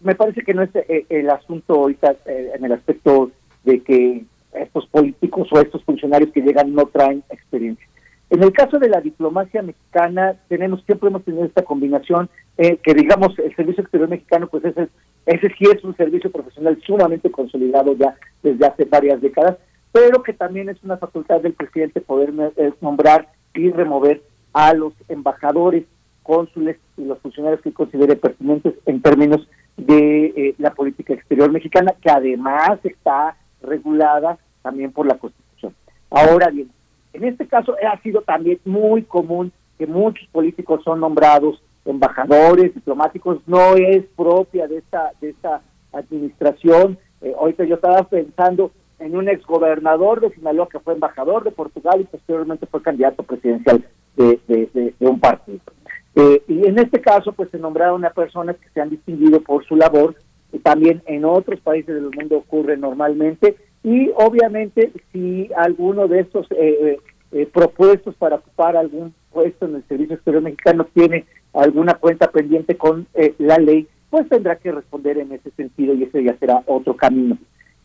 me 0.00 0.14
parece 0.14 0.42
que 0.42 0.54
no 0.54 0.62
es 0.62 0.70
eh, 0.74 1.06
el 1.08 1.30
asunto 1.30 1.74
ahorita 1.74 2.16
en 2.26 2.64
el 2.64 2.72
aspecto 2.72 3.30
de 3.64 3.80
que 3.80 4.24
estos 4.54 4.86
políticos 4.86 5.48
o 5.52 5.60
estos 5.60 5.82
funcionarios 5.84 6.30
que 6.32 6.42
llegan 6.42 6.74
no 6.74 6.86
traen 6.86 7.22
experiencia. 7.30 7.86
En 8.30 8.42
el 8.42 8.52
caso 8.52 8.78
de 8.78 8.88
la 8.88 9.00
diplomacia 9.00 9.62
mexicana, 9.62 10.34
tenemos 10.48 10.82
siempre 10.84 11.08
hemos 11.08 11.24
tenido 11.24 11.44
esta 11.44 11.62
combinación 11.62 12.28
que 12.56 12.94
digamos 12.94 13.38
el 13.38 13.54
servicio 13.54 13.82
exterior 13.82 14.08
mexicano, 14.08 14.48
pues 14.48 14.64
ese, 14.64 14.88
ese 15.26 15.48
sí 15.58 15.64
es 15.72 15.82
un 15.84 15.96
servicio 15.96 16.30
profesional 16.30 16.80
sumamente 16.86 17.30
consolidado 17.30 17.94
ya 17.96 18.16
desde 18.42 18.66
hace 18.66 18.84
varias 18.84 19.20
décadas, 19.20 19.58
pero 19.92 20.22
que 20.22 20.32
también 20.32 20.68
es 20.68 20.82
una 20.82 20.96
facultad 20.96 21.40
del 21.40 21.52
presidente 21.52 22.00
poder 22.00 22.32
nombrar 22.80 23.28
y 23.54 23.70
remover 23.70 24.22
a 24.52 24.74
los 24.74 24.92
embajadores 25.08 25.84
cónsules 26.22 26.76
y 26.96 27.04
los 27.04 27.18
funcionarios 27.20 27.60
que 27.60 27.72
considere 27.72 28.16
pertinentes 28.16 28.74
en 28.86 29.02
términos 29.02 29.46
de 29.76 30.26
eh, 30.26 30.54
la 30.58 30.72
política 30.72 31.12
exterior 31.14 31.50
mexicana, 31.52 31.94
que 32.00 32.10
además 32.10 32.78
está 32.82 33.36
regulada 33.64 34.38
también 34.62 34.92
por 34.92 35.06
la 35.06 35.18
Constitución. 35.18 35.74
Ahora 36.10 36.50
bien, 36.50 36.70
en 37.12 37.24
este 37.24 37.46
caso 37.46 37.74
ha 37.86 38.00
sido 38.02 38.22
también 38.22 38.58
muy 38.64 39.02
común 39.02 39.52
que 39.78 39.86
muchos 39.86 40.26
políticos 40.28 40.82
son 40.84 41.00
nombrados 41.00 41.62
embajadores, 41.84 42.74
diplomáticos, 42.74 43.38
no 43.46 43.74
es 43.76 44.04
propia 44.16 44.66
de 44.66 44.78
esta, 44.78 45.12
de 45.20 45.30
esta 45.30 45.60
administración. 45.92 46.98
Eh, 47.20 47.34
ahorita 47.38 47.64
yo 47.64 47.76
estaba 47.76 48.02
pensando 48.04 48.72
en 48.98 49.16
un 49.16 49.28
exgobernador 49.28 50.20
de 50.20 50.34
Sinaloa 50.34 50.68
que 50.68 50.80
fue 50.80 50.94
embajador 50.94 51.44
de 51.44 51.50
Portugal 51.50 52.00
y 52.00 52.04
posteriormente 52.04 52.66
fue 52.66 52.82
candidato 52.82 53.22
presidencial 53.22 53.84
de, 54.16 54.94
un 55.00 55.20
partido. 55.20 55.60
Eh, 56.14 56.42
y 56.48 56.66
en 56.66 56.78
este 56.78 57.00
caso, 57.00 57.32
pues 57.32 57.50
se 57.50 57.58
nombraron 57.58 58.04
a 58.04 58.10
personas 58.10 58.56
que 58.56 58.68
se 58.70 58.80
han 58.80 58.90
distinguido 58.90 59.40
por 59.40 59.64
su 59.66 59.76
labor, 59.76 60.14
también 60.62 61.02
en 61.06 61.24
otros 61.24 61.60
países 61.60 61.94
del 61.94 62.10
mundo 62.10 62.38
ocurre 62.38 62.76
normalmente, 62.76 63.56
y 63.82 64.10
obviamente 64.16 64.92
si 65.12 65.50
alguno 65.56 66.08
de 66.08 66.20
estos 66.20 66.46
eh, 66.50 66.98
eh, 67.32 67.46
propuestos 67.52 68.14
para 68.14 68.36
ocupar 68.36 68.76
algún 68.76 69.14
puesto 69.32 69.66
en 69.66 69.76
el 69.76 69.84
Servicio 69.88 70.14
Exterior 70.14 70.42
Mexicano 70.42 70.86
tiene 70.94 71.26
alguna 71.52 71.94
cuenta 71.94 72.30
pendiente 72.30 72.76
con 72.76 73.06
la 73.38 73.58
ley, 73.58 73.86
pues 74.10 74.28
tendrá 74.28 74.56
que 74.56 74.72
responder 74.72 75.18
en 75.18 75.32
ese 75.32 75.50
sentido 75.50 75.94
y 75.94 76.04
ese 76.04 76.22
ya 76.22 76.36
será 76.38 76.62
otro 76.66 76.96
camino. 76.96 77.36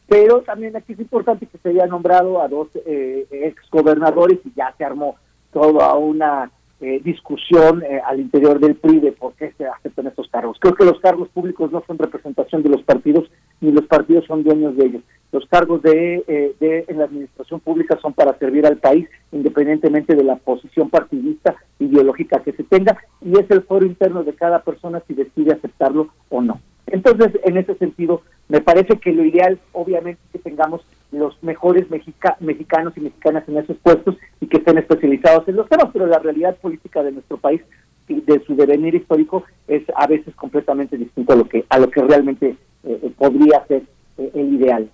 Pero 0.07 0.41
también 0.41 0.75
aquí 0.75 0.93
es 0.93 0.99
importante 0.99 1.45
que 1.45 1.57
se 1.57 1.69
haya 1.69 1.85
nombrado 1.85 2.41
a 2.41 2.47
dos 2.47 2.67
ex 2.85 3.69
gobernadores 3.69 4.39
y 4.43 4.51
ya 4.55 4.73
se 4.77 4.83
armó 4.83 5.17
toda 5.51 5.93
una 5.95 6.51
eh, 6.81 7.01
discusión 7.03 7.83
eh, 7.83 7.99
al 8.05 8.19
interior 8.21 8.59
del 8.59 8.75
PRI 8.75 8.99
de 8.99 9.11
por 9.11 9.33
qué 9.33 9.51
se 9.57 9.65
aceptan 9.65 10.07
estos 10.07 10.29
cargos. 10.29 10.57
Creo 10.59 10.75
que 10.75 10.85
los 10.85 10.99
cargos 11.01 11.27
públicos 11.29 11.71
no 11.71 11.83
son 11.85 11.97
representación 11.97 12.63
de 12.63 12.69
los 12.69 12.83
partidos, 12.83 13.29
ni 13.59 13.71
los 13.71 13.85
partidos 13.85 14.25
son 14.25 14.43
dueños 14.43 14.77
de 14.77 14.85
ellos. 14.85 15.03
Los 15.31 15.45
cargos 15.47 15.81
de, 15.81 16.23
eh, 16.27 16.55
de 16.59 16.85
en 16.87 16.97
la 16.97 17.03
administración 17.03 17.59
pública 17.59 17.99
son 18.01 18.13
para 18.13 18.37
servir 18.39 18.65
al 18.65 18.77
país, 18.77 19.07
independientemente 19.31 20.15
de 20.15 20.23
la 20.23 20.37
posición 20.37 20.89
partidista 20.89 21.55
ideológica 21.79 22.41
que 22.41 22.53
se 22.53 22.63
tenga, 22.63 22.97
y 23.21 23.37
es 23.37 23.51
el 23.51 23.61
foro 23.63 23.85
interno 23.85 24.23
de 24.23 24.33
cada 24.33 24.63
persona 24.63 25.03
si 25.07 25.13
decide 25.13 25.53
aceptarlo 25.53 26.09
o 26.29 26.41
no. 26.41 26.61
Entonces, 26.91 27.39
en 27.43 27.57
ese 27.57 27.75
sentido, 27.75 28.21
me 28.47 28.61
parece 28.61 28.97
que 28.97 29.11
lo 29.11 29.23
ideal, 29.23 29.59
obviamente, 29.73 30.19
es 30.25 30.31
que 30.31 30.49
tengamos 30.49 30.81
los 31.11 31.41
mejores 31.43 31.89
mexicanos 31.89 32.93
y 32.95 33.01
mexicanas 33.01 33.47
en 33.47 33.57
esos 33.57 33.77
puestos 33.77 34.15
y 34.39 34.47
que 34.47 34.57
estén 34.57 34.77
especializados 34.77 35.47
en 35.47 35.55
los 35.55 35.67
temas, 35.67 35.89
pero 35.91 36.05
la 36.05 36.19
realidad 36.19 36.55
política 36.57 37.03
de 37.03 37.11
nuestro 37.11 37.37
país 37.37 37.61
y 38.07 38.21
de 38.21 38.43
su 38.45 38.55
devenir 38.55 38.95
histórico 38.95 39.43
es 39.67 39.83
a 39.95 40.07
veces 40.07 40.35
completamente 40.35 40.97
distinto 40.97 41.33
a 41.33 41.35
lo 41.35 41.47
que 41.47 41.65
a 41.69 41.79
lo 41.79 41.89
que 41.89 42.01
realmente 42.01 42.49
eh, 42.83 42.99
eh, 43.03 43.11
podría 43.17 43.65
ser 43.67 43.83
eh, 44.17 44.31
el 44.33 44.53
ideal. 44.53 44.89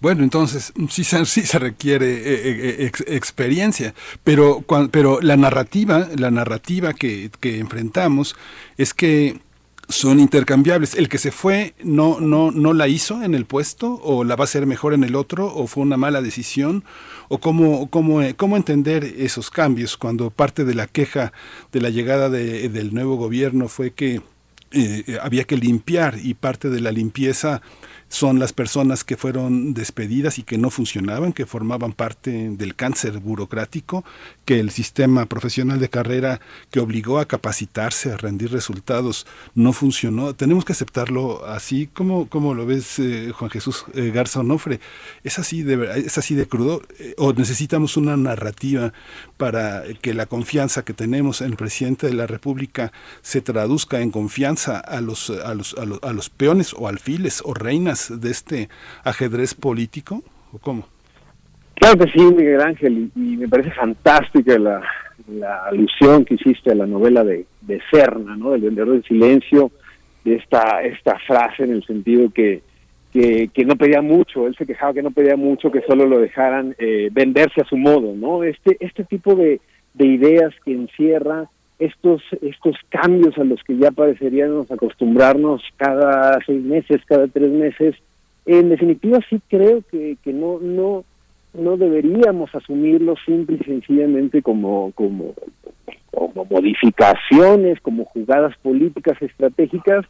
Bueno, 0.00 0.22
entonces 0.22 0.72
sí 0.88 1.04
se, 1.04 1.26
sí 1.26 1.42
se 1.42 1.58
requiere 1.58 2.86
experiencia, 2.86 3.92
pero, 4.24 4.64
pero 4.90 5.20
la 5.20 5.36
narrativa, 5.36 6.08
la 6.16 6.30
narrativa 6.30 6.94
que, 6.94 7.28
que 7.38 7.58
enfrentamos 7.58 8.34
es 8.78 8.94
que 8.94 9.36
son 9.88 10.20
intercambiables. 10.20 10.94
El 10.94 11.08
que 11.08 11.18
se 11.18 11.30
fue 11.30 11.74
no, 11.82 12.20
no, 12.20 12.50
no 12.50 12.72
la 12.72 12.88
hizo 12.88 13.22
en 13.22 13.34
el 13.34 13.44
puesto, 13.44 14.00
o 14.02 14.24
la 14.24 14.36
va 14.36 14.42
a 14.42 14.46
hacer 14.46 14.66
mejor 14.66 14.94
en 14.94 15.04
el 15.04 15.14
otro, 15.14 15.46
o 15.54 15.66
fue 15.66 15.82
una 15.82 15.96
mala 15.96 16.22
decisión, 16.22 16.84
o 17.28 17.38
cómo, 17.38 17.88
cómo, 17.88 18.20
cómo 18.36 18.56
entender 18.56 19.04
esos 19.04 19.50
cambios 19.50 19.96
cuando 19.96 20.30
parte 20.30 20.64
de 20.64 20.74
la 20.74 20.86
queja 20.86 21.32
de 21.72 21.80
la 21.80 21.90
llegada 21.90 22.28
de, 22.28 22.68
del 22.68 22.94
nuevo 22.94 23.16
gobierno 23.16 23.68
fue 23.68 23.92
que 23.92 24.20
eh, 24.72 25.18
había 25.22 25.44
que 25.44 25.56
limpiar 25.56 26.18
y 26.22 26.34
parte 26.34 26.68
de 26.70 26.80
la 26.80 26.90
limpieza 26.90 27.62
son 28.08 28.38
las 28.38 28.52
personas 28.52 29.04
que 29.04 29.16
fueron 29.16 29.74
despedidas 29.74 30.38
y 30.38 30.42
que 30.42 30.58
no 30.58 30.70
funcionaban, 30.70 31.32
que 31.32 31.46
formaban 31.46 31.92
parte 31.92 32.50
del 32.50 32.74
cáncer 32.74 33.18
burocrático, 33.18 34.04
que 34.44 34.60
el 34.60 34.70
sistema 34.70 35.26
profesional 35.26 35.80
de 35.80 35.88
carrera 35.88 36.40
que 36.70 36.80
obligó 36.80 37.18
a 37.18 37.26
capacitarse, 37.26 38.12
a 38.12 38.16
rendir 38.16 38.52
resultados, 38.52 39.26
no 39.54 39.72
funcionó. 39.72 40.34
Tenemos 40.34 40.64
que 40.64 40.72
aceptarlo 40.72 41.44
así 41.46 41.88
como, 41.88 42.28
como 42.28 42.54
lo 42.54 42.64
ves 42.64 42.98
eh, 42.98 43.32
Juan 43.34 43.50
Jesús 43.50 43.84
eh, 43.94 44.10
Garza 44.14 44.40
Onofre. 44.40 44.80
Es 45.24 45.38
así 45.38 45.62
de, 45.62 46.02
es 46.06 46.16
así 46.16 46.34
de 46.34 46.46
crudo. 46.46 46.82
Eh, 46.98 47.14
o 47.18 47.32
necesitamos 47.32 47.96
una 47.96 48.16
narrativa 48.16 48.92
para 49.36 49.82
que 50.00 50.14
la 50.14 50.26
confianza 50.26 50.84
que 50.84 50.94
tenemos 50.94 51.40
en 51.40 51.48
el 51.48 51.56
presidente 51.56 52.06
de 52.06 52.14
la 52.14 52.26
República 52.26 52.92
se 53.22 53.40
traduzca 53.40 54.00
en 54.00 54.10
confianza 54.10 54.78
a 54.78 55.00
los, 55.00 55.30
a 55.30 55.54
los, 55.54 55.74
a 55.74 55.84
los, 55.84 56.02
a 56.02 56.12
los 56.12 56.30
peones 56.30 56.72
o 56.72 56.88
alfiles 56.88 57.42
o 57.44 57.52
reinas 57.52 57.95
de 58.08 58.30
este 58.30 58.68
ajedrez 59.04 59.54
político? 59.54 60.22
¿O 60.52 60.58
cómo? 60.58 60.86
Claro 61.74 61.98
que 61.98 62.10
sí, 62.12 62.20
Miguel 62.20 62.60
Ángel, 62.60 63.10
y, 63.14 63.36
me 63.36 63.48
parece 63.48 63.70
fantástica 63.70 64.58
la, 64.58 64.82
alusión 65.66 66.24
que 66.24 66.34
hiciste 66.34 66.72
a 66.72 66.74
la 66.74 66.86
novela 66.86 67.24
de, 67.24 67.46
de 67.62 67.80
Serna, 67.90 68.36
¿no? 68.36 68.52
Del 68.52 68.62
vendedor 68.62 68.92
del 68.92 69.04
silencio, 69.04 69.70
de 70.24 70.36
esta, 70.36 70.82
esta 70.82 71.18
frase 71.26 71.64
en 71.64 71.72
el 71.72 71.84
sentido 71.84 72.30
que, 72.30 72.62
que, 73.12 73.64
no 73.64 73.76
pedía 73.76 74.02
mucho, 74.02 74.46
él 74.46 74.54
se 74.56 74.66
quejaba 74.66 74.92
que 74.92 75.02
no 75.02 75.10
pedía 75.10 75.36
mucho, 75.36 75.70
que 75.70 75.82
solo 75.82 76.06
lo 76.06 76.18
dejaran 76.18 76.74
eh, 76.78 77.08
venderse 77.12 77.62
a 77.62 77.64
su 77.64 77.76
modo, 77.76 78.14
¿no? 78.14 78.44
Este, 78.44 78.76
este 78.80 79.04
tipo 79.04 79.34
de, 79.34 79.60
de 79.94 80.06
ideas 80.06 80.54
que 80.64 80.72
encierra 80.72 81.48
estos, 81.78 82.22
estos 82.40 82.76
cambios 82.88 83.36
a 83.38 83.44
los 83.44 83.62
que 83.62 83.76
ya 83.76 83.90
pareceríamos 83.90 84.70
acostumbrarnos 84.70 85.62
cada 85.76 86.38
seis 86.46 86.62
meses, 86.62 87.02
cada 87.06 87.26
tres 87.28 87.50
meses, 87.50 87.94
en 88.46 88.70
definitiva 88.70 89.18
sí 89.28 89.40
creo 89.48 89.82
que, 89.90 90.16
que 90.22 90.32
no, 90.32 90.58
no, 90.60 91.04
no 91.52 91.76
deberíamos 91.76 92.54
asumirlos 92.54 93.18
simple 93.26 93.58
y 93.60 93.64
sencillamente 93.64 94.40
como, 94.42 94.92
como, 94.92 95.34
como 96.10 96.44
modificaciones, 96.46 97.80
como 97.80 98.04
jugadas 98.06 98.56
políticas 98.62 99.20
estratégicas, 99.20 100.06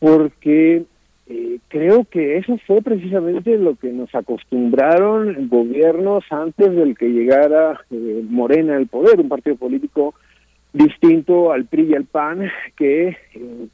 porque 0.00 0.84
eh, 1.28 1.58
creo 1.68 2.04
que 2.04 2.38
eso 2.38 2.58
fue 2.66 2.82
precisamente 2.82 3.56
lo 3.56 3.76
que 3.76 3.92
nos 3.92 4.12
acostumbraron 4.14 5.48
gobiernos 5.48 6.24
antes 6.30 6.74
del 6.74 6.96
que 6.96 7.08
llegara 7.08 7.80
eh, 7.90 8.22
Morena 8.28 8.76
al 8.76 8.86
poder, 8.86 9.20
un 9.20 9.28
partido 9.28 9.56
político 9.56 10.14
distinto 10.72 11.52
al 11.52 11.66
PRI 11.66 11.90
y 11.90 11.94
al 11.94 12.04
PAN 12.04 12.50
que 12.76 13.08
eh, 13.08 13.66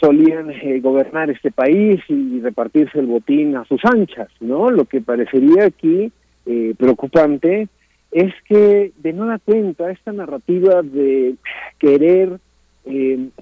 solían 0.00 0.50
eh, 0.50 0.80
gobernar 0.80 1.30
este 1.30 1.50
país 1.50 2.00
y 2.08 2.40
repartirse 2.40 2.98
el 2.98 3.06
botín 3.06 3.56
a 3.56 3.64
sus 3.64 3.84
anchas, 3.84 4.28
¿no? 4.40 4.70
Lo 4.70 4.84
que 4.84 5.00
parecería 5.00 5.66
aquí 5.66 6.10
eh, 6.46 6.74
preocupante 6.76 7.68
es 8.10 8.32
que 8.48 8.92
de 8.96 9.12
nueva 9.12 9.38
cuenta 9.38 9.90
esta 9.90 10.12
narrativa 10.12 10.82
de 10.82 11.34
querer 11.78 12.38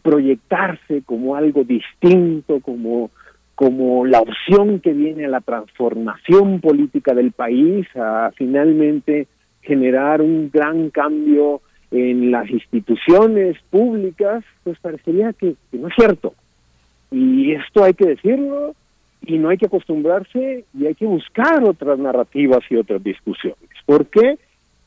proyectarse 0.03 1.03
como 1.05 1.35
algo 1.35 1.65
distinto, 1.65 2.61
como, 2.61 3.11
como 3.57 4.07
la 4.07 4.21
opción 4.21 4.79
que 4.79 4.93
viene 4.93 5.25
a 5.25 5.31
la 5.31 5.41
transformación 5.41 6.61
política 6.61 7.13
del 7.13 7.33
país, 7.33 7.89
a 7.97 8.31
finalmente 8.37 9.27
generar 9.63 10.23
un 10.23 10.49
gran 10.53 10.91
cambio 10.91 11.61
en 11.93 12.31
las 12.31 12.49
instituciones 12.51 13.57
públicas, 13.71 14.43
pues 14.65 14.79
parecería 14.81 15.33
que, 15.35 15.55
no 15.73 15.89
es 15.89 15.95
cierto. 15.95 16.35
Y 17.11 17.53
esto 17.53 17.85
hay 17.85 17.93
que 17.93 18.09
decirlo 18.09 18.75
y 19.21 19.39
no 19.39 19.51
hay 19.51 19.59
que 19.59 19.67
acostumbrarse 19.67 20.65
y 20.77 20.87
hay 20.87 20.95
que 20.95 21.05
buscar 21.05 21.63
otras 21.63 21.99
narrativas 21.99 22.61
y 22.71 22.77
otras 22.77 23.05
discusiones. 23.05 23.59
¿Por 23.85 24.07
qué? 24.07 24.39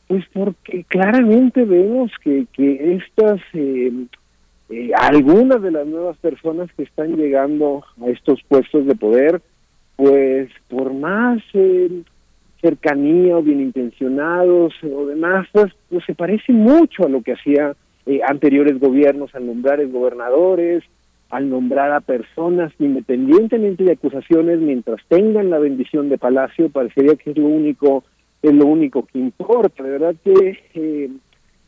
Pues 0.07 0.25
porque 0.33 0.83
claramente 0.85 1.63
vemos 1.63 2.11
que, 2.23 2.47
que 2.51 2.95
estas, 2.95 3.39
eh, 3.53 3.91
eh, 4.69 4.91
algunas 4.99 5.61
de 5.61 5.71
las 5.71 5.85
nuevas 5.85 6.17
personas 6.17 6.69
que 6.75 6.83
están 6.83 7.15
llegando 7.15 7.83
a 8.01 8.09
estos 8.09 8.41
puestos 8.47 8.87
de 8.87 8.95
poder, 8.95 9.41
pues 9.95 10.49
por 10.67 10.93
más 10.93 11.41
eh, 11.53 12.01
cercanía 12.65 13.37
o 13.37 13.43
bien 13.43 13.61
intencionados 13.61 14.73
o 14.83 15.05
demás, 15.05 15.47
pues, 15.51 15.71
pues 15.89 16.03
se 16.05 16.15
parece 16.15 16.51
mucho 16.51 17.05
a 17.05 17.09
lo 17.09 17.21
que 17.21 17.33
hacía 17.33 17.75
anteriores 18.27 18.79
gobiernos 18.79 19.33
al 19.35 19.45
nombrar 19.45 19.85
gobernadores, 19.87 20.83
al 21.29 21.49
nombrar 21.49 21.91
a 21.91 22.01
personas 22.01 22.71
independientemente 22.79 23.83
de 23.83 23.93
acusaciones 23.93 24.59
mientras 24.59 25.01
tengan 25.07 25.49
la 25.49 25.59
bendición 25.59 26.09
de 26.09 26.17
Palacio 26.17 26.69
parecería 26.69 27.15
que 27.15 27.31
es 27.31 27.37
lo 27.37 27.47
único 27.47 28.03
es 28.41 28.53
lo 28.53 28.65
único 28.65 29.05
que 29.05 29.19
importa. 29.19 29.83
De 29.83 29.89
verdad 29.89 30.15
que 30.23 30.59
eh, 30.75 31.09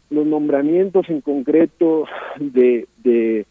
los 0.10 0.26
nombramientos 0.26 1.10
en 1.10 1.22
concreto 1.22 2.06
de, 2.40 2.88
de, 3.04 3.46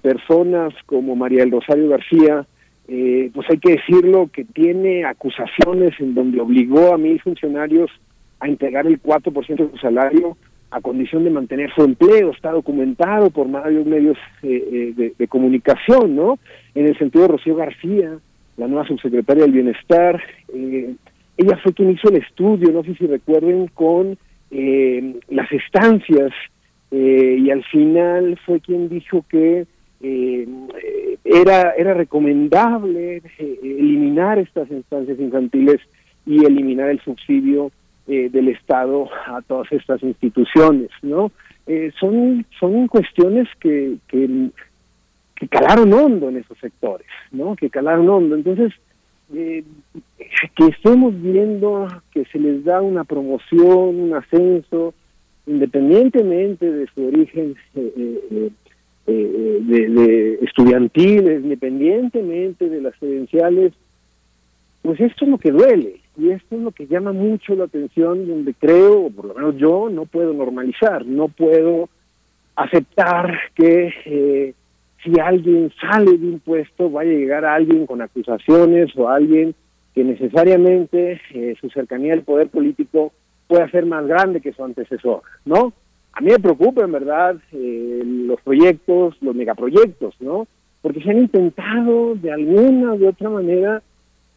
personas 0.00 0.72
como 0.86 1.14
María 1.14 1.40
del 1.40 1.50
Rosario 1.50 1.88
García 1.88 2.46
eh, 2.94 3.30
pues 3.32 3.48
hay 3.48 3.56
que 3.56 3.72
decirlo 3.72 4.28
que 4.30 4.44
tiene 4.44 5.06
acusaciones 5.06 5.98
en 5.98 6.14
donde 6.14 6.42
obligó 6.42 6.92
a 6.92 6.98
mil 6.98 7.18
funcionarios 7.22 7.90
a 8.38 8.48
entregar 8.48 8.86
el 8.86 9.00
4% 9.00 9.56
de 9.56 9.70
su 9.70 9.78
salario 9.78 10.36
a 10.70 10.82
condición 10.82 11.24
de 11.24 11.30
mantener 11.30 11.72
su 11.74 11.84
empleo, 11.84 12.32
está 12.32 12.50
documentado 12.50 13.30
por 13.30 13.50
varios 13.50 13.86
medios 13.86 14.18
eh, 14.42 14.92
eh, 14.98 15.12
de, 15.18 15.28
comunicación, 15.28 16.14
¿no? 16.14 16.38
En 16.74 16.86
el 16.86 16.98
sentido 16.98 17.22
de 17.22 17.32
Rocío 17.32 17.56
García, 17.56 18.18
la 18.58 18.68
nueva 18.68 18.86
subsecretaria 18.86 19.44
del 19.44 19.52
Bienestar, 19.52 20.22
eh, 20.52 20.94
ella 21.38 21.56
fue 21.62 21.72
quien 21.72 21.92
hizo 21.92 22.10
el 22.10 22.16
estudio, 22.16 22.72
no 22.72 22.82
sé 22.84 22.94
si 22.96 23.06
recuerden, 23.06 23.68
con 23.68 24.18
las 24.50 25.50
estancias 25.50 26.30
y 26.90 27.48
al 27.48 27.64
final 27.64 28.38
fue 28.44 28.60
quien 28.60 28.90
dijo 28.90 29.24
que 29.30 29.64
era, 30.02 31.72
era 31.72 31.94
recomendable 31.94 33.22
eliminar 33.38 34.38
estas 34.38 34.70
instancias 34.70 35.18
infantiles 35.20 35.80
y 36.26 36.44
eliminar 36.44 36.90
el 36.90 37.00
subsidio 37.00 37.70
eh, 38.06 38.28
del 38.30 38.48
Estado 38.48 39.08
a 39.26 39.42
todas 39.42 39.70
estas 39.70 40.02
instituciones, 40.02 40.90
¿no? 41.02 41.30
Eh, 41.66 41.92
son, 42.00 42.44
son 42.58 42.88
cuestiones 42.88 43.48
que, 43.60 43.96
que, 44.08 44.50
calaron 45.48 45.92
hondo 45.92 46.28
en 46.28 46.38
esos 46.38 46.58
sectores, 46.58 47.06
¿no? 47.30 47.54
Que 47.56 47.70
calaron 47.70 48.08
hondo. 48.08 48.34
Entonces, 48.34 48.72
eh, 49.34 49.64
que 50.56 50.66
estemos 50.66 51.20
viendo 51.20 51.86
que 52.12 52.24
se 52.26 52.38
les 52.38 52.64
da 52.64 52.80
una 52.80 53.04
promoción, 53.04 54.00
un 54.00 54.14
ascenso, 54.14 54.94
independientemente 55.46 56.70
de 56.70 56.86
su 56.94 57.06
origen 57.06 57.54
de, 59.06 59.88
de, 59.88 60.34
estudiantiles, 60.42 61.42
independientemente 61.42 62.68
de 62.68 62.80
las 62.80 62.94
credenciales, 62.96 63.72
pues 64.82 65.00
esto 65.00 65.24
es 65.24 65.30
lo 65.30 65.38
que 65.38 65.50
duele, 65.50 66.00
y 66.16 66.30
esto 66.30 66.56
es 66.56 66.62
lo 66.62 66.70
que 66.72 66.86
llama 66.86 67.12
mucho 67.12 67.54
la 67.54 67.64
atención, 67.64 68.26
donde 68.26 68.54
creo, 68.54 69.06
o 69.06 69.10
por 69.10 69.26
lo 69.26 69.34
menos 69.34 69.56
yo, 69.56 69.88
no 69.90 70.06
puedo 70.06 70.32
normalizar, 70.32 71.06
no 71.06 71.28
puedo 71.28 71.88
aceptar 72.54 73.38
que 73.54 73.92
eh, 74.04 74.54
si 75.02 75.18
alguien 75.20 75.72
sale 75.80 76.18
de 76.18 76.26
un 76.26 76.40
puesto 76.40 76.90
vaya 76.90 77.10
a 77.10 77.14
llegar 77.14 77.44
a 77.44 77.54
alguien 77.54 77.86
con 77.86 78.02
acusaciones 78.02 78.94
o 78.96 79.08
alguien 79.08 79.54
que 79.94 80.04
necesariamente 80.04 81.20
eh, 81.32 81.54
su 81.60 81.68
cercanía 81.70 82.14
al 82.14 82.22
poder 82.22 82.48
político 82.48 83.12
pueda 83.46 83.68
ser 83.70 83.84
más 83.86 84.06
grande 84.06 84.40
que 84.40 84.52
su 84.52 84.64
antecesor, 84.64 85.22
¿no? 85.44 85.72
A 86.12 86.20
mí 86.20 86.30
me 86.30 86.38
preocupa, 86.38 86.84
en 86.84 86.92
verdad, 86.92 87.36
eh, 87.52 88.02
los 88.04 88.40
proyectos, 88.42 89.16
los 89.20 89.34
megaproyectos, 89.34 90.14
¿no? 90.20 90.46
Porque 90.82 91.02
se 91.02 91.10
han 91.10 91.18
intentado 91.18 92.14
de 92.16 92.32
alguna 92.32 92.96
de 92.96 93.08
otra 93.08 93.30
manera 93.30 93.82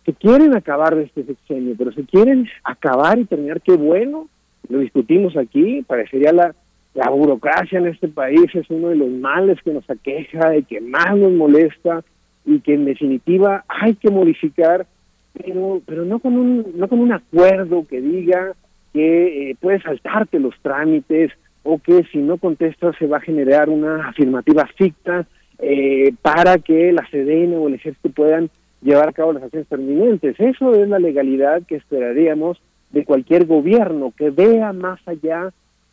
se 0.06 0.14
quieren 0.14 0.56
acabar 0.56 0.95
de 0.95 1.03
este 1.03 1.23
sexenio, 1.23 1.73
pero 1.77 1.91
se 1.91 2.03
quieren 2.03 2.47
acabar 2.64 3.18
y 3.18 3.26
terminar, 3.26 3.60
qué 3.61 3.76
bueno, 3.76 4.27
lo 4.69 4.80
discutimos 4.80 5.35
aquí, 5.35 5.81
parecería 5.81 6.31
la, 6.31 6.56
la 6.93 7.10
burocracia 7.10 7.80
en 7.80 7.88
este 7.88 8.07
país 8.07 8.53
es 8.53 8.69
uno 8.69 8.89
de 8.89 8.95
los 8.95 9.10
males 9.10 9.60
que 9.64 9.73
nos 9.73 9.89
aqueja 9.89 10.56
y 10.56 10.64
que 10.64 10.80
más 10.80 11.18
nos 11.18 11.31
molesta 11.31 12.03
y 12.45 12.60
que 12.60 12.76
en 12.76 12.85
definitiva 12.85 13.65
hay 13.68 13.95
que 13.95 14.11
modificar, 14.11 14.85
pero 15.34 15.81
pero 15.85 16.06
no 16.06 16.19
con 16.19 16.38
un 16.38 16.73
no 16.76 16.88
con 16.88 16.99
un 16.99 17.11
acuerdo 17.11 17.85
que 17.89 17.99
diga 17.99 18.53
que 18.93 19.49
eh, 19.49 19.57
puedes 19.60 19.81
saltarte 19.84 20.39
los 20.39 20.56
trámites 20.61 21.31
o 21.65 21.79
que 21.79 22.03
si 22.11 22.19
no 22.19 22.37
contestas 22.37 22.95
se 22.97 23.07
va 23.07 23.17
a 23.17 23.21
generar 23.21 23.69
una 23.69 24.07
afirmativa 24.07 24.65
ficta 24.77 25.25
eh, 25.57 26.13
para 26.21 26.59
que 26.59 26.93
la 26.93 27.05
SEDENA 27.09 27.57
o 27.57 27.67
el 27.67 27.73
ejército 27.73 28.09
puedan 28.09 28.49
llevar 28.83 29.09
a 29.09 29.13
cabo 29.13 29.33
las 29.33 29.43
acciones 29.43 29.67
permanentes. 29.67 30.39
Eso 30.39 30.75
es 30.75 30.87
la 30.87 30.99
legalidad 30.99 31.63
que 31.63 31.75
esperaríamos 31.75 32.61
de 32.91 33.03
cualquier 33.03 33.45
gobierno, 33.45 34.13
que 34.15 34.29
vea 34.29 34.73
más 34.73 34.99
allá 35.07 35.51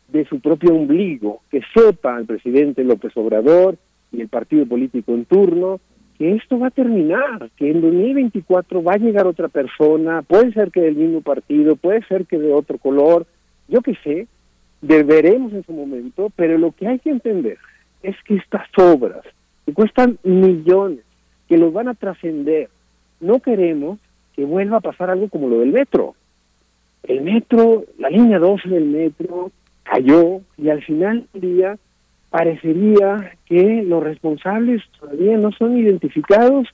de 0.09 0.25
su 0.25 0.39
propio 0.39 0.75
ombligo, 0.75 1.41
que 1.49 1.61
sepa 1.73 2.19
el 2.19 2.25
presidente 2.25 2.83
López 2.83 3.11
Obrador 3.17 3.77
y 4.11 4.21
el 4.21 4.27
partido 4.27 4.67
político 4.67 5.13
en 5.13 5.25
turno 5.25 5.79
que 6.19 6.35
esto 6.35 6.59
va 6.59 6.67
a 6.67 6.71
terminar, 6.71 7.49
que 7.57 7.71
en 7.71 7.81
2024 7.81 8.83
va 8.83 8.93
a 8.93 8.97
llegar 8.97 9.25
otra 9.25 9.47
persona, 9.47 10.21
puede 10.21 10.53
ser 10.53 10.69
que 10.69 10.81
del 10.81 10.95
mismo 10.95 11.21
partido, 11.21 11.75
puede 11.75 12.05
ser 12.05 12.27
que 12.27 12.37
de 12.37 12.53
otro 12.53 12.77
color, 12.77 13.25
yo 13.67 13.81
qué 13.81 13.95
sé, 14.03 14.27
veremos 14.83 15.53
en 15.53 15.63
su 15.63 15.73
momento, 15.73 16.31
pero 16.35 16.57
lo 16.57 16.71
que 16.71 16.87
hay 16.87 16.99
que 16.99 17.09
entender 17.09 17.57
es 18.01 18.15
que 18.25 18.35
estas 18.35 18.67
obras, 18.77 19.21
que 19.65 19.73
cuestan 19.73 20.19
millones, 20.23 21.03
que 21.47 21.57
los 21.57 21.71
van 21.71 21.87
a 21.87 21.93
trascender, 21.93 22.69
no 23.19 23.39
queremos 23.39 23.99
que 24.35 24.45
vuelva 24.45 24.77
a 24.77 24.81
pasar 24.81 25.09
algo 25.09 25.29
como 25.29 25.47
lo 25.47 25.59
del 25.59 25.71
metro. 25.71 26.15
El 27.03 27.21
metro, 27.21 27.85
la 27.97 28.09
línea 28.09 28.39
12 28.39 28.69
del 28.69 28.85
metro 28.85 29.51
cayó 29.83 30.41
y 30.57 30.69
al 30.69 30.83
final 30.83 31.27
del 31.33 31.41
día 31.41 31.77
parecería 32.29 33.37
que 33.45 33.83
los 33.83 34.03
responsables 34.03 34.81
todavía 34.99 35.37
no 35.37 35.51
son 35.51 35.77
identificados. 35.77 36.67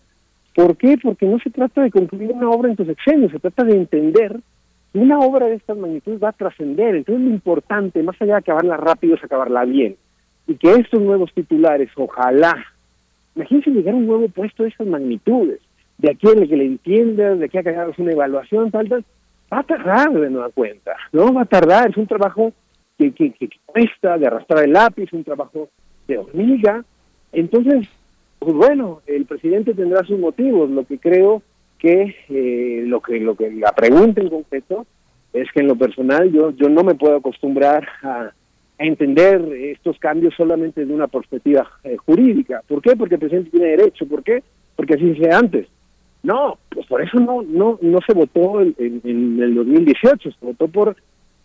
¿Por 0.56 0.78
qué? 0.78 0.98
Porque 1.02 1.26
no 1.26 1.40
se 1.40 1.50
trata 1.50 1.82
de 1.84 1.92
concluir 1.92 2.32
una 2.32 2.50
obra 2.50 2.70
en 2.70 2.76
tu 2.76 2.86
sexenio, 2.86 3.30
se 3.30 3.40
trata 3.40 3.64
de 3.64 3.76
entender 3.76 4.40
una 4.94 5.20
obra 5.20 5.48
de 5.48 5.56
estas 5.56 5.78
magnitudes 5.78 6.22
va 6.22 6.30
a 6.30 6.34
trascender. 6.34 6.96
Entonces 6.96 7.24
lo 7.24 7.30
importante, 7.30 8.02
más 8.04 8.20
allá 8.22 8.34
de 8.34 8.40
acabarla 8.40 8.78
rápido, 8.78 9.16
es 9.16 9.24
acabarla 9.24 9.66
bien. 9.66 9.96
Y 10.48 10.56
que 10.56 10.72
estos 10.72 11.02
nuevos 11.02 11.32
titulares, 11.34 11.90
ojalá, 11.96 12.56
imagínense 13.36 13.70
llegar 13.70 13.94
a 13.94 13.98
un 13.98 14.08
nuevo 14.08 14.30
puesto 14.30 14.64
de 14.64 14.70
estas 14.70 14.88
magnitudes, 14.88 15.60
de 15.98 16.12
aquí 16.12 16.28
a 16.28 16.48
que 16.48 16.58
le 16.58 16.66
entiendas, 16.66 17.38
de 17.40 17.46
aquí 17.46 17.58
a 17.58 17.64
que 17.64 17.70
hagas 17.70 18.00
una 18.00 18.14
evaluación, 18.14 18.72
tal, 18.72 18.90
va 18.92 19.60
a 19.60 19.64
tardar 19.64 20.12
de 20.12 20.30
nueva 20.30 20.50
cuenta, 20.50 20.96
¿no? 21.12 21.34
Va 21.34 21.42
a 21.42 21.46
tardar, 21.46 21.90
es 21.90 21.98
un 21.98 22.08
trabajo 22.08 22.54
que, 22.98 23.12
que, 23.12 23.34
cuesta 23.66 24.18
de 24.18 24.28
arrastrar 24.28 24.64
el 24.64 24.74
lápiz, 24.74 25.12
un 25.14 25.24
trabajo 25.24 25.70
de 26.08 26.18
hormiga. 26.18 26.84
Entonces, 27.32 27.88
pues 28.40 28.54
bueno, 28.54 29.02
el 29.06 29.26
presidente 29.26 29.74
tendrá 29.74 30.04
sus 30.04 30.20
motivos. 30.20 30.70
Lo 30.70 30.84
que 30.86 30.98
creo 30.98 31.42
que 31.80 32.16
eh, 32.30 32.84
lo 32.86 33.02
que 33.02 33.20
lo 33.20 33.36
que 33.36 33.50
la 33.52 33.72
pregunta 33.72 34.22
en 34.22 34.30
concreto 34.30 34.86
es 35.34 35.50
que 35.52 35.62
en 35.62 35.68
lo 35.68 35.76
personal 35.76 36.32
yo 36.32 36.52
yo 36.52 36.70
no 36.70 36.84
me 36.84 36.96
puedo 36.96 37.16
acostumbrar 37.16 37.88
a, 38.04 38.32
entender 38.82 39.42
estos 39.74 40.00
cambios 40.00 40.34
solamente 40.38 40.86
de 40.86 40.94
una 40.94 41.08
perspectiva 41.08 41.70
eh, 41.84 41.98
jurídica. 41.98 42.64
¿Por 42.66 42.82
qué? 42.82 42.96
Porque 42.96 43.16
el 43.16 43.20
presidente 43.20 43.50
tiene 43.50 43.76
derecho. 43.76 44.08
¿Por 44.08 44.24
qué? 44.24 44.42
Porque 44.78 44.94
así 44.94 45.16
se 45.16 45.30
antes. 45.34 45.68
No, 46.24 46.58
pues 46.70 46.88
por 46.88 47.02
eso 47.02 47.20
no 47.20 47.42
no 47.42 47.78
no 47.82 48.00
se 48.08 48.14
votó 48.14 48.62
en, 48.62 48.76
en, 48.78 49.42
el 49.42 49.56
2018, 49.56 50.32
se 50.32 50.46
votó 50.46 50.70
por 50.70 50.96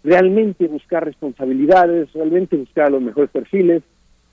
realmente 0.04 0.68
buscar 0.68 1.04
responsabilidades, 1.04 2.12
realmente 2.12 2.56
buscar 2.56 2.92
los 2.92 3.02
mejores 3.02 3.30
perfiles, 3.30 3.82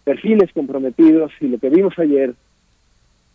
perfiles 0.04 0.52
comprometidos 0.54 1.32
y 1.40 1.48
lo 1.48 1.58
que 1.58 1.70
vimos 1.70 1.98
ayer 1.98 2.36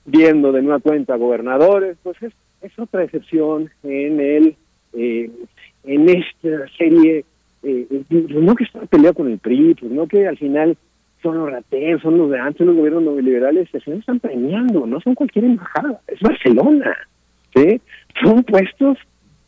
viendo 0.05 0.52
de 0.52 0.62
nueva 0.62 0.78
cuenta 0.78 1.16
gobernadores, 1.16 1.97
pues 2.02 2.22
es, 2.22 2.32
otra 2.78 3.04
excepción 3.04 3.70
en 3.82 4.20
el 4.20 4.56
eh, 4.92 5.30
en 5.84 6.08
esta 6.08 6.68
serie 6.76 7.24
eh, 7.62 7.86
no 8.10 8.54
que 8.54 8.64
está 8.64 8.80
peleado 8.86 9.14
con 9.14 9.30
el 9.30 9.38
PRI, 9.38 9.74
pues 9.74 9.90
no 9.90 10.06
que 10.06 10.26
al 10.26 10.36
final 10.36 10.76
son 11.22 11.38
los 11.38 11.50
rateros, 11.50 12.02
son 12.02 12.18
los 12.18 12.30
de 12.30 12.38
antes, 12.38 12.66
los 12.66 12.76
gobiernos 12.76 13.02
neoliberales, 13.02 13.68
al 13.74 13.82
final 13.82 13.98
están 14.00 14.20
premiando, 14.20 14.86
no 14.86 15.00
son 15.00 15.14
cualquier 15.14 15.46
embajada, 15.46 16.00
es 16.06 16.20
Barcelona, 16.20 16.96
¿sí? 17.54 17.80
Son 18.22 18.44
puestos 18.44 18.98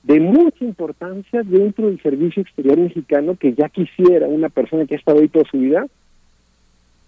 de 0.02 0.20
mucha 0.20 0.64
importancia 0.64 1.42
dentro 1.44 1.86
del 1.86 2.00
servicio 2.02 2.42
exterior 2.42 2.78
mexicano 2.78 3.36
que 3.36 3.52
ya 3.52 3.68
quisiera 3.68 4.26
una 4.26 4.48
persona 4.48 4.86
que 4.86 4.94
ha 4.94 4.98
estado 4.98 5.20
ahí 5.20 5.28
toda 5.28 5.44
su 5.50 5.58
vida 5.58 5.86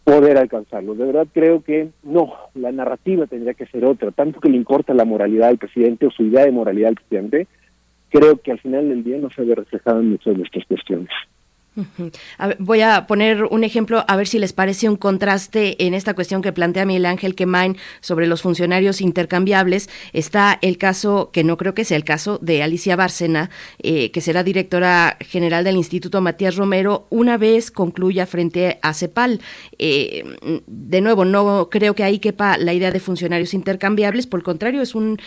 poder 0.05 0.39
alcanzarlo. 0.39 0.95
De 0.95 1.05
verdad 1.05 1.27
creo 1.33 1.63
que 1.63 1.91
no, 2.03 2.33
la 2.55 2.73
narrativa 2.73 3.27
tendría 3.27 3.55
que 3.55 3.67
ser 3.67 3.85
otra, 3.85 4.11
tanto 4.11 4.41
que 4.41 4.49
le 4.49 4.57
importa 4.57 4.95
la 4.95 5.05
moralidad 5.05 5.49
al 5.49 5.59
presidente 5.59 6.07
o 6.07 6.11
su 6.11 6.25
idea 6.25 6.45
de 6.45 6.53
moralidad 6.53 6.89
al 6.91 6.95
presidente, 6.97 7.47
creo 8.09 8.37
que 8.41 8.53
al 8.53 8.61
final 8.61 8.89
del 8.89 9.05
día 9.05 9.19
no 9.19 9.31
se 9.31 9.43
ve 9.43 9.55
reflejado 9.55 10.01
en 10.01 10.11
muchas 10.11 10.37
de 10.37 10.43
estas 10.43 10.65
cuestiones 10.67 11.11
voy 12.59 12.81
a 12.81 13.07
poner 13.07 13.45
un 13.45 13.65
ejemplo 13.65 14.05
a 14.07 14.17
ver 14.17 14.27
si 14.27 14.39
les 14.39 14.53
parece 14.53 14.89
un 14.89 14.97
contraste 14.97 15.87
en 15.87 15.95
esta 15.95 16.15
cuestión 16.15 16.43
que 16.43 16.53
plantea 16.53 16.85
Miguel 16.85 17.07
Ángel 17.07 17.35
Quemain 17.35 17.77
sobre 18.01 18.27
los 18.27 18.43
funcionarios 18.43 19.01
intercambiables. 19.01 19.89
Está 20.13 20.59
el 20.63 20.79
caso, 20.79 21.31
que 21.33 21.45
no 21.45 21.57
creo 21.57 21.75
que 21.75 21.85
sea 21.85 21.97
el 21.97 22.05
caso, 22.05 22.39
de 22.43 22.63
Alicia 22.63 22.97
Bárcena, 22.97 23.51
eh, 23.83 24.11
que 24.11 24.21
será 24.21 24.43
directora 24.43 25.17
general 25.21 25.65
del 25.65 25.77
Instituto 25.77 26.21
Matías 26.21 26.57
Romero, 26.57 27.07
una 27.11 27.37
vez 27.37 27.71
concluya 27.71 28.27
frente 28.27 28.79
a 28.83 28.95
CEPAL. 28.95 29.41
Eh, 29.79 30.25
de 30.67 31.01
nuevo, 31.01 31.25
no 31.25 31.69
creo 31.71 31.95
que 31.95 32.05
ahí 32.05 32.19
quepa 32.19 32.59
la 32.59 32.75
idea 32.75 32.91
de 32.91 33.01
funcionarios 33.01 33.55
intercambiables, 33.55 34.27
por 34.27 34.41
el 34.41 34.45
contrario, 34.45 34.83
es 34.83 34.95
un, 34.95 35.19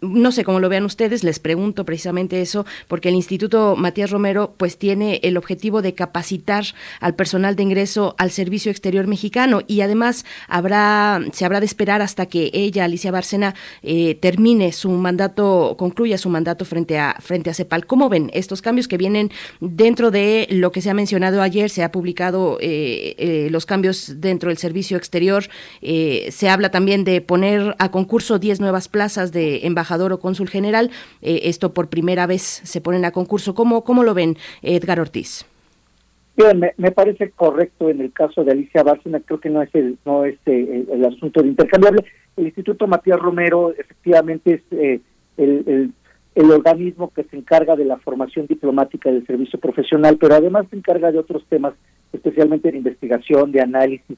no 0.00 0.32
sé 0.32 0.44
cómo 0.44 0.60
lo 0.60 0.68
vean 0.68 0.84
ustedes, 0.84 1.24
les 1.24 1.38
pregunto 1.38 1.84
precisamente 1.84 2.40
eso, 2.40 2.66
porque 2.88 3.08
el 3.08 3.14
Instituto 3.14 3.76
Matías 3.76 4.10
Romero 4.10 4.54
pues 4.56 4.78
tiene 4.78 5.20
el 5.22 5.36
objetivo 5.36 5.82
de 5.82 5.91
capacitar 5.94 6.64
al 7.00 7.14
personal 7.14 7.56
de 7.56 7.62
ingreso 7.62 8.14
al 8.18 8.30
servicio 8.30 8.70
exterior 8.70 9.06
mexicano. 9.06 9.60
Y 9.66 9.80
además 9.80 10.24
habrá 10.48 11.20
se 11.32 11.44
habrá 11.44 11.60
de 11.60 11.66
esperar 11.66 12.02
hasta 12.02 12.26
que 12.26 12.50
ella 12.52 12.84
Alicia 12.84 13.10
Bárcena 13.10 13.54
eh, 13.82 14.14
termine 14.16 14.72
su 14.72 14.90
mandato 14.90 15.76
concluya 15.78 16.18
su 16.18 16.28
mandato 16.28 16.64
frente 16.64 16.98
a 16.98 17.16
frente 17.20 17.50
a 17.50 17.54
CEPAL. 17.54 17.86
Cómo 17.86 18.08
ven 18.08 18.30
estos 18.34 18.62
cambios 18.62 18.88
que 18.88 18.98
vienen 18.98 19.30
dentro 19.60 20.10
de 20.10 20.46
lo 20.50 20.72
que 20.72 20.80
se 20.80 20.90
ha 20.90 20.94
mencionado 20.94 21.42
ayer 21.42 21.70
se 21.70 21.82
ha 21.82 21.92
publicado 21.92 22.58
eh, 22.60 23.14
eh, 23.18 23.48
los 23.50 23.66
cambios 23.66 24.20
dentro 24.20 24.48
del 24.48 24.58
servicio 24.58 24.96
exterior. 24.96 25.44
Se 25.82 26.48
habla 26.48 26.70
también 26.70 27.04
de 27.04 27.20
poner 27.20 27.74
a 27.78 27.90
concurso 27.90 28.38
10 28.38 28.60
nuevas 28.60 28.88
plazas 28.88 29.32
de 29.32 29.66
embajador 29.66 30.12
o 30.12 30.20
cónsul 30.20 30.48
general. 30.48 30.90
Esto 31.20 31.74
por 31.74 31.88
primera 31.88 32.26
vez 32.26 32.60
se 32.64 32.80
ponen 32.80 33.04
a 33.04 33.10
concurso. 33.10 33.54
Cómo 33.54 33.84
cómo 33.84 34.02
lo 34.02 34.14
ven 34.14 34.38
Edgar 34.62 35.00
Ortiz 35.00 35.44
Bien, 36.34 36.58
me, 36.78 36.90
parece 36.92 37.30
correcto 37.30 37.90
en 37.90 38.00
el 38.00 38.12
caso 38.12 38.42
de 38.42 38.52
Alicia 38.52 38.82
Bárcena, 38.82 39.20
creo 39.20 39.38
que 39.38 39.50
no 39.50 39.60
es 39.60 39.74
el, 39.74 39.98
no 40.06 40.24
es 40.24 40.36
eh, 40.46 40.86
el, 40.90 41.04
asunto 41.04 41.42
de 41.42 41.48
intercambiable. 41.48 42.04
El 42.36 42.46
Instituto 42.46 42.86
Matías 42.86 43.18
Romero 43.18 43.70
efectivamente 43.76 44.54
es 44.54 44.62
eh, 44.70 45.00
el, 45.36 45.92
el, 46.34 46.50
organismo 46.50 47.12
que 47.14 47.24
se 47.24 47.36
encarga 47.36 47.76
de 47.76 47.84
la 47.84 47.98
formación 47.98 48.46
diplomática 48.46 49.10
del 49.10 49.26
servicio 49.26 49.60
profesional, 49.60 50.16
pero 50.18 50.34
además 50.34 50.64
se 50.70 50.76
encarga 50.76 51.12
de 51.12 51.18
otros 51.18 51.44
temas, 51.50 51.74
especialmente 52.14 52.72
de 52.72 52.78
investigación, 52.78 53.52
de 53.52 53.60
análisis. 53.60 54.16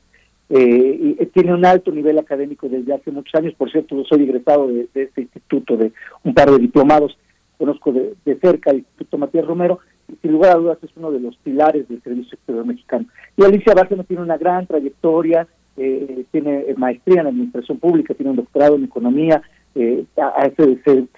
Eh, 0.50 1.16
y 1.18 1.26
tiene 1.26 1.52
un 1.52 1.64
alto 1.64 1.90
nivel 1.90 2.18
académico 2.18 2.68
desde 2.68 2.94
hace 2.94 3.10
muchos 3.10 3.34
años. 3.34 3.54
Por 3.54 3.72
cierto, 3.72 3.96
yo 3.96 4.04
soy 4.04 4.22
egresado 4.22 4.68
de, 4.68 4.86
este 4.94 5.22
instituto, 5.22 5.76
de 5.76 5.92
un 6.22 6.32
par 6.32 6.48
de 6.48 6.58
diplomados. 6.58 7.18
Conozco 7.58 7.90
de, 7.92 8.14
de 8.24 8.36
cerca 8.36 8.70
el 8.70 8.78
Instituto 8.78 9.18
Matías 9.18 9.46
Romero 9.46 9.80
sin 10.20 10.32
lugar 10.32 10.52
a 10.52 10.58
dudas 10.58 10.78
es 10.82 10.90
uno 10.96 11.10
de 11.10 11.20
los 11.20 11.36
pilares 11.36 11.88
del 11.88 12.02
servicio 12.02 12.34
exterior 12.34 12.64
mexicano. 12.64 13.06
Y 13.36 13.44
Alicia 13.44 13.74
Bárcena 13.74 14.04
tiene 14.04 14.22
una 14.22 14.36
gran 14.36 14.66
trayectoria, 14.66 15.46
eh, 15.76 16.24
tiene 16.30 16.66
maestría 16.76 17.22
en 17.22 17.28
administración 17.28 17.78
pública, 17.78 18.14
tiene 18.14 18.30
un 18.30 18.36
doctorado 18.36 18.76
en 18.76 18.84
economía, 18.84 19.42
eh, 19.74 20.04
se, 20.14 20.22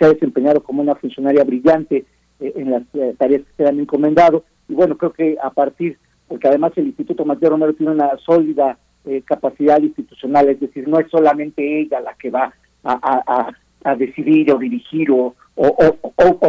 ha 0.05 0.09
desempeñado 0.09 0.63
como 0.63 0.83
una 0.83 0.95
funcionaria 0.95 1.45
brillante 1.45 2.05
eh, 2.41 2.53
en 2.57 2.71
las 2.71 2.83
tareas 3.19 3.43
que 3.43 3.53
se 3.57 3.63
le 3.65 3.69
han 3.69 3.81
encomendado. 3.81 4.45
Y 4.69 4.75
bueno, 4.75 4.97
creo 4.97 5.13
que 5.13 5.37
a 5.43 5.51
partir, 5.51 5.99
porque 6.29 6.49
además 6.49 6.73
el 6.77 6.87
Instituto 6.87 7.25
Mateo 7.25 7.51
Romero 7.51 7.75
tiene 7.75 7.93
una 7.93 8.17
sólida 8.19 8.79
capacidad 9.25 9.81
institucional, 9.81 10.49
es 10.49 10.59
decir, 10.59 10.89
no 10.89 10.99
es 10.99 11.09
solamente 11.09 11.81
ella 11.81 12.01
la 12.01 12.15
que 12.15 12.29
va 12.29 12.53
a, 12.83 13.53
decidir 13.97 14.53
o 14.53 14.59
dirigir 14.59 15.13
o 15.13 15.37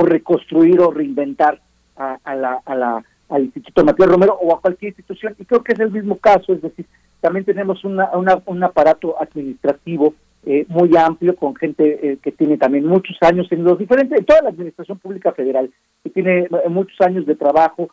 reconstruir 0.03 0.79
o 0.79 0.89
reinventar 0.89 1.61
a, 1.97 2.35
la, 2.35 2.61
a 2.65 2.75
la, 2.75 3.03
al 3.29 3.43
Instituto 3.43 3.83
Matías 3.83 4.09
Romero 4.09 4.37
o 4.41 4.53
a 4.53 4.61
cualquier 4.61 4.91
institución, 4.91 5.35
y 5.39 5.45
creo 5.45 5.63
que 5.63 5.73
es 5.73 5.79
el 5.79 5.91
mismo 5.91 6.17
caso, 6.17 6.53
es 6.53 6.61
decir, 6.61 6.85
también 7.19 7.45
tenemos 7.45 7.83
una, 7.83 8.09
un 8.45 8.63
aparato 8.63 9.21
administrativo 9.21 10.13
eh, 10.49 10.65
muy 10.69 10.95
amplio 10.95 11.35
con 11.35 11.55
gente 11.55 11.99
eh, 12.01 12.17
que 12.23 12.31
tiene 12.31 12.57
también 12.57 12.85
muchos 12.85 13.17
años 13.21 13.51
en 13.51 13.65
los 13.65 13.77
diferentes, 13.77 14.17
en 14.17 14.23
toda 14.23 14.43
la 14.43 14.49
administración 14.49 14.97
pública 14.97 15.33
federal, 15.33 15.69
que 16.01 16.09
tiene 16.09 16.43
eh, 16.43 16.69
muchos 16.69 16.99
años 17.01 17.25
de 17.25 17.35
trabajo, 17.35 17.89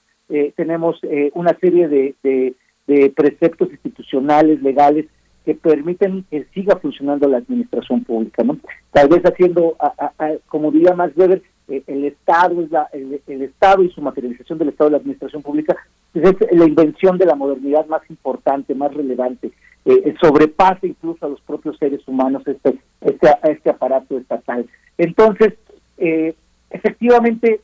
tenemos 0.56 0.98
una 1.34 1.54
serie 1.60 1.86
de, 1.86 2.14
de, 2.22 3.10
preceptos 3.10 3.70
institucionales, 3.70 4.62
legales, 4.62 5.04
que 5.44 5.54
permiten 5.54 6.24
que 6.30 6.46
siga 6.54 6.76
funcionando 6.76 7.28
la 7.28 7.36
administración 7.38 8.02
pública, 8.04 8.42
¿no? 8.42 8.56
Tal 8.90 9.08
vez 9.08 9.22
haciendo, 9.22 9.76
como 10.48 10.70
diría 10.70 10.94
Max 10.94 11.12
Weber, 11.14 11.42
eh, 11.42 11.42
el 11.68 12.04
Estado 12.04 12.62
es 12.62 12.70
la, 12.70 12.88
el, 12.92 13.42
Estado 13.42 13.82
y 13.82 13.90
su 13.90 14.02
materialización 14.02 14.58
del 14.58 14.68
Estado 14.68 14.90
de 14.90 14.92
la 14.92 14.98
administración 14.98 15.42
pública 15.42 15.76
es 16.12 16.36
la 16.52 16.66
invención 16.66 17.18
de 17.18 17.26
la 17.26 17.34
modernidad 17.34 17.86
más 17.86 18.02
importante, 18.08 18.74
más 18.74 18.92
relevante, 18.94 19.48
eh, 19.84 20.02
eh, 20.04 20.14
sobrepasa 20.20 20.86
incluso 20.86 21.26
a 21.26 21.28
los 21.28 21.40
propios 21.40 21.76
seres 21.78 22.06
humanos 22.06 22.42
este, 22.46 22.78
este, 23.00 23.28
este 23.44 23.70
aparato 23.70 24.16
estatal. 24.18 24.66
Entonces, 24.96 25.54
efectivamente, 26.70 27.60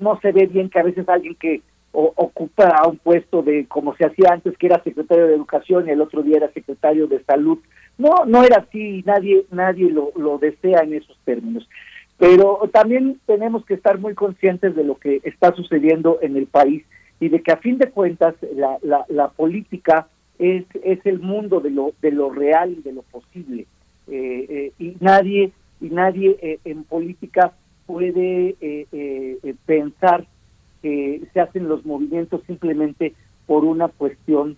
no 0.00 0.20
se 0.20 0.32
ve 0.32 0.46
bien 0.46 0.68
que 0.68 0.80
a 0.80 0.84
veces 0.84 1.08
alguien 1.08 1.34
que 1.36 1.62
ocupa 1.92 2.88
un 2.88 2.98
puesto 2.98 3.42
de 3.42 3.66
como 3.66 3.94
se 3.94 4.04
hacía 4.04 4.30
antes 4.32 4.58
que 4.58 4.66
era 4.66 4.82
secretario 4.82 5.28
de 5.28 5.36
educación 5.36 5.86
y 5.86 5.92
el 5.92 6.00
otro 6.00 6.22
día 6.22 6.38
era 6.38 6.52
secretario 6.52 7.06
de 7.06 7.22
salud. 7.22 7.58
No 7.96 8.24
no 8.26 8.42
era 8.42 8.66
así 8.68 9.04
nadie 9.06 9.46
nadie 9.52 9.90
lo 9.90 10.38
desea 10.38 10.80
en 10.80 10.94
esos 10.94 11.16
términos 11.24 11.68
pero 12.18 12.60
también 12.72 13.20
tenemos 13.26 13.64
que 13.64 13.74
estar 13.74 13.98
muy 13.98 14.14
conscientes 14.14 14.74
de 14.76 14.84
lo 14.84 14.96
que 14.96 15.20
está 15.24 15.54
sucediendo 15.54 16.18
en 16.22 16.36
el 16.36 16.46
país 16.46 16.84
y 17.20 17.28
de 17.28 17.42
que 17.42 17.52
a 17.52 17.56
fin 17.56 17.78
de 17.78 17.90
cuentas 17.90 18.34
la, 18.54 18.78
la, 19.08 19.28
política 19.28 20.08
es, 20.38 20.64
es 20.82 21.04
el 21.04 21.20
mundo 21.20 21.60
de 21.60 21.70
lo, 21.70 21.92
de 22.02 22.12
lo 22.12 22.30
real 22.30 22.76
y 22.78 22.82
de 22.82 22.92
lo 22.92 23.02
posible. 23.02 23.66
Eh, 24.08 24.46
eh, 24.48 24.72
y 24.78 24.96
nadie, 25.00 25.52
y 25.80 25.90
nadie 25.90 26.36
eh, 26.42 26.58
en 26.64 26.84
política 26.84 27.52
puede 27.86 28.56
pensar 29.66 30.26
que 30.82 31.22
se 31.32 31.40
hacen 31.40 31.68
los 31.68 31.84
movimientos 31.84 32.42
simplemente 32.46 33.14
por 33.46 33.64
una 33.64 33.88
cuestión 33.88 34.56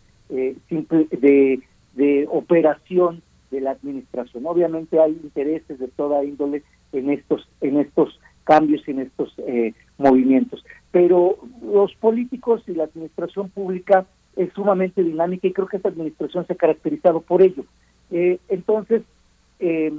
simple 0.68 1.06
de, 1.10 1.60
de 1.94 2.26
operación 2.30 3.22
de 3.50 3.60
la 3.60 3.72
administración. 3.72 4.46
Obviamente 4.46 5.00
hay 5.00 5.12
intereses 5.12 5.78
de 5.78 5.88
toda 5.88 6.24
índole 6.24 6.62
en 6.96 7.10
estos 7.10 7.48
en 7.60 7.78
estos 7.78 8.18
cambios 8.46 8.86
en 8.88 9.00
estos 9.00 9.34
eh, 9.38 9.74
movimientos. 9.98 10.64
Pero 10.92 11.36
los 11.62 11.92
políticos 11.96 12.62
y 12.66 12.72
la 12.72 12.84
administración 12.84 13.50
pública 13.50 14.06
es 14.36 14.52
sumamente 14.54 15.02
dinámica 15.02 15.46
y 15.48 15.52
creo 15.52 15.66
que 15.66 15.76
esta 15.78 15.88
administración 15.88 16.46
se 16.46 16.52
ha 16.52 16.56
caracterizado 16.56 17.20
por 17.20 17.42
ello. 17.42 17.64
Eh, 18.10 18.38
entonces, 18.48 19.02
eh, 19.58 19.92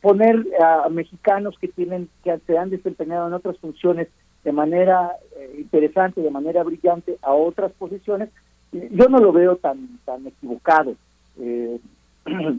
poner 0.00 0.42
a 0.60 0.88
mexicanos 0.88 1.56
que 1.60 1.68
tienen 1.68 2.08
que 2.24 2.36
se 2.46 2.56
han 2.58 2.70
desempeñado 2.70 3.28
en 3.28 3.34
otras 3.34 3.58
funciones 3.58 4.08
de 4.42 4.52
manera 4.52 5.12
interesante, 5.58 6.20
de 6.22 6.30
manera 6.30 6.62
brillante 6.62 7.18
a 7.20 7.34
otras 7.34 7.72
posiciones, 7.72 8.30
yo 8.72 9.08
no 9.08 9.18
lo 9.18 9.32
veo 9.32 9.56
tan 9.56 9.98
tan 10.04 10.26
equivocado. 10.26 10.94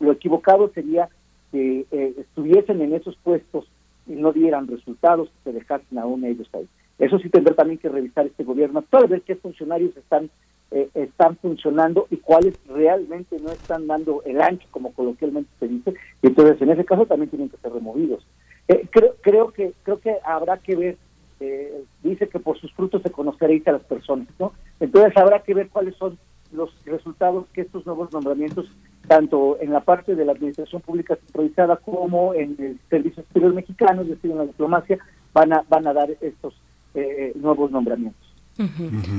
lo 0.00 0.12
equivocado 0.12 0.70
sería 0.74 1.08
que 1.54 1.86
eh, 1.92 2.14
estuviesen 2.18 2.82
en 2.82 2.94
esos 2.94 3.14
puestos 3.22 3.64
y 4.08 4.14
no 4.14 4.32
dieran 4.32 4.66
resultados, 4.66 5.30
se 5.44 5.52
dejasen 5.52 5.98
aún 5.98 6.24
ellos 6.24 6.48
ahí. 6.52 6.66
Eso 6.98 7.20
sí 7.20 7.28
tendrá 7.28 7.54
también 7.54 7.78
que 7.78 7.88
revisar 7.88 8.26
este 8.26 8.42
gobierno 8.42 8.82
para 8.82 9.06
ver 9.06 9.22
qué 9.22 9.36
funcionarios 9.36 9.96
están 9.96 10.30
eh, 10.72 10.88
están 10.94 11.36
funcionando 11.36 12.08
y 12.10 12.16
cuáles 12.16 12.58
realmente 12.66 13.36
no 13.38 13.52
están 13.52 13.86
dando 13.86 14.22
el 14.24 14.40
ancho, 14.40 14.66
como 14.72 14.92
coloquialmente 14.92 15.48
se 15.60 15.68
dice, 15.68 15.94
y 16.22 16.26
entonces 16.26 16.60
en 16.60 16.70
ese 16.70 16.84
caso 16.84 17.06
también 17.06 17.30
tienen 17.30 17.48
que 17.48 17.58
ser 17.58 17.72
removidos. 17.72 18.26
Eh, 18.66 18.88
creo, 18.90 19.14
creo 19.20 19.52
que 19.52 19.74
creo 19.84 20.00
que 20.00 20.16
habrá 20.24 20.56
que 20.56 20.74
ver, 20.74 20.96
dice 22.02 22.28
que 22.28 22.40
por 22.40 22.58
sus 22.58 22.72
frutos 22.72 23.02
se 23.02 23.10
conoceréis 23.10 23.68
a 23.68 23.72
las 23.72 23.84
personas, 23.84 24.26
¿no? 24.40 24.54
Entonces 24.80 25.16
habrá 25.16 25.40
que 25.44 25.54
ver 25.54 25.68
cuáles 25.68 25.94
son 25.96 26.18
los 26.50 26.74
resultados 26.84 27.46
que 27.52 27.60
estos 27.60 27.86
nuevos 27.86 28.12
nombramientos, 28.12 28.66
tanto 29.08 29.58
en 29.60 29.72
la 29.72 29.80
parte 29.80 30.14
de 30.14 30.24
la 30.24 30.32
administración 30.32 30.82
pública 30.82 31.16
centralizada 31.16 31.76
como 31.76 32.34
en 32.34 32.56
el 32.58 32.78
Servicio 32.88 33.22
Exterior 33.22 33.54
Mexicano, 33.54 34.02
es 34.02 34.08
decir, 34.08 34.30
en 34.30 34.38
la 34.38 34.46
diplomacia, 34.46 34.98
van 35.32 35.52
a, 35.52 35.64
van 35.68 35.86
a 35.86 35.92
dar 35.92 36.10
estos 36.20 36.54
eh, 36.94 37.32
nuevos 37.36 37.70
nombramientos. 37.70 38.34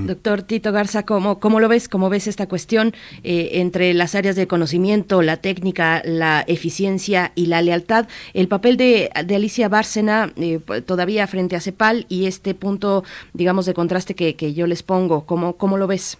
Doctor 0.05 0.43
Tito 0.43 0.71
Garza, 0.71 1.03
¿cómo, 1.03 1.39
¿cómo, 1.41 1.59
lo 1.59 1.67
ves? 1.67 1.89
¿Cómo 1.89 2.09
ves 2.09 2.27
esta 2.27 2.47
cuestión 2.47 2.93
eh, 3.23 3.49
entre 3.53 3.93
las 3.93 4.15
áreas 4.15 4.37
de 4.37 4.47
conocimiento, 4.47 5.21
la 5.21 5.37
técnica, 5.37 6.01
la 6.05 6.45
eficiencia 6.47 7.33
y 7.35 7.47
la 7.47 7.61
lealtad? 7.61 8.07
El 8.33 8.47
papel 8.47 8.77
de, 8.77 9.09
Alicia 9.13 9.67
Bárcena 9.67 10.31
eh, 10.37 10.59
todavía 10.85 11.27
frente 11.27 11.57
a 11.57 11.59
CEPAL 11.59 12.05
y 12.07 12.27
este 12.27 12.53
punto, 12.53 13.03
digamos, 13.33 13.65
de 13.65 13.73
contraste 13.73 14.15
que, 14.15 14.35
que 14.35 14.53
yo 14.53 14.67
les 14.67 14.83
pongo, 14.83 15.25
¿cómo, 15.25 15.57
cómo 15.57 15.77
lo 15.77 15.87
ves? 15.87 16.17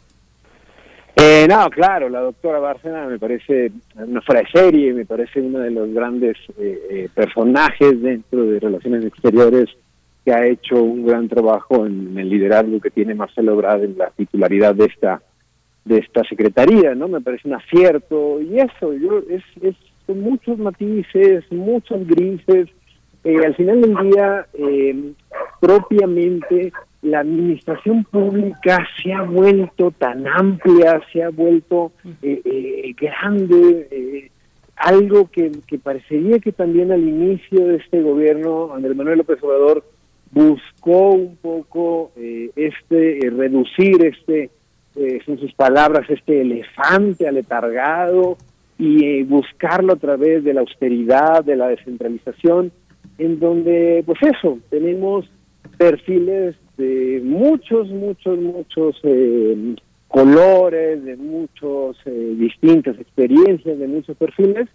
Eh, 1.15 1.47
no, 1.47 1.69
claro, 1.69 2.09
la 2.09 2.19
doctora 2.19 2.59
Bárcena 2.59 3.05
me 3.07 3.17
parece 3.17 3.71
una 3.95 4.21
fuera 4.21 4.41
de 4.41 4.47
serie, 4.47 4.93
me 4.93 5.05
parece 5.05 5.39
uno 5.39 5.59
de 5.59 5.71
los 5.71 5.93
grandes 5.93 6.37
personajes 7.13 8.01
dentro 8.01 8.43
de 8.43 8.59
relaciones 8.59 9.05
exteriores 9.05 9.69
que 10.25 10.33
ha 10.33 10.45
hecho 10.45 10.81
un 10.81 11.05
gran 11.05 11.29
trabajo 11.29 11.85
en 11.85 12.17
el 12.17 12.29
liderazgo 12.29 12.81
que 12.81 12.89
tiene 12.89 13.13
Marcelo 13.13 13.53
Ebrard 13.53 13.83
en 13.83 13.97
la 13.97 14.09
titularidad 14.09 14.75
de 14.75 14.85
esta 14.85 15.21
de 15.85 15.99
esta 15.99 16.23
secretaría, 16.23 16.95
¿no? 16.95 17.07
Me 17.07 17.21
parece 17.21 17.47
un 17.47 17.53
acierto 17.53 18.41
y 18.41 18.59
eso, 18.59 18.91
yo 18.93 19.19
es, 19.29 19.43
es 19.61 19.75
son 20.05 20.21
muchos 20.21 20.57
matices, 20.57 21.43
muchos 21.51 22.05
grises. 22.07 22.69
Eh, 23.23 23.37
al 23.43 23.55
final 23.55 23.81
del 23.81 24.11
día, 24.11 24.45
eh, 24.53 25.11
propiamente 25.59 26.71
la 27.05 27.19
administración 27.19 28.03
pública 28.03 28.85
se 29.01 29.13
ha 29.13 29.21
vuelto 29.21 29.91
tan 29.91 30.27
amplia, 30.27 31.01
se 31.13 31.23
ha 31.23 31.29
vuelto 31.29 31.91
eh, 32.21 32.93
grande, 32.99 34.31
algo 34.75 35.29
que, 35.31 35.51
que 35.67 35.79
parecería 35.79 36.39
que 36.39 36.51
también 36.51 36.91
al 36.91 37.01
inicio 37.01 37.67
de 37.67 37.77
este 37.77 38.01
gobierno, 38.01 38.73
Andrés 38.73 38.95
Manuel 38.95 39.19
López 39.19 39.41
Obrador, 39.41 39.83
buscó 40.35 41.11
un 41.11 41.37
poco 41.37 42.11
eh, 42.17 42.51
este 42.55 43.25
eh, 43.25 43.29
reducir 43.29 44.03
este 44.05 44.49
eh, 44.95 45.19
son 45.25 45.39
sus 45.39 45.53
palabras 45.53 46.09
este 46.09 46.41
elefante 46.41 47.27
aletargado 47.27 48.37
y 48.77 49.23
buscarlo 49.23 49.93
a 49.93 49.97
través 49.97 50.43
de 50.43 50.53
la 50.53 50.59
austeridad 50.59 51.43
de 51.43 51.55
la 51.55 51.69
descentralización 51.69 52.73
en 53.17 53.39
donde 53.39 54.03
pues 54.05 54.19
eso 54.23 54.59
tenemos 54.69 55.25
perfiles 55.77 56.55
de 56.77 57.21
muchos 57.23 57.87
muchos 57.89 58.37
muchos 58.37 59.01
colores 60.07 61.03
de 61.03 61.15
muchos 61.15 61.97
distintas 62.05 62.99
experiencias 62.99 63.77
de 63.79 63.87
muchos 63.87 64.15
perfiles 64.17 64.67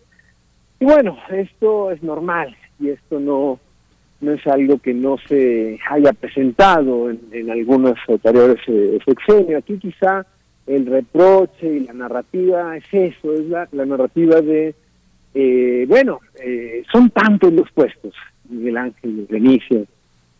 y 0.78 0.84
bueno 0.84 1.16
esto 1.30 1.90
es 1.90 2.02
normal 2.02 2.56
y 2.78 2.88
esto 2.88 3.20
no 3.20 3.58
no 4.20 4.32
es 4.32 4.46
algo 4.46 4.78
que 4.78 4.92
no 4.92 5.16
se 5.26 5.78
haya 5.88 6.12
presentado 6.12 7.10
en, 7.10 7.20
en 7.32 7.50
algunos 7.50 7.94
anteriores 8.06 8.58
eh, 8.66 8.98
sexenios. 9.04 9.62
Aquí 9.62 9.78
quizá 9.78 10.26
el 10.66 10.86
reproche 10.86 11.66
y 11.66 11.80
la 11.80 11.94
narrativa 11.94 12.76
es 12.76 12.84
eso, 12.92 13.32
es 13.34 13.46
la, 13.48 13.66
narrativa 13.72 14.40
de, 14.40 14.74
eh, 15.34 15.84
bueno, 15.88 16.20
eh, 16.42 16.82
son 16.92 17.10
tantos 17.10 17.52
los 17.52 17.70
puestos, 17.72 18.14
Miguel 18.48 18.76
Ángel, 18.76 19.26
Benicio, 19.28 19.86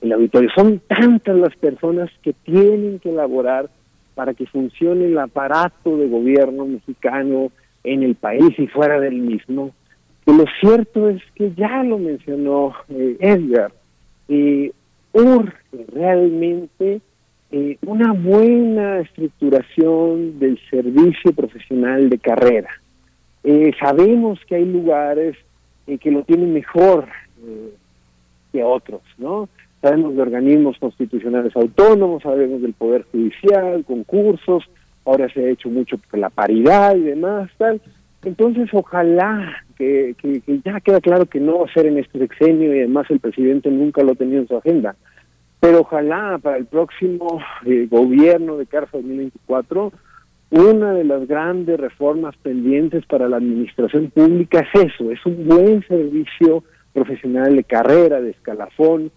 el 0.01 0.13
auditorio, 0.13 0.51
son 0.55 0.81
tantas 0.87 1.37
las 1.37 1.55
personas 1.57 2.11
que 2.23 2.33
tienen 2.33 2.99
que 2.99 3.11
elaborar 3.11 3.69
para 4.15 4.35
que 4.35 4.47
funcione 4.47 5.07
el 5.07 5.19
aparato 5.19 5.97
de 5.97 6.09
gobierno 6.09 6.67
mexicano 6.67 7.51
en 7.85 8.03
el 8.03 8.15
país 8.15 8.59
y 8.59 8.67
fuera 8.67 9.01
del 9.01 9.17
mismo, 9.17 9.73
lo 10.27 10.45
cierto 10.61 11.09
es 11.09 11.23
que 11.35 11.53
ya 11.55 11.83
lo 11.83 11.99
mencionó 11.99 12.75
eh, 12.89 13.17
Edgar, 13.21 13.73
eh, 14.29 14.73
urge 15.13 15.57
realmente 15.93 17.01
eh, 17.51 17.77
una 17.85 18.13
buena 18.13 19.01
estructuración 19.01 20.39
del 20.39 20.59
servicio 20.71 21.33
profesional 21.33 22.09
de 22.09 22.19
carrera. 22.19 22.71
Eh, 23.43 23.73
sabemos 23.81 24.39
que 24.47 24.57
hay 24.57 24.65
lugares 24.65 25.37
que 26.01 26.11
lo 26.13 26.23
tienen 26.23 26.53
mejor 26.53 27.09
que 28.53 28.63
otros, 28.63 29.01
¿no? 29.19 29.49
Sabemos 29.81 30.15
de 30.15 30.23
organismos 30.23 30.79
constitucionales 30.79 31.57
autónomos, 31.57 32.23
sabemos 32.23 32.61
del 32.61 32.75
Poder 32.75 33.07
Judicial, 33.11 33.85
concursos, 33.85 34.65
ahora 35.05 35.33
se 35.33 35.45
ha 35.45 35.49
hecho 35.49 35.71
mucho 35.71 35.97
por 35.99 36.21
la 36.21 36.29
paridad 36.29 36.97
y 36.97 37.03
demás, 37.03 37.51
tal. 37.57 37.81
Entonces, 38.23 38.69
ojalá 38.73 39.65
que, 39.77 40.15
ya 40.65 40.81
queda 40.81 41.01
claro 41.01 41.25
que 41.25 41.41
no 41.41 41.61
va 41.61 41.67
a 41.67 41.73
ser 41.73 41.87
en 41.87 41.99
este 41.99 42.19
sexenio 42.19 42.75
y 42.75 42.81
además 42.81 43.07
el 43.11 43.21
presidente 43.21 43.71
nunca 43.71 44.03
lo 44.03 44.13
ha 44.13 44.17
tenido 44.17 44.43
en 44.43 44.49
su 44.49 44.57
agenda. 44.57 44.95
Pero 45.59 45.81
ojalá 45.81 46.39
para 46.39 46.59
el 46.59 46.67
próximo 46.67 47.41
eh, 47.65 47.87
gobierno 47.91 48.57
de 48.59 48.67
CARFA 48.67 48.99
2024, 48.99 49.93
una 50.51 50.93
de 50.93 51.05
las 51.05 51.27
grandes 51.27 51.79
reformas 51.81 52.37
pendientes 52.39 53.07
para 53.07 53.29
la 53.29 53.37
administración 53.37 54.11
pública 54.11 54.61
es 54.61 54.93
eso, 54.93 55.11
es 55.11 55.25
un 55.25 55.47
buen 55.47 55.83
servicio 55.87 56.65
profesional 56.93 57.57
de 57.57 57.65
carrera, 57.65 58.21
de 58.21 58.31
escalafón, 58.31 59.13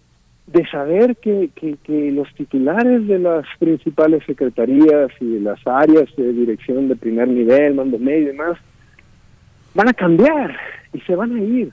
de 0.46 0.66
saber 0.66 1.16
que, 1.16 1.50
que, 1.54 1.76
que, 1.82 2.12
los 2.12 2.32
titulares 2.34 3.06
de 3.06 3.18
las 3.18 3.46
principales 3.58 4.22
secretarías 4.26 5.10
y 5.20 5.34
de 5.34 5.40
las 5.40 5.58
áreas 5.66 6.04
de 6.16 6.32
dirección 6.32 6.88
de 6.88 6.96
primer 6.96 7.28
nivel, 7.28 7.74
mando 7.74 7.98
medio 7.98 8.22
y 8.22 8.26
demás, 8.26 8.58
van 9.74 9.88
a 9.88 9.94
cambiar 9.94 10.54
y 10.92 11.00
se 11.00 11.16
van 11.16 11.34
a 11.34 11.42
ir, 11.42 11.72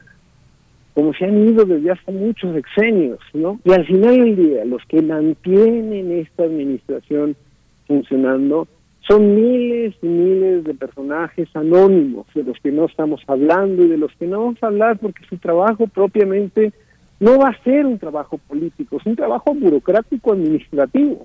como 0.94 1.14
se 1.14 1.26
han 1.26 1.48
ido 1.48 1.66
desde 1.66 1.92
hace 1.92 2.12
muchos 2.12 2.54
sexenios, 2.56 3.20
¿no? 3.34 3.60
Y 3.66 3.74
al 3.74 3.86
final 3.86 4.18
del 4.18 4.36
día, 4.36 4.66
los 4.66 4.84
que 4.86 5.02
mantienen 5.02 6.12
esta 6.12 6.44
administración 6.44 7.36
funcionando 7.88 8.68
son 9.08 9.36
miles 9.36 9.96
y 10.02 10.06
miles 10.06 10.64
de 10.64 10.74
personajes 10.74 11.50
anónimos, 11.56 12.28
de 12.34 12.44
los 12.44 12.58
que 12.60 12.72
no 12.72 12.86
estamos 12.86 13.22
hablando 13.28 13.84
y 13.84 13.90
de 13.90 13.98
los 13.98 14.14
que 14.14 14.28
no 14.28 14.40
vamos 14.40 14.64
a 14.64 14.68
hablar 14.68 14.98
porque 15.00 15.26
su 15.26 15.38
trabajo 15.38 15.88
propiamente 15.88 16.72
no 17.22 17.38
va 17.38 17.50
a 17.50 17.64
ser 17.64 17.86
un 17.86 18.00
trabajo 18.00 18.40
político, 18.40 18.98
es 18.98 19.06
un 19.06 19.16
trabajo 19.16 19.54
burocrático 19.54 20.34
administrativo, 20.34 21.22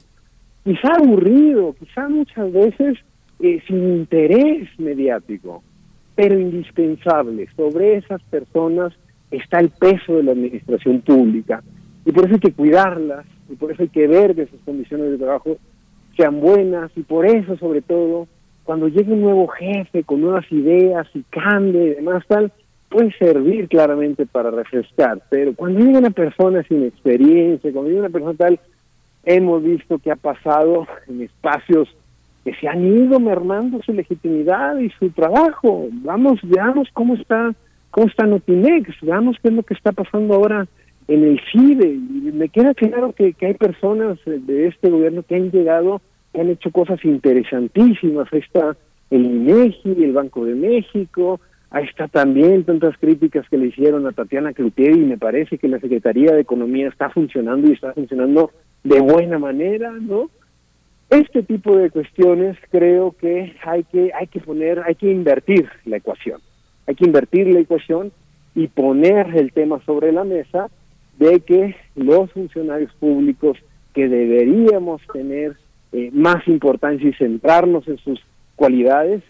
quizá 0.63 0.89
aburrido, 0.95 1.75
quizá 1.81 2.07
muchas 2.07 2.53
veces 2.53 2.99
eh, 3.41 3.63
sin 3.67 3.83
interés 3.83 4.69
mediático, 4.79 5.63
pero 6.15 6.39
indispensable. 6.39 7.49
Sobre 7.57 7.97
esas 7.97 8.23
personas 8.25 8.93
está 9.31 9.59
el 9.59 9.71
peso 9.71 10.17
de 10.17 10.25
la 10.25 10.33
administración 10.33 11.01
pública 11.01 11.63
y 12.05 12.13
por 12.13 12.27
eso 12.27 12.35
hay 12.35 12.41
que 12.41 12.53
cuidarlas 12.53 13.25
y 13.49 13.55
por 13.55 13.73
eso 13.73 13.83
hay 13.83 13.89
que 13.89 14.07
ver 14.07 14.35
que 14.35 14.47
sus 14.49 14.61
condiciones 14.67 15.13
de 15.13 15.19
trabajo 15.19 15.57
sean 16.15 16.41
buenas 16.41 16.91
y 16.95 17.05
por 17.05 17.25
eso 17.25 17.57
sobre 17.57 17.81
todo 17.81 18.29
cuando 18.65 18.89
llegue 18.89 19.15
un 19.15 19.23
nuevo 19.23 19.49
jefe 19.49 20.05
con 20.05 20.21
nuevas 20.21 20.45
ideas 20.53 21.07
y 21.15 21.23
cambie 21.31 21.85
y 21.85 21.95
demás 21.95 22.23
tal, 22.29 22.53
puede 22.97 23.13
servir 23.19 23.69
claramente 23.69 24.25
para 24.25 24.51
refrescar, 24.51 25.21
pero 25.29 25.55
cuando 25.55 25.81
llega 25.81 25.99
una 25.99 26.09
persona 26.09 26.63
sin 26.63 26.83
experiencia, 26.83 27.71
cuando 27.71 27.91
llega 27.91 28.01
una 28.01 28.09
persona 28.09 28.33
tal, 28.39 28.61
hemos 29.27 29.63
visto 29.63 29.99
que 29.99 30.11
ha 30.11 30.17
pasado 30.17 30.87
en 31.07 31.21
espacios 31.21 31.95
que 32.43 32.55
se 32.55 32.67
han 32.67 32.87
ido 32.87 33.21
mermando 33.21 33.83
su 33.83 33.93
legitimidad 33.93 34.79
y 34.79 34.89
su 34.99 35.11
trabajo. 35.11 35.89
Vamos, 35.93 36.41
veamos 36.43 36.89
cómo 36.95 37.17
está, 37.17 37.55
cómo 37.91 38.07
está 38.07 38.25
Notimex, 38.25 38.99
veamos 39.03 39.37
qué 39.43 39.49
es 39.49 39.55
lo 39.55 39.63
que 39.63 39.75
está 39.75 39.93
pasando 39.93 40.33
ahora 40.33 40.67
en 41.07 41.23
el 41.23 41.39
CIDE. 41.53 41.89
Y 41.89 42.33
me 42.33 42.49
queda 42.49 42.73
claro 42.73 43.13
que, 43.13 43.35
hay 43.43 43.55
personas 43.55 44.19
de 44.25 44.69
este 44.69 44.89
gobierno 44.89 45.23
que 45.23 45.37
han 45.37 45.51
llegado, 45.51 46.01
que 46.33 46.41
han 46.41 46.49
hecho 46.49 46.71
cosas 46.71 47.05
interesantísimas. 47.05 48.33
Está 48.33 48.75
el 49.11 49.27
INEGI, 49.27 50.03
el 50.03 50.13
Banco 50.15 50.47
de 50.47 50.55
México, 50.55 51.41
ahí 51.77 51.85
está 51.85 52.09
también 52.09 52.65
tantas 52.65 52.97
críticas 52.97 53.47
que 53.51 53.59
le 53.59 53.67
hicieron 53.67 54.07
a 54.07 54.13
Tatiana 54.13 54.55
Cloutier 54.55 54.97
y 54.97 55.05
me 55.05 55.19
parece 55.19 55.59
que 55.59 55.69
la 55.69 55.79
Secretaría 55.79 56.33
de 56.33 56.41
Economía 56.41 56.89
está 56.89 57.11
funcionando 57.11 57.69
y 57.69 57.73
está 57.73 57.93
funcionando 57.93 58.51
de 58.83 58.99
buena 59.01 59.39
manera, 59.39 59.93
¿no? 59.93 60.31
Este 61.11 61.43
tipo 61.43 61.77
de 61.77 61.91
cuestiones 61.91 62.57
creo 62.71 63.13
que 63.13 63.55
hay 63.63 63.85
que 63.85 64.11
hay 64.15 64.27
que 64.27 64.41
poner, 64.41 64.83
hay 64.87 64.95
que 64.95 65.11
invertir 65.11 65.69
la 65.85 65.99
ecuación. 65.99 66.41
Hay 66.87 66.95
que 66.95 67.05
invertir 67.05 67.47
la 67.49 67.61
ecuación 67.61 68.11
y 68.55 68.69
poner 68.69 69.37
el 69.37 69.53
tema 69.53 69.79
sobre 69.85 70.13
la 70.13 70.25
mesa 70.25 70.71
de 71.19 71.41
que 71.41 71.77
los 71.95 72.33
funcionarios 72.33 72.93
públicos 72.95 73.59
que 73.93 74.09
deberíamos 74.09 75.03
tener 75.13 75.57
eh, 75.93 76.11
más 76.13 76.49
importancia 76.49 77.07
y 77.07 77.13
centrarnos 77.13 77.87
en 77.87 77.99
sus 77.99 78.19
cualidades 78.57 79.23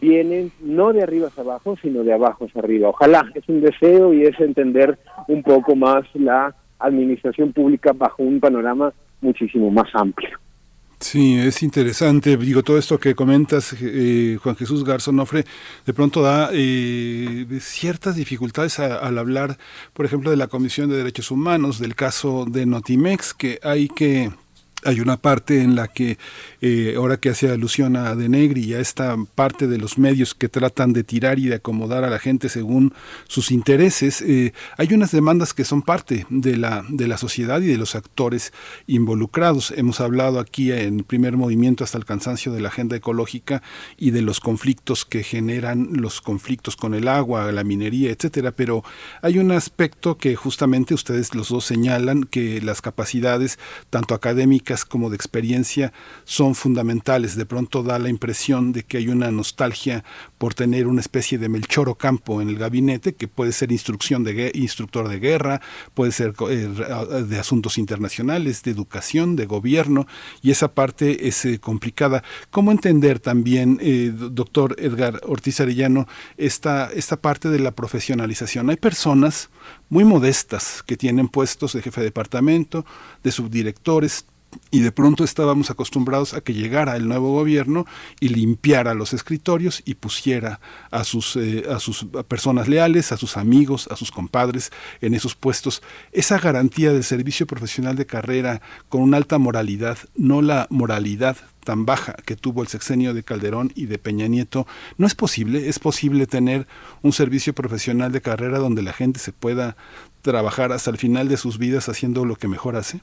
vienen 0.00 0.52
no 0.60 0.92
de 0.92 1.02
arriba 1.02 1.28
hacia 1.28 1.42
abajo, 1.42 1.76
sino 1.80 2.02
de 2.02 2.12
abajo 2.12 2.44
hacia 2.44 2.60
arriba. 2.60 2.88
Ojalá, 2.88 3.30
es 3.34 3.48
un 3.48 3.60
deseo 3.60 4.12
y 4.12 4.24
es 4.24 4.38
entender 4.40 4.98
un 5.28 5.42
poco 5.42 5.74
más 5.74 6.04
la 6.14 6.54
administración 6.78 7.52
pública 7.52 7.92
bajo 7.92 8.22
un 8.22 8.40
panorama 8.40 8.92
muchísimo 9.20 9.70
más 9.70 9.88
amplio. 9.94 10.38
Sí, 10.98 11.38
es 11.38 11.62
interesante. 11.62 12.36
Digo, 12.38 12.62
todo 12.62 12.78
esto 12.78 12.98
que 12.98 13.14
comentas, 13.14 13.76
eh, 13.80 14.38
Juan 14.42 14.56
Jesús 14.56 14.82
Garzonofre, 14.82 15.44
de 15.84 15.92
pronto 15.92 16.22
da 16.22 16.48
eh, 16.52 17.46
ciertas 17.60 18.16
dificultades 18.16 18.78
al 18.78 19.18
hablar, 19.18 19.58
por 19.92 20.06
ejemplo, 20.06 20.30
de 20.30 20.38
la 20.38 20.46
Comisión 20.46 20.88
de 20.88 20.96
Derechos 20.96 21.30
Humanos, 21.30 21.78
del 21.78 21.94
caso 21.94 22.46
de 22.48 22.64
Notimex, 22.64 23.34
que 23.34 23.58
hay 23.62 23.88
que 23.88 24.30
hay 24.84 25.00
una 25.00 25.16
parte 25.16 25.62
en 25.62 25.74
la 25.74 25.88
que, 25.88 26.18
eh, 26.60 26.94
ahora 26.96 27.16
que 27.16 27.30
hace 27.30 27.50
alusión 27.50 27.96
a 27.96 28.14
De 28.14 28.28
Negri, 28.28 28.66
ya 28.66 28.78
esta 28.78 29.16
parte 29.34 29.66
de 29.66 29.78
los 29.78 29.98
medios 29.98 30.34
que 30.34 30.48
tratan 30.48 30.92
de 30.92 31.02
tirar 31.02 31.38
y 31.38 31.46
de 31.46 31.56
acomodar 31.56 32.04
a 32.04 32.10
la 32.10 32.18
gente 32.18 32.48
según 32.48 32.92
sus 33.26 33.50
intereses, 33.50 34.22
eh, 34.22 34.52
hay 34.76 34.92
unas 34.92 35.12
demandas 35.12 35.54
que 35.54 35.64
son 35.64 35.82
parte 35.82 36.26
de 36.28 36.56
la, 36.56 36.84
de 36.88 37.08
la 37.08 37.16
sociedad 37.16 37.60
y 37.62 37.66
de 37.66 37.78
los 37.78 37.94
actores 37.94 38.52
involucrados. 38.86 39.72
Hemos 39.76 40.00
hablado 40.00 40.38
aquí 40.38 40.70
en 40.72 41.04
primer 41.04 41.36
movimiento 41.36 41.82
hasta 41.82 41.98
el 41.98 42.04
cansancio 42.04 42.52
de 42.52 42.60
la 42.60 42.68
agenda 42.68 42.96
ecológica 42.96 43.62
y 43.96 44.10
de 44.10 44.22
los 44.22 44.40
conflictos 44.40 45.04
que 45.04 45.22
generan 45.22 45.88
los 45.92 46.20
conflictos 46.20 46.76
con 46.76 46.94
el 46.94 47.08
agua, 47.08 47.50
la 47.50 47.64
minería, 47.64 48.10
etcétera, 48.10 48.52
pero 48.52 48.84
hay 49.22 49.38
un 49.38 49.52
aspecto 49.52 50.18
que 50.18 50.36
justamente 50.36 50.94
ustedes 50.94 51.34
los 51.34 51.48
dos 51.48 51.64
señalan 51.64 52.24
que 52.24 52.60
las 52.60 52.82
capacidades 52.82 53.58
tanto 53.90 54.14
académicas 54.14 54.65
como 54.88 55.10
de 55.10 55.16
experiencia 55.16 55.92
son 56.24 56.54
fundamentales. 56.54 57.36
De 57.36 57.46
pronto 57.46 57.82
da 57.82 57.98
la 57.98 58.08
impresión 58.08 58.72
de 58.72 58.82
que 58.82 58.98
hay 58.98 59.08
una 59.08 59.30
nostalgia 59.30 60.04
por 60.38 60.54
tener 60.54 60.86
una 60.86 61.00
especie 61.00 61.38
de 61.38 61.48
Melchor 61.48 61.88
Ocampo 61.88 62.42
en 62.42 62.48
el 62.48 62.58
gabinete, 62.58 63.14
que 63.14 63.28
puede 63.28 63.52
ser 63.52 63.72
instrucción 63.72 64.24
de, 64.24 64.50
instructor 64.54 65.08
de 65.08 65.18
guerra, 65.20 65.60
puede 65.94 66.12
ser 66.12 66.34
eh, 66.50 67.24
de 67.28 67.38
asuntos 67.38 67.78
internacionales, 67.78 68.62
de 68.62 68.70
educación, 68.70 69.36
de 69.36 69.46
gobierno, 69.46 70.06
y 70.42 70.50
esa 70.50 70.74
parte 70.74 71.28
es 71.28 71.44
eh, 71.44 71.58
complicada. 71.58 72.22
¿Cómo 72.50 72.72
entender 72.72 73.20
también, 73.20 73.78
eh, 73.80 74.12
doctor 74.12 74.76
Edgar 74.78 75.20
Ortiz 75.24 75.60
Arellano, 75.60 76.06
esta, 76.36 76.90
esta 76.92 77.16
parte 77.16 77.48
de 77.48 77.60
la 77.60 77.70
profesionalización? 77.70 78.70
Hay 78.70 78.76
personas 78.76 79.50
muy 79.88 80.04
modestas 80.04 80.82
que 80.84 80.96
tienen 80.96 81.28
puestos 81.28 81.72
de 81.72 81.82
jefe 81.82 82.00
de 82.00 82.06
departamento, 82.06 82.84
de 83.22 83.32
subdirectores, 83.32 84.26
y 84.70 84.80
de 84.80 84.92
pronto 84.92 85.24
estábamos 85.24 85.70
acostumbrados 85.70 86.34
a 86.34 86.40
que 86.40 86.54
llegara 86.54 86.96
el 86.96 87.08
nuevo 87.08 87.32
gobierno 87.32 87.86
y 88.20 88.28
limpiara 88.28 88.94
los 88.94 89.12
escritorios 89.12 89.82
y 89.84 89.94
pusiera 89.94 90.60
a 90.90 91.04
sus, 91.04 91.36
eh, 91.36 91.64
a 91.70 91.80
sus 91.80 92.06
personas 92.28 92.68
leales, 92.68 93.12
a 93.12 93.16
sus 93.16 93.36
amigos, 93.36 93.88
a 93.90 93.96
sus 93.96 94.10
compadres 94.10 94.70
en 95.00 95.14
esos 95.14 95.34
puestos. 95.34 95.82
Esa 96.12 96.38
garantía 96.38 96.92
del 96.92 97.04
servicio 97.04 97.46
profesional 97.46 97.96
de 97.96 98.06
carrera 98.06 98.60
con 98.88 99.02
una 99.02 99.16
alta 99.16 99.38
moralidad, 99.38 99.98
no 100.16 100.42
la 100.42 100.66
moralidad 100.70 101.36
tan 101.64 101.84
baja 101.84 102.14
que 102.24 102.36
tuvo 102.36 102.62
el 102.62 102.68
sexenio 102.68 103.12
de 103.12 103.24
Calderón 103.24 103.72
y 103.74 103.86
de 103.86 103.98
Peña 103.98 104.28
Nieto, 104.28 104.66
no 104.98 105.06
es 105.06 105.14
posible, 105.14 105.68
es 105.68 105.80
posible 105.80 106.26
tener 106.26 106.66
un 107.02 107.12
servicio 107.12 107.54
profesional 107.54 108.12
de 108.12 108.22
carrera 108.22 108.58
donde 108.58 108.82
la 108.82 108.92
gente 108.92 109.18
se 109.18 109.32
pueda 109.32 109.76
trabajar 110.22 110.72
hasta 110.72 110.90
el 110.90 110.96
final 110.96 111.28
de 111.28 111.36
sus 111.36 111.58
vidas 111.58 111.88
haciendo 111.88 112.24
lo 112.24 112.36
que 112.36 112.48
mejor 112.48 112.76
hace. 112.76 113.00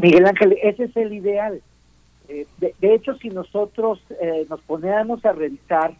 Miguel 0.00 0.26
Ángel, 0.26 0.56
ese 0.62 0.84
es 0.84 0.96
el 0.96 1.12
ideal. 1.12 1.60
Eh, 2.28 2.46
de, 2.58 2.94
hecho, 2.94 3.14
si 3.14 3.30
nosotros 3.30 4.00
eh, 4.20 4.46
nos 4.50 4.60
ponemos 4.62 5.24
a 5.24 5.32
revisar 5.32 5.94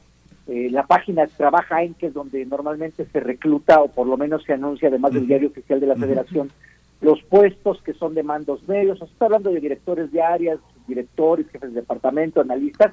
eh, 0.48 0.68
la 0.70 0.86
página 0.86 1.26
Trabaja 1.26 1.82
en, 1.82 1.94
que 1.94 2.06
es 2.06 2.14
donde 2.14 2.44
normalmente 2.46 3.06
se 3.06 3.20
recluta 3.20 3.80
o 3.80 3.88
por 3.88 4.06
lo 4.06 4.16
menos 4.16 4.42
se 4.44 4.52
anuncia, 4.52 4.88
además 4.88 5.12
del 5.12 5.26
diario 5.26 5.48
oficial 5.48 5.80
de 5.80 5.86
la 5.86 5.96
Federación, 5.96 6.50
los 7.00 7.22
puestos 7.22 7.80
que 7.82 7.94
son 7.94 8.14
de 8.14 8.22
mandos 8.22 8.66
medios, 8.68 8.98
se 8.98 9.04
está 9.04 9.26
hablando 9.26 9.50
de 9.50 9.60
directores 9.60 10.10
de 10.12 10.22
áreas, 10.22 10.58
directores, 10.86 11.48
jefes 11.50 11.72
de 11.72 11.80
departamento, 11.80 12.40
analistas, 12.40 12.92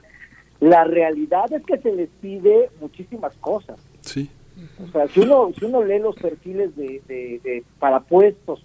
la 0.60 0.84
realidad 0.84 1.52
es 1.52 1.64
que 1.64 1.78
se 1.80 1.94
les 1.94 2.10
pide 2.22 2.70
muchísimas 2.80 3.36
cosas. 3.38 3.78
Sí. 4.02 4.30
O 4.82 4.92
sea, 4.92 5.08
si 5.08 5.22
uno, 5.22 5.52
si 5.58 5.66
uno 5.66 5.84
lee 5.84 6.00
los 6.00 6.16
perfiles 6.16 6.76
de, 6.76 7.02
de 7.08 7.64
para 7.80 8.00
puestos 8.02 8.64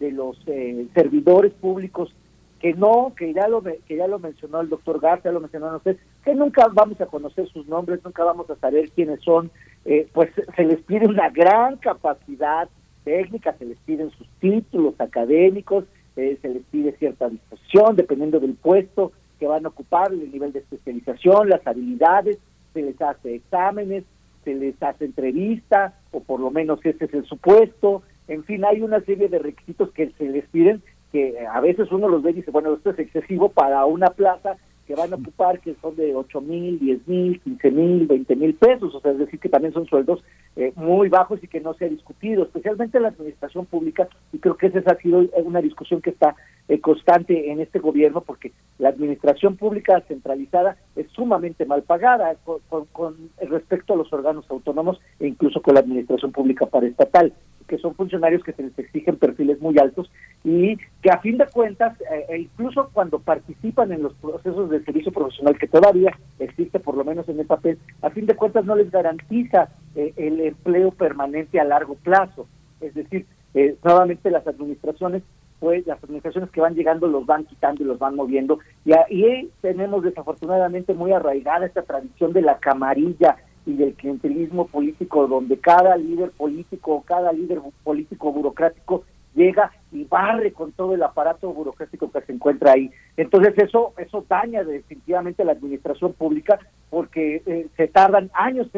de 0.00 0.12
los 0.12 0.36
eh, 0.46 0.86
servidores 0.94 1.52
públicos 1.54 2.12
que 2.60 2.72
no, 2.72 3.12
que 3.16 3.34
ya 3.34 3.48
lo 3.48 3.62
que 3.62 3.96
ya 3.96 4.06
lo 4.06 4.18
mencionó 4.18 4.60
el 4.60 4.68
doctor 4.68 5.00
García, 5.00 5.32
lo 5.32 5.40
mencionó 5.40 5.76
usted, 5.76 5.98
que 6.24 6.34
nunca 6.34 6.68
vamos 6.72 7.00
a 7.00 7.06
conocer 7.06 7.48
sus 7.48 7.66
nombres, 7.66 8.00
nunca 8.04 8.24
vamos 8.24 8.48
a 8.50 8.56
saber 8.56 8.90
quiénes 8.90 9.20
son, 9.20 9.50
eh, 9.84 10.08
pues 10.12 10.30
se 10.54 10.64
les 10.64 10.80
pide 10.82 11.06
una 11.06 11.28
gran 11.28 11.76
capacidad 11.76 12.68
técnica, 13.04 13.54
se 13.58 13.66
les 13.66 13.78
piden 13.80 14.10
sus 14.10 14.26
títulos 14.40 14.94
académicos, 14.98 15.84
eh, 16.16 16.38
se 16.40 16.48
les 16.48 16.62
pide 16.64 16.96
cierta 16.96 17.28
disposición 17.28 17.94
dependiendo 17.94 18.40
del 18.40 18.54
puesto 18.54 19.12
que 19.38 19.46
van 19.46 19.66
a 19.66 19.68
ocupar, 19.68 20.12
el 20.12 20.32
nivel 20.32 20.52
de 20.52 20.60
especialización, 20.60 21.50
las 21.50 21.66
habilidades, 21.66 22.38
se 22.72 22.82
les 22.82 23.00
hace 23.00 23.34
exámenes, 23.34 24.04
se 24.44 24.54
les 24.54 24.82
hace 24.82 25.04
entrevista, 25.04 25.94
o 26.10 26.20
por 26.20 26.40
lo 26.40 26.50
menos 26.50 26.80
ese 26.84 27.04
es 27.04 27.14
el 27.14 27.26
supuesto, 27.26 28.02
en 28.28 28.44
fin, 28.44 28.64
hay 28.64 28.82
una 28.82 29.00
serie 29.00 29.28
de 29.28 29.38
requisitos 29.38 29.90
que 29.92 30.10
se 30.18 30.28
les 30.28 30.46
piden 30.48 30.82
que 31.12 31.46
a 31.46 31.60
veces 31.60 31.90
uno 31.92 32.08
los 32.08 32.22
ve 32.22 32.30
y 32.30 32.34
dice, 32.34 32.50
bueno, 32.50 32.74
esto 32.74 32.90
es 32.90 32.98
excesivo 32.98 33.48
para 33.48 33.84
una 33.86 34.08
plaza 34.08 34.56
que 34.86 34.94
van 34.94 35.12
a 35.12 35.16
ocupar 35.16 35.60
que 35.60 35.74
son 35.82 35.96
de 35.96 36.14
8 36.14 36.40
mil, 36.40 36.78
10 36.78 37.08
mil, 37.08 37.40
15 37.40 37.70
mil, 37.72 38.06
20 38.06 38.36
mil 38.36 38.54
pesos, 38.54 38.94
o 38.94 39.00
sea, 39.00 39.10
es 39.10 39.18
decir, 39.18 39.40
que 39.40 39.48
también 39.48 39.74
son 39.74 39.86
sueldos 39.86 40.22
eh, 40.54 40.72
muy 40.76 41.08
bajos 41.08 41.42
y 41.42 41.48
que 41.48 41.60
no 41.60 41.74
se 41.74 41.86
ha 41.86 41.88
discutido, 41.88 42.44
especialmente 42.44 42.96
en 42.96 43.02
la 43.02 43.08
administración 43.08 43.66
pública, 43.66 44.08
y 44.32 44.38
creo 44.38 44.56
que 44.56 44.68
esa 44.68 44.92
ha 44.92 44.96
sido 44.96 45.24
una 45.44 45.60
discusión 45.60 46.00
que 46.00 46.10
está 46.10 46.36
eh, 46.68 46.80
constante 46.80 47.50
en 47.50 47.60
este 47.60 47.80
gobierno, 47.80 48.20
porque 48.20 48.52
la 48.78 48.90
administración 48.90 49.56
pública 49.56 50.00
centralizada 50.06 50.76
es 50.94 51.10
sumamente 51.10 51.66
mal 51.66 51.82
pagada 51.82 52.36
con, 52.44 52.86
con 52.92 53.16
respecto 53.40 53.94
a 53.94 53.96
los 53.96 54.12
órganos 54.12 54.48
autónomos 54.48 55.00
e 55.18 55.26
incluso 55.26 55.60
con 55.62 55.74
la 55.74 55.80
administración 55.80 56.30
pública 56.30 56.66
paraestatal 56.66 57.32
que 57.66 57.78
son 57.78 57.94
funcionarios 57.94 58.42
que 58.42 58.52
se 58.52 58.62
les 58.62 58.78
exigen 58.78 59.16
perfiles 59.16 59.60
muy 59.60 59.78
altos 59.78 60.10
y 60.44 60.76
que 61.02 61.10
a 61.10 61.18
fin 61.18 61.38
de 61.38 61.46
cuentas, 61.46 62.00
eh, 62.02 62.26
e 62.28 62.38
incluso 62.38 62.90
cuando 62.92 63.18
participan 63.18 63.92
en 63.92 64.02
los 64.02 64.14
procesos 64.14 64.70
de 64.70 64.84
servicio 64.84 65.12
profesional, 65.12 65.58
que 65.58 65.66
todavía 65.68 66.16
existe 66.38 66.78
por 66.80 66.96
lo 66.96 67.04
menos 67.04 67.28
en 67.28 67.40
el 67.40 67.46
papel, 67.46 67.78
a 68.02 68.10
fin 68.10 68.26
de 68.26 68.36
cuentas 68.36 68.64
no 68.64 68.76
les 68.76 68.90
garantiza 68.90 69.68
eh, 69.94 70.12
el 70.16 70.40
empleo 70.40 70.90
permanente 70.92 71.58
a 71.58 71.64
largo 71.64 71.94
plazo. 71.96 72.46
Es 72.80 72.94
decir, 72.94 73.26
eh, 73.54 73.76
nuevamente 73.82 74.30
las 74.30 74.46
administraciones 74.46 75.22
pues 75.58 75.86
las 75.86 76.02
administraciones 76.04 76.50
que 76.50 76.60
van 76.60 76.74
llegando 76.74 77.06
los 77.06 77.24
van 77.24 77.46
quitando 77.46 77.82
y 77.82 77.86
los 77.86 77.98
van 77.98 78.14
moviendo 78.14 78.58
y 78.84 78.92
ahí 78.92 79.50
tenemos 79.62 80.02
desafortunadamente 80.02 80.92
muy 80.92 81.12
arraigada 81.12 81.64
esta 81.64 81.80
tradición 81.80 82.34
de 82.34 82.42
la 82.42 82.58
camarilla 82.58 83.36
y 83.66 83.74
del 83.74 83.94
clientelismo 83.94 84.68
político, 84.68 85.26
donde 85.26 85.58
cada 85.58 85.96
líder 85.96 86.30
político, 86.30 87.02
cada 87.06 87.32
líder 87.32 87.60
político 87.82 88.32
burocrático 88.32 89.04
llega 89.34 89.70
y 89.92 90.04
barre 90.04 90.52
con 90.52 90.72
todo 90.72 90.94
el 90.94 91.02
aparato 91.02 91.52
burocrático 91.52 92.10
que 92.10 92.22
se 92.22 92.32
encuentra 92.32 92.72
ahí. 92.72 92.90
Entonces 93.16 93.54
eso 93.58 93.92
eso 93.98 94.24
daña 94.28 94.64
definitivamente 94.64 95.44
la 95.44 95.52
administración 95.52 96.14
pública 96.14 96.58
porque 96.90 97.42
eh, 97.44 97.66
se 97.76 97.88
tardan 97.88 98.30
años, 98.32 98.68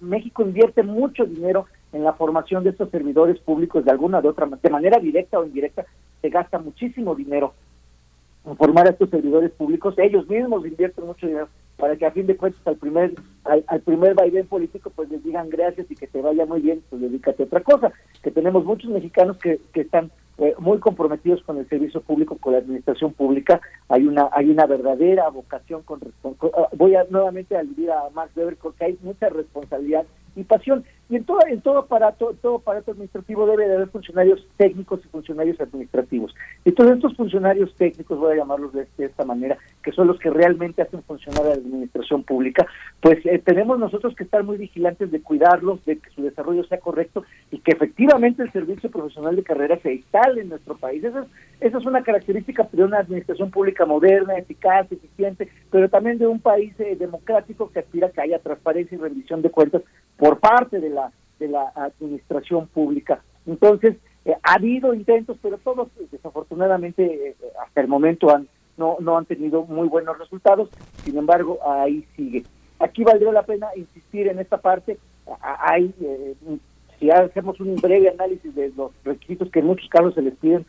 México 0.00 0.42
invierte 0.42 0.82
mucho 0.82 1.24
dinero 1.24 1.66
en 1.92 2.04
la 2.04 2.12
formación 2.12 2.62
de 2.64 2.70
estos 2.70 2.90
servidores 2.90 3.38
públicos 3.40 3.84
de 3.84 3.90
alguna 3.90 4.20
de 4.20 4.28
otra 4.28 4.46
de 4.46 4.70
manera 4.70 4.98
directa 4.98 5.38
o 5.38 5.44
indirecta, 5.44 5.84
se 6.20 6.28
gasta 6.28 6.58
muchísimo 6.58 7.14
dinero 7.14 7.54
en 8.44 8.56
formar 8.56 8.86
a 8.86 8.90
estos 8.90 9.10
servidores 9.10 9.50
públicos, 9.52 9.94
ellos 9.98 10.28
mismos 10.28 10.66
invierten 10.66 11.06
mucho 11.06 11.26
dinero 11.26 11.48
para 11.82 11.96
que 11.96 12.06
a 12.06 12.12
fin 12.12 12.28
de 12.28 12.36
cuentas 12.36 12.64
al 12.64 12.76
primer 12.76 13.12
al, 13.42 13.80
primer 13.80 14.14
vaivén 14.14 14.46
político 14.46 14.92
pues 14.94 15.10
les 15.10 15.24
digan 15.24 15.50
gracias 15.50 15.90
y 15.90 15.96
que 15.96 16.06
te 16.06 16.22
vaya 16.22 16.46
muy 16.46 16.60
bien, 16.60 16.80
pues 16.88 17.02
dedícate 17.02 17.42
a 17.42 17.46
otra 17.46 17.60
cosa. 17.60 17.90
Que 18.22 18.30
tenemos 18.30 18.64
muchos 18.64 18.88
mexicanos 18.88 19.36
que, 19.38 19.58
que 19.72 19.80
están 19.80 20.12
eh, 20.38 20.54
muy 20.60 20.78
comprometidos 20.78 21.42
con 21.42 21.58
el 21.58 21.68
servicio 21.68 22.00
público, 22.00 22.38
con 22.38 22.52
la 22.52 22.60
administración 22.60 23.12
pública. 23.12 23.60
Hay 23.88 24.06
una 24.06 24.28
hay 24.30 24.48
una 24.50 24.66
verdadera 24.66 25.28
vocación 25.30 25.82
con, 25.82 25.98
ah, 26.56 26.68
voy 26.76 26.94
a 26.94 27.02
nuevamente 27.10 27.56
aludir 27.56 27.90
a 27.90 28.10
Max 28.14 28.30
Weber 28.36 28.56
porque 28.58 28.84
hay 28.84 28.98
mucha 29.02 29.28
responsabilidad 29.28 30.06
pasión. 30.44 30.84
Y 31.08 31.16
en 31.16 31.24
todo, 31.24 31.40
en 31.46 31.60
todo 31.60 31.80
aparato, 31.80 32.34
todo 32.40 32.56
aparato 32.56 32.92
administrativo 32.92 33.46
debe 33.46 33.68
de 33.68 33.74
haber 33.74 33.88
funcionarios 33.88 34.46
técnicos 34.56 35.00
y 35.04 35.08
funcionarios 35.08 35.60
administrativos. 35.60 36.34
Todos 36.74 36.92
estos 36.92 37.14
funcionarios 37.16 37.74
técnicos, 37.74 38.18
voy 38.18 38.32
a 38.32 38.36
llamarlos 38.36 38.72
de, 38.72 38.86
esta 38.98 39.24
manera, 39.24 39.58
que 39.82 39.92
son 39.92 40.06
los 40.06 40.18
que 40.18 40.30
realmente 40.30 40.80
hacen 40.80 41.02
funcionar 41.02 41.44
la 41.44 41.54
administración 41.54 42.22
pública, 42.22 42.66
pues 43.00 43.18
eh, 43.26 43.38
tenemos 43.44 43.78
nosotros 43.78 44.14
que 44.16 44.24
estar 44.24 44.42
muy 44.42 44.56
vigilantes 44.56 45.10
de 45.10 45.20
cuidarlos, 45.20 45.84
de 45.84 45.98
que 45.98 46.10
su 46.10 46.22
desarrollo 46.22 46.64
sea 46.64 46.80
correcto 46.80 47.24
y 47.50 47.58
que 47.58 47.72
efectivamente 47.72 48.42
el 48.42 48.52
servicio 48.52 48.90
profesional 48.90 49.36
de 49.36 49.42
carrera 49.42 49.78
se 49.82 49.92
instale 49.92 50.40
en 50.40 50.48
nuestro 50.48 50.76
país. 50.78 51.04
Esa 51.04 51.20
es, 51.20 51.26
esa 51.60 51.78
es 51.78 51.84
una 51.84 52.02
característica 52.02 52.66
de 52.72 52.84
una 52.84 53.00
administración 53.00 53.50
pública 53.50 53.84
moderna, 53.84 54.38
eficaz, 54.38 54.90
eficiente, 54.90 55.48
pero 55.70 55.90
también 55.90 56.18
de 56.18 56.26
un 56.26 56.40
país 56.40 56.72
eh, 56.80 56.96
democrático 56.98 57.70
que 57.70 57.80
aspira 57.80 58.06
a 58.06 58.10
que 58.10 58.22
haya 58.22 58.38
transparencia 58.38 58.96
y 58.96 59.00
rendición 59.00 59.42
de 59.42 59.50
cuentas 59.50 59.82
por 60.22 60.38
parte 60.38 60.78
de 60.78 60.88
la, 60.88 61.10
de 61.40 61.48
la 61.48 61.72
administración 61.74 62.68
pública. 62.68 63.24
Entonces, 63.44 63.96
eh, 64.24 64.36
ha 64.40 64.54
habido 64.54 64.94
intentos, 64.94 65.36
pero 65.42 65.58
todos 65.58 65.88
desafortunadamente 66.12 67.30
eh, 67.30 67.36
hasta 67.60 67.80
el 67.80 67.88
momento 67.88 68.32
han, 68.32 68.46
no, 68.76 68.98
no 69.00 69.18
han 69.18 69.24
tenido 69.24 69.64
muy 69.64 69.88
buenos 69.88 70.16
resultados, 70.16 70.68
sin 71.04 71.18
embargo, 71.18 71.58
ahí 71.68 72.06
sigue. 72.14 72.44
Aquí 72.78 73.02
valdría 73.02 73.32
la 73.32 73.42
pena 73.42 73.66
insistir 73.74 74.28
en 74.28 74.38
esta 74.38 74.58
parte, 74.58 74.96
hay, 75.40 75.92
eh, 76.00 76.36
si 77.00 77.10
hacemos 77.10 77.58
un 77.58 77.74
breve 77.74 78.10
análisis 78.10 78.54
de 78.54 78.72
los 78.76 78.92
requisitos 79.02 79.50
que 79.50 79.58
en 79.58 79.66
muchos 79.66 79.88
casos 79.88 80.14
se 80.14 80.22
les 80.22 80.36
piden 80.36 80.64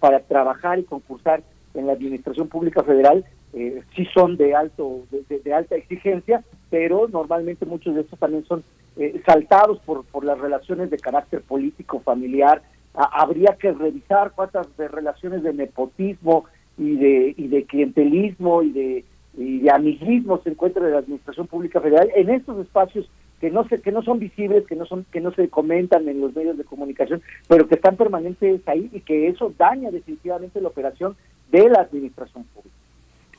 para 0.00 0.20
trabajar 0.20 0.78
y 0.78 0.84
concursar 0.84 1.42
en 1.74 1.88
la 1.88 1.92
administración 1.92 2.48
pública 2.48 2.82
federal 2.82 3.22
eh, 3.56 3.82
sí 3.94 4.04
son 4.12 4.36
de 4.36 4.52
alto 4.52 5.02
de, 5.10 5.54
alta 5.54 5.76
exigencia, 5.76 6.42
pero 6.70 7.06
normalmente 7.06 7.64
muchos 7.64 7.94
de 7.94 8.00
estos 8.00 8.18
también 8.18 8.44
son 8.46 8.64
eh, 8.96 9.20
saltados 9.26 9.80
por, 9.80 10.04
por 10.04 10.24
las 10.24 10.38
relaciones 10.38 10.90
de 10.90 10.98
carácter 10.98 11.42
político, 11.42 12.00
familiar. 12.00 12.62
habría 12.94 13.56
que 13.58 13.72
revisar 13.72 14.32
cuántas 14.34 14.76
de 14.76 14.88
relaciones 14.88 15.42
de 15.42 15.52
nepotismo 15.52 16.44
y 16.78 16.96
de, 16.96 17.34
y 17.36 17.48
de 17.48 17.64
clientelismo 17.64 18.62
y 18.62 18.70
de, 18.70 19.04
y 19.36 19.58
de 19.60 19.70
amiguismo 19.70 20.40
se 20.42 20.50
encuentra 20.50 20.84
en 20.84 20.92
la 20.92 20.98
administración 20.98 21.46
pública 21.46 21.80
federal 21.80 22.10
en 22.14 22.30
estos 22.30 22.58
espacios 22.58 23.08
que 23.40 23.50
no 23.50 23.66
se, 23.68 23.80
que 23.80 23.92
no 23.92 24.02
son 24.02 24.20
visibles, 24.20 24.64
que 24.66 24.76
no 24.76 24.86
son 24.86 25.04
que 25.12 25.20
no 25.20 25.32
se 25.32 25.48
comentan 25.48 26.08
en 26.08 26.20
los 26.20 26.34
medios 26.34 26.56
de 26.56 26.64
comunicación, 26.64 27.20
pero 27.48 27.66
que 27.66 27.74
están 27.74 27.96
permanentes 27.96 28.66
ahí 28.66 28.88
y 28.92 29.00
que 29.00 29.28
eso 29.28 29.52
daña 29.58 29.90
definitivamente 29.90 30.60
la 30.60 30.68
operación 30.68 31.16
de 31.50 31.68
la 31.68 31.80
administración 31.80 32.44
pública. 32.44 32.73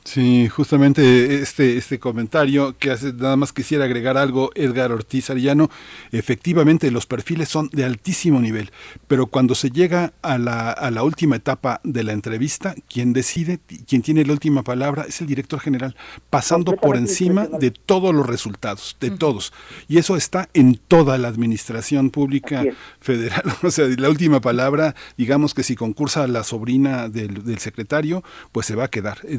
Sí, 0.06 0.48
justamente 0.48 1.42
este, 1.42 1.76
este 1.76 1.98
comentario 1.98 2.78
que 2.78 2.92
hace, 2.92 3.12
nada 3.12 3.34
más 3.34 3.52
quisiera 3.52 3.86
agregar 3.86 4.16
algo, 4.16 4.52
Edgar 4.54 4.92
Ortiz 4.92 5.30
Arellano, 5.30 5.68
efectivamente 6.12 6.92
los 6.92 7.06
perfiles 7.06 7.48
son 7.48 7.68
de 7.72 7.84
altísimo 7.84 8.40
nivel, 8.40 8.70
pero 9.08 9.26
cuando 9.26 9.56
se 9.56 9.70
llega 9.70 10.12
a 10.22 10.38
la, 10.38 10.70
a 10.70 10.92
la 10.92 11.02
última 11.02 11.34
etapa 11.34 11.80
de 11.82 12.04
la 12.04 12.12
entrevista, 12.12 12.76
quien 12.88 13.12
decide, 13.12 13.58
quien 13.88 14.02
tiene 14.02 14.24
la 14.24 14.32
última 14.32 14.62
palabra 14.62 15.06
es 15.08 15.20
el 15.20 15.26
director 15.26 15.58
general, 15.58 15.96
pasando 16.30 16.76
por 16.76 16.96
encima 16.96 17.48
de 17.48 17.72
todos 17.72 18.14
los 18.14 18.26
resultados, 18.26 18.96
de 19.00 19.10
todos. 19.10 19.52
Y 19.88 19.98
eso 19.98 20.16
está 20.16 20.48
en 20.54 20.76
toda 20.76 21.18
la 21.18 21.26
administración 21.26 22.10
pública 22.10 22.64
federal. 23.00 23.42
O 23.66 23.70
sea, 23.72 23.86
la 23.98 24.08
última 24.08 24.40
palabra, 24.40 24.94
digamos 25.16 25.52
que 25.52 25.64
si 25.64 25.74
concursa 25.74 26.28
la 26.28 26.44
sobrina 26.44 27.08
del, 27.08 27.42
del 27.42 27.58
secretario, 27.58 28.22
pues 28.52 28.66
se 28.66 28.76
va 28.76 28.84
a 28.84 28.88
quedar, 28.88 29.18
eh, 29.24 29.36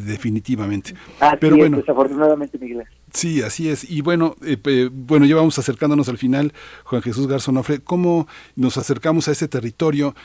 definitivamente 0.64 0.94
pero 1.40 1.58
bueno, 1.58 1.78
desafortunadamente, 1.78 2.58
Miguel. 2.58 2.84
Sí, 3.14 3.42
así 3.42 3.70
es. 3.70 3.90
Y 3.90 4.02
bueno, 4.02 4.36
eh, 4.44 4.90
bueno, 4.92 5.26
ya 5.26 5.36
vamos 5.36 5.58
acercándonos 5.58 6.10
al 6.10 6.18
final, 6.18 6.54
Juan 6.84 7.02
Jesús 7.02 7.28
Garzonofre, 7.28 7.80
¿cómo 7.80 8.28
nos 8.56 8.78
acercamos 8.78 9.28
a 9.28 9.32
este 9.32 9.48
territorio? 9.48 10.16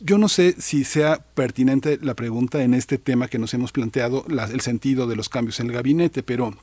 Yo 0.00 0.18
no 0.18 0.28
sé 0.28 0.56
si 0.58 0.84
sea 0.84 1.24
pertinente 1.34 1.98
la 2.02 2.14
pregunta 2.14 2.62
en 2.62 2.74
este 2.74 2.98
tema 2.98 3.28
que 3.28 3.38
nos 3.38 3.54
hemos 3.54 3.72
planteado, 3.72 4.24
el 4.28 4.60
sentido 4.60 5.06
de 5.06 5.16
los 5.16 5.28
cambios 5.28 5.60
en 5.60 5.66
el 5.66 5.72
gabinete, 5.72 6.22
pero 6.22 6.56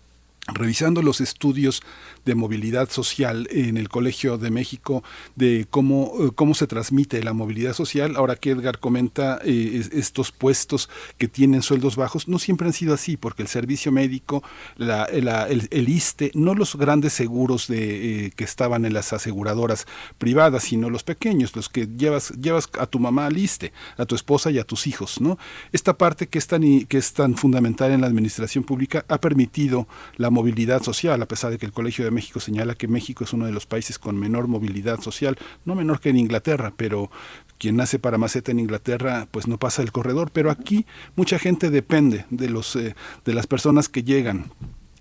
revisando 0.54 1.02
los 1.02 1.22
estudios 1.22 1.82
de 2.26 2.36
movilidad 2.36 2.90
social 2.90 3.48
en 3.52 3.78
el 3.78 3.90
Colegio 3.90 4.38
de 4.38 4.52
México, 4.52 5.04
de 5.36 5.68
cómo, 5.70 6.14
eh, 6.20 6.32
cómo 6.36 6.54
se 6.54 6.68
transmite 6.68 7.24
la 7.24 7.34
movilidad 7.34 7.74
social, 7.74 8.16
ahora 8.16 8.36
que 8.36 8.52
Edgar 8.52 8.80
comenta 8.80 9.40
eh, 9.44 9.84
estos 9.94 10.32
puestos 10.32 10.90
que 11.18 11.28
tienen 11.28 11.62
sueldos 11.62 11.96
bajos, 11.96 12.28
no 12.28 12.40
siempre 12.40 12.68
han 12.68 12.74
sido 12.74 12.94
así, 12.94 13.18
porque 13.18 13.42
el 13.42 13.48
servicio 13.48 13.92
médico, 13.92 14.44
el, 14.78 15.68
el, 15.72 15.90
ISTE, 15.90 16.32
no 16.34 16.54
los 16.54 16.76
grandes 16.76 17.14
seguros 17.14 17.68
de, 17.68 18.26
eh, 18.26 18.32
que 18.36 18.44
estaban 18.44 18.86
en 18.86 18.94
las 18.94 19.14
aseguradoras 19.14 19.86
privadas, 20.18 20.64
sino 20.64 20.90
los 20.90 21.04
pequeños, 21.04 21.56
los 21.56 21.70
que 21.70 21.88
llevas, 21.88 22.32
llevas 22.32 22.70
a 22.80 22.86
tu 22.86 23.00
mamá 23.00 23.26
al 23.28 23.38
ISTE, 23.38 23.72
a 23.98 24.06
tu 24.06 24.16
esposa 24.16 24.52
y 24.52 24.60
a 24.60 24.64
tus 24.64 24.88
hijos. 24.88 25.22
¿no? 25.22 25.38
Esta 25.72 25.98
parte 25.98 26.28
que 26.28 26.38
es 26.38 26.48
tan, 26.48 26.62
que 26.86 26.98
es 26.98 27.14
tan 27.14 27.36
fundamental 27.36 27.92
en 27.92 28.02
la 28.02 28.08
administración 28.08 28.64
pública 28.64 29.06
ha 29.08 29.20
permitido 29.20 29.88
la 30.18 30.30
movilidad 30.30 30.39
social, 30.82 31.22
a 31.22 31.28
pesar 31.28 31.52
de 31.52 31.57
que 31.57 31.66
el 31.66 31.72
Colegio 31.72 32.06
de 32.06 32.11
México 32.11 32.40
señala 32.40 32.76
que 32.76 32.88
México 32.88 33.24
es 33.24 33.34
uno 33.34 33.45
de 33.45 33.52
los 33.52 33.66
países 33.66 33.99
con 33.99 34.18
menor 34.18 34.48
movilidad 34.48 34.99
social, 34.99 35.38
no 35.66 35.76
menor 35.76 35.99
que 35.99 36.10
en 36.10 36.18
Inglaterra, 36.18 36.74
pero 36.76 37.10
quien 37.57 37.76
nace 37.76 37.99
para 37.99 38.18
maceta 38.18 38.52
en 38.52 38.60
Inglaterra 38.60 39.28
pues 39.32 39.48
no 39.48 39.57
pasa 39.57 39.82
el 39.82 39.91
corredor, 39.91 40.32
pero 40.32 40.52
aquí 40.52 40.86
mucha 41.16 41.40
gente 41.40 41.70
depende 41.70 42.26
de 42.30 42.49
los 42.49 42.76
eh, 42.76 42.95
de 43.26 43.34
las 43.34 43.48
personas 43.48 43.90
que 43.90 44.03
llegan 44.03 44.52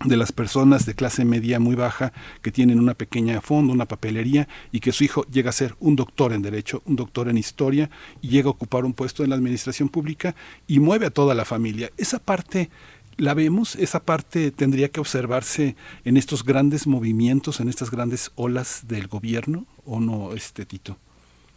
de 0.05 0.17
las 0.17 0.31
personas 0.31 0.87
de 0.87 0.95
clase 0.95 1.25
media 1.25 1.59
muy 1.59 1.75
baja 1.75 2.13
que 2.41 2.53
tienen 2.53 2.79
una 2.79 2.95
pequeña 2.95 3.41
fondo, 3.41 3.73
una 3.73 3.87
papelería 3.87 4.49
y 4.71 4.81
que 4.81 4.93
su 4.93 5.05
hijo 5.05 5.25
llega 5.25 5.51
a 5.51 5.53
ser 5.53 5.75
un 5.81 5.97
doctor 5.97 6.33
en 6.33 6.43
derecho, 6.43 6.83
un 6.87 6.95
doctor 6.95 7.29
en 7.29 7.37
historia 7.37 7.91
y 8.21 8.29
llega 8.29 8.47
a 8.49 8.53
ocupar 8.53 8.85
un 8.85 8.93
puesto 8.93 9.25
en 9.25 9.31
la 9.31 9.37
administración 9.37 9.89
pública 9.89 10.37
y 10.69 10.79
mueve 10.79 11.07
a 11.07 11.11
toda 11.11 11.35
la 11.35 11.45
familia. 11.45 11.91
Esa 11.97 12.21
parte 12.21 12.71
la 13.19 13.35
vemos, 13.35 13.77
esa 13.77 14.01
parte 14.05 14.51
tendría 14.51 14.89
que 14.89 15.01
observarse 15.01 15.75
en 16.05 16.17
estos 16.17 16.45
grandes 16.45 16.87
movimientos, 16.87 17.61
en 17.61 17.69
estas 17.69 17.91
grandes 17.91 18.33
olas 18.37 18.87
del 18.89 19.09
gobierno, 19.09 19.67
¿o 19.85 20.01
no, 20.01 20.33
este 20.33 20.65
Tito? 20.65 20.97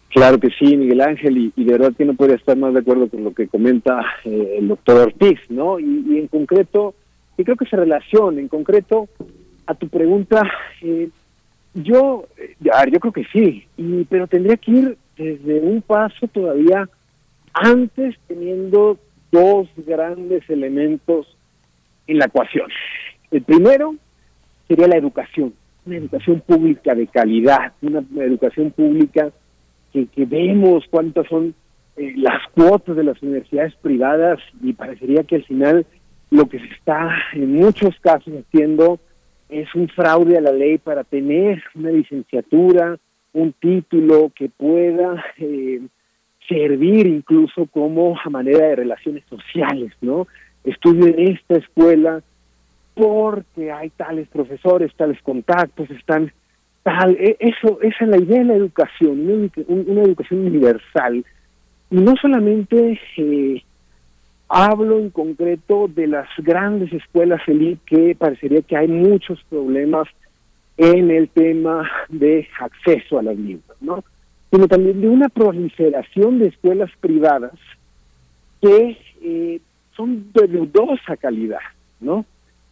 Claro 0.10 0.40
que 0.40 0.50
sí, 0.50 0.76
Miguel 0.76 1.00
Ángel, 1.02 1.54
y, 1.56 1.64
de 1.64 1.72
verdad 1.72 1.94
que 1.98 2.04
no 2.04 2.16
podría 2.16 2.36
estar 2.36 2.58
más 2.58 2.74
de 2.74 2.80
acuerdo 2.80 3.08
con 3.08 3.24
lo 3.24 3.34
que 3.34 3.48
comenta 3.48 4.04
eh, 4.26 4.58
el 4.60 4.68
doctor 4.68 5.08
Ortiz, 5.08 5.40
¿no? 5.50 5.80
Y, 5.80 6.18
en 6.18 6.28
concreto, 6.28 6.96
y 7.38 7.44
creo 7.44 7.56
que 7.56 7.68
se 7.68 7.78
relaciona, 7.78 8.42
en 8.42 8.50
concreto, 8.50 9.08
a 9.68 9.76
tu 9.76 9.88
pregunta, 9.88 10.44
eh, 10.82 11.10
yo, 11.76 12.26
eh, 12.38 12.56
yo 12.92 13.00
creo 13.00 13.14
que 13.14 13.26
sí, 13.32 13.66
y, 13.78 14.04
pero 14.06 14.28
tendría 14.28 14.58
que 14.58 14.72
ir 14.72 14.98
desde 15.16 15.60
un 15.62 15.82
paso 15.82 16.28
todavía 16.28 16.90
antes 17.54 18.16
teniendo 18.28 18.98
dos 19.32 19.70
grandes 19.78 20.50
elementos 20.50 21.38
en 22.08 22.18
la 22.18 22.26
ecuación. 22.26 22.70
El 23.32 23.42
primero 23.44 23.96
sería 24.68 24.88
la 24.88 24.98
educación, 24.98 25.54
una 25.86 25.98
educación 25.98 26.42
pública 26.42 26.94
de 26.96 27.08
calidad, 27.08 27.74
una, 27.82 28.04
educación 28.24 28.72
pública 28.72 29.32
que, 29.94 30.08
que 30.08 30.26
vemos 30.26 30.86
cuántas 30.90 31.28
son 31.28 31.54
eh, 31.98 32.14
las 32.16 32.42
cuotas 32.54 32.96
de 32.96 33.04
las 33.04 33.22
universidades 33.22 33.76
privadas 33.76 34.40
y 34.62 34.74
parecería 34.74 35.24
que 35.24 35.36
al 35.36 35.44
final 35.44 35.86
lo 36.30 36.48
que 36.48 36.60
se 36.60 36.68
está 36.68 37.10
en 37.34 37.54
muchos 37.54 38.00
casos 38.00 38.34
haciendo 38.34 39.00
es 39.50 39.68
un 39.76 39.90
fraude 39.90 40.38
a 40.38 40.42
la 40.42 40.54
ley 40.54 40.78
para 40.78 41.04
tener 41.04 41.62
una 41.76 41.92
licenciatura, 41.92 42.98
un 43.34 43.52
título 43.54 44.32
que 44.34 44.48
pueda 44.48 45.24
eh, 45.38 45.82
servir 46.48 47.08
incluso 47.08 47.66
como 47.66 48.18
a 48.24 48.30
manera 48.30 48.68
de 48.68 48.78
relaciones 48.78 49.24
sociales, 49.30 49.92
¿no? 50.00 50.28
Estudio 50.64 51.08
en 51.08 51.34
esta 51.34 51.58
escuela 51.58 52.22
porque 52.94 53.72
hay 53.72 53.90
tales 53.92 54.28
profesores, 54.28 54.94
tales 54.96 55.22
contactos, 55.22 55.90
están 55.92 56.32
tal, 56.84 57.16
e, 57.20 57.38
eso, 57.40 57.80
esa 57.82 58.04
es 58.04 58.10
la 58.10 58.18
idea 58.18 58.40
de 58.40 58.46
la 58.46 58.56
educación, 58.56 59.50
una, 59.68 60.02
educación 60.04 60.46
universal. 60.46 61.26
Y 61.90 61.96
no 61.96 62.16
solamente 62.22 63.00
eh, 63.18 63.64
hablo 64.48 65.00
en 65.00 65.10
concreto 65.10 65.90
de 65.94 66.08
las 66.08 66.28
grandes 66.38 66.92
escuelas 66.94 67.42
elite 67.48 67.82
que 67.86 68.16
parecería 68.16 68.62
que 68.62 68.78
hay 68.78 68.88
muchos 68.88 69.42
problemas 69.50 70.08
en 70.78 71.12
el 71.12 71.30
tema 71.30 71.90
de 72.10 72.48
acceso 72.60 73.20
a 73.20 73.24
las 73.24 73.38
libros, 73.38 73.78
¿no? 73.82 74.04
Sino 74.52 74.68
también 74.68 75.00
de 75.00 75.08
una 75.08 75.30
proliferación 75.30 76.40
de 76.40 76.48
escuelas 76.48 76.90
privadas 77.00 77.54
que 78.62 78.98
eh, 79.22 79.60
son 79.96 80.32
de 80.34 80.48
dudosa 80.48 81.18
calidad, 81.18 81.60
¿no? 82.00 82.26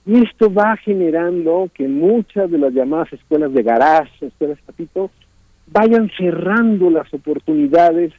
Y 0.06 0.24
esto 0.24 0.52
va 0.52 0.76
generando 0.78 1.70
que 1.74 1.88
muchas 1.88 2.50
de 2.50 2.58
las 2.58 2.74
llamadas 2.74 3.14
escuelas 3.14 3.54
de 3.54 3.64
garage, 3.64 4.26
escuelas 4.26 4.58
patito, 4.66 5.12
vayan 5.68 6.10
cerrando 6.18 6.90
las 6.90 7.14
oportunidades 7.14 8.14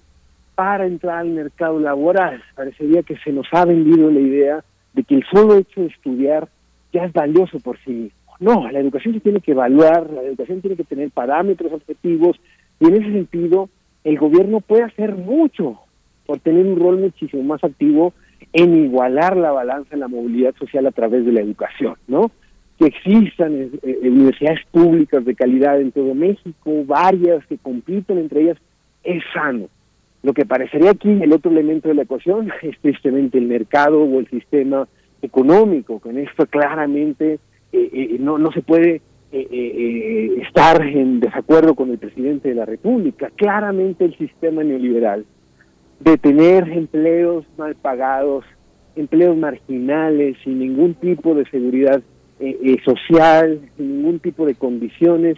para 0.54 0.86
entrar 0.86 1.18
al 1.18 1.30
mercado 1.30 1.80
laboral. 1.80 2.42
Parecería 2.54 3.02
que 3.02 3.16
se 3.18 3.32
nos 3.32 3.46
ha 3.52 3.64
vendido 3.64 4.10
la 4.10 4.20
idea 4.20 4.64
de 4.92 5.02
que 5.04 5.16
el 5.16 5.24
solo 5.32 5.56
hecho 5.56 5.80
de 5.80 5.88
estudiar 5.88 6.48
ya 6.92 7.04
es 7.04 7.12
valioso 7.12 7.58
por 7.60 7.78
sí 7.78 7.90
mismo. 7.90 8.20
No, 8.40 8.70
la 8.70 8.78
educación 8.78 9.14
se 9.14 9.20
tiene 9.20 9.40
que 9.40 9.52
evaluar, 9.52 10.10
la 10.10 10.22
educación 10.22 10.60
tiene 10.60 10.76
que 10.76 10.84
tener 10.84 11.10
parámetros 11.10 11.72
objetivos 11.72 12.38
y 12.78 12.86
en 12.86 12.94
ese 12.94 13.12
sentido 13.12 13.68
el 14.04 14.18
gobierno 14.18 14.60
puede 14.60 14.84
hacer 14.84 15.14
mucho 15.14 15.78
por 16.26 16.38
tener 16.38 16.66
un 16.66 16.78
rol 16.78 16.98
muchísimo 16.98 17.42
más 17.42 17.62
activo 17.62 18.14
en 18.52 18.84
igualar 18.84 19.36
la 19.36 19.52
balanza 19.52 19.94
en 19.94 20.00
la 20.00 20.08
movilidad 20.08 20.54
social 20.56 20.86
a 20.86 20.90
través 20.90 21.24
de 21.24 21.32
la 21.32 21.40
educación, 21.40 21.94
¿no? 22.08 22.30
Que 22.78 22.86
existan 22.86 23.54
eh, 23.54 23.70
eh, 23.82 23.98
universidades 24.02 24.60
públicas 24.70 25.24
de 25.24 25.34
calidad 25.34 25.80
en 25.80 25.92
todo 25.92 26.14
México, 26.14 26.84
varias 26.86 27.44
que 27.46 27.58
compiten 27.58 28.18
entre 28.18 28.42
ellas, 28.42 28.58
es 29.04 29.22
sano. 29.32 29.68
Lo 30.22 30.34
que 30.34 30.44
parecería 30.44 30.90
aquí 30.90 31.10
el 31.10 31.32
otro 31.32 31.50
elemento 31.50 31.88
de 31.88 31.94
la 31.94 32.02
ecuación 32.02 32.50
es 32.62 32.78
tristemente 32.80 33.38
el 33.38 33.46
mercado 33.46 34.02
o 34.02 34.18
el 34.18 34.28
sistema 34.28 34.88
económico. 35.22 35.98
Con 36.00 36.18
esto 36.18 36.46
claramente 36.46 37.38
eh, 37.72 38.16
no, 38.18 38.38
no 38.38 38.50
se 38.52 38.62
puede 38.62 39.02
estar 39.32 40.84
en 40.84 41.20
desacuerdo 41.20 41.76
con 41.76 41.88
el 41.90 41.98
presidente 41.98 42.48
de 42.48 42.56
la 42.56 42.64
República. 42.64 43.30
Claramente 43.36 44.04
el 44.04 44.18
sistema 44.18 44.64
neoliberal 44.64 45.24
de 46.00 46.16
tener 46.18 46.68
empleos 46.68 47.44
mal 47.56 47.74
pagados, 47.76 48.44
empleos 48.96 49.36
marginales, 49.36 50.36
sin 50.42 50.58
ningún 50.58 50.94
tipo 50.94 51.34
de 51.34 51.44
seguridad 51.50 52.02
eh, 52.40 52.58
eh, 52.62 52.76
social, 52.84 53.60
sin 53.76 53.98
ningún 53.98 54.18
tipo 54.18 54.46
de 54.46 54.54
condiciones, 54.54 55.36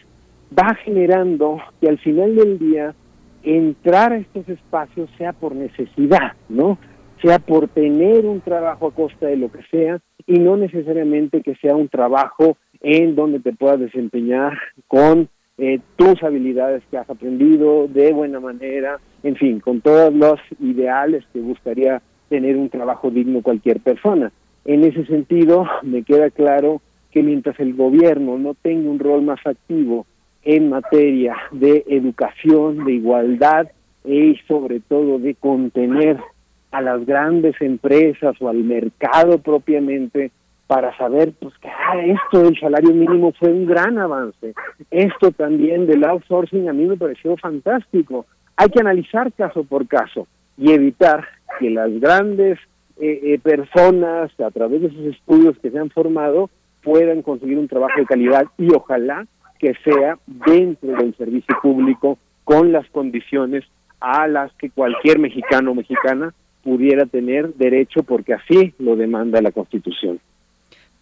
va 0.56 0.74
generando 0.84 1.58
que 1.80 1.88
al 1.88 1.98
final 1.98 2.36
del 2.36 2.58
día 2.58 2.94
entrar 3.42 4.12
a 4.12 4.18
estos 4.18 4.48
espacios 4.48 5.10
sea 5.18 5.32
por 5.32 5.54
necesidad, 5.54 6.34
¿no? 6.48 6.78
Sea 7.20 7.38
por 7.38 7.68
tener 7.68 8.24
un 8.24 8.40
trabajo 8.40 8.86
a 8.86 8.94
costa 8.94 9.26
de 9.26 9.36
lo 9.36 9.50
que 9.50 9.62
sea 9.70 10.00
y 10.26 10.38
no 10.38 10.56
necesariamente 10.56 11.42
que 11.42 11.56
sea 11.56 11.74
un 11.74 11.88
trabajo 11.88 12.56
en 12.80 13.14
donde 13.14 13.40
te 13.40 13.52
puedas 13.52 13.80
desempeñar 13.80 14.58
con 14.86 15.28
eh, 15.58 15.80
tus 15.96 16.22
habilidades 16.22 16.82
que 16.90 16.98
has 16.98 17.08
aprendido 17.08 17.86
de 17.88 18.12
buena 18.12 18.40
manera, 18.40 18.98
en 19.22 19.36
fin, 19.36 19.60
con 19.60 19.80
todos 19.80 20.12
los 20.12 20.40
ideales 20.60 21.24
que 21.32 21.40
buscaría 21.40 22.02
tener 22.28 22.56
un 22.56 22.68
trabajo 22.68 23.10
digno 23.10 23.42
cualquier 23.42 23.80
persona. 23.80 24.32
En 24.64 24.84
ese 24.84 25.04
sentido, 25.06 25.66
me 25.82 26.02
queda 26.02 26.30
claro 26.30 26.80
que 27.10 27.22
mientras 27.22 27.58
el 27.60 27.74
gobierno 27.74 28.38
no 28.38 28.54
tenga 28.54 28.90
un 28.90 28.98
rol 28.98 29.22
más 29.22 29.40
activo 29.46 30.06
en 30.44 30.70
materia 30.70 31.36
de 31.52 31.84
educación, 31.86 32.84
de 32.84 32.94
igualdad 32.94 33.68
y 34.04 34.36
sobre 34.48 34.80
todo 34.80 35.18
de 35.18 35.34
contener 35.34 36.18
a 36.72 36.80
las 36.80 37.04
grandes 37.04 37.54
empresas 37.60 38.34
o 38.40 38.48
al 38.48 38.64
mercado 38.64 39.38
propiamente 39.38 40.32
para 40.66 40.96
saber 40.96 41.32
pues 41.38 41.54
que 41.58 41.68
ah, 41.68 41.98
esto 41.98 42.44
del 42.44 42.58
salario 42.58 42.92
mínimo 42.92 43.32
fue 43.38 43.50
un 43.50 43.66
gran 43.66 43.98
avance. 43.98 44.54
Esto 44.90 45.30
también 45.30 45.86
del 45.86 46.04
outsourcing 46.04 46.68
a 46.68 46.72
mí 46.72 46.86
me 46.86 46.96
pareció 46.96 47.36
fantástico. 47.36 48.26
Hay 48.56 48.68
que 48.68 48.80
analizar 48.80 49.32
caso 49.32 49.64
por 49.64 49.86
caso 49.86 50.26
y 50.56 50.72
evitar 50.72 51.26
que 51.58 51.70
las 51.70 51.90
grandes 52.00 52.58
eh, 52.98 53.20
eh, 53.22 53.38
personas 53.38 54.30
a 54.40 54.50
través 54.50 54.82
de 54.82 54.90
sus 54.90 55.14
estudios 55.14 55.58
que 55.58 55.70
se 55.70 55.78
han 55.78 55.90
formado 55.90 56.50
puedan 56.82 57.22
conseguir 57.22 57.58
un 57.58 57.68
trabajo 57.68 57.98
de 57.98 58.06
calidad 58.06 58.46
y 58.58 58.72
ojalá 58.74 59.26
que 59.58 59.74
sea 59.84 60.18
dentro 60.26 60.92
del 60.92 61.14
servicio 61.16 61.56
público 61.62 62.18
con 62.44 62.72
las 62.72 62.88
condiciones 62.90 63.64
a 64.00 64.26
las 64.26 64.52
que 64.54 64.70
cualquier 64.70 65.18
mexicano 65.18 65.70
o 65.70 65.74
mexicana 65.74 66.34
pudiera 66.62 67.06
tener 67.06 67.54
derecho 67.54 68.02
porque 68.02 68.34
así 68.34 68.74
lo 68.78 68.96
demanda 68.96 69.40
la 69.40 69.52
Constitución. 69.52 70.20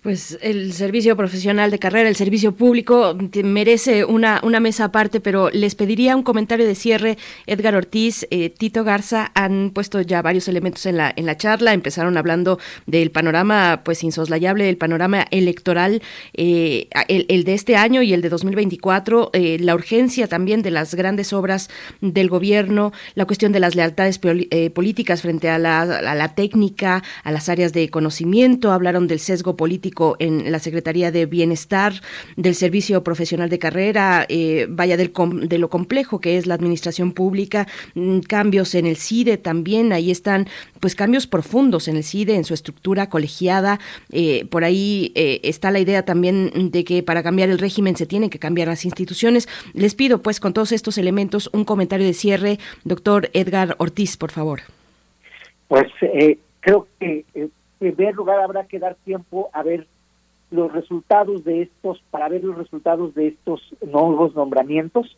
Pues 0.02 0.38
el 0.40 0.72
servicio 0.72 1.14
profesional 1.14 1.70
de 1.70 1.78
carrera, 1.78 2.08
el 2.08 2.16
servicio 2.16 2.52
público, 2.52 3.14
merece 3.44 4.06
una, 4.06 4.40
una 4.42 4.58
mesa 4.58 4.84
aparte, 4.84 5.20
pero 5.20 5.50
les 5.50 5.74
pediría 5.74 6.16
un 6.16 6.22
comentario 6.22 6.66
de 6.66 6.74
cierre. 6.74 7.18
Edgar 7.46 7.74
Ortiz, 7.74 8.26
eh, 8.30 8.48
Tito 8.48 8.82
Garza 8.82 9.30
han 9.34 9.72
puesto 9.74 10.00
ya 10.00 10.22
varios 10.22 10.48
elementos 10.48 10.86
en 10.86 10.96
la, 10.96 11.12
en 11.14 11.26
la 11.26 11.36
charla. 11.36 11.74
Empezaron 11.74 12.16
hablando 12.16 12.58
del 12.86 13.10
panorama, 13.10 13.82
pues 13.84 14.02
insoslayable, 14.02 14.64
del 14.64 14.78
panorama 14.78 15.26
electoral, 15.30 16.00
eh, 16.32 16.88
el, 17.08 17.44
de 17.44 17.52
este 17.52 17.76
año 17.76 18.00
y 18.00 18.14
el 18.14 18.22
de 18.22 18.30
2024, 18.30 19.32
eh, 19.34 19.58
la 19.60 19.74
urgencia 19.74 20.28
también 20.28 20.62
de 20.62 20.70
las 20.70 20.94
grandes 20.94 21.34
obras 21.34 21.68
del 22.00 22.30
gobierno, 22.30 22.94
la 23.16 23.26
cuestión 23.26 23.52
de 23.52 23.60
las 23.60 23.74
lealtades 23.74 24.18
políticas 24.18 25.20
frente 25.20 25.50
a 25.50 25.58
la, 25.58 25.82
a 25.82 26.14
la 26.14 26.34
técnica, 26.34 27.02
a 27.22 27.30
las 27.30 27.50
áreas 27.50 27.74
de 27.74 27.90
conocimiento. 27.90 28.72
Hablaron 28.72 29.06
del 29.06 29.20
sesgo 29.20 29.56
político 29.56 29.89
en 30.18 30.50
la 30.50 30.58
Secretaría 30.58 31.10
de 31.10 31.26
Bienestar, 31.26 31.92
del 32.36 32.54
Servicio 32.54 33.02
Profesional 33.02 33.48
de 33.48 33.58
Carrera, 33.58 34.26
eh, 34.28 34.66
vaya 34.68 34.96
del 34.96 35.12
de 35.42 35.58
lo 35.58 35.68
complejo 35.68 36.20
que 36.20 36.36
es 36.36 36.46
la 36.46 36.54
administración 36.54 37.12
pública, 37.12 37.66
mm, 37.94 38.20
cambios 38.20 38.74
en 38.74 38.86
el 38.86 38.96
CIDE 38.96 39.36
también, 39.36 39.92
ahí 39.92 40.10
están 40.10 40.48
pues 40.80 40.94
cambios 40.94 41.26
profundos 41.26 41.88
en 41.88 41.96
el 41.96 42.04
CIDE, 42.04 42.34
en 42.34 42.44
su 42.44 42.54
estructura 42.54 43.08
colegiada, 43.08 43.80
eh, 44.12 44.46
por 44.50 44.64
ahí 44.64 45.12
eh, 45.14 45.40
está 45.42 45.70
la 45.70 45.80
idea 45.80 46.04
también 46.04 46.70
de 46.70 46.84
que 46.84 47.02
para 47.02 47.22
cambiar 47.22 47.50
el 47.50 47.58
régimen 47.58 47.96
se 47.96 48.06
tienen 48.06 48.30
que 48.30 48.38
cambiar 48.38 48.68
las 48.68 48.84
instituciones. 48.84 49.48
Les 49.74 49.94
pido 49.94 50.22
pues 50.22 50.40
con 50.40 50.52
todos 50.52 50.72
estos 50.72 50.98
elementos 50.98 51.50
un 51.52 51.64
comentario 51.64 52.06
de 52.06 52.14
cierre, 52.14 52.58
doctor 52.84 53.30
Edgar 53.32 53.74
Ortiz, 53.78 54.16
por 54.16 54.30
favor. 54.30 54.60
Pues 55.68 55.86
creo 56.60 56.86
que 56.98 57.24
primer 57.80 58.14
lugar 58.14 58.40
habrá 58.40 58.66
que 58.66 58.78
dar 58.78 58.94
tiempo 58.94 59.48
a 59.52 59.62
ver 59.62 59.86
los 60.50 60.70
resultados 60.70 61.44
de 61.44 61.62
estos, 61.62 62.02
para 62.10 62.28
ver 62.28 62.44
los 62.44 62.56
resultados 62.56 63.14
de 63.14 63.28
estos 63.28 63.62
nuevos 63.80 64.34
nombramientos. 64.34 65.16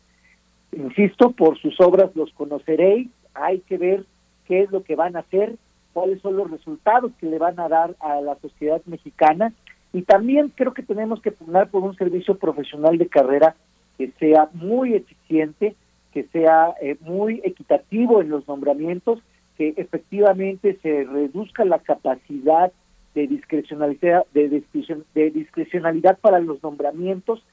Insisto, 0.71 1.31
por 1.31 1.59
sus 1.59 1.79
obras 1.81 2.15
los 2.15 2.31
conoceréis, 2.33 3.09
hay 3.33 3.59
que 3.59 3.77
ver 3.77 4.05
qué 4.47 4.61
es 4.61 4.71
lo 4.71 4.83
que 4.83 4.95
van 4.95 5.15
a 5.15 5.19
hacer, 5.19 5.55
cuáles 5.91 6.21
son 6.21 6.37
los 6.37 6.49
resultados 6.49 7.11
que 7.19 7.27
le 7.27 7.37
van 7.37 7.59
a 7.59 7.67
dar 7.67 7.95
a 7.99 8.21
la 8.21 8.35
sociedad 8.35 8.81
mexicana 8.85 9.53
y 9.91 10.03
también 10.03 10.51
creo 10.55 10.73
que 10.73 10.83
tenemos 10.83 11.21
que 11.21 11.31
pugnar 11.31 11.69
por 11.69 11.83
un 11.83 11.95
servicio 11.95 12.35
profesional 12.35 12.97
de 12.97 13.07
carrera 13.07 13.55
que 13.97 14.11
sea 14.19 14.49
muy 14.53 14.95
eficiente, 14.95 15.75
que 16.11 16.23
sea 16.31 16.73
eh, 16.81 16.97
muy 17.01 17.41
equitativo 17.43 18.21
en 18.21 18.29
los 18.29 18.47
nombramientos 18.47 19.19
que 19.57 19.73
efectivamente 19.77 20.77
se 20.81 21.03
reduzca 21.03 21.65
la 21.65 21.79
capacidad 21.79 22.71
de 23.15 23.27
discrecionalidad, 23.27 24.25
de, 24.33 24.63
discrecionalidad 25.31 26.17
para 26.19 26.39
los 26.39 26.61
nombramientos, 26.63 27.43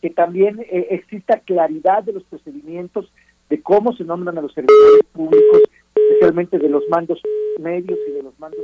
que 0.00 0.10
también 0.10 0.60
eh, 0.60 0.88
exista 0.90 1.40
claridad 1.40 2.04
de 2.04 2.12
los 2.12 2.22
procedimientos 2.24 3.10
de 3.50 3.60
cómo 3.60 3.92
se 3.94 4.04
nombran 4.04 4.38
a 4.38 4.42
los 4.42 4.52
servidores 4.52 5.02
públicos, 5.12 5.62
especialmente 5.94 6.58
de 6.58 6.68
los 6.68 6.84
mandos 6.88 7.20
medios 7.58 7.98
y 8.08 8.12
de 8.12 8.22
los 8.22 8.38
mandos 8.38 8.60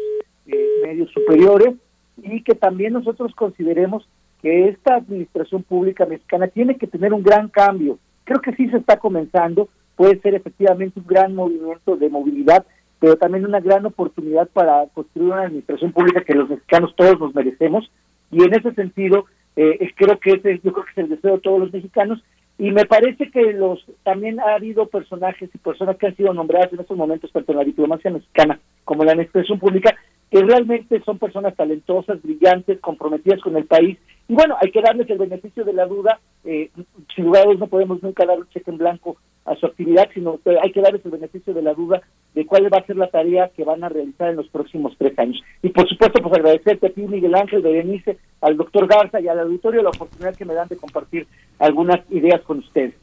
eh, 0.47 0.69
medios 0.85 1.11
superiores, 1.11 1.75
y 2.23 2.43
que 2.43 2.55
también 2.55 2.93
nosotros 2.93 3.35
consideremos 3.35 4.07
que 4.41 4.69
esta 4.69 4.97
administración 4.97 5.63
pública 5.63 6.07
mexicana 6.07 6.49
tiene 6.49 6.77
que 6.77 6.87
tener 6.87 7.13
un 7.13 7.23
gran 7.23 7.49
cambio. 7.49 7.99
Creo 8.25 8.41
que 8.41 8.55
sí 8.55 8.69
se 8.69 8.77
está 8.77 8.99
comenzando, 8.99 9.69
puede 9.97 10.21
ser 10.21 10.35
efectivamente 10.35 11.01
un 11.01 11.07
gran 11.07 11.35
movimiento 11.35 11.97
de 11.97 12.09
movilidad, 12.09 12.65
pero 13.05 13.19
también 13.19 13.45
una 13.45 13.61
gran 13.61 13.85
oportunidad 13.85 14.49
para 14.49 14.87
construir 14.95 15.31
una 15.31 15.43
administración 15.43 15.93
pública 15.93 16.25
que 16.25 16.33
los 16.33 16.49
mexicanos 16.49 16.95
todos 16.97 17.21
nos 17.21 17.35
merecemos. 17.35 17.91
Y 18.31 18.43
en 18.43 18.55
ese 18.55 18.73
sentido, 18.73 19.27
eh, 19.57 19.93
creo 19.95 20.19
que 20.19 20.31
ese, 20.31 20.59
yo 20.65 20.73
creo 20.73 20.87
que 20.87 20.93
es 20.93 20.99
el 21.05 21.11
deseo 21.11 21.35
de 21.35 21.41
todos 21.41 21.61
los 21.61 21.71
mexicanos. 21.71 22.25
Y 22.57 22.71
me 22.71 22.87
parece 22.87 23.31
que 23.31 23.53
los 23.53 23.85
también 24.05 24.41
ha 24.41 24.55
habido 24.55 24.87
personajes 24.87 25.51
y 25.53 25.59
personas 25.59 25.99
que 25.99 26.07
han 26.07 26.17
sido 26.17 26.33
nombradas 26.33 26.73
en 26.73 26.81
estos 26.81 26.97
momentos 26.97 27.31
tanto 27.31 27.53
en 27.53 27.59
la 27.59 27.65
diplomacia 27.65 28.11
mexicana 28.11 28.59
como 28.85 29.05
la 29.05 29.13
administración 29.13 29.59
pública 29.59 29.95
que 30.31 30.43
realmente 30.43 31.01
son 31.05 31.19
personas 31.19 31.55
talentosas, 31.55 32.21
brillantes, 32.21 32.81
comprometidas 32.81 33.41
con 33.41 33.57
el 33.57 33.67
país. 33.67 33.99
Y 34.27 34.35
bueno, 34.35 34.57
hay 34.61 34.73
que 34.73 34.83
darles 34.83 35.09
el 35.09 35.19
beneficio 35.19 35.65
de 35.65 35.73
la 35.73 35.87
duda. 35.87 36.19
Eh, 36.45 36.71
lugar 37.17 37.47
no 37.57 37.69
podemos 37.69 38.03
nunca 38.03 38.27
dar 38.27 38.39
un 38.39 38.49
cheque 38.49 38.71
en 38.71 38.79
blanco 38.79 39.17
a 39.45 39.55
su 39.55 39.67
actividad, 39.67 40.09
sino 40.13 40.41
hay 40.61 40.73
que 40.73 40.81
darles 40.81 41.05
el 41.05 41.13
beneficio 41.13 41.55
de 41.55 41.63
la 41.63 41.75
duda 41.75 42.03
de 42.35 42.47
cuál 42.47 42.65
va 42.73 42.79
a 42.79 42.87
ser 42.87 42.97
la 42.97 43.09
tarea 43.09 43.51
que 43.55 43.63
van 43.63 43.85
a 43.85 43.89
realizar 43.89 44.31
en 44.31 44.37
los 44.37 44.49
próximos 44.49 44.95
tres 44.99 45.17
años. 45.19 45.41
Y 45.63 45.69
por 45.69 45.89
supuesto, 45.89 46.21
pues 46.21 46.35
agradecerte 46.35 46.89
a 46.89 46.91
ti, 46.91 47.03
Miguel 47.03 47.35
Ángel, 47.35 47.63
Berenice, 47.63 48.19
al 48.41 48.57
doctor 48.57 48.89
Garza 48.89 49.21
y 49.21 49.29
al 49.29 49.39
auditorio 49.39 49.83
la 49.83 49.91
oportunidad 49.91 50.35
que 50.35 50.45
me 50.45 50.55
dan 50.55 50.67
de 50.69 50.77
compartir 50.77 51.29
algunas 51.61 52.01
ideas 52.11 52.41
con 52.43 52.59
ustedes. 52.59 52.95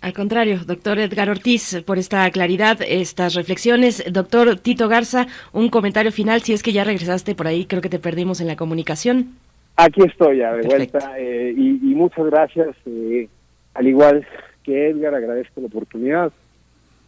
Al 0.00 0.12
contrario, 0.12 0.60
doctor 0.64 0.98
Edgar 0.98 1.28
Ortiz, 1.28 1.82
por 1.84 1.98
esta 1.98 2.30
claridad, 2.30 2.78
estas 2.86 3.34
reflexiones. 3.34 4.04
Doctor 4.12 4.56
Tito 4.56 4.88
Garza, 4.88 5.26
un 5.52 5.68
comentario 5.70 6.12
final, 6.12 6.42
si 6.42 6.52
es 6.52 6.62
que 6.62 6.72
ya 6.72 6.84
regresaste 6.84 7.34
por 7.34 7.48
ahí, 7.48 7.64
creo 7.64 7.82
que 7.82 7.88
te 7.88 7.98
perdimos 7.98 8.40
en 8.40 8.46
la 8.46 8.54
comunicación. 8.54 9.34
Aquí 9.76 10.02
estoy, 10.02 10.38
ya 10.38 10.52
de 10.52 10.66
vuelta, 10.66 11.14
eh, 11.18 11.52
y, 11.56 11.94
muchas 11.94 12.26
gracias. 12.26 12.76
Eh, 12.86 13.28
al 13.74 13.86
igual 13.86 14.26
que 14.62 14.90
Edgar, 14.90 15.14
agradezco 15.14 15.60
la 15.60 15.66
oportunidad. 15.66 16.32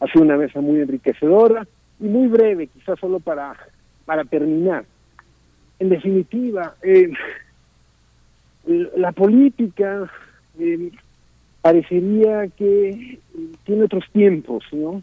Ha 0.00 0.06
sido 0.06 0.24
una 0.24 0.36
mesa 0.36 0.60
muy 0.60 0.80
enriquecedora 0.80 1.66
y 2.00 2.04
muy 2.04 2.26
breve, 2.26 2.66
quizás 2.66 2.98
solo 2.98 3.20
para, 3.20 3.54
para 4.04 4.24
terminar. 4.24 4.84
En 5.78 5.90
definitiva, 5.90 6.74
eh, 6.82 7.10
la 8.96 9.12
política 9.12 10.10
eh, 10.58 10.90
parecería 11.62 12.48
que 12.48 13.18
tiene 13.64 13.84
otros 13.84 14.04
tiempos, 14.12 14.64
¿no? 14.72 15.02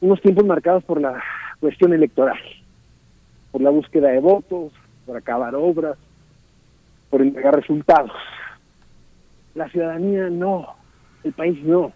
Unos 0.00 0.20
tiempos 0.20 0.44
marcados 0.44 0.84
por 0.84 1.00
la 1.00 1.22
cuestión 1.60 1.92
electoral, 1.92 2.38
por 3.52 3.60
la 3.60 3.70
búsqueda 3.70 4.08
de 4.08 4.20
votos, 4.20 4.72
por 5.06 5.16
acabar 5.16 5.54
obras, 5.54 5.96
por 7.10 7.22
entregar 7.22 7.54
resultados. 7.54 8.12
La 9.54 9.68
ciudadanía 9.68 10.28
no, 10.30 10.74
el 11.22 11.32
país 11.32 11.62
no. 11.62 11.92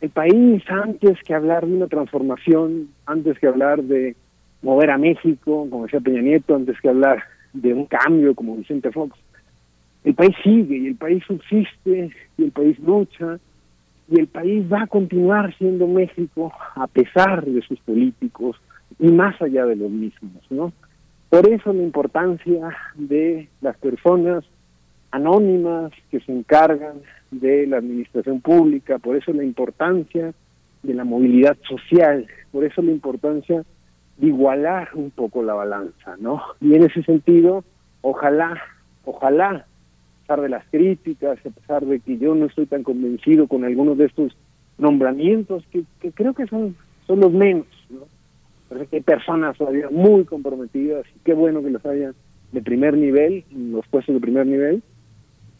El 0.00 0.10
país, 0.10 0.62
antes 0.68 1.18
que 1.26 1.34
hablar 1.34 1.66
de 1.66 1.74
una 1.74 1.86
transformación, 1.86 2.88
antes 3.04 3.38
que 3.38 3.46
hablar 3.46 3.82
de 3.82 4.16
mover 4.62 4.90
a 4.90 4.98
México, 4.98 5.66
como 5.68 5.84
decía 5.84 6.00
Peña 6.00 6.22
Nieto, 6.22 6.54
antes 6.54 6.80
que 6.80 6.88
hablar 6.88 7.22
de 7.52 7.74
un 7.74 7.84
cambio, 7.84 8.34
como 8.34 8.56
Vicente 8.56 8.90
Fox, 8.90 9.14
el 10.04 10.14
país 10.14 10.34
sigue 10.42 10.78
y 10.78 10.86
el 10.88 10.96
país 10.96 11.22
subsiste 11.26 12.10
y 12.38 12.42
el 12.42 12.52
país 12.52 12.78
lucha 12.80 13.38
y 14.08 14.18
el 14.18 14.26
país 14.26 14.64
va 14.72 14.82
a 14.82 14.86
continuar 14.86 15.56
siendo 15.56 15.86
México 15.86 16.52
a 16.74 16.86
pesar 16.86 17.44
de 17.44 17.60
sus 17.62 17.78
políticos 17.80 18.56
y 18.98 19.08
más 19.08 19.40
allá 19.40 19.66
de 19.66 19.76
los 19.76 19.90
mismos, 19.90 20.42
¿no? 20.50 20.72
Por 21.28 21.48
eso 21.48 21.72
la 21.72 21.82
importancia 21.82 22.76
de 22.96 23.48
las 23.60 23.76
personas 23.76 24.44
anónimas 25.12 25.92
que 26.10 26.20
se 26.20 26.32
encargan 26.32 27.02
de 27.30 27.66
la 27.66 27.78
administración 27.78 28.40
pública, 28.40 28.98
por 28.98 29.16
eso 29.16 29.32
la 29.32 29.44
importancia 29.44 30.32
de 30.82 30.94
la 30.94 31.04
movilidad 31.04 31.56
social. 31.68 32.26
Por 32.52 32.64
eso 32.64 32.82
la 32.82 32.90
importancia 32.90 33.64
de 34.18 34.26
igualar 34.26 34.90
un 34.94 35.10
poco 35.10 35.42
la 35.42 35.54
balanza, 35.54 36.16
¿no? 36.18 36.42
Y 36.60 36.74
en 36.74 36.84
ese 36.84 37.02
sentido, 37.02 37.64
ojalá, 38.02 38.60
ojalá, 39.04 39.66
pesar 40.30 40.42
de 40.42 40.48
las 40.48 40.64
críticas, 40.70 41.38
a 41.44 41.50
pesar 41.50 41.84
de 41.84 41.98
que 41.98 42.16
yo 42.16 42.36
no 42.36 42.46
estoy 42.46 42.66
tan 42.66 42.84
convencido 42.84 43.48
con 43.48 43.64
algunos 43.64 43.98
de 43.98 44.04
estos 44.04 44.36
nombramientos, 44.78 45.64
que, 45.72 45.82
creo 46.12 46.34
que 46.34 46.46
son, 46.46 46.76
son 47.08 47.18
los 47.18 47.32
menos, 47.32 47.66
¿no? 47.90 48.06
Que 48.86 48.96
hay 48.96 49.02
personas 49.02 49.58
todavía 49.58 49.88
muy 49.90 50.24
comprometidas, 50.24 51.04
y 51.16 51.18
qué 51.24 51.34
bueno 51.34 51.64
que 51.64 51.70
los 51.70 51.84
haya 51.84 52.12
de 52.52 52.62
primer 52.62 52.96
nivel, 52.96 53.42
los 53.52 53.84
puestos 53.88 54.14
de 54.14 54.20
primer 54.20 54.46
nivel, 54.46 54.84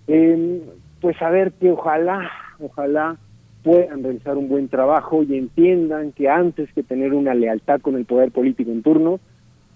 eh, 0.06 0.62
pues 1.00 1.16
saber 1.16 1.50
que 1.54 1.72
ojalá, 1.72 2.30
ojalá 2.60 3.18
puedan 3.64 4.04
realizar 4.04 4.38
un 4.38 4.48
buen 4.48 4.68
trabajo 4.68 5.24
y 5.24 5.36
entiendan 5.36 6.12
que 6.12 6.28
antes 6.28 6.72
que 6.74 6.84
tener 6.84 7.12
una 7.12 7.34
lealtad 7.34 7.80
con 7.80 7.96
el 7.96 8.04
poder 8.04 8.30
político 8.30 8.70
en 8.70 8.82
turno, 8.82 9.18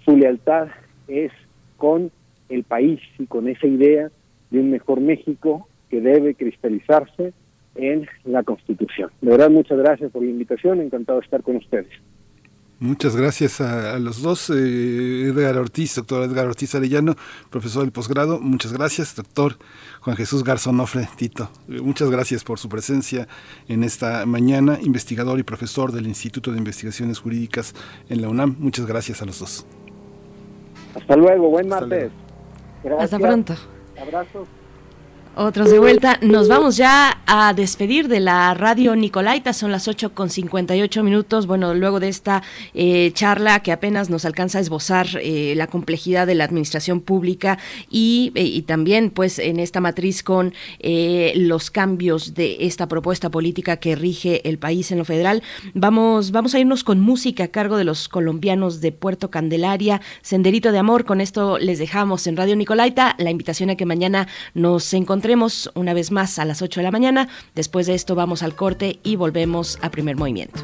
su 0.05 0.17
lealtad 0.17 0.69
es 1.09 1.33
con 1.79 2.13
el 2.49 2.63
país 2.63 3.01
y 3.19 3.27
con 3.27 3.49
esa 3.49 3.67
idea 3.67 4.11
de 4.55 4.61
un 4.61 4.71
mejor 4.71 5.01
México 5.01 5.69
que 5.91 6.01
debe 6.01 6.35
cristalizarse 6.35 7.33
en 7.75 8.07
la 8.25 8.45
Constitución. 8.45 9.11
De 9.21 9.33
verdad, 9.33 9.51
muchas 9.51 9.79
gracias 9.79 10.13
por 10.13 10.23
la 10.23 10.31
invitación, 10.31 10.81
encantado 10.81 11.19
de 11.19 11.25
estar 11.25 11.43
con 11.43 11.57
ustedes. 11.57 11.89
Muchas 12.79 13.17
gracias 13.17 13.61
a, 13.61 13.99
los 13.99 14.21
dos, 14.23 14.51
eh, 14.51 15.29
Edgar 15.29 15.57
Ortiz, 15.57 15.95
doctor 15.97 16.23
Edgar 16.25 16.47
Ortiz 16.47 16.75
Arellano, 16.75 17.15
profesor 17.51 17.83
del 17.83 17.93
posgrado. 17.93 18.41
Muchas 18.41 18.73
gracias, 18.73 19.17
doctor 19.17 19.57
Juan 20.01 20.17
Jesús 20.17 20.45
Garzonofre 20.45 21.09
Tito. 21.17 21.51
Eh, 21.69 21.81
muchas 21.81 22.11
gracias 22.11 22.45
por 22.45 22.59
su 22.59 22.69
presencia 22.69 23.27
en 23.69 23.85
esta 23.85 24.27
mañana, 24.27 24.79
investigador 24.83 25.39
y 25.39 25.45
profesor 25.45 25.93
del 25.93 26.07
Instituto 26.07 26.53
de 26.53 26.59
Investigaciones 26.59 27.21
Jurídicas 27.21 27.75
en 28.09 28.23
la 28.23 28.29
UNAM. 28.29 28.57
Muchas 28.59 28.87
gracias 28.87 29.23
a 29.23 29.25
los 29.25 29.39
dos. 29.41 29.67
Hasta 30.95 31.17
luego, 31.17 31.49
buen 31.49 31.69
martes. 31.69 32.13
Hasta 32.99 33.19
pronto. 33.19 33.55
Abrazos. 33.97 34.49
Otros 35.37 35.69
de 35.69 35.81
vuelta. 35.81 36.17
Nos 36.23 36.47
vamos 36.47 36.77
ya 36.77 37.19
a 37.27 37.55
despedir 37.55 38.07
de 38.07 38.21
la 38.21 38.55
radio 38.55 38.95
Nicolaita. 38.95 39.53
Son 39.53 39.73
las 39.73 39.89
8 39.89 40.15
con 40.15 40.31
58 40.31 41.03
minutos. 41.03 41.49
Bueno, 41.49 41.75
luego 41.75 41.99
de 41.99 42.09
esta 42.09 42.45
eh, 42.73 43.11
charla 43.15 43.59
que 43.61 43.73
apenas 43.73 44.11
nos 44.11 44.25
alcanza 44.27 44.59
a 44.59 44.61
esbozar 44.61 45.09
eh, 45.21 45.55
la 45.57 45.67
complejidad 45.67 46.29
de 46.29 46.37
la 46.37 46.45
administración 46.45 47.01
pública 47.01 47.59
y, 47.91 48.31
eh, 48.37 48.45
y, 48.45 48.63
también, 48.63 49.11
pues, 49.11 49.41
en 49.41 49.59
esta 49.59 49.81
matriz 49.81 50.23
con 50.23 50.55
los 51.35 51.71
cambios 51.71 52.35
de 52.35 52.59
esta 52.61 52.87
propuesta 52.87 53.29
política 53.29 53.79
que 53.79 53.97
rige 53.97 54.49
el 54.49 54.59
país 54.59 54.93
en 54.93 54.99
lo 54.99 55.05
federal, 55.05 55.43
vamos, 55.73 56.31
vamos 56.31 56.55
a 56.55 56.61
irnos 56.61 56.85
con 56.85 57.01
música 57.01 57.45
a 57.45 57.49
cargo 57.49 57.77
de 57.77 57.85
los 57.85 58.09
colombianos 58.09 58.81
de 58.81 58.93
Puerto 58.93 59.31
Candelaria, 59.31 60.01
Senderito 60.23 60.71
de 60.71 60.79
Amor. 60.79 61.05
Con 61.05 61.21
esto 61.21 61.59
les 61.59 61.81
dejamos 61.81 62.27
en 62.29 62.37
Radio 62.37 62.55
Nicolaita 62.55 63.17
la 63.19 63.31
invitación 63.31 63.71
a 63.71 63.77
que 63.77 63.87
mañana 63.87 64.29
nos 64.55 64.95
encontremos 64.95 65.24
encontremos 65.25 65.71
una 65.75 65.95
vez 65.95 66.11
más 66.11 66.39
a 66.39 66.45
las 66.45 66.61
8 66.61 66.81
de 66.81 66.85
la 66.85 66.91
mañana. 66.91 67.29
Después 67.55 67.87
de 67.87 67.95
esto 67.95 68.15
vamos 68.15 68.43
al 68.43 68.55
corte 68.55 68.99
y 69.03 69.17
volvemos 69.17 69.79
a 69.81 69.91
primer 69.91 70.17
movimiento. 70.17 70.61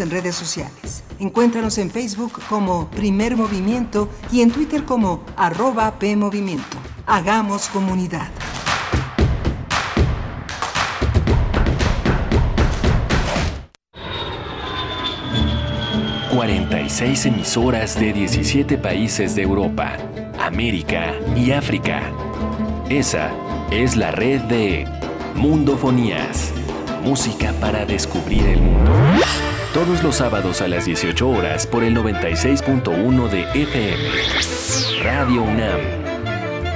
En 0.00 0.10
redes 0.10 0.34
sociales. 0.34 1.02
Encuéntranos 1.18 1.78
en 1.78 1.90
Facebook 1.90 2.40
como 2.48 2.88
Primer 2.90 3.36
Movimiento 3.36 4.08
y 4.30 4.42
en 4.42 4.50
Twitter 4.50 4.84
como 4.84 5.24
arroba 5.36 5.98
PMovimiento. 5.98 6.76
Hagamos 7.06 7.68
comunidad. 7.68 8.28
Thank 13.90 15.58
46 16.38 17.26
emisoras 17.26 17.98
de 17.98 18.12
17 18.12 18.78
países 18.78 19.34
de 19.34 19.42
Europa, 19.42 19.96
América 20.38 21.12
y 21.34 21.50
África. 21.50 22.00
Esa 22.88 23.32
es 23.72 23.96
la 23.96 24.12
red 24.12 24.42
de 24.42 24.86
Mundofonías. 25.34 26.52
Música 27.02 27.52
para 27.60 27.84
descubrir 27.84 28.46
el 28.46 28.60
mundo. 28.60 28.92
Todos 29.78 30.02
los 30.02 30.16
sábados 30.16 30.60
a 30.60 30.66
las 30.66 30.86
18 30.86 31.28
horas 31.28 31.64
por 31.64 31.84
el 31.84 31.96
96.1 31.96 33.28
de 33.28 33.42
FM. 33.62 35.04
Radio 35.04 35.42
UNAM. 35.44 35.78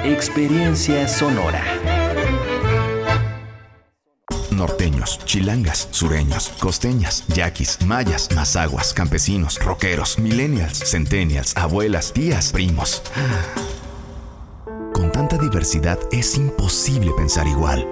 Experiencia 0.05 1.09
sonora. 1.09 1.65
Norteños, 4.53 5.19
chilangas, 5.25 5.89
sureños, 5.91 6.51
costeñas, 6.61 7.27
yaquis, 7.27 7.85
mayas, 7.85 8.29
mazaguas, 8.37 8.95
campesinos, 8.95 9.59
rockeros, 9.59 10.21
millennials, 10.21 10.79
centennials, 10.89 11.57
abuelas, 11.57 12.13
tías, 12.13 12.53
primos. 12.53 13.03
Con 14.95 15.11
tanta 15.11 15.37
diversidad 15.39 15.99
es 16.13 16.37
imposible 16.37 17.11
pensar 17.17 17.49
igual. 17.49 17.85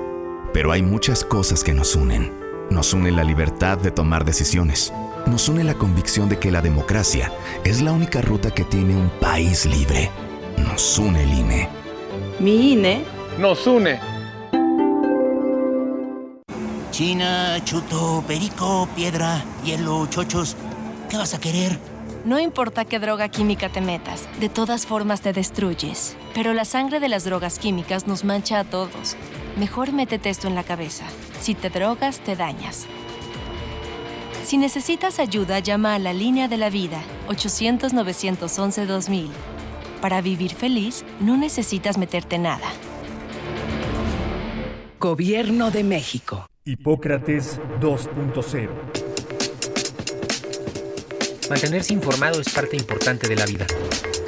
Pero 0.53 0.71
hay 0.71 0.83
muchas 0.83 1.25
cosas 1.25 1.65
que 1.65 1.75
nos 1.75 1.97
unen. 1.97 2.40
Nos 2.71 2.95
une 2.95 3.11
la 3.11 3.25
libertad 3.25 3.79
de 3.79 3.91
tomar 3.91 4.25
decisiones. 4.25 4.93
Nos 5.27 5.49
une 5.49 5.65
la 5.65 5.75
convicción 5.75 6.29
de 6.29 6.39
que 6.39 6.53
la 6.53 6.61
democracia 6.63 7.33
es 7.65 7.83
la 7.83 7.91
única 7.91 8.23
ruta 8.23 8.53
que 8.53 8.63
tiene 8.63 8.95
un 8.95 9.11
país 9.21 9.67
libre. 9.67 10.09
Nos 10.57 10.97
une 10.97 11.25
el 11.25 11.33
INE. 11.33 11.69
Mi 12.39 12.73
INE 12.73 13.05
nos 13.39 13.67
une. 13.67 13.99
China, 16.93 17.59
chuto, 17.65 18.23
perico, 18.29 18.89
piedra, 18.95 19.45
hielo, 19.65 20.07
chochos. 20.07 20.57
¿Qué 21.09 21.17
vas 21.17 21.35
a 21.35 21.41
querer? 21.41 21.77
No 22.25 22.39
importa 22.39 22.85
qué 22.85 23.01
droga 23.01 23.29
química 23.31 23.69
te 23.69 23.81
metas, 23.81 24.29
de 24.39 24.49
todas 24.49 24.87
formas 24.87 25.23
te 25.23 25.33
destruyes. 25.33 26.17
Pero 26.35 26.53
la 26.53 26.65
sangre 26.65 27.01
de 27.01 27.09
las 27.09 27.25
drogas 27.25 27.59
químicas 27.59 28.07
nos 28.07 28.25
mancha 28.25 28.61
a 28.61 28.65
todos. 28.65 29.17
Mejor 29.59 29.93
métete 29.93 30.31
esto 30.31 30.49
en 30.49 30.55
la 30.55 30.65
cabeza. 30.65 31.05
Si 31.41 31.55
te 31.55 31.71
drogas, 31.71 32.21
te 32.21 32.37
dañas. 32.37 32.87
Si 34.45 34.57
necesitas 34.57 35.19
ayuda, 35.19 35.59
llama 35.59 35.95
a 35.95 35.99
la 35.99 36.13
línea 36.13 36.49
de 36.49 36.57
la 36.57 36.71
vida, 36.71 37.01
800-911-2000. 37.29 39.29
Para 40.01 40.23
vivir 40.23 40.55
feliz, 40.55 41.05
no 41.21 41.37
necesitas 41.37 41.99
meterte 41.99 42.39
nada. 42.39 42.67
Gobierno 44.99 45.71
de 45.71 45.85
México. 45.85 46.47
Hipócrates 46.65 47.61
2.0 47.81 48.69
Mantenerse 51.49 51.93
informado 51.93 52.41
es 52.41 52.49
parte 52.51 52.77
importante 52.77 53.29
de 53.29 53.35
la 53.35 53.45
vida. 53.45 53.67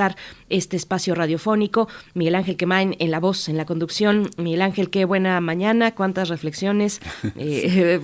este 0.49 0.77
espacio 0.77 1.15
radiofónico. 1.15 1.89
Miguel 2.15 2.35
Ángel 2.35 2.57
Quemain 2.57 2.97
en 2.99 3.11
la 3.11 3.21
voz, 3.21 3.49
en 3.49 3.57
la 3.57 3.67
conducción. 3.67 4.31
Miguel 4.37 4.63
Ángel, 4.63 4.91
qué 4.91 5.05
buena 5.05 5.41
mañana, 5.41 5.95
cuántas 5.95 6.29
reflexiones. 6.29 7.01
Eh, 7.45 8.01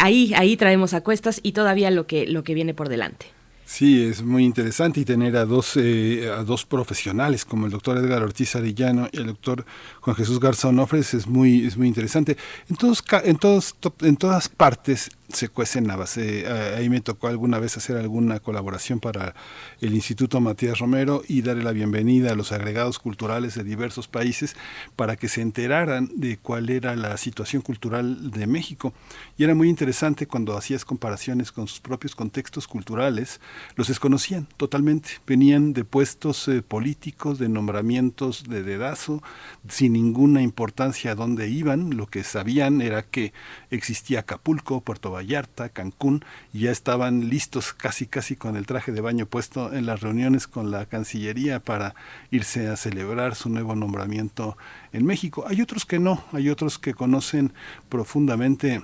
ahí, 0.00 0.32
ahí 0.34 0.56
traemos 0.56 0.92
a 0.92 1.00
cuestas 1.00 1.40
y 1.42 1.52
todavía 1.52 1.90
lo 1.90 2.06
que, 2.06 2.26
lo 2.26 2.44
que 2.44 2.54
viene 2.54 2.74
por 2.74 2.88
delante. 2.88 3.26
Sí, 3.68 4.02
es 4.02 4.22
muy 4.22 4.44
interesante 4.44 5.00
y 5.00 5.04
tener 5.04 5.36
a 5.36 5.44
dos, 5.44 5.76
eh, 5.76 6.30
a 6.34 6.42
dos 6.42 6.64
profesionales 6.64 7.44
como 7.44 7.66
el 7.66 7.72
doctor 7.72 7.98
Edgar 7.98 8.22
Ortiz 8.22 8.56
Arellano 8.56 9.10
y 9.12 9.18
el 9.18 9.26
doctor 9.26 9.66
Juan 10.00 10.16
Jesús 10.16 10.40
Garzón 10.40 10.78
Ofres 10.78 11.12
es 11.12 11.26
muy, 11.26 11.66
es 11.66 11.76
muy 11.76 11.86
interesante. 11.86 12.38
En, 12.70 12.76
todos, 12.76 13.04
en, 13.24 13.36
todos, 13.36 13.76
en 14.00 14.16
todas 14.16 14.48
partes 14.48 15.10
se 15.32 15.48
cuecen 15.48 15.90
habas. 15.90 16.16
Eh, 16.16 16.46
ahí 16.76 16.88
me 16.88 17.00
tocó 17.00 17.28
alguna 17.28 17.58
vez 17.58 17.76
hacer 17.76 17.96
alguna 17.96 18.40
colaboración 18.40 18.98
para 18.98 19.34
el 19.80 19.94
Instituto 19.94 20.40
Matías 20.40 20.78
Romero 20.78 21.22
y 21.28 21.42
darle 21.42 21.64
la 21.64 21.72
bienvenida 21.72 22.32
a 22.32 22.34
los 22.34 22.52
agregados 22.52 22.98
culturales 22.98 23.54
de 23.54 23.64
diversos 23.64 24.08
países 24.08 24.56
para 24.96 25.16
que 25.16 25.28
se 25.28 25.42
enteraran 25.42 26.10
de 26.14 26.38
cuál 26.38 26.70
era 26.70 26.96
la 26.96 27.16
situación 27.16 27.62
cultural 27.62 28.30
de 28.30 28.46
México. 28.46 28.94
Y 29.36 29.44
era 29.44 29.54
muy 29.54 29.68
interesante 29.68 30.26
cuando 30.26 30.56
hacías 30.56 30.84
comparaciones 30.84 31.52
con 31.52 31.68
sus 31.68 31.80
propios 31.80 32.14
contextos 32.14 32.66
culturales, 32.66 33.40
los 33.76 33.88
desconocían 33.88 34.48
totalmente. 34.56 35.10
Venían 35.26 35.74
de 35.74 35.84
puestos 35.84 36.48
eh, 36.48 36.62
políticos, 36.62 37.38
de 37.38 37.48
nombramientos 37.48 38.44
de 38.48 38.62
dedazo, 38.62 39.22
sin 39.68 39.92
ninguna 39.92 40.42
importancia 40.42 41.12
a 41.12 41.14
dónde 41.14 41.48
iban. 41.48 41.96
Lo 41.96 42.06
que 42.06 42.24
sabían 42.24 42.80
era 42.80 43.02
que 43.02 43.32
existía 43.70 44.20
Acapulco, 44.20 44.80
Puerto 44.80 45.17
Vallarta, 45.18 45.68
Cancún, 45.68 46.24
y 46.52 46.60
ya 46.60 46.70
estaban 46.70 47.28
listos 47.28 47.72
casi 47.72 48.06
casi 48.06 48.36
con 48.36 48.56
el 48.56 48.66
traje 48.66 48.92
de 48.92 49.00
baño 49.00 49.26
puesto 49.26 49.72
en 49.72 49.86
las 49.86 50.00
reuniones 50.00 50.46
con 50.46 50.70
la 50.70 50.86
Cancillería 50.86 51.60
para 51.60 51.94
irse 52.30 52.68
a 52.68 52.76
celebrar 52.76 53.34
su 53.34 53.48
nuevo 53.48 53.74
nombramiento 53.74 54.56
en 54.92 55.04
México. 55.04 55.44
Hay 55.48 55.60
otros 55.60 55.84
que 55.84 55.98
no, 55.98 56.24
hay 56.32 56.48
otros 56.48 56.78
que 56.78 56.94
conocen 56.94 57.52
profundamente 57.88 58.82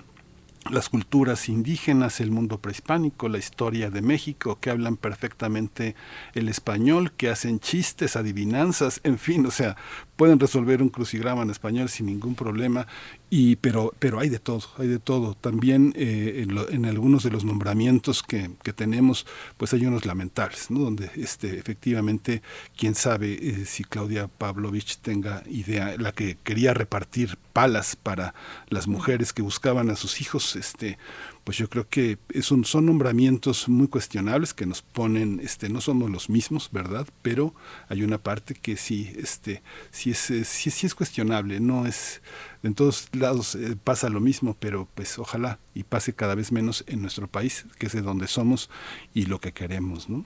las 0.71 0.89
culturas 0.89 1.49
indígenas, 1.49 2.21
el 2.21 2.31
mundo 2.31 2.59
prehispánico, 2.59 3.29
la 3.29 3.39
historia 3.39 3.91
de 3.91 4.03
México, 4.03 4.59
que 4.61 4.71
hablan 4.71 4.97
perfectamente 4.97 5.95
el 6.35 6.49
español, 6.49 7.13
que 7.13 7.29
hacen 7.29 7.61
chistes, 7.61 8.17
adivinanzas, 8.17 9.01
en 9.05 9.19
fin, 9.19 9.45
o 9.47 9.51
sea, 9.51 9.77
pueden 10.17 10.39
resolver 10.39 10.83
un 10.83 10.89
crucigrama 10.89 11.43
en 11.43 11.51
español 11.51 11.89
sin 11.89 12.07
ningún 12.07 12.35
problema 12.35 12.87
y 13.31 13.57
pero 13.57 13.93
pero 13.99 14.21
hay 14.21 14.29
de 14.29 14.39
todo 14.39 14.65
hay 14.79 14.89
de 14.89 14.99
todo. 14.99 15.35
También 15.35 15.93
eh, 15.97 16.47
en, 16.71 16.87
algunos 16.87 17.23
de 17.23 17.31
los 17.31 17.45
nombramientos 17.45 18.23
que, 18.23 18.51
que, 18.63 18.73
tenemos 18.73 19.27
pues 19.57 19.73
hay 19.73 19.87
unos 19.87 20.07
lamentables 20.07 20.71
no 20.71 20.81
donde 20.81 21.11
este 21.17 21.59
efectivamente 21.59 22.43
quién 22.77 22.95
sabe 22.95 23.33
eh, 23.35 23.65
si 23.67 23.85
Claudia 23.85 24.29
Pavlovich 24.29 24.99
tenga 24.99 25.43
idea 25.47 25.97
la 25.99 26.13
que 26.13 26.37
quería 26.43 26.75
repartir 26.75 27.39
palas 27.53 27.97
para 27.97 28.35
las 28.69 28.87
mujeres 28.89 29.33
que 29.33 29.43
buscaban 29.43 29.91
a 29.91 29.97
sus 29.97 30.21
hijos 30.21 30.57
este 30.57 30.99
pues 31.45 31.59
yo 31.59 31.69
creo 31.69 31.89
que 31.89 32.19
es 32.31 32.51
un, 32.51 32.65
son 32.65 32.87
nombramientos 32.87 33.69
muy 33.69 33.89
cuestionables 33.89 34.55
que 34.55 34.67
nos 34.67 34.83
ponen, 34.83 35.41
este, 35.41 35.69
no 35.69 35.81
somos 35.81 36.11
los 36.11 36.31
mismos, 36.31 36.71
¿verdad? 36.73 37.07
Pero 37.23 37.55
hay 37.89 38.03
una 38.03 38.19
parte 38.19 38.55
que 38.55 38.77
sí, 38.77 39.13
este, 39.17 39.63
sí 39.91 40.11
es, 40.11 40.19
sí, 40.19 40.87
es 40.87 40.95
cuestionable, 40.95 41.61
no 41.61 41.87
es, 41.87 42.23
en 42.63 42.75
todos 42.75 43.09
lados 43.13 43.55
eh, 43.55 43.77
pasa 43.83 44.09
lo 44.09 44.21
mismo, 44.21 44.57
pero 44.59 44.89
pues 44.95 45.19
ojalá 45.19 45.59
y 45.75 45.85
pase 45.85 46.15
cada 46.15 46.35
vez 46.35 46.51
menos 46.51 46.85
en 46.87 47.03
nuestro 47.03 47.29
país, 47.29 47.67
que 47.79 47.87
es 47.87 47.93
de 47.93 48.03
donde 48.03 48.27
somos 48.27 48.71
y 49.13 49.27
lo 49.27 49.41
que 49.41 49.53
queremos, 49.53 50.09
¿no? 50.09 50.25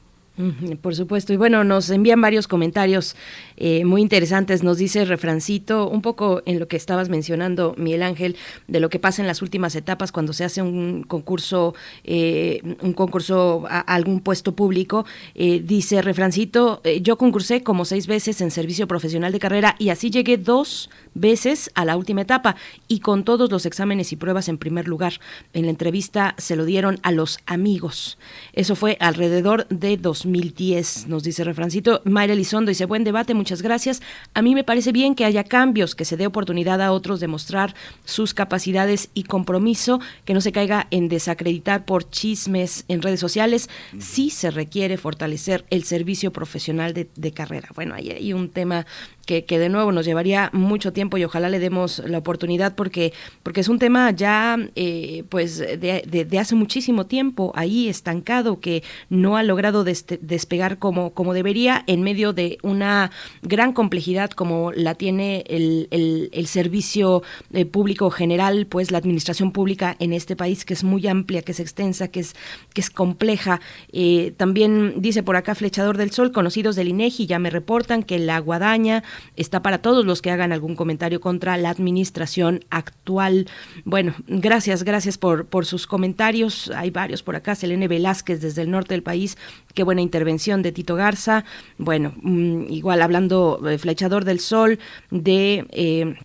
Por 0.82 0.94
supuesto. 0.94 1.32
Y 1.32 1.36
bueno, 1.36 1.64
nos 1.64 1.90
envían 1.90 2.20
varios 2.20 2.46
comentarios 2.46 3.16
eh, 3.56 3.84
muy 3.84 4.00
interesantes. 4.00 4.62
Nos 4.62 4.78
dice 4.78 5.04
Refrancito, 5.04 5.88
un 5.88 6.00
poco 6.00 6.42
en 6.46 6.60
lo 6.60 6.68
que 6.68 6.76
estabas 6.76 7.08
mencionando, 7.08 7.74
Miguel 7.76 8.04
Ángel, 8.04 8.36
de 8.68 8.78
lo 8.78 8.88
que 8.88 9.00
pasa 9.00 9.20
en 9.20 9.26
las 9.26 9.42
últimas 9.42 9.74
etapas 9.74 10.12
cuando 10.12 10.32
se 10.32 10.44
hace 10.44 10.62
un 10.62 11.02
concurso, 11.02 11.74
eh, 12.04 12.60
un 12.82 12.92
concurso 12.92 13.64
a 13.68 13.80
algún 13.80 14.20
puesto 14.20 14.54
público. 14.54 15.04
Eh, 15.34 15.60
dice 15.64 16.02
Refrancito, 16.02 16.82
yo 17.02 17.18
concursé 17.18 17.64
como 17.64 17.84
seis 17.84 18.06
veces 18.06 18.40
en 18.40 18.52
servicio 18.52 18.86
profesional 18.86 19.32
de 19.32 19.40
carrera 19.40 19.74
y 19.80 19.88
así 19.88 20.08
llegué 20.08 20.36
dos 20.36 20.88
veces 21.14 21.70
a 21.74 21.84
la 21.84 21.96
última 21.96 22.20
etapa 22.20 22.54
y 22.86 23.00
con 23.00 23.24
todos 23.24 23.50
los 23.50 23.66
exámenes 23.66 24.12
y 24.12 24.16
pruebas 24.16 24.48
en 24.48 24.58
primer 24.58 24.86
lugar. 24.86 25.14
En 25.52 25.64
la 25.64 25.70
entrevista 25.70 26.36
se 26.38 26.54
lo 26.54 26.64
dieron 26.64 27.00
a 27.02 27.10
los 27.10 27.40
amigos. 27.46 28.18
Eso 28.52 28.76
fue 28.76 28.96
alrededor 29.00 29.66
de 29.68 29.96
dos 29.96 30.27
2010, 30.32 31.08
nos 31.08 31.22
dice 31.22 31.44
Refrancito. 31.44 32.02
Mayra 32.04 32.34
Elizondo 32.34 32.68
dice, 32.68 32.84
buen 32.84 33.04
debate, 33.04 33.34
muchas 33.34 33.62
gracias. 33.62 34.02
A 34.34 34.42
mí 34.42 34.54
me 34.54 34.64
parece 34.64 34.92
bien 34.92 35.14
que 35.14 35.24
haya 35.24 35.44
cambios, 35.44 35.94
que 35.94 36.04
se 36.04 36.16
dé 36.16 36.26
oportunidad 36.26 36.80
a 36.82 36.92
otros 36.92 37.20
de 37.20 37.28
mostrar 37.28 37.74
sus 38.04 38.34
capacidades 38.34 39.10
y 39.14 39.24
compromiso, 39.24 40.00
que 40.24 40.34
no 40.34 40.40
se 40.40 40.52
caiga 40.52 40.86
en 40.90 41.08
desacreditar 41.08 41.84
por 41.84 42.08
chismes 42.10 42.84
en 42.88 43.02
redes 43.02 43.20
sociales. 43.20 43.68
Sí 43.98 44.30
se 44.30 44.50
requiere 44.50 44.96
fortalecer 44.96 45.64
el 45.70 45.84
servicio 45.84 46.32
profesional 46.32 46.94
de, 46.94 47.32
carrera. 47.32 47.68
Bueno, 47.74 47.94
ahí 47.94 48.10
hay 48.10 48.32
un 48.32 48.48
tema 48.48 48.86
que, 49.28 49.44
que, 49.44 49.58
de 49.58 49.68
nuevo 49.68 49.92
nos 49.92 50.06
llevaría 50.06 50.48
mucho 50.54 50.94
tiempo 50.94 51.18
y 51.18 51.24
ojalá 51.24 51.50
le 51.50 51.58
demos 51.58 51.98
la 51.98 52.16
oportunidad 52.16 52.74
porque, 52.74 53.12
porque 53.42 53.60
es 53.60 53.68
un 53.68 53.78
tema 53.78 54.10
ya 54.10 54.56
eh, 54.74 55.24
pues 55.28 55.58
de, 55.58 56.26
de, 56.30 56.38
hace 56.38 56.54
muchísimo 56.54 57.04
tiempo 57.04 57.52
ahí 57.54 57.90
estancado 57.90 58.58
que 58.58 58.82
no 59.10 59.36
ha 59.36 59.42
logrado 59.42 59.84
despegar 59.84 60.78
como, 60.78 61.12
como 61.12 61.34
debería 61.34 61.84
en 61.86 62.02
medio 62.02 62.32
de 62.32 62.56
una 62.62 63.10
gran 63.42 63.74
complejidad 63.74 64.30
como 64.30 64.72
la 64.72 64.94
tiene 64.94 65.44
el, 65.46 65.88
el, 65.90 66.30
el 66.32 66.46
servicio 66.46 67.22
eh, 67.52 67.66
público 67.66 68.08
general, 68.10 68.66
pues 68.66 68.90
la 68.90 68.96
administración 68.96 69.52
pública 69.52 69.94
en 69.98 70.14
este 70.14 70.36
país 70.36 70.64
que 70.64 70.72
es 70.72 70.84
muy 70.84 71.06
amplia, 71.06 71.42
que 71.42 71.52
es 71.52 71.60
extensa, 71.60 72.08
que 72.08 72.20
es, 72.20 72.34
que 72.72 72.80
es 72.80 72.88
compleja. 72.88 73.60
Eh, 73.92 74.32
también 74.38 75.02
dice 75.02 75.22
por 75.22 75.36
acá 75.36 75.54
Flechador 75.54 75.98
del 75.98 76.12
Sol, 76.12 76.32
conocidos 76.32 76.76
del 76.76 76.88
INEGI 76.88 77.26
ya 77.26 77.38
me 77.38 77.50
reportan 77.50 78.02
que 78.02 78.18
la 78.18 78.38
guadaña 78.38 79.04
está 79.36 79.62
para 79.62 79.78
todos 79.78 80.04
los 80.04 80.22
que 80.22 80.30
hagan 80.30 80.52
algún 80.52 80.76
comentario 80.76 81.20
contra 81.20 81.56
la 81.56 81.70
administración 81.70 82.64
actual. 82.70 83.46
Bueno, 83.84 84.14
gracias, 84.26 84.82
gracias 84.82 85.18
por, 85.18 85.46
por 85.46 85.66
sus 85.66 85.86
comentarios. 85.86 86.70
Hay 86.74 86.90
varios 86.90 87.22
por 87.22 87.36
acá. 87.36 87.54
Selene 87.54 87.88
Velázquez 87.88 88.40
desde 88.40 88.62
el 88.62 88.70
norte 88.70 88.94
del 88.94 89.02
país. 89.02 89.36
Qué 89.74 89.82
buena 89.82 90.02
intervención 90.02 90.62
de 90.62 90.72
Tito 90.72 90.94
Garza. 90.94 91.44
Bueno, 91.78 92.12
mm, 92.22 92.70
igual 92.70 93.02
hablando 93.02 93.58
de 93.62 93.78
Flechador 93.78 94.24
del 94.24 94.40
Sol, 94.40 94.78
de... 95.10 95.66
Eh, 95.70 96.16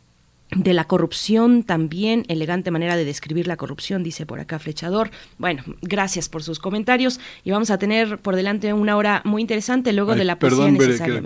de 0.56 0.74
la 0.74 0.86
corrupción 0.86 1.64
también, 1.64 2.26
elegante 2.28 2.72
manera 2.72 2.96
de 2.96 3.06
describir 3.06 3.48
la 3.48 3.58
corrupción, 3.58 4.04
dice 4.04 4.26
por 4.26 4.40
acá 4.40 4.60
Flechador. 4.60 5.12
Bueno, 5.38 5.64
gracias 5.82 6.30
por 6.30 6.44
sus 6.44 6.60
comentarios 6.60 7.20
y 7.44 7.52
vamos 7.52 7.70
a 7.70 7.78
tener 7.78 8.20
por 8.20 8.36
delante 8.36 8.74
una 8.74 8.98
hora 8.98 9.22
muy 9.26 9.42
interesante 9.42 9.94
luego 9.94 10.16
de 10.16 10.26
la 10.26 10.40
Perdón, 10.40 10.78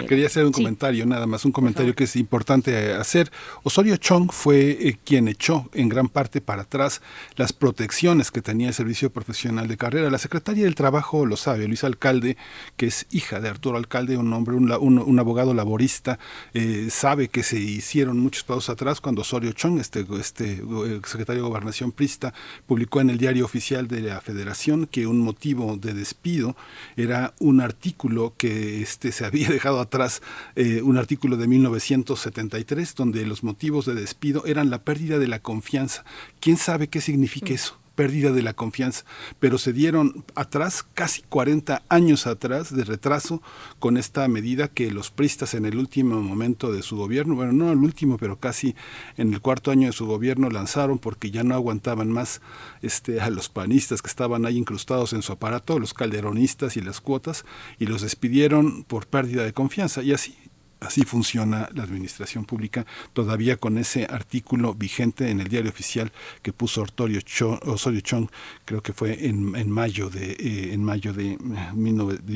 quería 0.08 0.28
hacer 0.28 0.46
un 0.46 0.52
comentario, 0.52 1.06
nada 1.06 1.26
más, 1.26 1.46
un 1.46 1.52
comentario 1.52 1.96
que 1.96 2.04
es 2.04 2.16
importante 2.16 2.94
hacer. 2.94 3.32
Osorio 3.64 3.98
Chong 3.98 4.32
fue 4.32 4.72
eh, 4.72 4.98
quien 5.04 5.28
echó 5.28 5.70
en 5.74 5.90
gran 5.90 6.10
parte 6.10 6.42
para 6.42 6.64
atrás 6.64 7.02
las 7.36 7.54
protecciones 7.54 8.32
que 8.32 8.42
tenía 8.42 8.68
el 8.68 8.74
Servicio 8.74 9.12
Profesional 9.12 9.68
de 9.68 9.78
Carrera. 9.78 10.10
La 10.10 10.18
Secretaria 10.18 10.66
del 10.66 10.76
Trabajo 10.76 11.26
lo 11.26 11.38
sabe, 11.38 11.68
Luis 11.68 11.84
Alcalde, 11.84 12.38
que 12.76 12.88
es 12.88 13.08
hija 13.12 13.40
de 13.40 13.50
Arturo 13.50 13.78
Alcalde, 13.78 14.18
un 14.18 14.32
hombre, 14.34 14.56
un, 14.56 14.72
un, 15.00 15.20
abogado 15.20 15.54
laborista, 15.54 16.20
eh, 16.54 16.88
sabe 16.90 17.30
que 17.30 17.44
se 17.44 17.60
hicieron 17.60 18.20
muchos 18.20 18.44
pasos 18.44 18.70
atrás 18.70 19.02
cuando 19.02 19.17
Osorio 19.20 19.52
Chong, 19.52 19.80
este, 19.80 20.06
este 20.20 20.54
eh, 20.54 21.02
secretario 21.06 21.44
de 21.44 21.50
Gobernación 21.50 21.92
Prista, 21.92 22.34
publicó 22.66 23.02
en 23.02 23.10
el 23.10 23.18
diario 23.18 23.46
oficial 23.46 23.88
de 23.88 24.02
la 24.02 24.22
Federación 24.22 24.88
que 24.88 25.08
un 25.08 25.20
motivo 25.20 25.78
de 25.78 25.94
despido 25.94 26.56
era 26.96 27.34
un 27.40 27.62
artículo 27.62 28.34
que 28.38 28.82
este, 28.82 29.12
se 29.12 29.26
había 29.26 29.50
dejado 29.58 29.80
atrás, 29.80 30.22
eh, 30.56 30.82
un 30.82 30.98
artículo 30.98 31.38
de 31.38 31.48
1973, 31.48 32.96
donde 32.96 33.26
los 33.26 33.44
motivos 33.44 33.86
de 33.86 33.96
despido 33.96 34.46
eran 34.46 34.70
la 34.70 34.84
pérdida 34.84 35.18
de 35.18 35.28
la 35.28 35.40
confianza. 35.40 36.04
¿Quién 36.40 36.58
sabe 36.58 36.88
qué 36.88 37.02
significa 37.02 37.52
mm. 37.52 37.56
eso? 37.56 37.87
Pérdida 37.98 38.32
de 38.32 38.44
la 38.44 38.54
confianza, 38.54 39.04
pero 39.40 39.58
se 39.58 39.74
dieron 39.74 40.24
atrás, 40.36 40.86
casi 40.94 41.24
40 41.24 41.82
años 41.90 42.28
atrás 42.28 42.74
de 42.74 42.84
retraso 42.84 43.42
con 43.80 43.98
esta 43.98 44.28
medida 44.28 44.68
que 44.68 44.92
los 44.92 45.10
pristas 45.10 45.56
en 45.56 45.66
el 45.66 45.78
último 45.80 46.22
momento 46.22 46.72
de 46.72 46.84
su 46.84 46.96
gobierno, 46.96 47.34
bueno, 47.34 47.54
no 47.54 47.72
el 47.72 47.80
último, 47.80 48.18
pero 48.18 48.40
casi 48.40 48.76
en 49.18 49.34
el 49.34 49.42
cuarto 49.42 49.72
año 49.72 49.88
de 49.88 49.94
su 49.94 50.06
gobierno 50.06 50.52
lanzaron 50.52 51.00
porque 51.00 51.32
ya 51.32 51.44
no 51.44 51.56
aguantaban 51.56 52.12
más 52.12 52.40
este, 52.84 53.20
a 53.20 53.32
los 53.32 53.50
panistas 53.50 54.04
que 54.04 54.10
estaban 54.10 54.46
ahí 54.46 54.58
incrustados 54.58 55.14
en 55.14 55.24
su 55.24 55.34
aparato, 55.34 55.80
los 55.80 55.96
calderonistas 55.96 56.78
y 56.78 56.82
las 56.82 57.02
cuotas, 57.02 57.46
y 57.80 57.88
los 57.88 58.04
despidieron 58.04 58.84
por 58.84 59.08
pérdida 59.08 59.44
de 59.44 59.54
confianza. 59.54 60.04
Y 60.04 60.14
así, 60.14 60.38
Así 60.80 61.04
funciona 61.04 61.70
la 61.74 61.84
administración 61.84 62.46
pública, 62.46 62.86
todavía 63.14 63.58
con 63.58 63.80
ese 63.80 64.06
artículo 64.06 64.76
vigente 64.76 65.30
en 65.30 65.40
el 65.40 65.48
diario 65.48 65.72
oficial 65.72 66.12
que 66.44 66.54
puso 66.54 66.84
Osorio 66.84 68.02
Chong, 68.02 68.30
creo 68.64 68.84
que 68.84 68.94
fue 68.94 69.28
en, 69.28 69.56
en 69.56 69.72
mayo 69.72 70.10
de 70.10 70.34
eh, 70.34 70.74
en 70.74 70.84
mayo 70.84 71.14
de 71.14 71.38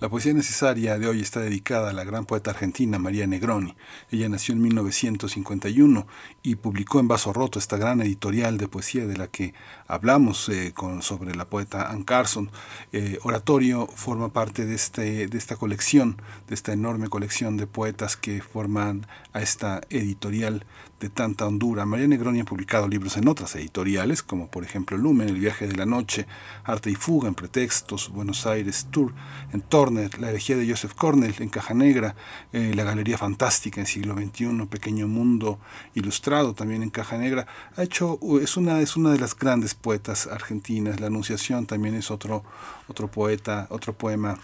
La 0.01 0.09
poesía 0.09 0.33
necesaria 0.33 0.99
de 0.99 1.07
hoy 1.09 1.21
está 1.21 1.41
dedicada 1.41 1.91
a 1.91 1.93
la 1.93 2.05
gran 2.05 2.25
poeta 2.25 2.53
argentina 2.53 2.99
María 2.99 3.27
Negroni. 3.27 3.77
Ella 4.11 4.31
nació 4.31 4.55
en 4.55 4.63
1951 4.63 6.07
y 6.43 6.55
publicó 6.55 7.01
en 7.01 7.09
Vaso 7.09 7.35
Roto 7.35 7.59
esta 7.59 7.77
gran 7.77 8.01
editorial 8.01 8.57
de 8.57 8.67
poesía 8.67 9.07
de 9.07 9.19
la 9.19 9.27
que 9.27 9.53
hablamos 9.87 10.49
eh, 10.49 10.73
sobre 11.03 11.35
la 11.35 11.51
poeta 11.51 11.91
Ann 11.91 12.05
Carson. 12.05 12.51
Eh, 12.93 13.19
oratorio 13.25 13.89
forma 13.89 14.33
parte 14.33 14.73
este, 14.73 15.27
de 15.27 15.37
esta 15.37 15.57
colección, 15.57 16.17
de 16.49 16.55
esta 16.55 16.73
enorme 16.73 17.11
colección 17.11 17.59
de 17.59 17.67
poetas 17.67 18.17
que 18.17 18.41
forman 18.41 19.07
a 19.35 19.43
esta 19.43 19.83
editorial 19.91 20.65
de 21.01 21.09
tanta 21.09 21.47
hondura. 21.47 21.87
María 21.87 22.07
Negroni 22.07 22.41
ha 22.41 22.45
publicado 22.45 22.87
libros 22.87 23.17
en 23.17 23.27
otras 23.27 23.57
editoriales, 23.57 24.23
como 24.23 24.51
por 24.51 24.65
ejemplo 24.65 24.99
Lumen, 24.99 25.31
El 25.31 25.41
viaje 25.41 25.67
de 25.67 25.75
la 25.75 25.87
noche, 25.87 26.27
Arte 26.65 26.91
y 26.91 26.95
fuga 26.95 27.29
en 27.29 27.35
Pretextos, 27.35 28.11
Buenos 28.11 28.47
Aires 28.47 28.87
Tour, 28.91 29.15
en 29.53 29.63
Turner, 29.63 30.19
La 30.21 30.29
herejía 30.29 30.57
de 30.57 30.69
Joseph 30.69 30.93
Cornell, 30.95 31.35
en 31.39 31.49
Caja 31.49 31.73
Negra, 31.73 32.15
eh, 32.53 32.73
La 32.75 32.85
Galería 32.85 33.17
Fantástica 33.17 33.81
en 33.81 33.87
siglo 33.87 34.15
XXI, 34.15 34.67
Pequeño 34.67 35.09
Mundo 35.09 35.59
Ilustrado 35.95 36.53
también 36.55 36.83
en 36.83 36.91
Caja 36.91 37.17
Negra. 37.17 37.47
Ha 37.77 37.83
hecho, 37.83 38.19
es 38.41 38.57
una, 38.59 38.81
es 38.81 38.97
una 38.97 39.11
de 39.11 39.19
las 39.19 39.35
grandes 39.35 39.75
poetas 39.75 40.27
argentinas. 40.27 41.01
La 41.01 41.07
Anunciación 41.07 41.67
también 41.67 41.95
es 41.95 42.11
otro, 42.11 42.45
otro 42.89 43.11
poeta, 43.11 43.67
otro 43.71 43.95
poema 43.95 44.39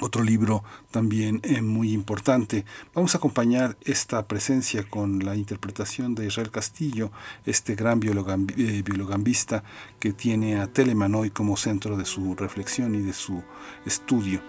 otro 0.00 0.22
libro 0.22 0.64
también 0.90 1.40
eh, 1.44 1.62
muy 1.62 1.92
importante. 1.92 2.64
Vamos 2.94 3.14
a 3.14 3.18
acompañar 3.18 3.76
esta 3.82 4.26
presencia 4.26 4.88
con 4.88 5.24
la 5.24 5.36
interpretación 5.36 6.14
de 6.14 6.26
Israel 6.26 6.50
Castillo, 6.50 7.12
este 7.46 7.74
gran 7.74 8.00
eh, 8.02 8.82
biologambista 8.82 9.62
que 10.00 10.12
tiene 10.12 10.60
a 10.60 10.66
Telemann 10.66 11.14
hoy 11.14 11.30
como 11.30 11.56
centro 11.56 11.96
de 11.96 12.04
su 12.04 12.34
reflexión 12.34 12.94
y 12.94 13.00
de 13.00 13.12
su 13.12 13.42
estudio. 13.86 14.40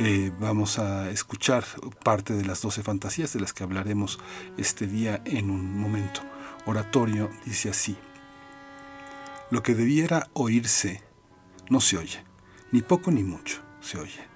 Eh, 0.00 0.32
vamos 0.38 0.78
a 0.78 1.10
escuchar 1.10 1.64
parte 2.04 2.34
de 2.34 2.44
las 2.44 2.62
doce 2.62 2.82
fantasías 2.82 3.32
de 3.32 3.40
las 3.40 3.52
que 3.52 3.64
hablaremos 3.64 4.18
este 4.56 4.86
día 4.86 5.22
en 5.24 5.50
un 5.50 5.78
momento. 5.78 6.20
Oratorio 6.66 7.30
dice 7.44 7.70
así. 7.70 7.96
Lo 9.50 9.62
que 9.62 9.74
debiera 9.74 10.28
oírse 10.34 11.02
no 11.70 11.80
se 11.80 11.96
oye, 11.96 12.22
ni 12.70 12.82
poco 12.82 13.10
ni 13.10 13.22
mucho 13.22 13.62
se 13.80 13.98
oye 13.98 14.27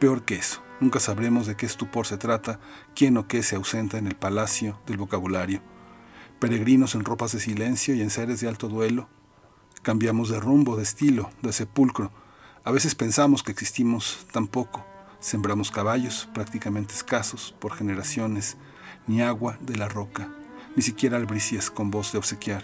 Peor 0.00 0.24
que 0.24 0.34
eso, 0.34 0.62
nunca 0.80 0.98
sabremos 0.98 1.46
de 1.46 1.56
qué 1.56 1.66
estupor 1.66 2.06
se 2.06 2.18
trata, 2.18 2.58
quién 2.96 3.16
o 3.16 3.28
qué 3.28 3.44
se 3.44 3.54
ausenta 3.54 3.98
en 3.98 4.08
el 4.08 4.16
palacio 4.16 4.80
del 4.86 4.96
vocabulario. 4.96 5.62
Peregrinos 6.40 6.96
en 6.96 7.04
ropas 7.04 7.30
de 7.32 7.38
silencio 7.38 7.94
y 7.94 8.00
en 8.00 8.10
seres 8.10 8.40
de 8.40 8.48
alto 8.48 8.68
duelo. 8.68 9.08
Cambiamos 9.82 10.30
de 10.30 10.40
rumbo, 10.40 10.76
de 10.76 10.82
estilo, 10.82 11.30
de 11.42 11.52
sepulcro. 11.52 12.10
A 12.64 12.72
veces 12.72 12.96
pensamos 12.96 13.42
que 13.42 13.52
existimos 13.52 14.26
tan 14.32 14.48
poco, 14.48 14.84
Sembramos 15.20 15.70
caballos, 15.70 16.30
prácticamente 16.32 16.94
escasos, 16.94 17.54
por 17.58 17.74
generaciones, 17.74 18.56
ni 19.06 19.20
agua 19.20 19.58
de 19.60 19.76
la 19.76 19.86
roca, 19.86 20.30
ni 20.76 20.82
siquiera 20.82 21.18
albricias 21.18 21.70
con 21.70 21.90
voz 21.90 22.12
de 22.12 22.18
obsequiar, 22.18 22.62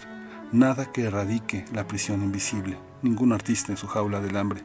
nada 0.51 0.91
que 0.91 1.03
erradique 1.03 1.65
la 1.71 1.87
prisión 1.87 2.23
invisible, 2.23 2.79
ningún 3.03 3.31
artista 3.31 3.71
en 3.71 3.77
su 3.77 3.85
jaula 3.85 4.21
del 4.21 4.37
hambre. 4.37 4.63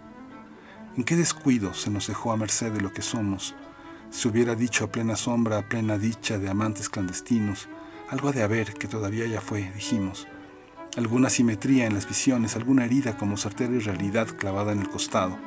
¿En 0.95 1.05
qué 1.05 1.17
descuido 1.17 1.73
se 1.73 1.89
nos 1.89 2.07
dejó 2.07 2.33
a 2.33 2.37
merced 2.37 2.71
de 2.71 2.83
lo 2.83 2.93
que 2.93 3.01
somos? 3.01 3.55
Se 4.11 4.29
hubiera 4.29 4.55
dicho 4.55 4.85
a 4.85 4.93
plena 4.93 5.17
sombra, 5.17 5.57
a 5.57 5.69
plena 5.69 5.97
dicha 5.97 6.39
de 6.39 6.51
amantes 6.51 6.91
clandestinos, 6.91 7.67
algo 8.11 8.31
de 8.31 8.43
haber 8.43 8.75
que 8.75 8.89
todavía 8.89 9.25
ya 9.27 9.41
fue, 9.41 9.73
dijimos. 9.75 10.27
Alguna 10.99 11.31
simetría 11.31 11.87
en 11.87 11.95
las 11.95 12.07
visiones, 12.07 12.57
alguna 12.57 12.85
herida 12.85 13.17
como 13.17 13.39
certera 13.39 13.73
realidad 13.79 14.29
clavada 14.37 14.73
en 14.73 14.81
el 14.81 14.91
costado. 14.91 15.39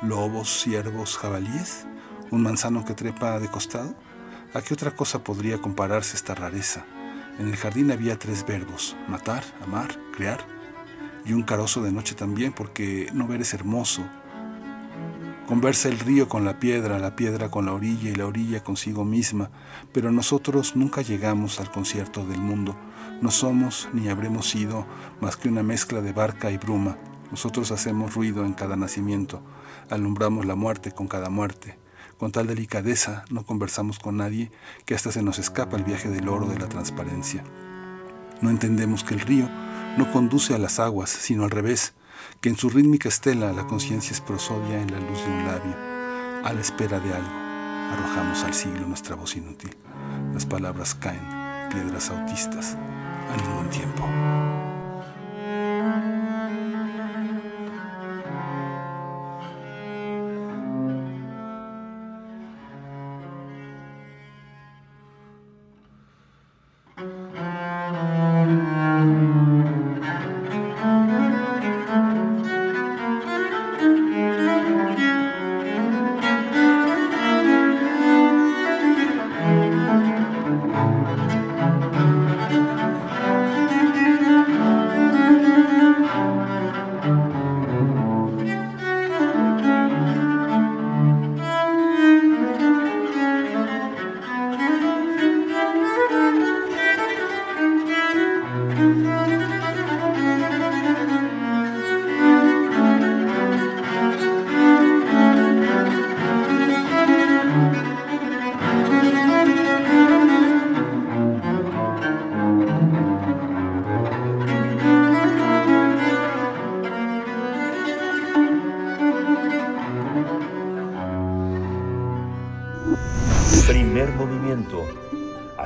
¿Lobos, 0.00 0.62
ciervos, 0.62 1.18
jabalíes? 1.18 1.86
¿Un 2.30 2.42
manzano 2.42 2.86
que 2.86 2.94
trepa 2.94 3.38
de 3.40 3.48
costado? 3.48 3.94
¿A 4.54 4.62
qué 4.62 4.72
otra 4.72 4.96
cosa 4.96 5.22
podría 5.22 5.60
compararse 5.60 6.16
esta 6.16 6.34
rareza? 6.34 6.86
En 7.38 7.48
el 7.48 7.56
jardín 7.56 7.90
había 7.90 8.18
tres 8.18 8.46
verbos, 8.46 8.96
matar, 9.08 9.44
amar, 9.62 9.98
crear, 10.16 10.46
y 11.26 11.34
un 11.34 11.42
carozo 11.42 11.82
de 11.82 11.92
noche 11.92 12.14
también, 12.14 12.54
porque 12.54 13.10
no 13.12 13.26
ver 13.26 13.42
es 13.42 13.52
hermoso, 13.52 14.08
Conversa 15.46 15.90
el 15.90 15.98
río 15.98 16.26
con 16.26 16.46
la 16.46 16.58
piedra, 16.58 16.98
la 16.98 17.16
piedra 17.16 17.50
con 17.50 17.66
la 17.66 17.74
orilla 17.74 18.08
y 18.08 18.14
la 18.14 18.24
orilla 18.24 18.64
consigo 18.64 19.04
misma, 19.04 19.50
pero 19.92 20.10
nosotros 20.10 20.74
nunca 20.74 21.02
llegamos 21.02 21.60
al 21.60 21.70
concierto 21.70 22.24
del 22.24 22.40
mundo. 22.40 22.74
No 23.20 23.30
somos 23.30 23.90
ni 23.92 24.08
habremos 24.08 24.48
sido 24.48 24.86
más 25.20 25.36
que 25.36 25.50
una 25.50 25.62
mezcla 25.62 26.00
de 26.00 26.14
barca 26.14 26.50
y 26.50 26.56
bruma. 26.56 26.96
Nosotros 27.30 27.72
hacemos 27.72 28.14
ruido 28.14 28.46
en 28.46 28.54
cada 28.54 28.74
nacimiento, 28.76 29.42
alumbramos 29.90 30.46
la 30.46 30.54
muerte 30.54 30.92
con 30.92 31.08
cada 31.08 31.28
muerte. 31.28 31.76
Con 32.16 32.32
tal 32.32 32.46
delicadeza 32.46 33.26
no 33.28 33.44
conversamos 33.44 33.98
con 33.98 34.16
nadie 34.16 34.50
que 34.86 34.94
hasta 34.94 35.12
se 35.12 35.22
nos 35.22 35.38
escapa 35.38 35.76
el 35.76 35.84
viaje 35.84 36.08
del 36.08 36.28
oro 36.30 36.46
de 36.46 36.58
la 36.58 36.70
transparencia. 36.70 37.44
No 38.40 38.48
entendemos 38.48 39.04
que 39.04 39.12
el 39.12 39.20
río 39.20 39.50
no 39.98 40.10
conduce 40.10 40.54
a 40.54 40.58
las 40.58 40.80
aguas, 40.80 41.10
sino 41.10 41.44
al 41.44 41.50
revés 41.50 41.92
que 42.44 42.50
en 42.50 42.58
su 42.58 42.68
rítmica 42.68 43.08
estela 43.08 43.54
la 43.54 43.66
conciencia 43.66 44.12
es 44.12 44.20
prosodia 44.20 44.78
en 44.78 44.92
la 44.92 45.00
luz 45.00 45.18
de 45.18 45.32
un 45.32 45.46
labio. 45.46 45.74
A 46.44 46.52
la 46.52 46.60
espera 46.60 47.00
de 47.00 47.10
algo, 47.10 47.30
arrojamos 47.90 48.44
al 48.44 48.52
siglo 48.52 48.86
nuestra 48.86 49.16
voz 49.16 49.34
inútil. 49.34 49.74
Las 50.34 50.44
palabras 50.44 50.94
caen, 50.94 51.26
piedras 51.70 52.10
autistas, 52.10 52.74
a 52.74 53.36
ningún 53.38 53.70
tiempo. 53.70 54.63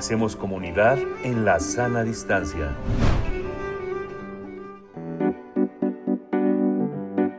Hacemos 0.08 0.36
comunidad 0.36 0.96
en 1.22 1.44
la 1.44 1.60
sana 1.60 2.02
distancia. 2.02 2.74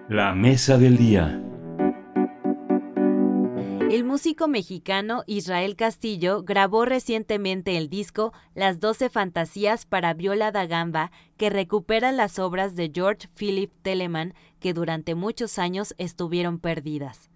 La 0.07 0.35
mesa 0.35 0.77
del 0.77 0.95
día. 0.95 1.41
El 3.89 4.03
músico 4.03 4.47
mexicano 4.47 5.23
Israel 5.25 5.75
Castillo 5.75 6.43
grabó 6.43 6.85
recientemente 6.85 7.75
el 7.75 7.89
disco 7.89 8.33
Las 8.53 8.79
Doce 8.79 9.09
Fantasías 9.09 9.87
para 9.87 10.13
Viola 10.13 10.51
da 10.51 10.67
Gamba, 10.67 11.11
que 11.37 11.49
recupera 11.49 12.11
las 12.11 12.37
obras 12.37 12.75
de 12.75 12.91
George 12.93 13.29
Philip 13.33 13.71
Telemann 13.81 14.35
que 14.59 14.75
durante 14.75 15.15
muchos 15.15 15.57
años 15.57 15.95
estuvieron 15.97 16.59
perdidas. 16.59 17.31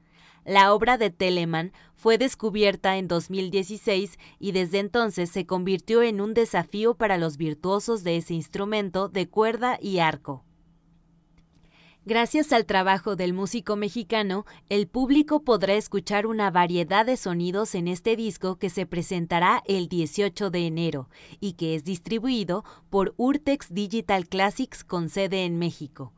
La 0.45 0.73
obra 0.73 0.97
de 0.97 1.09
Telemann 1.09 1.71
fue 1.95 2.17
descubierta 2.17 2.97
en 2.97 3.07
2016 3.07 4.19
y 4.39 4.51
desde 4.51 4.79
entonces 4.79 5.29
se 5.29 5.45
convirtió 5.45 6.01
en 6.01 6.19
un 6.19 6.33
desafío 6.33 6.95
para 6.95 7.17
los 7.17 7.37
virtuosos 7.37 8.03
de 8.03 8.17
ese 8.17 8.33
instrumento 8.33 9.07
de 9.07 9.29
cuerda 9.29 9.77
y 9.81 9.99
arco. 9.99 10.43
Gracias 12.05 12.51
al 12.51 12.65
trabajo 12.65 13.15
del 13.15 13.31
músico 13.31 13.77
mexicano, 13.77 14.45
el 14.67 14.87
público 14.87 15.43
podrá 15.43 15.75
escuchar 15.75 16.27
una 16.27 16.51
variedad 16.51 17.05
de 17.05 17.15
sonidos 17.15 17.75
en 17.75 17.87
este 17.87 18.17
disco 18.17 18.57
que 18.57 18.69
se 18.69 18.85
presentará 18.85 19.63
el 19.65 19.87
18 19.87 20.49
de 20.49 20.67
enero 20.67 21.09
y 21.39 21.53
que 21.53 21.75
es 21.75 21.85
distribuido 21.85 22.65
por 22.89 23.13
Urtex 23.15 23.73
Digital 23.73 24.27
Classics 24.27 24.83
con 24.83 25.07
sede 25.07 25.45
en 25.45 25.57
México. 25.57 26.11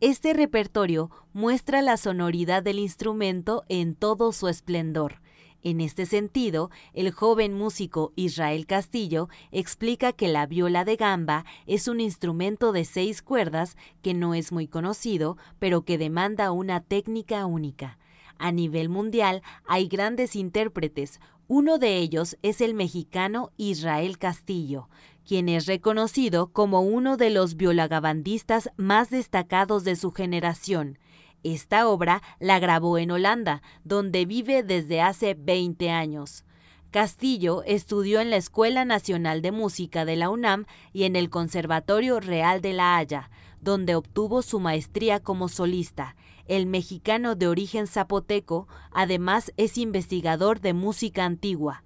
Este 0.00 0.32
repertorio 0.32 1.10
muestra 1.34 1.82
la 1.82 1.98
sonoridad 1.98 2.62
del 2.62 2.78
instrumento 2.78 3.64
en 3.68 3.94
todo 3.94 4.32
su 4.32 4.48
esplendor. 4.48 5.20
En 5.62 5.82
este 5.82 6.06
sentido, 6.06 6.70
el 6.94 7.10
joven 7.10 7.52
músico 7.52 8.14
Israel 8.16 8.66
Castillo 8.66 9.28
explica 9.52 10.14
que 10.14 10.28
la 10.28 10.46
viola 10.46 10.86
de 10.86 10.96
gamba 10.96 11.44
es 11.66 11.86
un 11.86 12.00
instrumento 12.00 12.72
de 12.72 12.86
seis 12.86 13.20
cuerdas 13.20 13.76
que 14.00 14.14
no 14.14 14.32
es 14.32 14.52
muy 14.52 14.66
conocido, 14.66 15.36
pero 15.58 15.84
que 15.84 15.98
demanda 15.98 16.50
una 16.50 16.80
técnica 16.80 17.44
única. 17.44 17.98
A 18.38 18.52
nivel 18.52 18.88
mundial 18.88 19.42
hay 19.66 19.86
grandes 19.86 20.34
intérpretes, 20.34 21.20
uno 21.46 21.78
de 21.78 21.98
ellos 21.98 22.38
es 22.42 22.62
el 22.62 22.74
mexicano 22.74 23.50
Israel 23.58 24.18
Castillo, 24.18 24.88
quien 25.26 25.48
es 25.48 25.66
reconocido 25.66 26.52
como 26.52 26.82
uno 26.82 27.16
de 27.16 27.30
los 27.30 27.56
violagabandistas 27.56 28.70
más 28.76 29.10
destacados 29.10 29.84
de 29.84 29.96
su 29.96 30.12
generación. 30.12 30.98
Esta 31.42 31.88
obra 31.88 32.22
la 32.38 32.58
grabó 32.58 32.98
en 32.98 33.10
Holanda, 33.10 33.62
donde 33.84 34.26
vive 34.26 34.62
desde 34.62 35.00
hace 35.00 35.34
20 35.34 35.90
años. 35.90 36.44
Castillo 36.90 37.62
estudió 37.64 38.20
en 38.20 38.30
la 38.30 38.36
Escuela 38.36 38.84
Nacional 38.84 39.42
de 39.42 39.52
Música 39.52 40.04
de 40.04 40.16
la 40.16 40.28
UNAM 40.28 40.66
y 40.92 41.04
en 41.04 41.14
el 41.14 41.30
Conservatorio 41.30 42.18
Real 42.18 42.60
de 42.60 42.72
La 42.72 42.96
Haya, 42.96 43.30
donde 43.60 43.94
obtuvo 43.94 44.42
su 44.42 44.58
maestría 44.58 45.20
como 45.20 45.48
solista. 45.48 46.16
El 46.46 46.66
mexicano 46.66 47.36
de 47.36 47.46
origen 47.46 47.86
zapoteco 47.86 48.66
además 48.90 49.52
es 49.56 49.78
investigador 49.78 50.60
de 50.60 50.74
música 50.74 51.24
antigua 51.24 51.84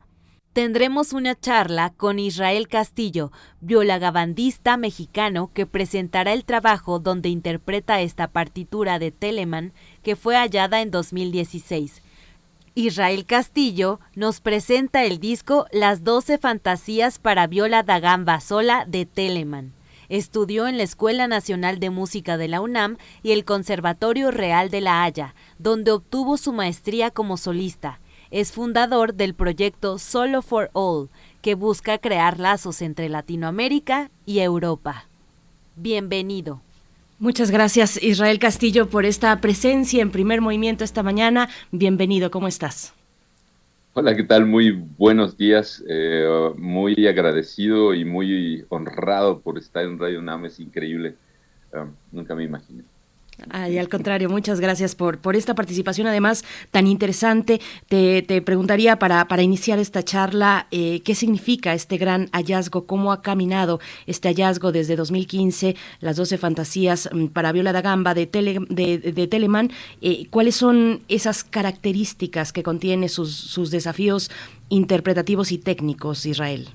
tendremos 0.55 1.13
una 1.13 1.39
charla 1.39 1.93
con 1.97 2.21
Israel 2.21 2.69
Castillo, 2.69 3.33
violagabandista 3.61 4.77
mexicano 4.77 5.51
que 5.53 5.67
presentará 5.67 6.33
el 6.33 6.45
trabajo 6.45 7.01
donde 7.01 7.29
interpreta 7.29 8.01
esta 8.01 8.29
partitura 8.29 9.01
de 9.01 9.11
Telemann 9.11 9.73
que 10.05 10.15
fue 10.15 10.37
hallada 10.37 10.81
en 10.81 10.93
2016. 10.93 12.03
Israel 12.77 13.27
Castillo 13.27 13.99
nos 14.15 14.41
presenta 14.41 15.05
el 15.05 15.19
disco 15.19 15.67
Las 15.73 16.05
12 16.05 16.39
Fantasías 16.39 17.19
para 17.19 17.49
Viola 17.49 17.83
da 17.83 17.99
Gamba 17.99 18.41
Sola 18.41 18.85
de 18.87 19.07
Telemann. 19.07 19.75
Estudió 20.09 20.69
en 20.69 20.77
la 20.77 20.85
Escuela 20.85 21.27
Nacional 21.27 21.81
de 21.81 21.91
Música 21.91 22.37
de 22.37 22.47
la 22.47 22.61
UNAM 22.61 22.99
y 23.25 23.33
el 23.33 23.45
Conservatorio 23.45 24.31
Real 24.31 24.71
de 24.71 24.83
La 24.83 25.03
Haya, 25.03 25.35
donde 25.59 25.91
obtuvo 25.91 26.37
su 26.37 26.53
maestría 26.53 27.11
como 27.11 27.39
solista 27.39 27.99
es 28.31 28.53
fundador 28.53 29.15
del 29.15 29.35
proyecto 29.35 29.99
Solo 29.99 30.43
for 30.43 30.71
All, 30.73 31.09
que 31.43 31.55
busca 31.55 31.99
crear 31.99 32.41
lazos 32.41 32.83
entre 32.83 33.09
Latinoamérica 33.09 34.11
y 34.27 34.41
Europa. 34.41 35.07
Bienvenido. 35.77 36.61
Muchas 37.19 37.51
gracias 37.51 38.03
Israel 38.03 38.39
Castillo 38.39 38.89
por 38.89 39.05
esta 39.05 39.41
presencia 39.41 40.03
en 40.03 40.11
primer 40.11 40.41
movimiento 40.41 40.85
esta 40.85 41.03
mañana. 41.03 41.49
Bienvenido, 41.71 42.31
¿cómo 42.31 42.49
estás? 42.49 42.93
Hola, 43.95 44.17
¿qué 44.17 44.25
tal? 44.25 44.45
Muy 44.47 44.73
buenos 44.73 45.37
días. 45.37 45.85
Eh, 45.89 46.53
muy 46.57 47.07
agradecido 47.07 47.95
y 47.95 48.05
muy 48.05 48.65
honrado 48.69 49.41
por 49.41 49.57
estar 49.57 49.85
en 49.85 49.99
Radio 49.99 50.19
UNAM. 50.19 50.47
Es 50.47 50.59
increíble. 50.59 51.15
Ah, 51.73 51.87
nunca 52.11 52.35
me 52.35 52.43
imaginé. 52.43 52.83
Ay, 53.51 53.79
al 53.79 53.89
contrario, 53.89 54.29
muchas 54.31 54.61
gracias 54.61 54.95
por, 54.95 55.19
por 55.19 55.35
esta 55.35 55.55
participación, 55.55 56.07
además 56.07 56.45
tan 56.71 56.87
interesante. 56.87 57.61
Te, 57.89 58.23
te 58.23 58.41
preguntaría 58.43 58.99
para, 58.99 59.27
para 59.27 59.43
iniciar 59.43 59.79
esta 59.79 60.03
charla, 60.03 60.67
eh, 60.71 61.01
¿qué 61.01 61.15
significa 61.15 61.75
este 61.75 61.97
gran 61.97 62.29
hallazgo? 62.33 62.87
¿Cómo 62.87 63.13
ha 63.13 63.23
caminado 63.23 63.81
este 64.07 64.29
hallazgo 64.29 64.73
desde 64.73 64.97
2015, 64.97 65.77
las 66.01 66.17
12 66.17 66.39
fantasías 66.39 67.09
mm, 67.13 67.27
para 67.27 67.53
Viola 67.53 67.73
da 67.73 67.83
Gamba 67.83 68.15
de, 68.15 68.27
tele, 68.27 68.59
de, 68.69 68.99
de 68.99 69.27
Telemann? 69.27 69.71
Eh, 70.01 70.27
¿Cuáles 70.31 70.55
son 70.55 71.03
esas 71.09 71.43
características 71.43 72.53
que 72.53 72.63
contiene 72.63 73.09
sus, 73.09 73.35
sus 73.35 73.71
desafíos 73.71 74.31
interpretativos 74.69 75.51
y 75.51 75.59
técnicos, 75.59 76.25
Israel? 76.25 76.69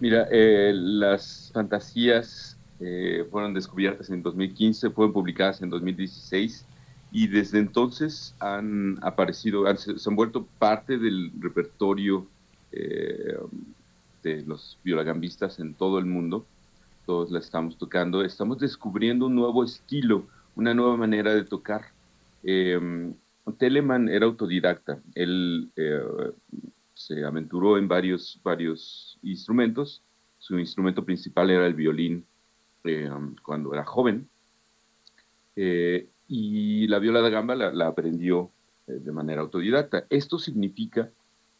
Mira, 0.00 0.28
eh, 0.30 0.72
las 0.74 1.50
fantasías 1.52 2.49
eh, 2.80 3.26
fueron 3.30 3.54
descubiertas 3.54 4.10
en 4.10 4.22
2015, 4.22 4.90
fueron 4.90 5.12
publicadas 5.12 5.60
en 5.62 5.70
2016 5.70 6.66
y 7.12 7.26
desde 7.26 7.58
entonces 7.58 8.34
han 8.38 8.98
aparecido, 9.02 9.64
se, 9.76 9.92
han 10.06 10.16
vuelto 10.16 10.46
parte 10.58 10.96
del 10.96 11.32
repertorio 11.40 12.26
eh, 12.72 13.36
de 14.22 14.42
los 14.42 14.78
violagambistas 14.84 15.58
en 15.58 15.74
todo 15.74 15.98
el 15.98 16.06
mundo. 16.06 16.46
Todos 17.06 17.30
la 17.30 17.40
estamos 17.40 17.76
tocando. 17.76 18.22
Estamos 18.22 18.58
descubriendo 18.58 19.26
un 19.26 19.34
nuevo 19.34 19.64
estilo, 19.64 20.26
una 20.54 20.72
nueva 20.74 20.96
manera 20.96 21.34
de 21.34 21.44
tocar. 21.44 21.86
Eh, 22.44 23.12
Telemann 23.58 24.08
era 24.08 24.26
autodidacta. 24.26 25.00
Él 25.14 25.70
eh, 25.76 26.00
se 26.94 27.24
aventuró 27.24 27.78
en 27.78 27.88
varios, 27.88 28.40
varios 28.44 29.18
instrumentos. 29.22 30.02
Su 30.38 30.58
instrumento 30.58 31.04
principal 31.04 31.50
era 31.50 31.66
el 31.66 31.74
violín 31.74 32.24
eh, 32.84 33.10
cuando 33.42 33.72
era 33.72 33.84
joven. 33.84 34.28
Eh, 35.56 36.08
y 36.28 36.86
la 36.86 36.98
viola 36.98 37.22
de 37.22 37.30
gamba 37.30 37.54
la, 37.54 37.86
aprendió 37.86 38.50
eh, 38.86 38.92
de 38.92 39.12
manera 39.12 39.42
autodidacta. 39.42 40.06
Esto 40.10 40.38
significa 40.38 41.10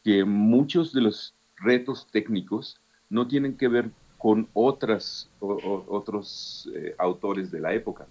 que 0.03 0.23
muchos 0.23 0.93
de 0.93 1.01
los 1.01 1.35
retos 1.57 2.07
técnicos 2.11 2.79
no 3.09 3.27
tienen 3.27 3.57
que 3.57 3.67
ver 3.67 3.91
con 4.17 4.47
otras, 4.53 5.29
otros 5.39 6.69
autores 6.97 7.51
de 7.51 7.59
la 7.59 7.73
época. 7.73 8.07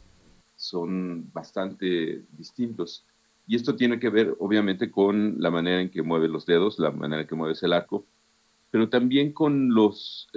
Son 0.56 1.30
bastante 1.32 2.24
distintos. 2.36 3.04
Y 3.46 3.56
esto 3.56 3.76
tiene 3.76 3.98
que 3.98 4.10
ver, 4.10 4.36
obviamente, 4.38 4.90
con 4.90 5.36
la 5.38 5.50
manera 5.50 5.80
en 5.80 5.90
que 5.90 6.02
mueve 6.02 6.28
los 6.28 6.46
dedos, 6.46 6.78
la 6.78 6.90
manera 6.90 7.22
en 7.22 7.28
que 7.28 7.34
mueves 7.34 7.62
el 7.62 7.72
arco, 7.72 8.04
pero 8.70 8.88
también 8.88 9.32
con 9.32 9.74
los, 9.74 10.28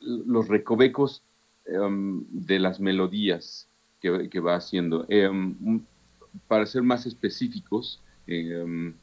los 0.00 0.48
recovecos 0.48 1.22
em, 1.66 2.24
de 2.30 2.58
las 2.58 2.80
melodías 2.80 3.68
que, 4.00 4.40
va 4.40 4.56
haciendo. 4.56 5.06
Em, 5.08 5.82
para 6.48 6.66
ser 6.66 6.82
más 6.82 7.06
específicos, 7.06 8.00
em, 8.26 8.94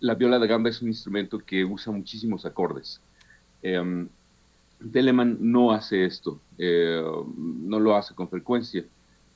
la 0.00 0.14
viola 0.14 0.38
de 0.38 0.46
gamba 0.46 0.70
es 0.70 0.82
un 0.82 0.88
instrumento 0.88 1.38
que 1.38 1.64
usa 1.64 1.92
muchísimos 1.92 2.44
acordes. 2.44 3.00
Telemann 4.92 5.38
no 5.40 5.72
hace 5.72 6.04
esto, 6.04 6.40
no 6.58 7.80
lo 7.80 7.96
hace 7.96 8.14
con 8.14 8.28
frecuencia. 8.28 8.84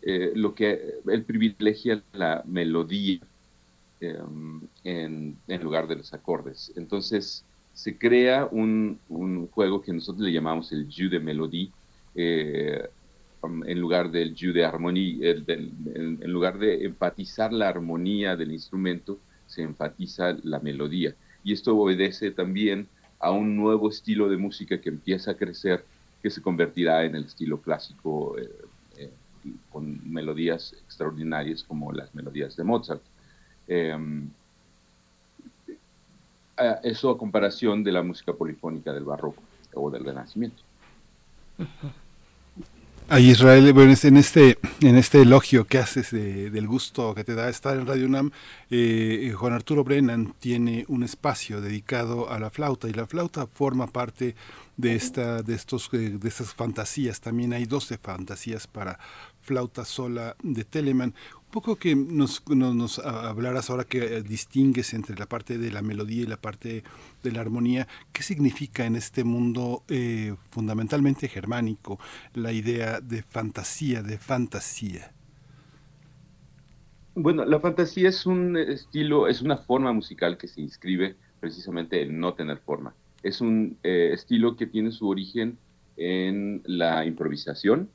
Eh, 0.02 0.32
lo 0.34 0.54
que 0.54 1.00
él 1.06 1.24
privilegia 1.24 2.02
la 2.12 2.42
melodía 2.46 3.20
en, 4.00 4.68
en, 4.84 5.62
lugar 5.62 5.88
de 5.88 5.96
los 5.96 6.14
acordes. 6.14 6.72
Entonces, 6.76 7.44
se 7.78 7.96
crea 7.96 8.48
un, 8.50 8.98
juego 9.52 9.80
que 9.80 9.92
nosotros 9.92 10.26
le 10.26 10.32
llamamos 10.32 10.72
el 10.72 10.90
jeu 10.90 11.08
de 11.08 11.20
melodía, 11.20 11.68
eh, 12.16 12.82
um, 13.40 13.62
en 13.62 13.78
lugar 13.80 14.10
del 14.10 14.34
jeu 14.34 14.52
de 14.52 14.64
armonía, 14.64 15.30
en, 15.46 16.32
lugar 16.32 16.58
de 16.58 16.84
enfatizar 16.84 17.52
la 17.52 17.68
armonía 17.68 18.34
del 18.34 18.50
instrumento, 18.50 19.20
se 19.46 19.62
enfatiza 19.62 20.36
la 20.42 20.58
melodía. 20.58 21.14
Y 21.44 21.52
esto 21.52 21.76
obedece 21.78 22.32
también 22.32 22.88
a 23.20 23.30
un 23.30 23.56
nuevo 23.56 23.90
estilo 23.90 24.28
de 24.28 24.38
música 24.38 24.80
que 24.80 24.88
empieza 24.88 25.30
a 25.30 25.36
crecer, 25.36 25.84
que 26.20 26.30
se 26.30 26.42
convertirá 26.42 27.04
en 27.04 27.14
el 27.14 27.26
estilo 27.26 27.62
clásico, 27.62 28.36
eh, 28.38 28.50
eh, 28.96 29.12
con 29.70 30.00
melodías 30.12 30.74
extraordinarias 30.84 31.62
como 31.62 31.92
las 31.92 32.12
melodías 32.12 32.56
de 32.56 32.64
Mozart 32.64 33.02
eso 36.82 37.10
a 37.10 37.18
comparación 37.18 37.84
de 37.84 37.92
la 37.92 38.02
música 38.02 38.32
polifónica 38.32 38.92
del 38.92 39.04
barroco 39.04 39.42
o 39.74 39.90
del 39.90 40.04
renacimiento. 40.04 40.62
A 43.10 43.20
Israel, 43.20 43.72
bueno, 43.72 43.94
en 44.02 44.16
este, 44.18 44.58
en 44.82 44.96
este 44.96 45.22
elogio 45.22 45.64
que 45.64 45.78
haces 45.78 46.10
del 46.10 46.66
gusto 46.66 47.14
que 47.14 47.24
te 47.24 47.34
da 47.34 47.48
estar 47.48 47.74
en 47.74 47.86
Radio 47.86 48.04
UNAM, 48.04 48.32
eh, 48.70 49.32
Juan 49.34 49.54
Arturo 49.54 49.82
Brennan 49.82 50.34
tiene 50.38 50.84
un 50.88 51.02
espacio 51.02 51.62
dedicado 51.62 52.30
a 52.30 52.38
la 52.38 52.50
flauta 52.50 52.86
y 52.86 52.92
la 52.92 53.06
flauta 53.06 53.46
forma 53.46 53.86
parte 53.86 54.34
de 54.76 54.94
esta, 54.94 55.42
de 55.42 55.54
estos, 55.54 55.88
eh, 55.94 56.18
de 56.18 56.28
estas 56.28 56.52
fantasías. 56.52 57.22
También 57.22 57.54
hay 57.54 57.64
12 57.64 57.96
fantasías 57.96 58.66
para 58.66 58.98
flauta 59.40 59.86
sola 59.86 60.36
de 60.42 60.64
Telemann. 60.64 61.14
Poco 61.50 61.76
que 61.76 61.96
nos, 61.96 62.46
nos, 62.46 62.98
hablaras 62.98 63.70
ahora 63.70 63.84
que 63.84 63.98
eh, 63.98 64.22
distingues 64.22 64.92
entre 64.92 65.16
la 65.16 65.24
parte 65.24 65.56
de 65.56 65.70
la 65.70 65.80
melodía 65.80 66.22
y 66.22 66.26
la 66.26 66.36
parte 66.36 66.84
de 67.22 67.32
la 67.32 67.40
armonía. 67.40 67.88
¿Qué 68.12 68.22
significa 68.22 68.84
en 68.84 68.96
este 68.96 69.24
mundo 69.24 69.82
eh, 69.88 70.34
fundamentalmente 70.50 71.26
germánico 71.26 71.98
la 72.34 72.52
idea 72.52 73.00
de 73.00 73.22
fantasía, 73.22 74.02
de 74.02 74.18
fantasía? 74.18 75.12
Bueno, 77.14 77.46
la 77.46 77.58
fantasía 77.60 78.10
es 78.10 78.26
un 78.26 78.56
estilo, 78.58 79.26
es 79.26 79.40
una 79.40 79.56
forma 79.56 79.92
musical 79.94 80.36
que 80.36 80.48
se 80.48 80.60
inscribe 80.60 81.16
precisamente 81.40 82.02
en 82.02 82.20
no 82.20 82.34
tener 82.34 82.58
forma. 82.58 82.94
Es 83.22 83.40
un 83.40 83.78
eh, 83.82 84.10
estilo 84.12 84.54
que 84.54 84.66
tiene 84.66 84.92
su 84.92 85.08
origen 85.08 85.56
en 85.96 86.62
la 86.66 87.06
improvisación 87.06 87.88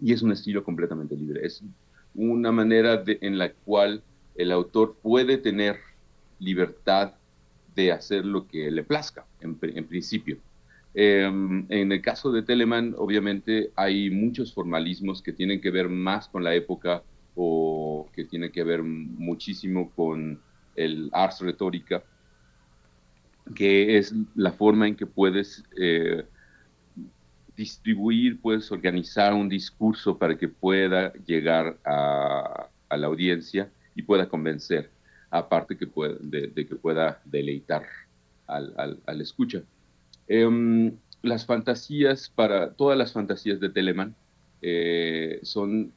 y 0.00 0.12
es 0.12 0.22
un 0.22 0.32
estilo 0.32 0.64
completamente 0.64 1.16
libre. 1.16 1.46
Es 1.46 1.62
una 2.18 2.50
manera 2.50 3.02
en 3.06 3.38
la 3.38 3.52
cual 3.52 4.02
el 4.34 4.50
autor 4.50 4.96
puede 5.00 5.38
tener 5.38 5.76
libertad 6.40 7.12
de 7.76 7.92
hacer 7.92 8.24
lo 8.24 8.48
que 8.48 8.70
le 8.70 8.82
plazca, 8.82 9.24
en, 9.40 9.54
principio. 9.56 10.36
Em, 10.94 11.64
en 11.68 11.92
el 11.92 12.02
caso 12.02 12.32
de 12.32 12.42
Telemann, 12.42 12.94
obviamente 12.98 13.70
hay 13.76 14.10
muchos 14.10 14.52
formalismos 14.52 15.22
que 15.22 15.32
tienen 15.32 15.60
que 15.60 15.70
ver 15.70 15.88
más 15.88 16.28
con 16.28 16.42
la 16.42 16.54
época 16.54 17.02
o 17.36 18.08
que 18.12 18.24
tienen 18.24 18.50
que 18.50 18.64
ver 18.64 18.82
muchísimo 18.82 19.90
con 19.94 20.40
el 20.74 21.08
ars 21.12 21.40
retórica, 21.40 22.02
que 23.54 23.96
es 23.96 24.12
la 24.34 24.52
forma 24.52 24.88
en 24.88 24.96
que 24.96 25.06
puedes 25.06 25.64
eh, 25.80 26.24
distribuir, 27.58 28.40
puedes 28.40 28.70
organizar 28.70 29.34
un 29.34 29.48
discurso 29.48 30.16
para 30.16 30.38
que 30.38 30.46
pueda 30.46 31.12
llegar 31.26 31.76
a, 31.84 32.68
la 32.88 33.06
audiencia 33.08 33.68
y 33.96 34.02
pueda 34.02 34.28
convencer, 34.28 34.90
aparte 35.28 35.76
que 35.76 35.86
de, 36.20 36.66
que 36.66 36.76
pueda 36.76 37.20
deleitar 37.24 37.84
al, 38.46 39.00
al, 39.04 39.20
escucha. 39.20 39.62
Em, 40.28 40.96
las 41.22 41.44
fantasías, 41.44 42.30
para 42.30 42.72
todas 42.74 42.96
las 42.96 43.12
fantasías 43.12 43.58
de 43.58 43.68
Telemann, 43.70 44.14
eh, 44.62 45.40
son 45.42 45.92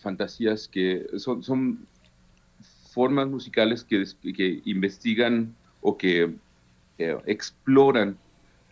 fantasías 0.00 0.68
que 0.68 1.04
son, 1.18 1.42
son 1.42 1.86
formas 2.92 3.26
musicales 3.26 3.82
que, 3.82 4.04
que 4.32 4.62
investigan 4.66 5.52
o 5.80 5.98
que 5.98 6.32
eh, 6.98 7.18
exploran 7.26 8.16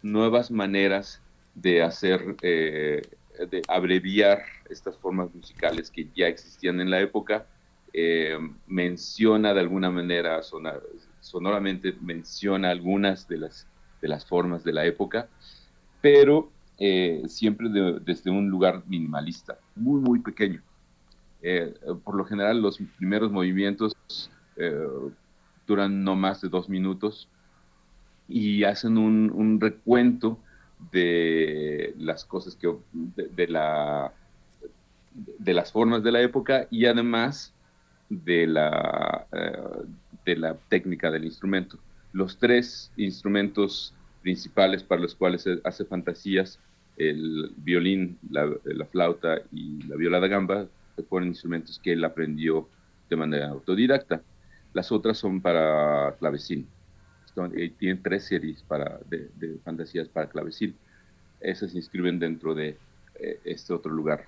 nuevas 0.03 0.51
maneras 0.51 1.22
de 1.55 1.83
hacer, 1.83 2.37
eh, 2.43 3.03
de 3.51 3.63
abreviar 3.69 4.43
estas 4.69 4.97
formas 4.97 5.35
musicales 5.35 5.91
que 5.91 6.09
ya 6.15 6.29
existían 6.29 6.81
en 6.81 6.91
la 6.91 7.01
época, 7.01 7.47
eh, 7.93 8.39
menciona 8.67 9.53
de 9.53 9.61
alguna 9.61 9.91
manera, 9.91 10.41
sonoramente 11.21 11.95
menciona 12.01 12.71
algunas 12.71 13.29
de 13.29 13.39
las, 13.39 13.67
de 14.01 14.09
las 14.09 14.25
formas 14.25 14.65
de 14.65 14.73
la 14.73 14.87
época, 14.87 15.29
pero 16.01 16.51
eh, 16.79 17.23
siempre 17.27 17.69
desde 18.01 18.31
un 18.31 18.49
lugar 18.49 18.83
minimalista, 18.87 19.59
muy, 19.77 20.01
muy 20.01 20.21
pequeño. 20.21 20.63
por 22.05 22.15
lo 22.15 22.25
general, 22.25 22.63
los 22.63 22.79
primeros 22.97 23.31
movimientos 23.31 23.93
duran 25.67 26.05
no 26.05 26.15
más 26.15 26.41
de 26.41 26.49
dos 26.49 26.69
minutos 26.69 27.29
y 28.29 28.65
hacen 28.65 28.97
un, 28.97 29.31
un 29.35 29.61
recuento 29.61 30.39
de 30.91 31.95
las 31.99 32.25
cosas 32.25 32.57
que 32.57 32.75
de, 32.93 33.47
la 33.49 34.13
de 35.13 35.55
las 35.55 35.71
formas 35.71 36.03
de 36.03 36.13
la 36.13 36.21
época 36.23 36.67
y 36.71 36.87
además 36.87 37.53
de 38.09 38.47
la 38.47 39.27
eh, 39.33 39.53
de 40.25 40.37
la 40.37 40.57
técnica 40.69 41.11
del 41.11 41.25
instrumento. 41.25 41.79
Los 42.13 42.39
tres 42.39 42.93
instrumentos 42.97 43.95
principales 44.23 44.83
para 44.83 45.01
los 45.01 45.15
cuales 45.15 45.49
hace 45.65 45.85
fantasías, 45.85 46.59
el 46.97 47.53
violín, 47.57 48.19
la, 48.31 48.47
flauta 48.91 49.41
y 49.51 49.83
la 49.85 49.97
viola 49.97 50.21
da 50.21 50.29
gamba, 50.29 50.67
fueron 51.09 51.29
instrumentos 51.29 51.81
que 51.83 51.93
él 51.93 52.05
aprendió 52.05 52.69
de 53.09 53.17
manera 53.17 53.49
autodidacta. 53.49 54.23
Las 54.73 54.93
otras 54.93 55.19
son 55.19 55.41
para 55.41 56.15
clavecín. 56.19 56.67
Eh, 57.57 57.73
tienen 57.79 58.03
tres 58.03 58.25
series 58.25 58.63
para, 58.63 59.01
de, 59.09 59.59
fantasías 59.65 60.09
para 60.09 60.29
clavecín. 60.29 60.75
Esas 61.41 61.73
se 61.73 61.79
inscriben 61.79 62.19
dentro 62.19 62.55
de 62.55 62.77
eh, 63.17 63.41
este 63.45 63.73
otro 63.73 63.93
lugar. 63.93 64.27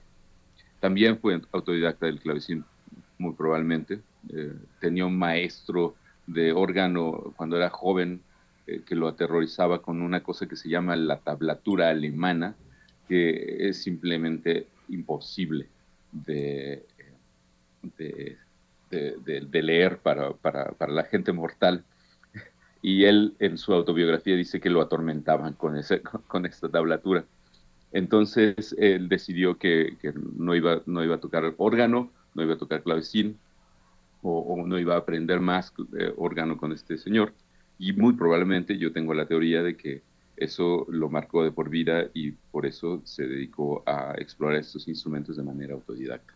También 0.80 1.18
fue 1.18 1.40
autodidacta 1.52 2.06
del 2.06 2.20
clavecín, 2.20 2.64
muy 3.18 3.34
probablemente. 3.34 4.00
Eh, 4.32 4.52
tenía 4.80 5.06
un 5.06 5.16
maestro 5.16 5.94
de 6.26 6.52
órgano 6.52 7.32
cuando 7.36 7.56
era 7.56 7.70
joven 7.70 8.20
eh, 8.66 8.82
que 8.86 8.94
lo 8.94 9.08
aterrorizaba 9.08 9.82
con 9.82 10.00
una 10.00 10.22
cosa 10.22 10.46
que 10.46 10.56
se 10.56 10.68
llama 10.68 10.96
la 10.96 11.18
tablatura 11.18 11.90
alemana, 11.90 12.54
que 13.08 13.68
es 13.68 13.82
simplemente 13.82 14.66
imposible 14.88 15.68
de, 16.12 16.86
leer 19.52 19.98
para, 19.98 20.34
la 20.88 21.04
gente 21.04 21.32
mortal. 21.32 21.84
Y 22.84 23.06
él 23.06 23.34
en 23.38 23.56
su 23.56 23.72
autobiografía 23.72 24.36
dice 24.36 24.60
que 24.60 24.68
lo 24.68 24.82
atormentaban 24.82 25.54
con, 25.54 25.74
ese, 25.78 26.02
con 26.02 26.44
esta 26.44 26.68
tablatura. 26.68 27.24
Entonces 27.92 28.76
él 28.78 29.08
decidió 29.08 29.56
que, 29.56 29.96
que, 30.02 30.12
no, 30.36 30.54
iba, 30.54 30.82
no 30.84 31.02
iba 31.02 31.14
a 31.14 31.20
tocar 31.20 31.54
órgano, 31.56 32.10
no 32.34 32.42
iba 32.42 32.52
a 32.52 32.58
tocar 32.58 32.82
clavecín, 32.82 33.38
o, 34.20 34.62
no 34.66 34.78
iba 34.78 34.96
a 34.96 34.98
aprender 34.98 35.40
más 35.40 35.72
eh, 35.98 36.12
órgano 36.18 36.58
con 36.58 36.72
este 36.72 36.98
señor. 36.98 37.32
Y 37.78 37.94
muy 37.94 38.12
probablemente 38.12 38.76
yo 38.76 38.92
tengo 38.92 39.14
la 39.14 39.24
teoría 39.24 39.62
de 39.62 39.78
que 39.78 40.02
eso 40.36 40.84
lo 40.90 41.08
marcó 41.08 41.42
de 41.42 41.52
por 41.52 41.70
vida 41.70 42.10
y 42.12 42.32
por 42.32 42.66
eso 42.66 43.00
se 43.04 43.26
dedicó 43.26 43.82
a 43.86 44.14
explorar 44.18 44.56
estos 44.56 44.88
instrumentos 44.88 45.38
de 45.38 45.42
manera 45.42 45.72
autodidacta. 45.72 46.33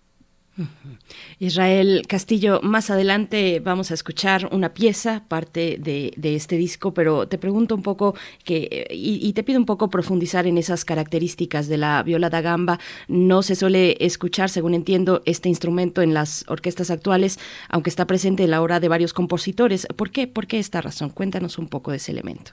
Israel 1.39 2.03
Castillo, 2.09 2.61
más 2.63 2.91
adelante 2.91 3.61
vamos 3.61 3.91
a 3.91 3.95
escuchar 3.95 4.49
una 4.53 4.75
pieza, 4.75 5.25
parte 5.29 5.79
de, 5.79 6.13
este 6.23 6.57
disco, 6.57 6.93
pero 6.93 7.29
te 7.29 7.39
pregunto 7.39 7.75
un 7.75 7.83
poco 7.83 8.15
que, 8.45 8.87
y, 8.91 9.33
te 9.33 9.43
pido 9.43 9.59
un 9.59 9.67
poco 9.67 9.91
profundizar 9.91 10.47
en 10.47 10.59
esas 10.59 10.85
características 10.85 11.69
de 11.69 11.79
la 11.79 12.03
viola 12.03 12.31
da 12.31 12.41
gamba. 12.41 12.79
No 13.07 13.43
se 13.43 13.55
suele 13.55 13.97
escuchar, 14.01 14.51
según 14.51 14.75
entiendo, 14.75 15.23
este 15.25 15.49
instrumento 15.49 16.03
en 16.03 16.15
las 16.15 16.45
orquestas 16.49 16.91
actuales, 16.91 17.39
aunque 17.69 17.91
está 17.91 18.07
presente 18.07 18.45
en 18.45 18.51
la 18.51 18.63
obra 18.63 18.81
de 18.81 18.89
varios 18.89 19.13
compositores. 19.13 19.87
¿Por 19.97 20.11
qué? 20.11 20.27
¿Por 20.27 20.47
qué 20.47 20.59
esta 20.59 20.81
razón? 20.81 21.11
Cuéntanos 21.11 21.59
un 21.59 21.69
poco 21.69 21.91
de 21.91 21.99
ese 21.99 22.13
elemento. 22.13 22.53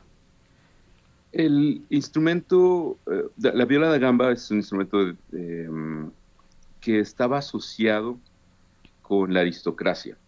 El 1.32 1.82
instrumento, 1.90 2.98
eh, 3.12 3.52
la 3.54 3.66
viola 3.66 3.90
da 3.90 3.98
gamba 3.98 4.32
es 4.32 4.50
un 4.52 4.58
instrumento 4.58 5.14
de, 5.32 5.68
que 6.86 7.00
estaba 7.00 7.40
asociado 7.40 8.20
con 9.02 9.34
la 9.34 9.40
aristocracia. 9.40 10.20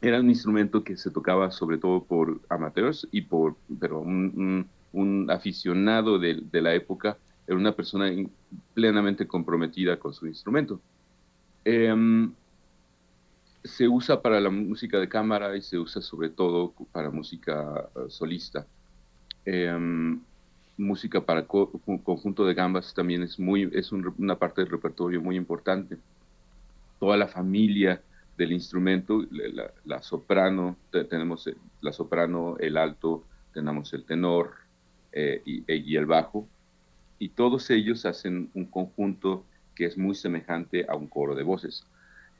Era 0.00 0.18
un 0.18 0.30
instrumento 0.30 0.82
que 0.82 0.96
se 0.96 1.10
tocaba 1.10 1.50
sobre 1.50 1.76
todo 1.76 2.04
por 2.04 2.40
amateurs 2.48 3.06
y 3.12 3.20
por, 3.20 3.56
pero 3.78 4.00
un, 4.00 4.66
aficionado 5.28 6.18
de, 6.18 6.42
la 6.52 6.72
época 6.72 7.18
era 7.46 7.54
una 7.54 7.72
persona 7.72 8.10
plenamente 8.72 9.26
comprometida 9.26 9.98
con 9.98 10.14
su 10.14 10.26
instrumento. 10.26 10.80
Em, 11.66 12.32
se 13.62 13.86
usa 13.86 14.22
para 14.22 14.40
la 14.40 14.48
música 14.48 14.98
de 14.98 15.08
cámara 15.10 15.54
y 15.54 15.60
se 15.60 15.78
usa 15.78 16.00
sobre 16.00 16.30
todo 16.30 16.72
para 16.92 17.10
música 17.10 17.90
eh, 17.94 18.06
solista. 18.08 18.66
Em, 19.44 20.18
música 20.76 21.24
para 21.24 21.46
conjunto 21.46 22.44
de 22.44 22.54
gambas 22.54 22.94
también 22.94 23.22
es, 23.22 23.38
muy, 23.38 23.70
es 23.72 23.92
una 23.92 24.36
parte 24.36 24.62
del 24.62 24.70
repertorio 24.70 25.20
muy 25.20 25.36
importante. 25.36 25.98
Toda 26.98 27.16
la 27.16 27.28
familia 27.28 28.02
del 28.36 28.52
instrumento, 28.52 29.24
la, 29.84 30.02
soprano, 30.02 30.76
tenemos 30.90 31.48
la 31.80 31.92
soprano, 31.92 32.56
el 32.58 32.76
alto, 32.76 33.24
tenemos 33.52 33.92
el 33.92 34.04
tenor 34.04 34.54
eh, 35.12 35.42
e, 35.44 35.76
y, 35.76 35.96
el 35.96 36.06
bajo, 36.06 36.48
y 37.18 37.28
todos 37.28 37.70
ellos 37.70 38.06
hacen 38.06 38.50
un 38.54 38.64
conjunto 38.66 39.44
que 39.74 39.84
es 39.86 39.98
muy 39.98 40.14
semejante 40.14 40.86
a 40.88 40.96
un 40.96 41.06
coro 41.06 41.34
de 41.34 41.42
voces. 41.42 41.84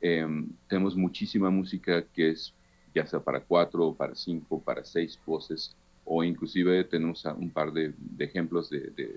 Em, 0.01 0.49
tenemos 0.67 0.95
muchísima 0.95 1.49
música 1.49 2.03
que 2.13 2.31
es 2.31 2.53
ya 2.93 3.05
sea 3.07 3.19
para 3.19 3.39
cuatro, 3.39 3.93
para 3.93 4.15
cinco, 4.15 4.61
para 4.61 4.83
seis 4.83 5.19
voces, 5.25 5.75
o 6.05 6.23
inclusive 6.23 6.83
tenemos 6.83 7.23
un 7.25 7.49
par 7.49 7.71
de, 7.71 7.93
ejemplos 8.19 8.69
de, 8.69 9.15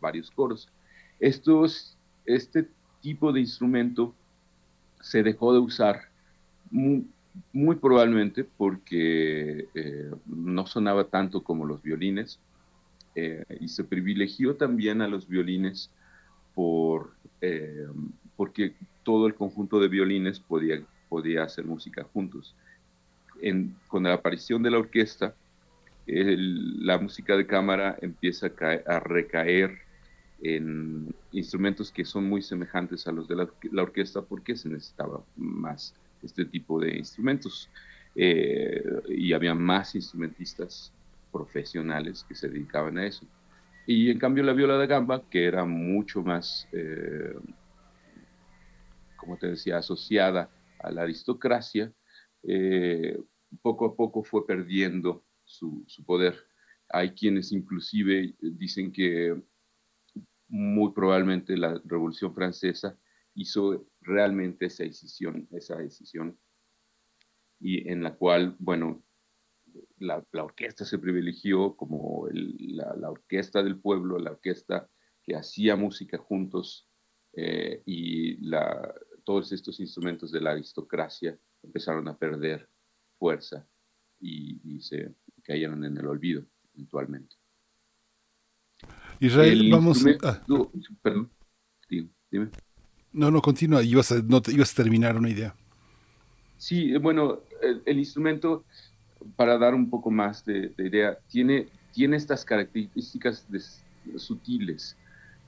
varios 0.00 0.30
coros. 0.30 0.68
Este 1.20 2.68
tipo 3.00 3.32
de 3.32 3.40
instrumento 3.40 4.14
se 5.00 5.22
dejó 5.22 5.52
de 5.52 5.60
usar 5.60 6.02
muy, 6.70 7.76
probablemente 7.76 8.44
porque 8.44 9.68
eh, 9.74 10.10
no 10.26 10.66
sonaba 10.66 11.04
tanto 11.04 11.42
como 11.42 11.64
los 11.64 11.82
violines 11.82 12.40
eh, 13.14 13.44
y 13.60 13.68
se 13.68 13.84
privilegió 13.84 14.56
también 14.56 15.00
a 15.00 15.08
los 15.08 15.28
violines 15.28 15.90
por, 16.54 17.12
eh, 17.40 17.86
porque 18.36 18.74
todo 19.04 19.26
el 19.26 19.34
conjunto 19.34 19.80
de 19.80 19.88
violines 19.88 20.40
podía, 20.40 20.82
podía 21.08 21.44
hacer 21.44 21.64
música 21.64 22.04
juntos. 22.12 22.54
con 23.86 24.02
la 24.02 24.14
aparición 24.14 24.62
de 24.62 24.70
la 24.70 24.78
orquesta, 24.78 25.34
la 26.08 26.98
música 26.98 27.36
de 27.36 27.46
cámara 27.46 27.98
empieza 28.00 28.50
a, 28.86 29.00
recaer 29.00 29.78
en 30.40 31.14
instrumentos 31.32 31.92
que 31.92 32.04
son 32.04 32.28
muy 32.28 32.40
semejantes 32.40 33.06
a 33.06 33.12
los 33.12 33.28
de 33.28 33.36
la, 33.36 33.82
orquesta 33.82 34.22
porque 34.22 34.56
se 34.56 34.68
necesitaba 34.68 35.22
más 35.36 35.94
este 36.22 36.44
tipo 36.46 36.80
de 36.80 36.96
instrumentos 36.96 37.68
eh, 38.14 38.82
y 39.08 39.32
había 39.34 39.54
más 39.54 39.94
instrumentistas 39.94 40.92
profesionales 41.30 42.24
que 42.26 42.34
se 42.34 42.48
dedicaban 42.48 42.96
a 42.98 43.06
eso. 43.06 43.26
Y 43.86 44.10
en 44.10 44.18
cambio 44.18 44.44
la 44.44 44.52
viola 44.54 44.78
de 44.78 44.86
gamba, 44.86 45.22
que 45.28 45.44
era 45.44 45.64
mucho 45.64 46.22
más, 46.22 46.68
eh, 46.72 47.34
como 49.16 49.36
te 49.36 49.48
decía, 49.48 49.78
asociada 49.78 50.50
a 50.78 50.90
la 50.90 51.02
aristocracia, 51.02 51.92
eh, 52.42 53.18
poco 53.62 53.86
a 53.86 53.94
poco 53.94 54.22
fue 54.22 54.46
perdiendo 54.46 55.22
su, 55.48 55.84
poder. 56.06 56.36
Hay 56.90 57.12
quienes 57.12 57.52
inclusive 57.52 58.34
dicen 58.40 58.92
que 58.92 59.40
muy 60.48 60.92
probablemente 60.92 61.56
la 61.56 61.80
Revolución 61.84 62.34
Francesa 62.34 62.96
hizo 63.34 63.86
realmente 64.00 64.66
esa 64.66 64.84
decisión, 64.84 65.48
esa 65.50 65.76
decisión, 65.76 66.38
y 67.60 67.88
en 67.90 68.02
la 68.02 68.14
cual, 68.14 68.56
bueno, 68.58 69.02
la, 69.98 70.24
orquesta 70.32 70.84
se 70.84 70.98
privilegió 70.98 71.76
como 71.76 72.28
la, 72.32 73.10
orquesta 73.10 73.62
del 73.62 73.78
pueblo, 73.78 74.18
la 74.18 74.30
orquesta 74.30 74.88
que 75.22 75.36
hacía 75.36 75.76
música 75.76 76.18
juntos, 76.18 76.88
eh, 77.34 77.82
y 77.84 78.38
la, 78.48 78.94
todos 79.24 79.52
estos 79.52 79.78
instrumentos 79.80 80.32
de 80.32 80.40
la 80.40 80.52
aristocracia 80.52 81.38
empezaron 81.62 82.08
a 82.08 82.16
perder 82.16 82.68
fuerza 83.18 83.68
y, 84.20 84.80
se 84.80 85.14
cayeron 85.48 85.82
en 85.84 85.96
el 85.96 86.06
olvido 86.06 86.44
eventualmente. 86.74 87.34
Israel, 89.18 89.68
vamos. 89.72 90.04
Ah. 90.22 90.40
perdón, 91.02 91.30
dime. 92.30 92.50
No, 93.12 93.30
no, 93.32 93.42
continúa, 93.42 93.82
ibas 93.82 94.12
a, 94.12 94.22
no, 94.22 94.40
ibas 94.46 94.72
a 94.72 94.82
terminar 94.82 95.16
una 95.16 95.30
idea. 95.30 95.56
Sí, 96.58 96.96
bueno, 96.98 97.40
el, 97.86 97.98
instrumento, 97.98 98.64
para 99.34 99.58
dar 99.58 99.74
un 99.74 99.90
poco 99.90 100.10
más 100.10 100.44
de, 100.44 100.72
idea, 100.78 101.18
tiene, 101.28 101.66
tiene 101.92 102.16
estas 102.16 102.44
características 102.44 103.44
sutiles. 104.16 104.94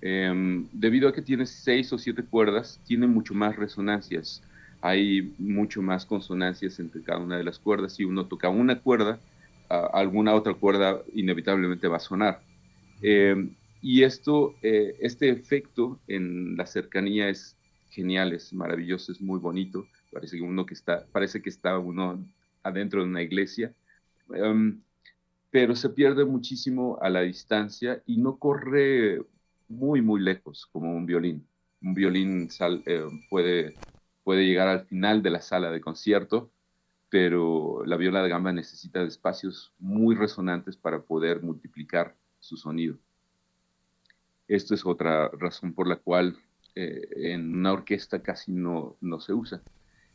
Em, 0.00 0.66
debido 0.72 1.08
a 1.08 1.12
que 1.12 1.22
tiene 1.22 1.46
seis 1.46 1.92
o 1.92 1.98
siete 1.98 2.24
cuerdas, 2.24 2.80
tiene 2.86 3.06
mucho 3.06 3.34
más 3.34 3.54
resonancias 3.54 4.42
hay 4.82 5.34
mucho 5.38 5.82
más 5.82 6.06
consonancias 6.06 6.78
entre 6.80 7.02
cada 7.02 7.20
una 7.20 7.36
de 7.36 7.44
las 7.44 7.58
cuerdas. 7.58 7.94
Si 7.94 8.04
uno 8.04 8.26
toca 8.26 8.48
una 8.48 8.80
cuerda, 8.80 9.18
alguna 9.70 10.34
otra 10.34 10.54
cuerda 10.54 11.02
inevitablemente 11.14 11.88
va 11.88 11.96
a 11.96 12.00
sonar. 12.00 12.42
Eh, 13.02 13.50
y 13.80 14.02
esto, 14.02 14.54
eh, 14.62 14.96
este 15.00 15.30
efecto 15.30 16.00
en 16.06 16.56
la 16.56 16.66
cercanía 16.66 17.28
es 17.28 17.56
genial, 17.90 18.32
es 18.32 18.52
maravilloso, 18.52 19.12
es 19.12 19.20
muy 19.20 19.38
bonito. 19.38 19.86
Parece 20.12 20.36
que 20.36 20.42
uno 20.42 20.66
que 20.66 20.74
está, 20.74 21.06
parece 21.12 21.40
que 21.40 21.50
está 21.50 21.78
uno 21.78 22.22
adentro 22.62 23.02
de 23.02 23.08
una 23.08 23.22
iglesia. 23.22 23.72
Em, 24.34 24.80
pero 25.50 25.74
se 25.74 25.90
pierde 25.90 26.24
muchísimo 26.24 26.98
a 27.00 27.08
la 27.10 27.22
distancia 27.22 28.02
y 28.06 28.18
no 28.18 28.36
corre 28.36 29.20
muy, 29.68 30.02
muy 30.02 30.20
lejos 30.20 30.66
como 30.72 30.92
un 30.92 31.06
violín. 31.06 31.46
Un 31.82 31.94
violín 31.94 32.48
eh, 32.86 33.04
puede, 33.30 33.74
puede 34.24 34.46
llegar 34.46 34.68
al 34.68 34.86
final 34.86 35.22
de 35.22 35.30
la 35.30 35.40
sala 35.40 35.70
de 35.70 35.80
concierto, 35.80 36.50
pero 37.10 37.84
la 37.84 37.96
viola 37.96 38.22
de 38.22 38.28
gamba 38.28 38.52
necesita 38.52 39.02
espacios 39.02 39.72
muy 39.78 40.14
resonantes 40.14 40.76
para 40.76 41.02
poder 41.02 41.42
multiplicar 41.42 42.16
su 42.38 42.56
sonido. 42.56 42.96
Esto 44.46 44.74
es 44.74 44.86
otra 44.86 45.28
razón 45.28 45.74
por 45.74 45.88
la 45.88 45.96
cual 45.96 46.36
eh, 46.74 47.32
en 47.32 47.54
una 47.54 47.72
orquesta 47.72 48.22
casi 48.22 48.52
no, 48.52 48.96
no 49.00 49.20
se 49.20 49.34
usa. 49.34 49.60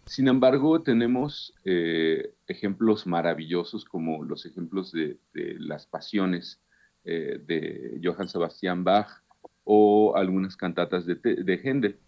Sin 0.06 0.28
embargo, 0.28 0.82
tenemos 0.84 1.54
eh, 1.66 2.34
ejemplos 2.48 3.08
maravillosos 3.08 3.84
como 3.86 4.24
los 4.24 4.46
ejemplos 4.46 4.92
de, 4.92 5.18
las 5.34 5.88
pasiones 5.88 6.62
eh, 7.04 7.42
de 7.46 8.00
Johann 8.04 8.30
Sebastian 8.30 8.84
Bach 8.84 9.24
o 9.64 10.16
algunas 10.16 10.56
cantatas 10.56 11.06
de, 11.06 11.16
de 11.16 11.62
Händel. 11.64 12.00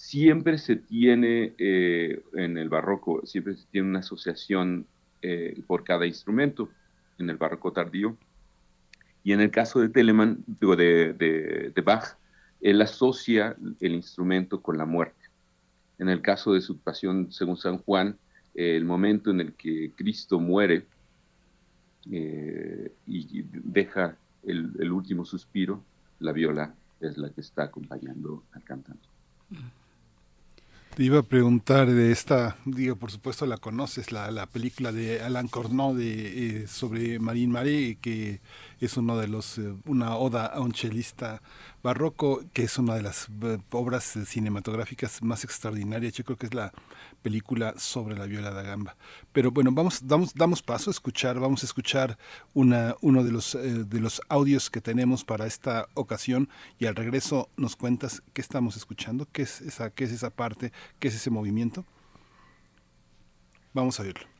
Siempre 0.00 0.56
se 0.56 0.76
tiene 0.76 1.52
en 1.58 2.56
el 2.56 2.70
barroco, 2.70 3.20
siempre 3.26 3.54
se 3.54 3.66
tiene 3.70 3.88
una 3.88 3.98
asociación 3.98 4.86
por 5.66 5.84
cada 5.84 6.06
instrumento 6.06 6.70
en 7.18 7.28
el 7.28 7.36
barroco 7.36 7.70
tardío 7.70 8.16
y 9.22 9.32
en 9.32 9.40
el 9.40 9.50
caso 9.50 9.80
de 9.80 9.88
Telemann, 9.88 10.42
digo, 10.46 10.76
de, 10.76 11.82
Bach, 11.84 12.16
él 12.60 12.80
asocia 12.80 13.56
el 13.80 13.92
instrumento 13.92 14.62
con 14.62 14.78
la 14.78 14.86
muerte. 14.86 15.20
En 15.98 16.08
el 16.08 16.22
caso 16.22 16.54
de 16.54 16.60
su 16.60 16.78
pasión, 16.78 17.30
según 17.30 17.56
San 17.56 17.78
Juan, 17.78 18.16
el 18.54 18.84
momento 18.84 19.30
en 19.30 19.40
el 19.40 19.52
que 19.52 19.92
Cristo 19.94 20.40
muere 20.40 20.86
eh, 22.10 22.92
y 23.06 23.42
deja 23.52 24.16
el, 24.42 24.72
el, 24.78 24.90
último 24.90 25.24
suspiro, 25.24 25.84
la 26.18 26.32
viola 26.32 26.74
es 27.00 27.18
la 27.18 27.30
que 27.30 27.42
está 27.42 27.64
acompañando 27.64 28.42
al 28.52 28.64
cantante. 28.64 29.06
Te 30.94 31.04
iba 31.04 31.20
a 31.20 31.22
preguntar 31.22 31.88
de 31.88 32.10
esta, 32.10 32.56
digo, 32.64 32.96
por 32.96 33.12
supuesto 33.12 33.46
la 33.46 33.58
conoces, 33.58 34.10
la, 34.10 34.30
la 34.32 34.46
película 34.46 34.90
de 34.90 35.22
Alain 35.22 35.46
Corneau 35.46 35.94
de, 35.94 36.62
eh, 36.64 36.66
sobre 36.66 37.20
Marine 37.20 37.52
Maré, 37.52 37.98
que 38.00 38.40
es 38.80 38.96
uno 38.96 39.16
de 39.16 39.28
los, 39.28 39.58
eh, 39.58 39.72
una 39.86 40.16
oda 40.16 40.46
a 40.46 40.60
un 40.60 40.72
chelista 40.72 41.42
barroco, 41.82 42.42
que 42.52 42.62
es 42.62 42.78
una 42.78 42.94
de 42.94 43.02
las 43.02 43.28
eh, 43.42 43.58
obras 43.70 44.18
cinematográficas 44.26 45.22
más 45.22 45.44
extraordinarias. 45.44 46.12
Yo 46.14 46.24
creo 46.24 46.36
que 46.36 46.46
es 46.46 46.54
la 46.54 46.72
película 47.22 47.74
sobre 47.76 48.16
la 48.16 48.26
viola 48.26 48.50
da 48.50 48.62
gamba. 48.62 48.96
Pero 49.32 49.50
bueno, 49.50 49.70
vamos, 49.72 50.06
damos, 50.06 50.34
damos 50.34 50.62
paso 50.62 50.90
a 50.90 50.92
escuchar, 50.92 51.38
vamos 51.38 51.62
a 51.62 51.66
escuchar 51.66 52.18
una, 52.54 52.96
uno 53.00 53.24
de 53.24 53.32
los, 53.32 53.54
eh, 53.54 53.84
de 53.84 54.00
los 54.00 54.20
audios 54.28 54.70
que 54.70 54.80
tenemos 54.80 55.24
para 55.24 55.46
esta 55.46 55.88
ocasión 55.94 56.48
y 56.78 56.86
al 56.86 56.96
regreso 56.96 57.48
nos 57.56 57.76
cuentas 57.76 58.22
qué 58.32 58.40
estamos 58.40 58.76
escuchando, 58.76 59.26
qué 59.32 59.42
es 59.42 59.60
esa, 59.60 59.90
qué 59.90 60.04
es 60.04 60.12
esa 60.12 60.30
parte, 60.30 60.72
qué 60.98 61.08
es 61.08 61.14
ese 61.14 61.30
movimiento. 61.30 61.84
Vamos 63.72 64.00
a 64.00 64.02
verlo. 64.02 64.39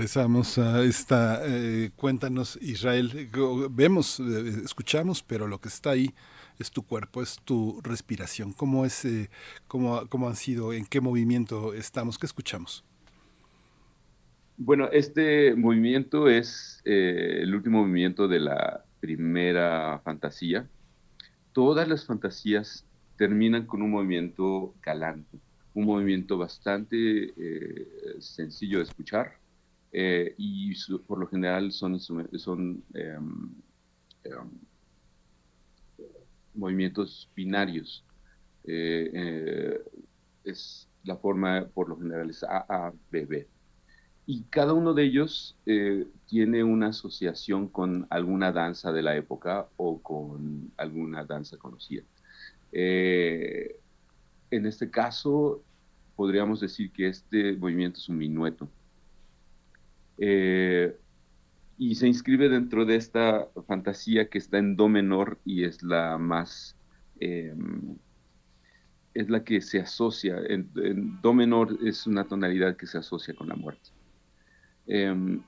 Regresamos 0.00 0.56
a 0.56 0.82
esta, 0.82 1.42
eh, 1.44 1.90
cuéntanos 1.94 2.58
Israel, 2.62 3.28
vemos, 3.70 4.18
eh, 4.18 4.62
escuchamos, 4.64 5.22
pero 5.22 5.46
lo 5.46 5.60
que 5.60 5.68
está 5.68 5.90
ahí 5.90 6.14
es 6.58 6.70
tu 6.70 6.80
cuerpo, 6.86 7.20
es 7.20 7.38
tu 7.44 7.82
respiración. 7.82 8.54
¿Cómo, 8.54 8.86
es, 8.86 9.04
eh, 9.04 9.28
cómo, 9.68 10.06
cómo 10.08 10.26
han 10.26 10.36
sido, 10.36 10.72
en 10.72 10.86
qué 10.86 11.02
movimiento 11.02 11.74
estamos? 11.74 12.16
¿Qué 12.18 12.24
escuchamos? 12.24 12.82
Bueno, 14.56 14.88
este 14.90 15.54
movimiento 15.54 16.30
es 16.30 16.80
el 16.86 17.54
último 17.54 17.82
movimiento 17.82 18.26
de 18.26 18.40
la 18.40 18.82
primera 19.00 20.00
fantasía. 20.02 20.66
Todas 21.52 21.86
las 21.86 22.06
fantasías 22.06 22.86
terminan 23.18 23.66
con 23.66 23.82
un 23.82 23.90
movimiento 23.90 24.72
galante, 24.82 25.36
un 25.74 25.84
movimiento 25.84 26.38
bastante 26.38 27.34
sencillo 28.18 28.78
de 28.78 28.84
escuchar, 28.84 29.39
eh, 29.92 30.34
y 30.36 30.72
por 31.06 31.18
lo 31.18 31.26
general 31.26 31.72
son, 31.72 31.98
son 31.98 32.84
em, 32.94 33.50
em, 34.24 34.50
movimientos 36.54 37.28
binarios. 37.34 38.04
Eh, 38.64 39.10
eh, 39.12 39.80
es 40.44 40.88
la 41.04 41.16
forma, 41.16 41.66
por 41.74 41.88
lo 41.88 41.96
general, 41.98 42.30
es 42.30 42.42
A-A-B-B. 42.44 43.48
Y 44.26 44.44
cada 44.44 44.74
uno 44.74 44.94
de 44.94 45.04
ellos 45.04 45.56
tiene 46.26 46.62
una 46.62 46.88
asociación 46.88 47.66
con 47.68 48.06
alguna 48.10 48.52
danza 48.52 48.92
de 48.92 49.02
la 49.02 49.16
época 49.16 49.68
o 49.76 50.00
con 50.00 50.70
alguna 50.76 51.24
danza 51.24 51.56
conocida. 51.56 52.04
en 52.72 53.76
este 54.50 54.90
caso, 54.90 55.64
podríamos 56.14 56.60
decir 56.60 56.92
que 56.92 57.08
este 57.08 57.54
movimiento 57.56 57.98
es 57.98 58.08
un 58.08 58.18
minueto 58.18 58.68
eh, 60.22 60.94
y 61.78 61.94
se 61.94 62.06
inscribe 62.06 62.50
dentro 62.50 62.84
de 62.84 62.96
esta 62.96 63.48
fantasía 63.66 64.28
que 64.28 64.36
está 64.36 64.58
en 64.58 64.76
do 64.76 64.86
menor 64.86 65.38
y 65.46 65.64
es 65.64 65.82
la 65.82 66.18
más 66.18 66.76
em, 67.20 67.96
es 69.14 69.30
la 69.30 69.42
que 69.44 69.62
se 69.62 69.80
asocia 69.80 70.36
en, 70.46 70.70
do 71.22 71.32
menor 71.32 71.78
es 71.82 72.06
una 72.06 72.24
tonalidad 72.24 72.76
que 72.76 72.86
se 72.86 72.98
asocia 72.98 73.34
con 73.34 73.48
la 73.48 73.56
muerte. 73.56 73.90
Em, 74.86 75.42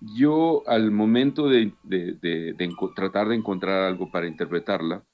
yo 0.00 0.62
al 0.66 0.90
momento 0.90 1.48
de, 1.50 1.74
tratar 2.96 3.28
de 3.28 3.34
encontrar 3.34 3.82
algo 3.82 4.10
para 4.10 4.26
interpretarla 4.26 5.04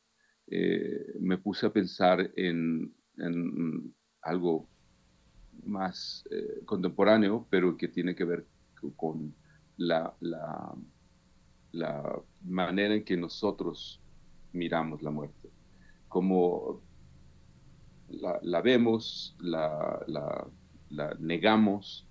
eh, 0.46 1.14
me 1.18 1.36
puse 1.38 1.66
a 1.66 1.72
pensar 1.72 2.30
en, 2.36 2.94
algo 4.22 4.68
más 5.64 6.24
eh, 6.30 6.62
contemporáneo 6.64 7.46
pero 7.50 7.76
que 7.76 7.88
tiene 7.88 8.14
que 8.14 8.24
ver 8.24 8.44
con 8.96 9.34
la, 9.76 10.14
la, 10.20 10.74
manera 12.42 12.94
en 12.94 13.04
que 13.04 13.16
nosotros 13.16 14.00
miramos 14.52 15.02
la 15.02 15.10
muerte, 15.10 15.50
como 16.08 16.80
la, 18.08 18.60
vemos, 18.60 19.36
la, 19.40 20.46
negamos, 21.18 22.06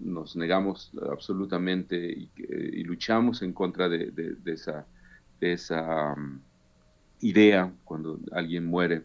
nos 0.00 0.36
negamos 0.36 0.92
absolutamente 1.10 1.96
y, 1.96 2.84
luchamos 2.84 3.42
en 3.42 3.52
contra 3.52 3.88
de, 3.88 4.12
esa, 4.44 4.86
de 5.40 5.52
esa, 5.52 6.14
idea, 7.20 7.72
cuando 7.84 8.18
alguien 8.32 8.66
muere, 8.66 9.04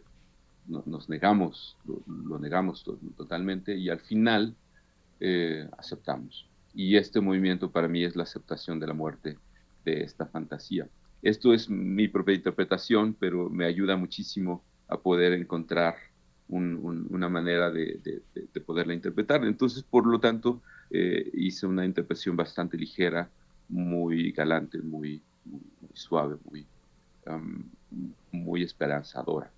nos 0.66 1.08
negamos, 1.08 1.76
lo, 1.84 2.38
negamos 2.38 2.84
totalmente 3.16 3.76
y 3.76 3.88
al 3.88 4.00
final 4.00 4.56
eh, 5.20 5.68
aceptamos. 5.78 6.48
Y 6.76 6.98
este 6.98 7.22
movimiento 7.22 7.70
para 7.70 7.88
mí 7.88 8.04
es 8.04 8.16
la 8.16 8.24
aceptación 8.24 8.78
de 8.78 8.86
la 8.86 8.92
muerte 8.92 9.38
de 9.86 10.02
esta 10.02 10.26
fantasía. 10.26 10.86
Esto 11.22 11.54
es 11.54 11.70
mi 11.70 12.06
propia 12.06 12.34
interpretación, 12.34 13.16
pero 13.18 13.48
me 13.48 13.64
ayuda 13.64 13.96
muchísimo 13.96 14.62
a 14.86 14.98
poder 14.98 15.32
encontrar 15.32 15.96
una 16.48 17.30
manera 17.30 17.70
de, 17.70 18.20
poderla 18.66 18.92
interpretar. 18.92 19.42
Entonces, 19.46 19.82
por 19.84 20.06
lo 20.06 20.20
tanto, 20.20 20.60
eh, 20.90 21.30
hice 21.32 21.66
una 21.66 21.86
interpretación 21.86 22.36
bastante 22.36 22.76
ligera, 22.76 23.30
muy 23.70 24.30
galante, 24.32 24.78
muy, 24.82 25.22
suave, 25.94 26.36
muy, 26.44 26.66
muy 28.32 28.62
esperanzadora. 28.62 29.50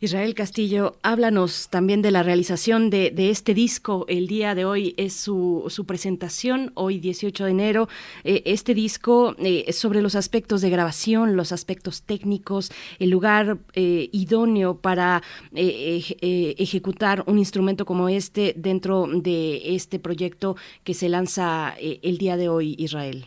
Israel 0.00 0.34
Castillo, 0.34 0.96
háblanos 1.02 1.68
también 1.68 2.00
de 2.00 2.10
la 2.10 2.22
realización 2.22 2.88
de, 2.90 3.12
este 3.30 3.52
disco. 3.52 4.06
El 4.08 4.26
día 4.26 4.54
de 4.54 4.64
hoy 4.64 4.94
es 4.96 5.14
su, 5.14 5.84
presentación, 5.86 6.72
hoy 6.74 6.98
18 6.98 7.44
de 7.44 7.50
enero. 7.50 7.88
Eh, 8.24 8.42
este 8.46 8.74
disco 8.74 9.34
eh, 9.38 9.72
sobre 9.72 10.00
los 10.00 10.14
aspectos 10.14 10.60
de 10.62 10.70
grabación, 10.70 11.36
los 11.36 11.52
aspectos 11.52 12.02
técnicos, 12.02 12.70
el 12.98 13.10
lugar 13.10 13.58
eh, 13.74 14.08
idóneo 14.12 14.78
para 14.78 15.22
ejecutar 15.52 17.24
un 17.26 17.38
instrumento 17.38 17.84
como 17.84 18.08
este 18.08 18.54
dentro 18.56 19.06
de 19.06 19.74
este 19.74 19.98
proyecto 19.98 20.56
que 20.84 20.94
se 20.94 21.08
lanza 21.08 21.74
el 21.78 22.18
día 22.18 22.36
de 22.36 22.48
hoy, 22.48 22.74
Israel. 22.78 23.26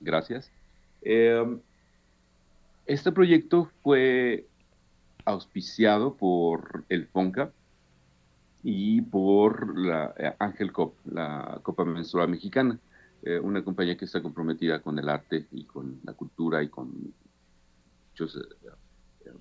Gracias. 0.00 0.50
Este 2.86 3.10
proyecto 3.10 3.68
fue 3.82 4.46
auspiciado 5.24 6.14
por 6.14 6.84
el 6.88 7.08
FONCA 7.08 7.50
y 8.62 9.02
por 9.02 9.76
la 9.76 10.14
eh, 10.16 10.32
Ángel 10.38 10.70
Cop, 10.72 10.94
la 11.04 11.58
Copa 11.64 11.84
Menstrual 11.84 12.28
Mexicana, 12.28 12.78
eh, 13.24 13.40
una 13.40 13.64
compañía 13.64 13.96
que 13.96 14.04
está 14.04 14.22
comprometida 14.22 14.80
con 14.82 15.00
el 15.00 15.08
arte 15.08 15.46
y 15.50 15.64
con 15.64 15.98
la 16.04 16.12
cultura 16.12 16.62
y 16.62 16.68
con 16.68 17.12
muchos, 18.10 18.36
eh, 18.36 19.32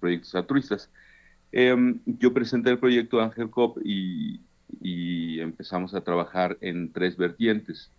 proyectos 0.00 0.34
altruistas. 0.34 0.90
Em, 1.52 2.00
yo 2.06 2.32
presenté 2.32 2.70
el 2.70 2.78
proyecto 2.78 3.20
Ángel 3.20 3.50
Cop 3.50 3.76
y 3.84 4.40
empezamos 5.40 5.92
a 5.94 6.00
trabajar 6.00 6.56
en 6.62 6.90
tres 6.90 7.18
vertientes. 7.18 7.90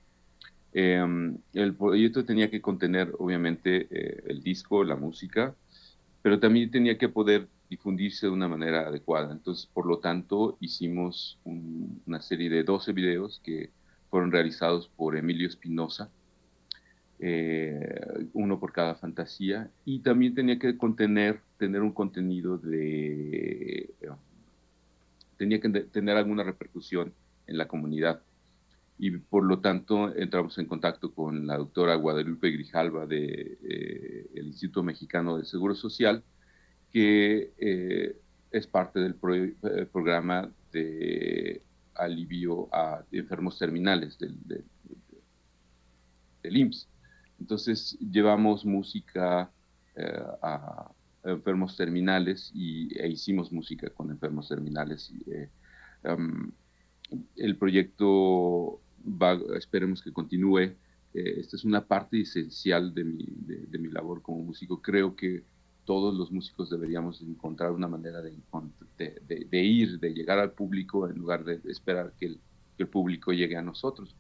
Em, 0.82 1.38
el 1.54 1.76
proyecto 1.76 2.24
tenía 2.24 2.50
que 2.50 2.62
contener, 2.62 3.14
obviamente, 3.20 3.88
eh, 3.92 4.24
el 4.28 4.42
disco, 4.42 4.86
la 4.86 4.96
música, 4.96 5.54
pero 6.22 6.40
también 6.40 6.72
tenía 6.72 6.98
que 6.98 7.10
poder 7.10 7.50
difundirse 7.70 8.28
de 8.28 8.32
una 8.32 8.48
manera 8.48 8.88
adecuada. 8.88 9.34
Entonces, 9.34 9.66
por 9.66 9.86
lo 9.86 10.00
tanto, 10.00 10.56
hicimos 10.62 11.38
una 11.44 12.22
serie 12.22 12.50
de 12.50 12.64
12 12.64 12.94
videos 12.94 13.42
que 13.44 13.72
fueron 14.10 14.32
realizados 14.32 14.88
por 14.88 15.18
Emilio 15.18 15.50
Espinosa, 15.50 16.10
eh, 17.20 18.00
uno 18.32 18.58
por 18.58 18.72
cada 18.72 18.96
fantasía, 18.96 19.70
y 19.84 20.00
también 20.00 20.34
tenía 20.34 20.60
que 20.60 20.78
contener, 20.78 21.42
tener 21.58 21.82
un 21.82 21.92
contenido 21.92 22.58
de... 22.58 23.90
tenía 25.36 25.60
que 25.60 25.70
tener 25.92 26.16
alguna 26.16 26.44
repercusión 26.44 27.14
en 27.48 27.58
la 27.58 27.68
comunidad 27.68 28.22
y 29.00 29.12
por 29.12 29.46
lo 29.46 29.62
tanto 29.62 30.14
entramos 30.14 30.58
en 30.58 30.66
contacto 30.66 31.14
con 31.14 31.48
la 31.48 31.58
doctora 31.58 31.96
Guadalupe 31.96 32.52
Grijalva 32.52 33.06
del 33.06 33.58
de, 33.62 34.30
eh, 34.36 34.44
Instituto 34.44 34.84
Mexicano 34.84 35.38
de 35.38 35.46
Seguro 35.46 35.74
Social, 35.74 36.22
que 36.92 37.54
eh, 37.58 38.18
es 38.52 38.68
parte 38.68 39.00
del 39.00 39.16
eh, 39.34 39.86
programa 39.90 40.52
de 40.74 41.62
alivio 41.96 42.68
a 42.74 43.06
enfermos 43.14 43.58
terminales 43.58 44.20
del, 44.20 44.38
del, 46.44 46.58
IMSS. 46.58 46.90
Entonces 47.40 47.98
llevamos 48.00 48.66
música 48.66 49.50
a 50.42 50.92
enfermos 51.24 51.76
terminales 51.78 52.52
y, 52.54 52.98
e 52.98 53.08
hicimos 53.08 53.52
música 53.52 53.90
con 53.92 54.12
enfermos 54.12 54.50
terminales. 54.50 55.10
Y, 55.12 55.24
el 57.36 57.58
proyecto 57.58 58.82
esperemos 59.58 60.02
que 60.02 60.12
continúe. 60.12 60.76
Eh, 61.14 61.40
esta 61.40 61.56
es 61.56 61.64
una 61.64 61.86
parte 61.86 62.22
esencial 62.22 62.94
de 62.94 63.04
mi, 63.04 63.26
de, 63.26 63.80
mi, 63.80 63.90
labor 63.90 64.22
como 64.22 64.44
músico. 64.44 64.82
Creo 64.82 65.16
que 65.16 65.44
todos 65.86 66.16
los 66.16 66.32
músicos 66.32 66.70
deberíamos 66.70 67.22
encontrar 67.22 67.72
una 67.72 67.88
manera 67.88 68.22
de, 68.22 68.34
de, 68.98 69.64
ir, 69.64 70.00
de 70.00 70.14
llegar 70.14 70.38
al 70.38 70.52
público 70.52 71.10
en 71.10 71.18
lugar 71.18 71.44
de 71.44 71.60
esperar 71.72 72.14
que 72.20 72.28
el, 72.28 72.40
que 72.78 72.84
el 72.84 72.90
público 72.90 73.32
llegue 73.32 73.58
a 73.58 73.62
nosotros. 73.62 74.16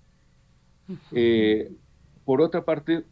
Eh, 1.12 1.72
por 2.26 2.42
otra 2.42 2.66
parte, 2.66 3.04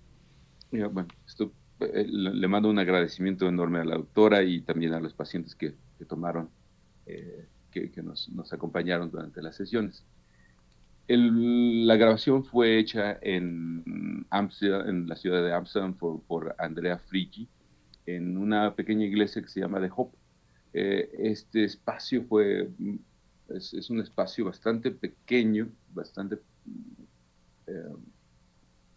eh, 0.72 0.84
bueno, 0.86 1.10
esto, 1.28 1.52
le 1.80 2.48
mando 2.48 2.72
un 2.72 2.80
agradecimiento 2.80 3.48
enorme 3.48 3.80
a 3.80 3.86
la 3.86 3.96
doctora 3.96 4.42
y 4.42 4.62
también 4.62 4.94
a 4.94 5.00
los 5.00 5.14
pacientes 5.14 5.54
que, 5.54 5.76
que 6.00 6.06
tomaron, 6.06 6.50
que, 7.72 7.92
que 7.92 8.02
nos, 8.02 8.28
nos, 8.30 8.52
acompañaron 8.52 9.12
durante 9.12 9.42
las 9.44 9.56
sesiones 9.56 10.04
la 11.08 11.96
grabación 11.96 12.44
fue 12.44 12.80
hecha 12.80 13.18
en, 13.22 14.26
en 14.32 15.08
la 15.08 15.16
ciudad 15.16 15.44
de 15.44 15.54
Amsterdam 15.54 15.94
por, 15.96 16.56
Andrea 16.58 17.00
Frigi, 17.00 17.48
en 18.06 18.38
una 18.38 18.76
pequeña 18.76 19.06
iglesia 19.06 19.42
que 19.42 19.48
se 19.48 19.62
llama 19.62 19.80
The 19.80 19.90
Hope. 19.96 20.18
Eh, 20.74 21.10
este 21.20 21.64
espacio 21.64 22.24
fue, 22.24 22.70
es, 23.50 23.90
un 23.90 24.02
espacio 24.02 24.46
bastante 24.46 24.92
pequeño, 24.92 25.70
bastante 25.94 26.40
eh, 27.68 27.96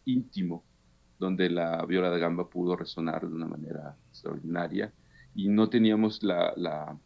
íntimo, 0.04 0.64
donde 1.18 1.48
la 1.48 1.84
viola 1.86 2.10
de 2.10 2.18
gamba 2.18 2.48
pudo 2.48 2.76
resonar 2.76 3.28
de 3.28 3.34
una 3.34 3.46
manera 3.46 3.96
extraordinaria 4.08 4.92
y 5.34 5.48
no 5.48 5.68
teníamos 5.68 6.22
la 6.22 6.98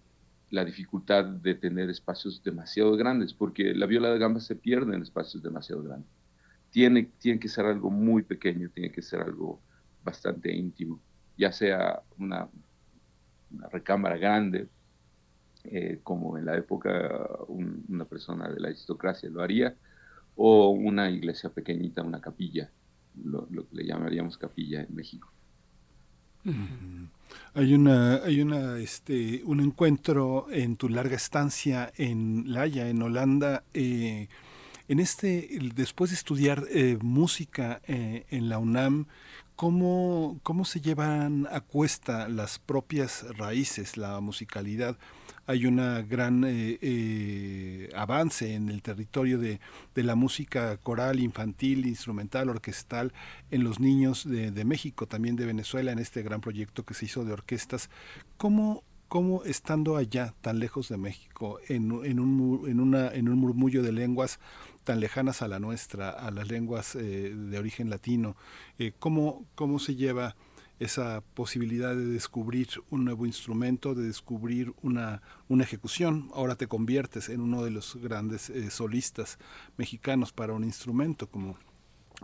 dificultad 0.64 1.24
de 1.24 1.54
tener 1.54 1.90
espacios 1.90 2.42
demasiado 2.42 2.96
grandes, 2.96 3.34
porque 3.34 3.74
la 3.74 3.86
viola 3.86 4.10
de 4.10 4.18
gamba 4.18 4.40
se 4.40 4.56
pierde 4.56 4.94
en 4.94 5.02
espacios 5.02 5.42
demasiado 5.42 5.82
grandes. 5.82 6.10
Tiene, 6.70 7.10
tiene 7.18 7.38
que 7.40 7.48
ser 7.48 7.66
algo 7.66 7.90
muy 7.90 8.22
pequeño, 8.22 8.68
tiene 8.70 8.90
que 8.90 9.02
ser 9.02 9.20
algo 9.20 9.60
bastante 10.02 10.52
íntimo, 10.52 11.00
ya 11.36 11.50
sea 11.50 12.02
una, 12.18 12.48
recámara 13.70 14.16
grande, 14.16 14.68
eh, 15.64 16.00
como 16.02 16.36
en 16.36 16.44
la 16.44 16.56
época 16.56 17.28
una 17.48 18.04
persona 18.04 18.48
de 18.48 18.60
la 18.60 18.68
aristocracia 18.68 19.30
lo 19.30 19.42
haría, 19.42 19.74
o 20.36 20.70
una 20.70 21.10
iglesia 21.10 21.50
pequeñita, 21.50 22.02
una 22.02 22.20
capilla, 22.20 22.70
lo, 23.22 23.46
lo 23.50 23.68
que 23.68 23.76
le 23.76 23.86
llamaríamos 23.86 24.36
capilla 24.36 24.82
en 24.82 24.94
México. 24.94 25.32
Hay 27.54 27.72
una, 27.72 28.16
hay 28.16 28.40
una, 28.40 28.78
este, 28.78 29.42
un 29.44 29.60
encuentro 29.60 30.46
en 30.50 30.76
tu 30.76 30.88
larga 30.88 31.16
estancia 31.16 31.92
en 31.96 32.44
La 32.46 32.62
Haya, 32.62 32.88
en 32.88 33.00
Holanda. 33.00 33.64
Eh, 33.74 34.28
en 34.88 35.00
este, 35.00 35.48
después 35.74 36.10
de 36.10 36.16
estudiar 36.16 36.64
eh, 36.70 36.98
música 37.00 37.80
eh, 37.86 38.26
en 38.30 38.48
la 38.48 38.58
UNAM, 38.58 39.06
¿cómo, 39.56 40.38
¿cómo 40.42 40.64
se 40.64 40.80
llevan 40.80 41.48
a 41.50 41.60
cuesta 41.60 42.28
las 42.28 42.58
propias 42.58 43.24
raíces, 43.38 43.96
la 43.96 44.20
musicalidad? 44.20 44.98
Hay 45.46 45.66
una 45.66 46.02
gran 46.02 46.44
eh, 46.44 46.78
eh, 46.80 47.90
avance 47.94 48.54
en 48.54 48.70
el 48.70 48.82
territorio 48.82 49.38
de, 49.38 49.60
la 49.94 50.14
música 50.14 50.76
coral, 50.78 51.20
infantil, 51.20 51.86
instrumental, 51.86 52.48
orquestal 52.48 53.12
en 53.50 53.64
los 53.64 53.80
niños 53.80 54.28
de, 54.28 54.64
México, 54.64 55.06
también 55.06 55.36
de 55.36 55.46
Venezuela, 55.46 55.92
en 55.92 55.98
este 55.98 56.22
gran 56.22 56.40
proyecto 56.40 56.84
que 56.84 56.94
se 56.94 57.06
hizo 57.06 57.24
de 57.24 57.32
orquestas. 57.32 57.90
¿Cómo, 58.36 58.82
cómo 59.08 59.44
estando 59.44 59.96
allá, 59.96 60.34
tan 60.40 60.58
lejos 60.58 60.88
de 60.88 60.96
México, 60.96 61.60
en, 61.68 61.92
en, 62.04 62.20
un, 62.20 62.64
en, 62.66 62.94
en 62.94 63.28
un 63.28 63.38
murmullo 63.38 63.82
de 63.82 63.92
lenguas 63.92 64.40
tan 64.84 65.00
lejanas 65.00 65.42
a 65.42 65.48
la 65.48 65.58
nuestra, 65.58 66.10
a 66.10 66.30
las 66.30 66.48
lenguas 66.48 66.94
eh, 66.94 67.34
de 67.34 67.58
origen 67.58 67.90
latino, 67.90 68.36
¿cómo, 68.98 69.44
¿cómo 69.54 69.78
se 69.78 69.94
lleva 69.94 70.36
esa 70.80 71.22
posibilidad 71.34 71.94
de 71.94 72.06
descubrir 72.06 72.68
un 72.90 73.04
nuevo 73.04 73.26
instrumento, 73.26 73.94
de 73.94 74.06
descubrir 74.06 74.74
una, 74.82 75.22
una 75.48 75.64
ejecución. 75.64 76.30
Ahora 76.34 76.56
te 76.56 76.66
conviertes 76.66 77.28
en 77.28 77.40
uno 77.40 77.62
de 77.64 77.70
los 77.70 77.96
grandes 77.96 78.50
eh, 78.50 78.70
solistas 78.70 79.38
mexicanos 79.76 80.32
para 80.32 80.52
un 80.52 80.64
instrumento, 80.64 81.28
como 81.28 81.56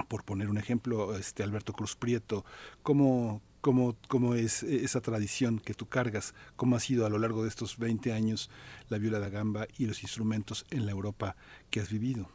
por 0.08 0.24
poner 0.24 0.48
un 0.48 0.58
ejemplo, 0.58 1.16
este 1.16 1.42
Alberto 1.42 1.72
Cruz 1.72 1.96
Prieto. 1.96 2.44
¿Cómo, 2.82 3.40
cómo, 3.60 3.96
cómo 4.08 4.34
es 4.34 4.62
esa 4.62 5.00
tradición 5.00 5.58
que 5.58 5.74
tú 5.74 5.86
cargas? 5.86 6.34
¿Cómo 6.56 6.76
ha 6.76 6.80
sido 6.80 7.06
a 7.06 7.10
lo 7.10 7.18
largo 7.18 7.42
de 7.42 7.48
estos 7.48 7.78
20 7.78 8.12
años 8.12 8.50
la 8.88 8.98
viola 8.98 9.18
da 9.18 9.28
gamba 9.28 9.66
y 9.78 9.86
los 9.86 10.02
instrumentos 10.02 10.66
en 10.70 10.86
la 10.86 10.92
Europa 10.92 11.36
que 11.70 11.80
has 11.80 11.90
vivido? 11.90 12.28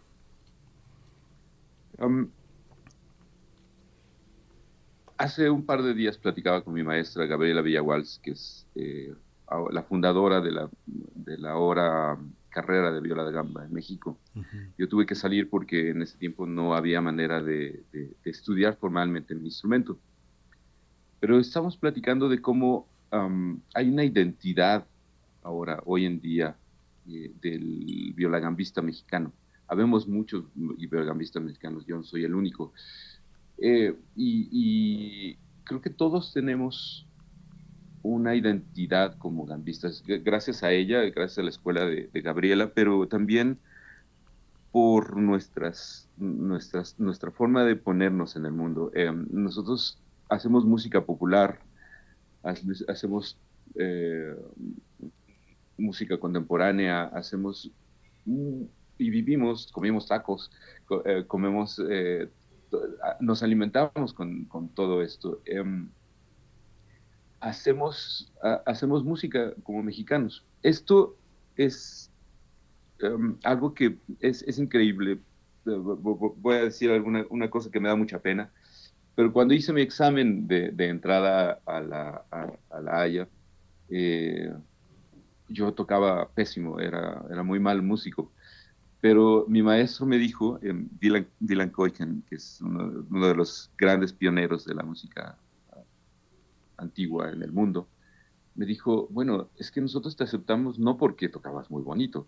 Hace 5.17 5.49
un 5.49 5.65
par 5.65 5.81
de 5.81 5.93
días 5.93 6.17
platicaba 6.17 6.63
con 6.63 6.73
mi 6.73 6.83
maestra 6.83 7.25
Gabriela 7.25 7.61
Villawals, 7.61 8.19
que 8.23 8.31
es 8.31 8.67
la 9.71 9.83
fundadora 9.83 10.41
de 10.41 10.51
la, 10.51 10.69
de 10.85 11.37
la 11.37 11.57
hora 11.57 12.17
carrera 12.55 12.89
de 12.89 13.01
viola 13.01 13.25
de 13.25 13.33
gamba 13.33 13.65
en 13.65 13.73
México. 13.73 14.17
Yo 14.77 14.87
tuve 14.87 15.05
que 15.05 15.13
salir 15.13 15.49
porque 15.49 15.89
en 15.89 16.01
ese 16.01 16.17
tiempo 16.17 16.45
no 16.45 16.73
había 16.73 17.01
manera 17.01 17.43
de, 17.43 17.83
estudiar 18.23 18.77
formalmente 18.77 19.35
mi 19.35 19.47
instrumento. 19.47 19.99
Pero 21.19 21.37
estamos 21.37 21.75
platicando 21.75 22.29
de 22.29 22.41
cómo 22.41 22.87
hay 23.73 23.89
una 23.89 24.05
identidad 24.05 24.85
ahora, 25.43 25.81
hoy 25.85 26.05
en 26.05 26.21
día, 26.21 26.55
eh, 27.07 27.31
del 27.41 28.13
violagambista 28.15 28.81
mexicano. 28.81 29.33
Habemos 29.67 30.07
muchos 30.07 30.45
violagambistas 30.55 31.43
mexicanos, 31.43 31.85
yo 31.85 31.97
no 31.97 32.03
soy 32.03 32.23
el 32.23 32.33
único. 32.33 32.71
Eh, 33.57 33.95
y, 34.15 35.37
creo 35.63 35.81
que 35.81 35.89
todos 35.89 36.33
tenemos 36.33 37.07
una 38.03 38.35
identidad 38.35 39.17
como 39.17 39.45
gambistas, 39.45 40.03
gracias 40.05 40.61
a 40.61 40.71
ella, 40.71 41.01
gracias 41.05 41.39
a 41.39 41.43
la 41.43 41.49
escuela 41.49 41.85
de, 41.85 42.09
Gabriela, 42.21 42.71
pero 42.73 43.07
también 43.07 43.57
por 44.71 45.17
nuestras, 45.17 46.07
nuestras, 46.17 46.99
nuestra 46.99 47.31
forma 47.31 47.63
de 47.63 47.75
ponernos 47.75 48.35
en 48.35 48.45
el 48.45 48.51
mundo. 48.51 48.91
Eh, 48.93 49.11
nosotros 49.31 49.97
hacemos 50.29 50.65
música 50.65 51.03
popular, 51.03 51.59
hacemos 52.43 53.39
eh, 53.73 54.35
música 55.77 56.19
contemporánea, 56.19 57.05
hacemos 57.05 57.71
y 58.97 59.09
vivimos, 59.09 59.71
comemos 59.71 60.07
tacos, 60.07 60.51
comemos, 61.27 61.81
nos 63.19 63.43
alimentamos 63.43 64.13
con, 64.13 64.69
todo 64.73 65.01
esto. 65.01 65.41
Em, 65.45 65.89
hacemos, 67.39 68.31
hacemos 68.65 69.03
música 69.03 69.53
como 69.63 69.83
mexicanos. 69.83 70.45
Esto 70.63 71.15
es 71.55 72.11
em, 72.99 73.37
algo 73.43 73.73
que 73.73 73.97
es, 74.19 74.57
increíble. 74.57 75.19
Voy 75.65 76.55
a 76.55 76.63
decir 76.63 76.91
alguna 76.91 77.25
una 77.29 77.49
cosa 77.49 77.71
que 77.71 77.79
me 77.79 77.89
da 77.89 77.95
mucha 77.95 78.19
pena, 78.19 78.51
pero 79.15 79.31
cuando 79.31 79.53
hice 79.53 79.73
mi 79.73 79.81
examen 79.81 80.47
de, 80.47 80.73
entrada 80.77 81.59
a 81.65 81.79
la, 81.79 82.25
a, 82.29 82.81
la 82.81 83.01
Haya, 83.01 83.27
eh, 83.89 84.53
yo 85.49 85.73
tocaba 85.73 86.29
pésimo, 86.29 86.79
era, 86.79 87.23
era 87.31 87.43
muy 87.43 87.59
mal 87.59 87.81
músico. 87.81 88.31
Pero 89.01 89.45
mi 89.47 89.61
maestro 89.61 90.05
me 90.05 90.17
dijo, 90.17 90.59
em, 90.61 90.89
Dylan, 90.99 91.27
Dylan 91.39 91.71
que 92.27 92.35
es 92.35 92.59
uno, 92.61 93.05
uno, 93.09 93.27
de 93.27 93.35
los 93.35 93.71
grandes 93.77 94.13
pioneros 94.13 94.65
de 94.65 94.73
la 94.73 94.83
música 94.83 95.37
antigua 96.77 97.31
en 97.31 97.41
el 97.43 97.51
mundo, 97.51 97.87
me 98.55 98.65
dijo, 98.65 99.07
bueno, 99.11 99.49
es 99.57 99.69
que 99.69 99.81
nosotros 99.81 100.15
te 100.15 100.23
aceptamos 100.23 100.79
no 100.79 100.97
porque 100.97 101.29
tocabas 101.29 101.69
muy 101.69 101.83
bonito, 101.83 102.27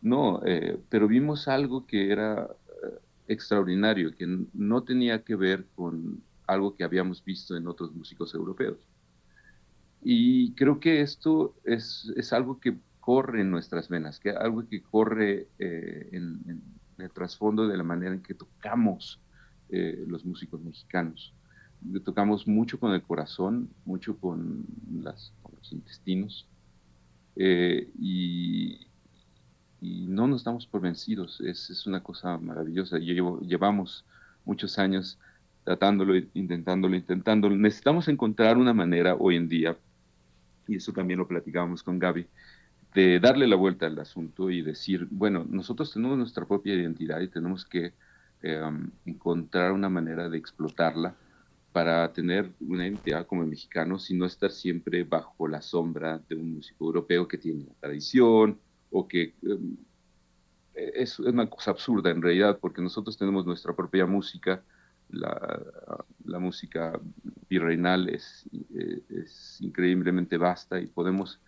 no, 0.00 0.40
eh, 0.44 0.78
pero 0.88 1.08
vimos 1.08 1.48
algo 1.48 1.86
que 1.86 2.12
era 2.12 2.44
eh, 2.44 2.98
extraordinario, 3.28 4.14
que 4.14 4.26
no 4.52 4.82
tenía 4.84 5.24
que 5.24 5.34
ver 5.34 5.66
con 5.74 6.22
algo 6.46 6.76
que 6.76 6.84
habíamos 6.84 7.24
visto 7.24 7.56
en 7.56 7.66
otros 7.66 7.92
músicos 7.94 8.32
europeos. 8.34 8.78
Y 10.02 10.52
creo 10.54 10.78
que 10.78 11.00
esto 11.00 11.56
es, 11.64 12.12
es 12.16 12.32
algo 12.32 12.60
que 12.60 12.76
corre 13.06 13.42
en 13.42 13.50
nuestras 13.52 13.88
venas, 13.88 14.18
que 14.18 14.30
algo 14.30 14.68
que 14.68 14.82
corre 14.82 15.46
eh, 15.60 16.08
en, 16.10 16.62
el 16.98 17.10
trasfondo 17.10 17.68
de 17.68 17.76
la 17.76 17.84
manera 17.84 18.14
en 18.14 18.22
que 18.22 18.34
tocamos 18.34 19.20
los 19.68 20.24
músicos 20.24 20.60
mexicanos 20.62 21.34
tocamos 22.04 22.46
mucho 22.46 22.78
con 22.78 22.92
el 22.92 23.02
corazón, 23.02 23.70
mucho 23.84 24.16
con, 24.18 24.64
las, 25.02 25.32
los 25.56 25.72
intestinos 25.72 26.46
eh, 27.36 27.88
y, 27.98 28.80
no 29.80 30.26
nos 30.26 30.42
damos 30.42 30.66
por 30.66 30.80
vencidos. 30.80 31.40
Es, 31.40 31.70
es 31.70 31.86
una 31.86 32.02
cosa 32.02 32.38
maravillosa. 32.38 32.98
Yo 32.98 33.40
llevamos 33.40 34.04
muchos 34.44 34.78
años 34.78 35.18
tratándolo, 35.62 36.16
intentándolo, 36.34 36.96
intentándolo. 36.96 37.54
Necesitamos 37.54 38.08
encontrar 38.08 38.56
una 38.56 38.72
manera 38.72 39.14
hoy 39.14 39.36
en 39.36 39.48
día, 39.48 39.76
y 40.66 40.76
eso 40.76 40.92
también 40.92 41.18
lo 41.18 41.28
platicábamos 41.28 41.84
con 41.84 42.00
Gaby, 42.00 42.26
de 42.96 43.20
darle 43.20 43.46
la 43.46 43.56
vuelta 43.56 43.84
al 43.84 43.98
asunto 43.98 44.50
y 44.50 44.62
decir, 44.62 45.06
bueno, 45.10 45.44
nosotros 45.46 45.92
tenemos 45.92 46.16
nuestra 46.16 46.46
propia 46.46 46.74
identidad 46.74 47.20
y 47.20 47.28
tenemos 47.28 47.66
que 47.66 47.92
um, 48.42 48.90
encontrar 49.04 49.72
una 49.72 49.90
manera 49.90 50.30
de 50.30 50.38
explotarla 50.38 51.14
para 51.72 52.10
tener 52.14 52.50
una 52.58 52.86
identidad 52.86 53.26
como 53.26 53.44
mexicanos 53.44 54.10
y 54.10 54.14
no 54.14 54.24
estar 54.24 54.50
siempre 54.50 55.04
bajo 55.04 55.46
la 55.46 55.60
sombra 55.60 56.22
de 56.26 56.36
un 56.36 56.54
músico 56.54 56.86
europeo 56.86 57.28
que 57.28 57.36
tiene 57.36 57.64
una 57.64 57.74
tradición 57.80 58.58
o 58.90 59.06
que 59.06 59.34
em, 59.42 59.76
es, 60.72 61.18
una 61.18 61.50
cosa 61.50 61.72
absurda 61.72 62.08
en 62.10 62.22
realidad 62.22 62.58
porque 62.62 62.80
nosotros 62.80 63.18
tenemos 63.18 63.44
nuestra 63.44 63.76
propia 63.76 64.06
música, 64.06 64.62
la, 65.10 66.38
música 66.38 66.98
virreinal 67.50 68.08
eh, 68.08 68.20
es, 69.10 69.58
increíblemente 69.60 70.38
vasta 70.38 70.80
y 70.80 70.86
podemos 70.86 71.38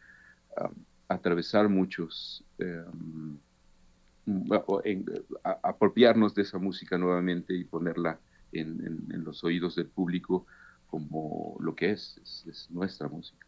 atravesar 1.09 1.69
muchos, 1.69 2.45
em, 2.59 3.37
apropiarnos 5.63 6.35
de 6.35 6.43
esa 6.43 6.59
música 6.59 6.99
nuevamente 6.99 7.55
y 7.55 7.65
ponerla 7.65 8.21
en, 8.53 9.07
los 9.25 9.43
oídos 9.43 9.77
del 9.77 9.87
público 9.87 10.47
como 10.87 11.57
lo 11.61 11.75
que 11.75 11.93
es, 11.93 12.21
es 12.47 12.71
nuestra 12.71 13.09
música. 13.09 13.47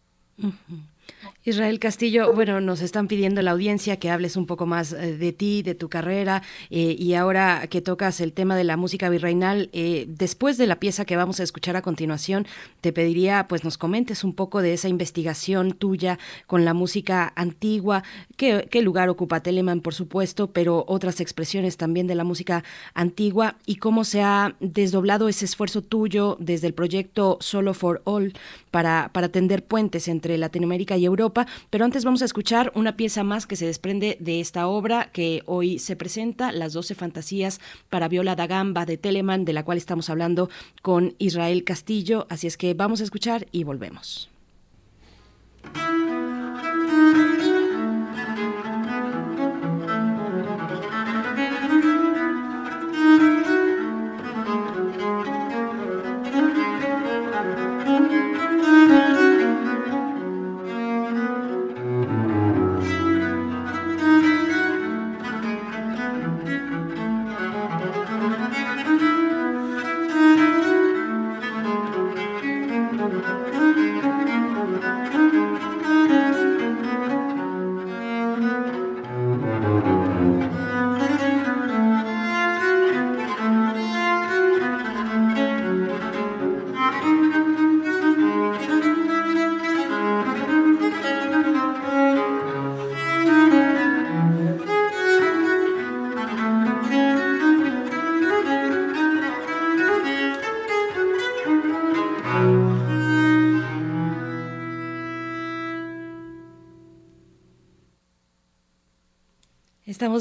Israel 1.44 1.78
Castillo, 1.78 2.34
bueno, 2.34 2.60
nos 2.60 2.82
están 2.82 3.08
pidiendo 3.08 3.40
la 3.40 3.52
audiencia 3.52 3.98
que 3.98 4.10
hables 4.10 4.36
un 4.36 4.44
poco 4.44 4.66
más 4.66 4.92
eh, 4.92 5.16
de 5.16 5.32
ti, 5.32 5.62
de 5.62 5.74
tu 5.74 5.88
carrera, 5.88 6.42
eh, 6.68 6.94
y 6.98 7.14
ahora 7.14 7.66
que 7.68 7.80
tocas 7.80 8.20
el 8.20 8.34
tema 8.34 8.56
de 8.56 8.64
la 8.64 8.76
música 8.76 9.08
virreinal, 9.08 9.70
eh, 9.72 10.04
después 10.06 10.58
de 10.58 10.66
la 10.66 10.78
pieza 10.78 11.06
que 11.06 11.16
vamos 11.16 11.40
a 11.40 11.42
escuchar 11.42 11.76
a 11.76 11.82
continuación, 11.82 12.46
te 12.82 12.92
pediría 12.92 13.48
pues 13.48 13.64
nos 13.64 13.78
comentes 13.78 14.22
un 14.22 14.34
poco 14.34 14.60
de 14.60 14.74
esa 14.74 14.88
investigación 14.88 15.72
tuya 15.72 16.18
con 16.46 16.66
la 16.66 16.74
música 16.74 17.32
antigua, 17.36 18.04
qué, 18.36 18.68
lugar 18.82 19.08
ocupa 19.08 19.40
Telemann, 19.40 19.80
por 19.80 19.94
supuesto, 19.94 20.52
pero 20.52 20.84
otras 20.88 21.20
expresiones 21.20 21.76
también 21.76 22.06
de 22.06 22.14
la 22.14 22.24
música 22.24 22.64
antigua 22.92 23.56
y 23.66 23.76
cómo 23.76 24.04
se 24.04 24.22
ha 24.22 24.56
desdoblado 24.60 25.28
ese 25.28 25.46
esfuerzo 25.46 25.82
tuyo 25.82 26.36
desde 26.38 26.66
el 26.66 26.74
proyecto 26.74 27.38
Solo 27.40 27.72
for 27.74 28.02
All 28.04 28.34
para, 28.70 29.10
para 29.12 29.30
tender 29.30 29.64
puentes 29.64 30.08
entre 30.08 30.36
Latinoamérica 30.38 30.96
y 30.96 30.99
Europa. 31.04 31.46
Pero 31.70 31.84
antes 31.84 32.04
vamos 32.04 32.22
a 32.22 32.24
escuchar 32.24 32.72
una 32.74 32.96
pieza 32.96 33.24
más 33.24 33.46
que 33.46 33.56
se 33.56 33.66
desprende 33.66 34.16
de 34.20 34.40
esta 34.40 34.66
obra 34.66 35.10
que 35.12 35.42
hoy 35.46 35.78
se 35.78 35.96
presenta, 35.96 36.52
Las 36.52 36.72
Doce 36.72 36.94
Fantasías 36.94 37.60
para 37.88 38.08
Viola 38.08 38.36
da 38.36 38.46
Gamba 38.46 38.86
de 38.86 38.96
Telemann, 38.96 39.44
de 39.44 39.52
la 39.52 39.64
cual 39.64 39.78
estamos 39.78 40.10
hablando 40.10 40.50
con 40.82 41.14
Israel 41.18 41.64
Castillo. 41.64 42.26
Así 42.28 42.46
es 42.46 42.56
que 42.56 42.74
vamos 42.74 43.00
a 43.00 43.04
escuchar 43.04 43.46
y 43.52 43.64
volvemos. 43.64 44.30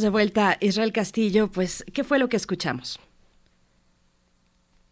De 0.02 0.10
vuelta. 0.10 0.58
Israel 0.62 0.94
Castillo, 0.94 1.50
pues, 1.52 1.84
¿qué 1.94 2.04
fue 2.04 2.20
lo 2.20 2.30
que 2.30 2.38
escuchamos? 2.38 3.00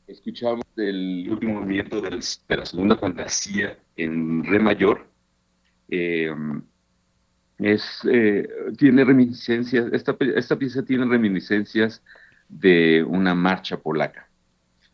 escuchamos 0.08 0.66
el 0.78 1.28
último 1.30 1.56
movimiento 1.56 2.02
de 2.02 2.12
la 2.58 2.66
segunda 2.66 2.96
fantasía 2.96 3.78
en 3.96 4.44
re 4.44 4.60
mayor. 4.60 5.06
Eh, 5.90 6.34
es, 7.60 8.00
eh, 8.10 8.48
tiene 8.78 9.04
reminiscencias, 9.04 9.92
esta, 9.92 10.16
esta, 10.36 10.58
pieza 10.58 10.84
tiene 10.84 11.06
reminiscencias 11.06 12.02
de 12.48 13.04
una 13.04 13.36
marcha 13.36 13.78
polaca. 13.78 14.30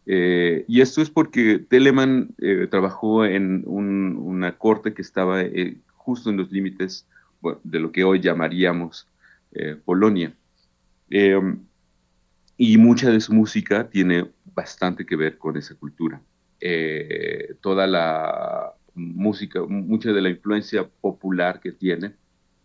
Eh, 0.05 0.65
y 0.67 0.81
esto 0.81 1.01
es 1.01 1.09
porque 1.09 1.59
Telemann 1.59 2.35
trabajó 2.69 3.25
en 3.25 3.63
una 3.65 4.57
corte 4.57 4.93
que 4.93 5.01
estaba 5.01 5.43
justo 5.95 6.29
en 6.29 6.37
los 6.37 6.51
límites 6.51 7.07
de 7.63 7.79
lo 7.79 7.91
que 7.91 8.03
hoy 8.03 8.19
llamaríamos 8.19 9.07
Polonia. 9.85 10.33
y 12.57 12.77
mucha 12.77 13.11
de 13.11 13.19
su 13.19 13.33
música 13.33 13.89
tiene 13.89 14.31
bastante 14.53 15.05
que 15.05 15.15
ver 15.15 15.37
con 15.37 15.57
esa 15.57 15.75
cultura. 15.75 16.21
toda 17.61 17.87
la 17.87 18.73
música, 18.95 19.61
mucha 19.63 20.11
de 20.11 20.21
la 20.21 20.29
influencia 20.29 20.87
popular 21.01 21.59
que 21.59 21.71
tiene, 21.71 22.13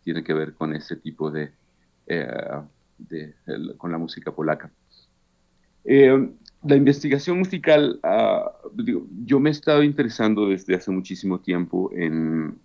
tiene 0.04 0.22
que 0.22 0.34
ver 0.34 0.54
con 0.54 0.74
ese 0.74 0.96
tipo 0.96 1.30
de, 1.30 1.50
eh, 2.06 3.32
con 3.76 3.92
la 3.92 3.98
música 3.98 4.32
polaca. 4.32 4.70
Eh, 5.84 6.30
la 6.64 6.76
investigación 6.76 7.38
musical, 7.38 8.00
ah, 8.02 8.52
yo 9.24 9.40
me 9.40 9.50
he 9.50 9.52
estado 9.52 9.82
interesando 9.82 10.48
desde 10.48 10.74
hace 10.74 10.90
muchísimo 10.90 11.40
tiempo 11.40 11.90
en, 11.94 12.58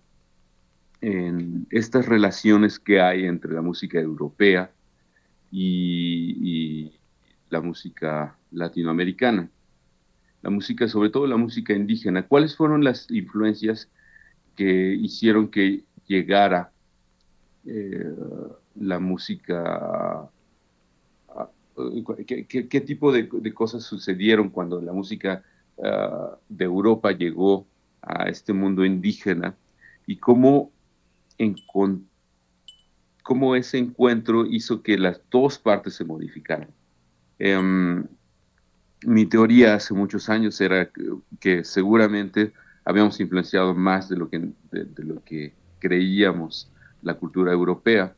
en 1.04 1.66
estas 1.70 2.06
relaciones 2.06 2.78
que 2.78 3.00
hay 3.00 3.26
entre 3.26 3.52
la 3.52 3.60
música 3.60 4.00
europea 4.00 4.70
y, 5.50 6.92
la 7.50 7.60
música 7.60 8.36
latinoamericana 8.50 9.48
la 10.42 10.50
música, 10.50 10.88
sobre 10.88 11.08
todo 11.08 11.26
la 11.26 11.38
música 11.38 11.72
indígena. 11.72 12.26
¿Cuáles 12.26 12.54
fueron 12.54 12.84
las 12.84 13.10
influencias 13.10 13.88
que 14.56 14.92
hicieron 14.94 15.48
que 15.48 15.84
llegara 16.06 16.70
eh, 17.64 18.12
la 18.74 18.98
música? 18.98 20.28
¿Qué, 22.26 22.80
tipo 22.82 23.10
de, 23.10 23.54
cosas 23.54 23.84
sucedieron 23.84 24.50
cuando 24.50 24.82
la 24.82 24.92
música 24.92 25.42
ah, 25.82 26.36
de 26.48 26.64
Europa 26.64 27.12
llegó 27.12 27.66
a 28.02 28.28
este 28.28 28.52
mundo 28.52 28.84
indígena? 28.84 29.56
¿Y 30.06 30.16
cómo, 30.16 30.73
cómo 33.22 33.56
ese 33.56 33.78
encuentro 33.78 34.46
hizo 34.46 34.82
que 34.82 34.98
las 34.98 35.20
dos 35.30 35.58
partes 35.58 35.94
se 35.94 36.04
modificaran? 36.04 36.68
Em, 37.38 38.04
mi 39.06 39.26
teoría 39.26 39.74
hace 39.74 39.94
muchos 39.94 40.28
años 40.28 40.60
era 40.60 40.90
que, 41.40 41.64
seguramente 41.64 42.52
habíamos 42.84 43.18
influenciado 43.20 43.74
más 43.74 44.08
de 44.08 44.16
lo 44.16 44.28
que, 44.28 44.38
de, 44.70 45.04
lo 45.04 45.22
que 45.24 45.54
creíamos 45.78 46.70
la 47.02 47.14
cultura 47.14 47.52
europea. 47.52 48.14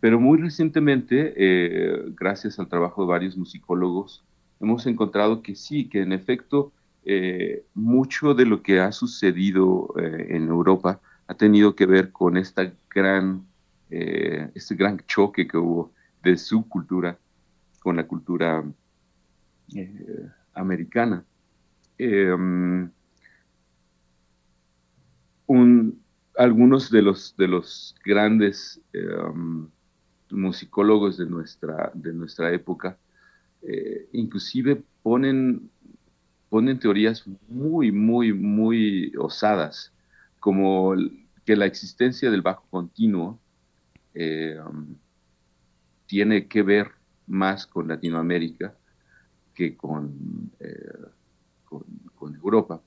Pero 0.00 0.20
muy 0.20 0.38
recientemente, 0.38 1.34
eh, 1.36 2.04
gracias 2.18 2.58
al 2.58 2.68
trabajo 2.68 3.02
de 3.02 3.08
varios 3.08 3.36
musicólogos, 3.36 4.24
hemos 4.60 4.86
encontrado 4.86 5.42
que 5.42 5.54
sí, 5.54 5.88
que 5.88 6.02
en 6.02 6.12
efecto 6.12 6.72
eh, 7.04 7.64
mucho 7.74 8.34
de 8.34 8.46
lo 8.46 8.62
que 8.62 8.80
ha 8.80 8.92
sucedido 8.92 9.94
eh, 9.98 10.26
en 10.30 10.48
Europa 10.48 11.00
ha 11.26 11.34
tenido 11.34 11.74
que 11.74 11.86
ver 11.86 12.12
con 12.12 12.36
esta 12.36 12.72
gran, 12.88 13.46
este 13.88 14.74
gran 14.74 14.98
choque 15.06 15.46
que 15.46 15.56
hubo 15.56 15.92
de 16.22 16.36
su 16.36 16.68
cultura 16.68 17.18
con 17.80 17.96
la 17.96 18.06
cultura 18.06 18.64
eh, 19.74 20.28
americana. 20.54 21.24
Em, 21.98 22.90
algunos 26.36 26.90
de 26.90 27.02
los, 27.02 27.34
de 27.36 27.48
los 27.48 27.94
grandes 28.04 28.80
em, 28.92 29.68
musicólogos 30.30 31.16
de 31.16 31.26
nuestra, 31.26 31.90
de 31.94 32.12
nuestra 32.12 32.52
época 32.52 32.98
eh, 33.62 34.08
inclusive 34.12 34.82
ponen, 35.02 35.70
ponen 36.48 36.78
teorías 36.78 37.24
muy, 37.48 37.90
muy, 37.90 38.32
muy 38.32 39.12
osadas, 39.18 39.92
como 40.46 40.94
que 41.44 41.56
la 41.56 41.66
existencia 41.66 42.30
del 42.30 42.40
bajo 42.40 42.64
continuo 42.70 43.40
em, 44.14 44.94
tiene 46.06 46.46
que 46.46 46.62
ver 46.62 46.92
más 47.26 47.66
con 47.66 47.88
Latinoamérica 47.88 48.72
que 49.52 49.76
con, 49.76 50.52
eh, 50.60 51.02
con, 51.64 52.36
Europa, 52.36 52.80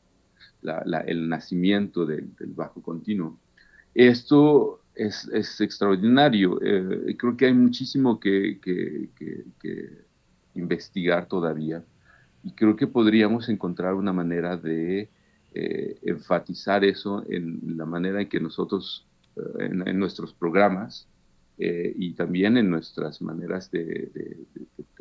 el 1.05 1.27
nacimiento 1.27 2.05
del 2.05 2.31
bajo 2.55 2.81
continuo. 2.81 3.37
Esto 3.93 4.79
es, 4.95 5.27
es 5.33 5.59
extraordinario. 5.59 6.61
Eh, 6.61 7.17
creo 7.17 7.35
que 7.35 7.47
hay 7.47 7.53
muchísimo 7.53 8.21
que, 8.21 8.57
investigar 10.55 11.27
todavía 11.27 11.83
y 12.41 12.53
creo 12.53 12.77
que 12.77 12.87
podríamos 12.87 13.49
encontrar 13.49 13.95
una 13.95 14.13
manera 14.13 14.55
de 14.55 15.09
eh, 15.53 15.99
enfatizar 16.03 16.83
eso 16.83 17.23
en 17.29 17.77
la 17.77 17.85
manera 17.85 18.21
en 18.21 18.29
que 18.29 18.39
nosotros, 18.39 19.05
en, 19.59 19.99
nuestros 19.99 20.33
programas, 20.33 21.07
y 21.57 22.13
también 22.13 22.55
en 22.55 22.69
nuestras 22.69 23.21
maneras 23.21 23.69
de, 23.69 24.09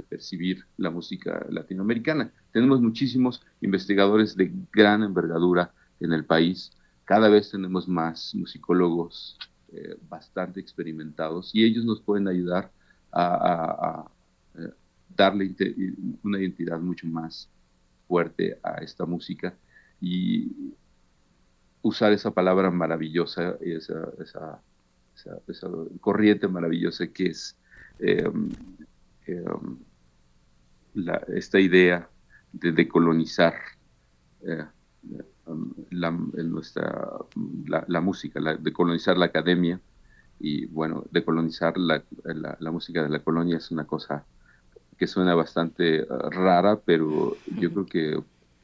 percibir 0.08 0.64
la 0.76 0.90
música 0.90 1.46
latinoamericana. 1.50 2.32
Tenemos 2.52 2.80
muchísimos 2.80 3.40
investigadores 3.60 4.36
de 4.36 4.52
gran 4.72 5.02
envergadura 5.02 5.72
en 6.00 6.12
el 6.12 6.24
país. 6.24 6.72
Cada 7.04 7.28
vez 7.28 7.50
tenemos 7.50 7.88
más 7.88 8.34
musicólogos 8.34 9.38
eh, 9.72 9.96
bastante 10.08 10.60
experimentados 10.60 11.54
y 11.54 11.64
ellos 11.64 11.84
nos 11.84 12.00
pueden 12.00 12.28
ayudar 12.28 12.72
a, 13.12 14.04
eh, 14.54 14.72
darle 15.14 15.54
una 16.22 16.38
identidad 16.38 16.80
mucho 16.80 17.06
más 17.06 17.48
fuerte 18.06 18.58
a 18.62 18.76
esta 18.76 19.04
música 19.06 19.54
y 20.00 20.74
usar 21.82 22.12
esa 22.12 22.30
palabra 22.30 22.70
maravillosa, 22.70 23.56
esa, 23.60 24.08
esa, 24.20 24.60
esa, 25.46 25.68
corriente 26.00 26.48
maravillosa 26.48 27.06
que 27.08 27.26
es 27.26 27.56
eh, 27.98 28.30
esta 31.34 31.60
idea 31.60 32.08
de 32.52 32.72
decolonizar 32.72 33.54
eh, 34.42 34.64
la, 35.90 36.10
nuestra, 36.10 37.08
la, 37.66 38.00
música, 38.00 38.40
la, 38.40 38.56
decolonizar 38.56 39.16
la 39.16 39.26
academia 39.26 39.80
y 40.40 40.66
bueno, 40.66 41.04
decolonizar 41.10 41.76
la, 41.78 42.02
la, 42.24 42.70
música 42.70 43.02
de 43.02 43.08
la 43.08 43.20
colonia 43.20 43.56
es 43.56 43.70
una 43.70 43.86
cosa 43.86 44.24
que 44.96 45.06
suena 45.06 45.34
bastante 45.34 46.00
eh, 46.00 46.06
rara, 46.30 46.80
pero 46.80 47.36
yo 47.56 47.72
creo 47.72 47.86
que 47.86 48.22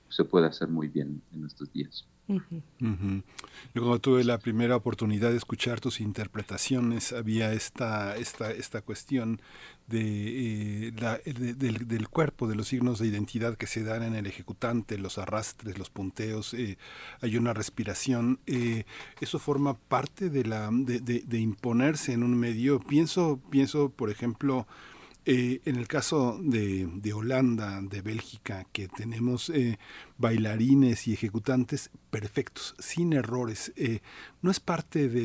se 0.09 0.25
puede 0.25 0.47
hacer 0.47 0.69
muy 0.69 0.89
bien 0.89 1.23
en 1.33 1.45
estos 1.45 1.73
días. 1.73 2.07
Yo 2.27 3.83
cuando 3.83 4.01
tuve 4.01 4.25
la 4.25 4.39
primera 4.39 4.77
oportunidad 4.77 5.31
de 5.31 5.37
escuchar 5.37 5.81
tus 5.81 6.01
interpretaciones, 6.01 7.13
había 7.13 7.53
esta, 7.53 8.17
esta, 8.17 8.51
esta 8.51 8.81
cuestión 8.81 9.43
de, 9.89 10.89
eh, 10.89 10.93
del, 10.95 12.09
cuerpo, 12.09 12.49
de 12.49 12.55
los 12.55 12.69
signos 12.69 12.99
de 12.99 13.09
identidad 13.09 13.57
que 13.57 13.67
se 13.67 13.85
dan 13.85 14.03
en 14.03 14.15
el 14.15 14.27
ejecutante, 14.27 14.97
los 14.97 15.19
arrastres, 15.19 15.79
los 15.79 15.91
punteos, 15.91 16.55
eh, 16.55 16.79
hay 17.21 17.37
una 17.37 17.53
respiración. 17.53 18.41
Eh, 18.47 18.85
eso 19.21 19.39
forma 19.39 19.77
parte 19.77 20.31
de, 20.31 20.45
la, 20.45 20.71
de, 20.73 21.01
de, 21.01 21.39
imponerse 21.39 22.15
en 22.15 22.23
un 22.23 22.35
medio. 22.39 22.81
Pienso, 22.81 23.39
pienso 23.51 23.91
por 23.91 24.09
ejemplo, 24.09 24.67
eh, 25.27 25.63
en 25.65 25.77
el 25.77 25.89
caso 25.89 26.39
de, 26.43 27.13
Holanda, 27.15 27.81
de 27.81 28.03
Bélgica, 28.03 28.67
que 28.73 28.89
tenemos 28.89 29.49
eh, 29.49 29.79
bailarines 30.19 31.09
y 31.09 31.15
ejecutantes 31.15 31.91
perfectos, 32.11 32.75
sin 32.79 33.15
errores, 33.15 33.73
eh, 33.77 34.01
no 34.43 34.51
es 34.51 34.61
parte 34.61 35.09
de, 35.09 35.25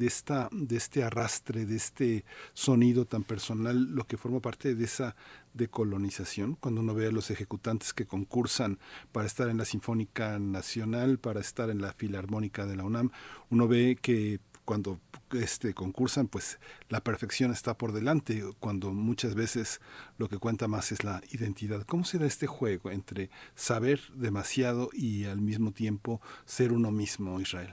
esta, 0.00 0.48
de 0.52 0.76
este 0.76 1.02
arrastre, 1.02 1.66
de 1.66 1.74
este 1.74 2.24
sonido 2.54 3.04
tan 3.04 3.24
personal, 3.24 3.94
lo 3.96 4.06
que 4.06 4.16
forma 4.16 4.40
parte 4.40 4.76
de 4.76 4.84
esa 4.84 5.16
decolonización, 5.54 6.54
cuando 6.54 6.80
uno 6.80 6.94
ve 6.94 7.08
a 7.08 7.12
los 7.12 7.30
ejecutantes 7.30 7.92
que 7.92 8.06
concursan 8.06 8.78
para 9.10 9.26
estar 9.26 9.48
en 9.48 9.58
la 9.58 9.64
Sinfónica 9.64 10.38
Nacional, 10.38 11.18
para 11.18 11.40
estar 11.40 11.70
en 11.70 11.80
la 11.80 11.92
Filarmónica 11.92 12.64
de 12.66 12.76
la 12.76 12.84
UNAM, 12.84 13.10
uno 13.50 13.66
ve 13.66 13.98
que 14.00 14.38
cuando 14.66 15.00
este, 15.32 15.72
concursan, 15.72 16.26
pues 16.26 16.58
la 16.90 17.00
perfección 17.00 17.50
está 17.52 17.78
por 17.78 17.92
delante, 17.92 18.42
cuando 18.60 18.92
muchas 18.92 19.34
veces 19.34 19.80
lo 20.18 20.28
que 20.28 20.36
cuenta 20.36 20.68
más 20.68 20.92
es 20.92 21.04
la 21.04 21.22
identidad. 21.30 21.84
¿Cómo 21.84 22.04
se 22.04 22.18
da 22.18 22.26
este 22.26 22.46
juego 22.46 22.90
entre 22.90 23.30
saber 23.54 24.00
demasiado 24.14 24.90
y 24.92 25.24
al 25.24 25.40
mismo 25.40 25.72
tiempo 25.72 26.20
ser 26.44 26.72
uno 26.72 26.90
mismo, 26.90 27.40
Israel? 27.40 27.70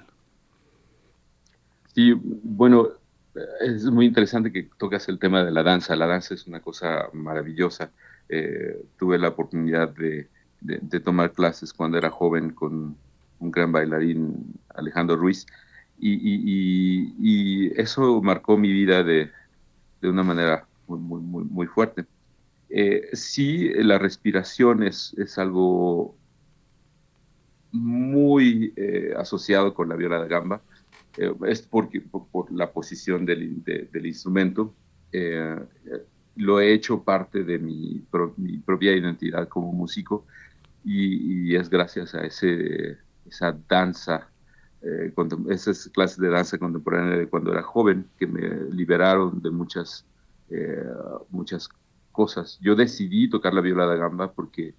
Sí, 1.93 2.13
bueno, 2.15 2.89
es 3.61 3.85
muy 3.85 4.05
interesante 4.05 4.51
que 4.51 4.69
tocas 4.77 5.09
el 5.09 5.19
tema 5.19 5.43
de 5.43 5.51
la 5.51 5.63
danza. 5.63 5.95
La 5.95 6.07
danza 6.07 6.33
es 6.33 6.47
una 6.47 6.61
cosa 6.61 7.09
maravillosa. 7.13 7.91
Eh, 8.29 8.85
tuve 8.97 9.17
la 9.17 9.29
oportunidad 9.29 9.89
de, 9.89 10.29
tomar 11.03 11.33
clases 11.33 11.73
cuando 11.73 11.97
era 11.97 12.09
joven 12.09 12.51
con 12.51 12.95
un 13.39 13.51
gran 13.51 13.71
bailarín, 13.71 14.55
Alejandro 14.69 15.17
Ruiz, 15.17 15.45
y, 16.05 17.71
eso 17.79 18.21
marcó 18.21 18.57
mi 18.57 18.71
vida 18.71 19.03
de, 19.03 19.31
una 20.01 20.23
manera 20.23 20.67
muy, 20.87 20.99
muy, 20.99 21.43
muy 21.45 21.67
fuerte. 21.67 22.05
Eh, 22.69 23.09
sí, 23.13 23.69
la 23.75 23.97
respiración 23.97 24.83
es, 24.83 25.13
es 25.17 25.37
algo 25.37 26.15
muy 27.71 28.73
eh, 28.75 29.13
asociado 29.17 29.73
con 29.73 29.89
la 29.89 29.95
viola 29.95 30.21
de 30.21 30.27
gamba. 30.27 30.61
Eh, 31.17 31.33
es 31.47 31.61
porque, 31.61 32.01
por, 32.01 32.51
la 32.51 32.71
posición 32.71 33.25
del, 33.25 33.63
del 33.63 34.05
instrumento. 34.05 34.73
Eh, 35.11 35.55
lo 36.35 36.59
he 36.59 36.73
hecho 36.73 37.03
parte 37.03 37.43
de 37.43 37.59
mi, 37.59 38.03
mi 38.37 38.57
propia 38.57 38.95
identidad 38.95 39.47
como 39.47 39.71
músico 39.71 40.25
y, 40.83 41.55
es 41.55 41.69
gracias 41.69 42.15
a 42.15 42.25
ese, 42.25 42.97
esa 43.27 43.57
danza, 43.69 44.29
esas 45.49 45.89
clases 45.93 46.17
de 46.17 46.29
danza 46.29 46.57
contemporánea 46.57 47.17
de 47.17 47.27
cuando 47.27 47.51
era 47.51 47.63
joven 47.63 48.07
que 48.17 48.27
me 48.27 48.41
liberaron 48.71 49.41
de 49.41 49.49
muchas, 49.49 50.05
muchas 51.29 51.69
cosas. 52.11 52.59
Yo 52.61 52.75
decidí 52.75 53.29
tocar 53.29 53.53
la 53.53 53.61
viola 53.61 53.87
de 53.87 53.97
gamba 53.97 54.31
porque 54.31 54.75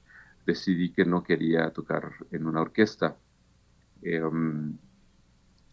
decidí 0.46 0.90
que 0.90 1.04
no 1.04 1.22
quería 1.22 1.70
tocar 1.70 2.12
en 2.30 2.46
una 2.46 2.62
orquesta. 2.62 3.16
Em, 4.02 4.76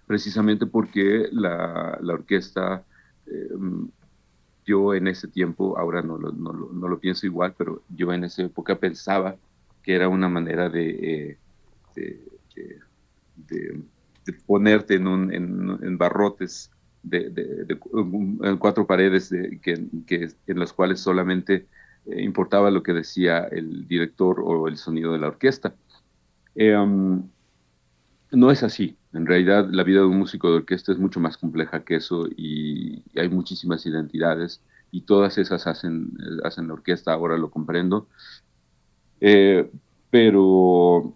precisamente 0.08 0.66
porque 0.66 1.30
la, 1.32 2.00
orquesta, 2.02 2.84
em, 3.26 3.90
yo 4.66 4.94
en 4.94 5.08
ese 5.08 5.28
tiempo, 5.28 5.78
ahora 5.78 6.02
no 6.02 6.18
lo, 6.18 6.32
no, 6.32 6.88
lo, 6.88 7.00
pienso 7.00 7.26
igual, 7.26 7.54
pero 7.58 7.84
yo 7.90 8.12
en 8.14 8.24
esa 8.26 8.44
época 8.44 8.76
pensaba 8.76 9.36
que 9.84 9.96
era 9.96 10.10
una 10.10 10.30
manera 10.30 10.70
de, 10.70 11.38
eh, 11.96 12.28
de, 13.36 13.84
ponerte 14.46 14.96
en, 14.96 15.08
un, 15.08 15.34
en, 15.34 15.98
barrotes 15.98 16.72
de, 17.04 17.32
en 18.44 18.58
cuatro 18.58 18.86
paredes 18.86 19.30
que, 19.62 19.88
que, 20.06 20.30
en 20.48 20.60
las 20.60 20.74
cuales 20.74 21.00
solamente 21.00 21.68
eh, 22.06 22.22
importaba 22.24 22.72
lo 22.72 22.84
que 22.84 22.94
decía 22.94 23.40
el 23.52 23.88
director 23.88 24.40
o 24.44 24.68
el 24.68 24.78
sonido 24.78 25.14
de 25.14 25.20
la 25.20 25.28
orquesta. 25.28 25.76
Eh, 26.56 26.76
um, 26.76 27.30
no 28.32 28.52
es 28.52 28.64
así. 28.64 28.98
En 29.14 29.26
realidad, 29.26 29.70
la 29.70 29.84
vida 29.84 30.00
de 30.00 30.06
un 30.06 30.20
músico 30.20 30.50
de 30.50 30.58
orquesta 30.58 30.92
es 30.92 30.98
mucho 30.98 31.20
más 31.20 31.38
compleja 31.38 31.84
que 31.84 31.96
eso 31.96 32.28
y, 32.36 33.04
hay 33.20 33.30
muchísimas 33.30 33.86
identidades 33.86 34.62
y 34.92 35.02
todas 35.02 35.38
esas 35.38 35.68
hacen, 35.68 36.14
eh, 36.20 36.42
hacen 36.44 36.68
la 36.68 36.74
orquesta, 36.74 37.14
ahora 37.14 37.38
lo 37.38 37.52
comprendo. 37.52 38.08
pero 40.10 41.16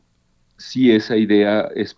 sí 0.58 0.92
esa 0.92 1.17
idea 1.17 1.61
es 1.75 1.98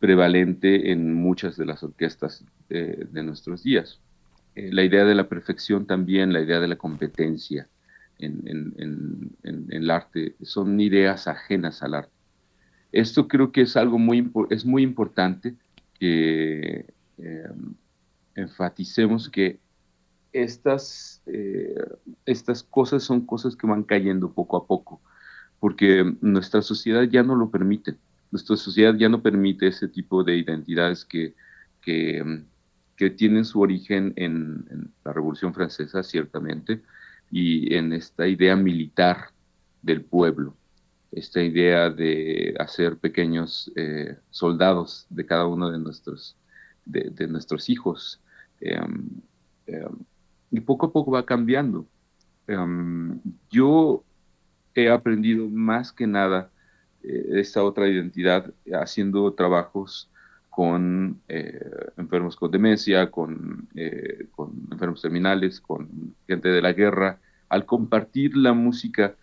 prevalente 0.00 0.92
en 0.92 1.14
muchas 1.14 1.56
de 1.56 1.66
las 1.66 1.82
orquestas 1.82 2.44
de 2.68 3.22
nuestros 3.22 3.62
días. 3.62 4.00
la 4.54 4.82
idea 4.82 5.04
de 5.04 5.14
la 5.14 5.28
perfección 5.28 5.86
también, 5.86 6.32
la 6.32 6.40
idea 6.40 6.60
de 6.60 6.68
la 6.68 6.76
competencia, 6.76 7.68
en, 8.18 9.68
el 9.70 9.90
arte, 9.90 10.34
son 10.42 10.80
ideas 10.80 11.28
ajenas 11.28 11.82
al 11.82 11.94
arte. 11.94 12.12
Esto 12.92 13.28
creo 13.28 13.52
que 13.52 13.62
es 13.62 13.76
algo 13.76 13.98
muy, 13.98 14.30
es 14.50 14.64
muy 14.64 14.82
importante 14.82 15.54
que 15.98 16.86
em, 17.18 17.74
enfaticemos 18.34 19.28
que 19.28 19.58
estas, 20.32 21.22
eh, 21.26 21.74
estas 22.24 22.62
cosas 22.62 23.02
son 23.02 23.26
cosas 23.26 23.56
que 23.56 23.66
van 23.66 23.82
cayendo 23.82 24.32
poco 24.32 24.56
a 24.56 24.66
poco, 24.66 25.00
porque 25.60 26.14
nuestra 26.20 26.62
sociedad 26.62 27.02
ya 27.02 27.22
no 27.22 27.34
lo 27.34 27.50
permite. 27.50 27.96
Nuestra 28.30 28.56
sociedad 28.56 28.94
ya 28.94 29.08
no 29.08 29.22
permite 29.22 29.68
ese 29.68 29.88
tipo 29.88 30.22
de 30.22 30.36
identidades 30.36 31.04
que, 31.04 31.34
que, 31.80 32.44
tienen 33.16 33.44
su 33.44 33.60
origen 33.60 34.12
en, 34.16 34.92
la 35.04 35.12
Revolución 35.12 35.54
Francesa, 35.54 36.02
ciertamente, 36.02 36.82
y 37.30 37.74
en 37.74 37.92
esta 37.92 38.26
idea 38.26 38.56
militar 38.56 39.30
del 39.82 40.02
pueblo, 40.02 40.56
esta 41.12 41.42
idea 41.42 41.88
de 41.90 42.54
hacer 42.58 42.98
pequeños 42.98 43.72
eh, 43.76 44.18
soldados 44.30 45.06
de 45.08 45.24
cada 45.24 45.46
uno 45.46 45.70
de 45.70 45.78
nuestros, 45.78 46.36
de, 46.84 47.26
nuestros 47.28 47.70
hijos. 47.70 48.20
Em, 48.60 49.08
em, 49.66 49.96
y 50.50 50.60
poco 50.60 50.86
a 50.86 50.92
poco 50.92 51.12
va 51.12 51.24
cambiando. 51.24 51.86
Em, 52.46 53.20
yo 53.50 54.04
he 54.74 54.90
aprendido 54.90 55.48
más 55.48 55.92
que 55.92 56.06
nada 56.06 56.50
esta 57.02 57.62
otra 57.62 57.88
identidad 57.88 58.52
haciendo 58.72 59.32
trabajos 59.32 60.10
con 60.58 61.20
eh, 61.28 61.70
enfermos 61.96 62.34
con 62.34 62.50
demencia, 62.50 63.12
con, 63.12 63.68
eh, 63.76 64.26
con, 64.32 64.50
enfermos 64.72 65.00
terminales, 65.00 65.60
con 65.60 66.16
gente 66.26 66.48
de 66.48 66.60
la 66.60 66.72
guerra, 66.72 67.20
al 67.48 67.64
compartir 67.64 68.36
la 68.36 68.52
música 68.52 69.14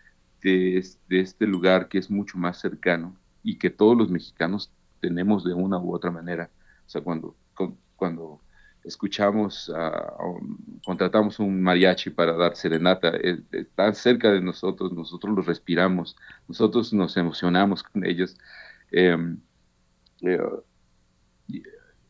de, 0.42 0.78
este 1.10 1.46
lugar 1.46 1.90
que 1.90 1.98
es 1.98 2.10
mucho 2.10 2.38
más 2.38 2.62
cercano 2.62 3.18
y 3.44 3.58
que 3.58 3.70
todos 3.70 3.98
los 3.98 4.10
mexicanos 4.10 4.72
tenemos 5.02 5.44
de 5.44 5.54
una 5.54 5.78
u 5.78 5.94
otra 5.94 6.10
manera. 6.10 6.50
O 6.86 6.90
sea, 6.90 7.02
cuando, 7.02 7.36
cuando 7.98 8.40
escuchamos, 8.86 9.72
contratamos 10.86 11.40
un 11.40 11.62
mariachi 11.62 12.10
para 12.10 12.34
dar 12.34 12.56
serenata, 12.56 13.12
está 13.52 13.94
cerca 13.94 14.32
de 14.32 14.42
nosotros, 14.42 14.94
nosotros 14.94 15.36
los 15.36 15.46
respiramos, 15.46 16.16
nosotros 16.48 16.94
nos 16.94 17.18
emocionamos 17.18 17.84
con 17.84 18.06
ellos. 18.06 18.38
Em, 18.92 19.38
eh, 20.22 20.40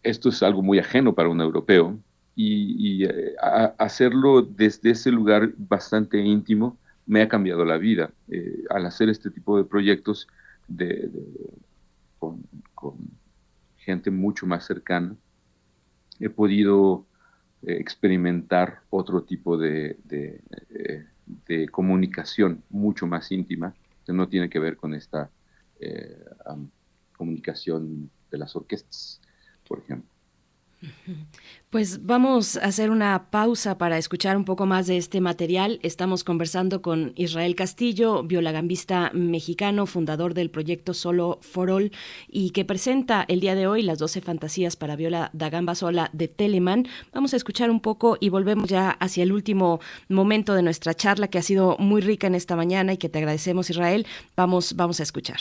esto 0.03 0.29
es 0.29 0.43
algo 0.43 0.61
muy 0.61 0.79
ajeno 0.79 1.13
para 1.13 1.29
un 1.29 1.41
europeo 1.41 1.97
y, 2.35 3.05
eh, 3.05 3.35
hacerlo 3.79 4.41
desde 4.41 4.91
ese 4.91 5.11
lugar 5.11 5.53
bastante 5.57 6.19
íntimo 6.19 6.77
me 7.05 7.21
ha 7.21 7.27
cambiado 7.27 7.65
la 7.65 7.77
vida. 7.77 8.11
Eh, 8.27 8.63
al 8.69 8.85
hacer 8.85 9.09
este 9.09 9.29
tipo 9.29 9.57
de 9.57 9.63
proyectos 9.63 10.27
de, 10.67 11.09
con, 12.19 12.43
gente 13.77 14.09
mucho 14.09 14.47
más 14.47 14.65
cercana, 14.65 15.15
he 16.19 16.29
podido 16.29 17.05
eh, 17.63 17.77
experimentar 17.79 18.81
otro 18.89 19.23
tipo 19.23 19.57
de, 19.57 19.97
de, 20.03 21.67
comunicación 21.69 22.63
mucho 22.69 23.07
más 23.07 23.31
íntima, 23.31 23.73
que 24.05 24.13
no 24.13 24.27
tiene 24.27 24.49
que 24.49 24.59
ver 24.59 24.77
con 24.77 24.93
esta 24.93 25.29
comunicación 27.17 28.09
de 28.31 28.37
las 28.37 28.55
orquestas 28.55 29.19
por 29.67 29.79
ejemplo. 29.79 30.14
Pues 31.69 32.05
vamos 32.05 32.55
a 32.55 32.67
hacer 32.67 32.89
una 32.89 33.29
pausa 33.31 33.77
para 33.77 33.97
escuchar 33.97 34.37
un 34.37 34.45
poco 34.45 34.65
más 34.65 34.87
de 34.87 34.95
este 34.95 35.19
material. 35.19 35.79
Estamos 35.83 36.23
conversando 36.23 36.81
con 36.81 37.11
Israel 37.17 37.53
Castillo, 37.55 38.23
violagambista 38.23 39.11
mexicano, 39.13 39.85
fundador 39.85 40.33
del 40.33 40.49
proyecto 40.49 40.93
Solo 40.93 41.37
for 41.41 41.69
All 41.69 41.91
y 42.29 42.51
que 42.51 42.63
presenta 42.63 43.25
el 43.27 43.41
día 43.41 43.55
de 43.55 43.67
hoy 43.67 43.81
las 43.81 43.99
12 43.99 44.21
fantasías 44.21 44.77
para 44.77 44.95
viola 44.95 45.31
da 45.33 45.49
gamba 45.49 45.75
sola 45.75 46.09
de 46.13 46.29
Telemann. 46.29 46.87
Vamos 47.13 47.33
a 47.33 47.37
escuchar 47.37 47.69
un 47.69 47.81
poco 47.81 48.15
y 48.21 48.29
volvemos 48.29 48.69
ya 48.69 48.91
hacia 48.91 49.23
el 49.23 49.33
último 49.33 49.81
momento 50.07 50.53
de 50.53 50.61
nuestra 50.61 50.93
charla 50.93 51.27
que 51.27 51.39
ha 51.39 51.43
sido 51.43 51.75
muy 51.77 51.99
rica 51.99 52.27
en 52.27 52.35
esta 52.35 52.55
mañana 52.55 52.93
y 52.93 52.97
que 52.97 53.09
te 53.09 53.19
agradecemos 53.19 53.69
Israel. 53.69 54.07
Vamos, 54.37 54.77
vamos 54.77 55.01
a 55.01 55.03
escuchar. 55.03 55.39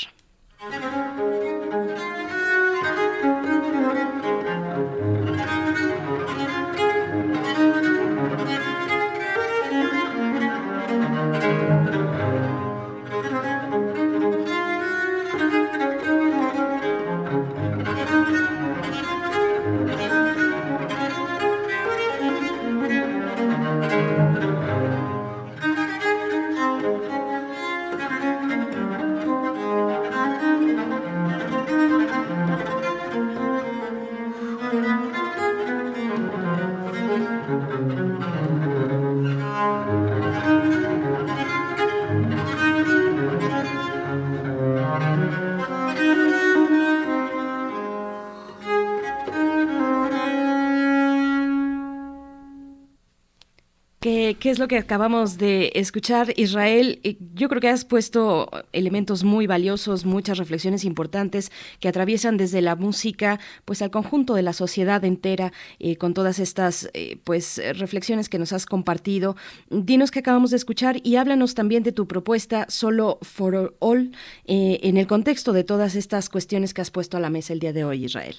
Es 54.55 54.61
lo 54.61 54.69
que 54.69 54.79
acabamos 54.79 55.37
de 55.37 55.73
escuchar, 55.75 56.33
Israel? 56.37 57.01
Eh, 57.03 57.17
yo 57.35 57.49
creo 57.49 57.61
que 57.61 57.69
has 57.69 57.85
puesto 57.85 58.49
elementos 58.73 59.25
muy 59.25 59.49
valiosos, 59.49 60.05
muchas 60.05 60.39
reflexiones 60.39 60.85
importantes 60.85 61.51
que 61.81 61.89
atraviesan 61.89 62.37
desde 62.37 62.63
la 62.63 62.77
música, 62.77 63.41
pues 63.65 63.83
al 63.83 63.91
conjunto 63.91 64.35
de 64.35 64.43
la 64.43 64.53
sociedad 64.53 65.05
entera, 65.05 65.53
eh, 65.81 65.97
con 65.97 66.15
todas 66.15 66.39
estas, 66.39 66.89
eh, 66.95 67.19
pues 67.25 67.61
reflexiones 67.77 68.29
que 68.29 68.39
nos 68.39 68.53
has 68.53 68.65
compartido. 68.65 69.35
Dinos 69.71 70.13
qué 70.13 70.21
acabamos 70.21 70.51
de 70.51 70.57
escuchar 70.57 70.99
y 71.03 71.17
háblanos 71.17 71.55
también 71.55 71.83
de 71.83 71.91
tu 71.91 72.07
propuesta 72.07 72.67
Solo 72.69 73.19
for 73.23 73.75
All 73.81 74.13
en 74.45 74.97
el 74.97 75.09
contexto 75.09 75.53
de 75.53 75.65
todas 75.65 75.97
estas 75.97 76.29
cuestiones 76.29 76.75
que 76.75 76.81
has 76.81 76.93
puesto 76.93 77.17
a 77.17 77.21
la 77.21 77.29
mesa 77.29 77.53
el 77.53 77.59
día 77.59 77.73
de 77.73 77.85
hoy, 77.85 78.05
Israel. 78.05 78.37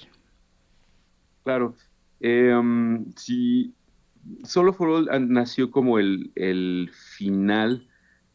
Claro. 1.44 1.74
Um, 2.22 3.12
sí, 3.16 3.74
Solo 4.44 4.72
for 4.72 4.88
All 4.88 5.32
nació 5.32 5.70
como 5.70 5.98
el, 5.98 6.32
el 6.34 6.90
final 6.92 7.88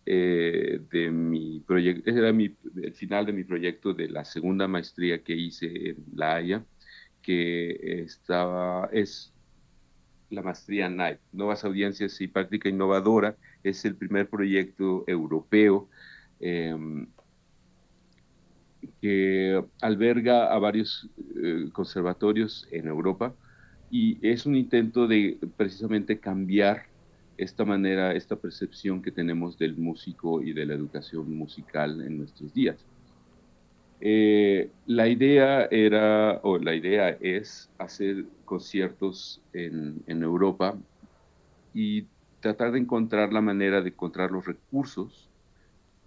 eh, 0.06 0.80
de 0.92 1.12
mi 1.12 1.60
proyecto, 1.60 2.10
era 2.10 2.30
el 2.30 2.94
final 2.94 3.26
de 3.26 3.34
mi 3.34 3.44
proyecto 3.44 3.94
de 3.94 4.10
la 4.10 4.26
segunda 4.26 4.68
maestría 4.68 5.24
que 5.24 5.36
hice 5.36 5.90
en 5.90 5.98
La 6.16 6.36
Haya, 6.36 6.66
que 7.22 8.02
estaba, 8.04 8.90
es 8.92 9.34
la 10.30 10.42
maestría 10.42 10.90
NIGHT, 10.90 11.20
Nuevas 11.34 11.64
Audiencias 11.66 12.20
y 12.22 12.28
Práctica 12.28 12.70
Innovadora, 12.70 13.36
es 13.64 13.86
el 13.86 13.96
primer 13.96 14.30
proyecto 14.30 15.04
europeo 15.08 15.90
em, 16.40 17.08
que 19.02 19.64
alberga 19.82 20.52
a 20.54 20.58
varios 20.58 21.10
eh, 21.36 21.70
conservatorios 21.72 22.68
en 22.72 22.88
Europa 22.88 23.36
y 23.92 24.18
es 24.22 24.46
un 24.46 24.56
intento 24.56 25.06
de 25.06 25.38
precisamente 25.58 26.18
cambiar 26.18 26.86
esta 27.38 27.66
manera, 27.66 28.14
esta 28.14 28.38
percepción 28.38 29.02
que 29.02 29.12
tenemos 29.12 29.58
del 29.58 29.76
músico 29.76 30.42
y 30.42 30.54
de 30.54 30.66
la 30.66 30.76
educación 30.76 31.36
musical 31.36 32.02
en 32.02 32.18
nuestros 32.20 32.54
días. 32.54 32.86
Eh, 34.00 34.70
la 34.88 35.08
idea 35.08 35.66
era, 35.70 36.40
o 36.44 36.58
la 36.58 36.74
idea 36.74 37.10
es 37.20 37.70
hacer 37.78 38.26
conciertos 38.46 39.42
en, 39.54 40.02
en, 40.08 40.24
Europa 40.24 40.76
y 41.74 42.06
tratar 42.40 42.72
de 42.72 42.80
encontrar 42.80 43.32
la 43.32 43.42
manera 43.42 43.82
de 43.82 43.90
encontrar 43.90 44.32
los 44.32 44.46
recursos 44.46 45.30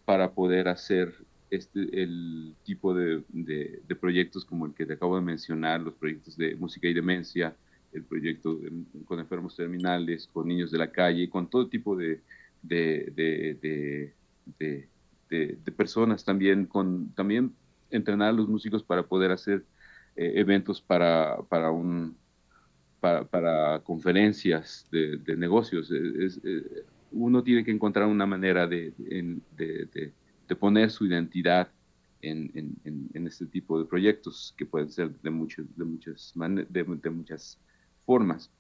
para 0.04 0.32
poder 0.32 0.68
hacer 0.68 1.14
este, 1.50 2.02
el 2.02 2.54
tipo 2.64 2.94
de, 2.94 3.22
de, 3.28 3.80
de, 3.86 3.94
proyectos 3.94 4.44
como 4.44 4.66
el 4.66 4.74
que 4.74 4.86
te 4.86 4.94
acabo 4.94 5.14
de 5.14 5.22
mencionar, 5.22 5.80
los 5.80 5.94
proyectos 5.94 6.36
de 6.36 6.56
música 6.56 6.88
y 6.88 6.94
demencia, 6.94 7.54
el 7.94 8.04
proyecto 8.04 8.58
con 9.06 9.20
enfermos 9.20 9.56
terminales, 9.56 10.28
con 10.32 10.48
niños 10.48 10.70
de 10.70 10.78
la 10.78 10.90
calle, 10.90 11.30
con 11.30 11.48
todo 11.48 11.68
tipo 11.68 11.96
de, 11.96 12.20
de, 12.62 14.12
personas 15.76 16.24
también, 16.24 16.66
con 16.66 17.10
también 17.14 17.52
entrenar 17.90 18.30
a 18.30 18.32
los 18.32 18.48
músicos 18.48 18.82
para 18.82 19.04
poder 19.04 19.30
hacer 19.30 19.64
eh, 20.16 20.32
eventos 20.36 20.80
para, 20.80 21.38
para, 21.48 21.70
un, 21.70 22.16
para, 23.00 23.80
conferencias 23.80 24.86
de, 24.90 25.36
negocios. 25.36 25.90
Eh, 25.92 26.84
uno 27.12 27.42
tiene 27.42 27.64
que 27.64 27.70
encontrar 27.70 28.08
una 28.08 28.26
manera 28.26 28.66
de, 28.66 28.92
poner 30.58 30.90
su 30.90 31.06
identidad 31.06 31.68
en, 32.22 32.50
en, 32.84 33.26
este 33.26 33.46
tipo 33.46 33.78
de 33.78 33.84
proyectos 33.84 34.54
que 34.56 34.66
pueden 34.66 34.90
ser 34.90 35.10
de, 35.20 35.30
muchos, 35.30 35.66
de, 35.76 35.84
muchas, 35.84 36.32
de, 36.34 37.10
muchas 37.10 37.58
formas. 38.04 38.50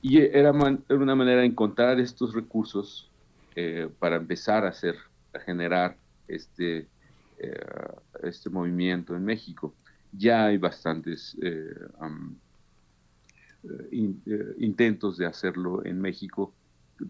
Y 0.00 0.18
era, 0.18 0.52
una 0.52 1.14
manera 1.14 1.40
de 1.40 1.46
encontrar 1.46 1.98
estos 1.98 2.34
recursos 2.34 3.10
eh, 3.56 3.88
para 3.98 4.16
empezar 4.16 4.64
a 4.64 4.68
hacer, 4.68 4.94
a 5.34 5.40
generar 5.40 5.96
este, 6.28 6.86
eh, 7.38 7.66
este 8.22 8.48
movimiento 8.48 9.16
en 9.16 9.24
México. 9.24 9.74
Ya 10.12 10.46
hay 10.46 10.56
bastantes 10.56 11.36
eh, 11.42 11.74
intentos 14.58 15.18
de 15.18 15.26
hacerlo 15.26 15.84
en 15.84 16.00
México. 16.00 16.54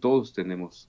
Todos 0.01 0.33
tenemos 0.33 0.89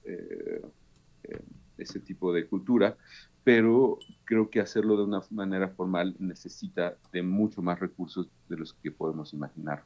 ese 1.78 2.00
tipo 2.00 2.34
de 2.34 2.48
cultura, 2.48 2.98
pero 3.44 4.00
creo 4.24 4.50
que 4.50 4.62
hacerlo 4.62 4.98
de 4.98 5.04
una 5.04 5.22
manera 5.32 5.70
formal 5.70 6.16
necesita 6.20 6.96
de 7.12 7.22
mucho 7.22 7.62
más 7.62 7.80
recursos 7.80 8.30
de 8.48 8.58
los 8.58 8.74
que 8.74 8.92
podemos 8.92 9.34
imaginar. 9.34 9.84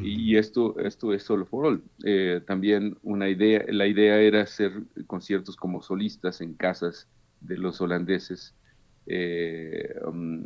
Y 0.00 0.36
esto, 0.36 0.78
esto 0.78 1.12
es 1.12 1.22
solo 1.22 1.44
for 1.44 1.66
all. 1.66 1.82
Eh, 2.04 2.40
también 2.46 2.96
una 3.02 3.28
idea, 3.28 3.64
la 3.68 3.86
idea 3.86 4.18
era 4.18 4.42
hacer 4.42 4.72
conciertos 5.06 5.56
como 5.56 5.82
solistas 5.82 6.40
en 6.40 6.54
casas 6.54 7.08
de 7.40 7.58
los 7.58 7.80
holandeses, 7.80 8.54
eh, 9.06 9.94
um, 10.06 10.44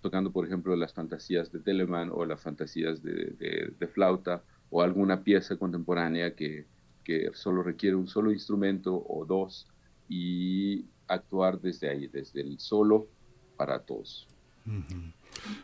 tocando, 0.00 0.30
por 0.30 0.44
ejemplo, 0.44 0.76
las 0.76 0.92
fantasías 0.92 1.50
de 1.52 1.60
Telemann 1.60 2.10
o 2.12 2.26
las 2.26 2.40
fantasías 2.40 3.02
de, 3.02 3.72
de, 3.78 3.86
flauta 3.88 4.42
o 4.70 4.82
alguna 4.82 5.22
pieza 5.22 5.56
contemporánea 5.56 6.34
que, 6.34 6.66
que, 7.04 7.30
solo 7.32 7.62
requiere 7.62 7.96
un 7.96 8.08
solo 8.08 8.32
instrumento 8.32 8.94
o 9.08 9.24
dos 9.24 9.66
y 10.08 10.84
actuar 11.08 11.60
desde 11.60 11.88
ahí, 11.88 12.06
desde 12.08 12.42
el 12.42 12.58
solo 12.58 13.08
para 13.56 13.78
todos. 13.80 14.26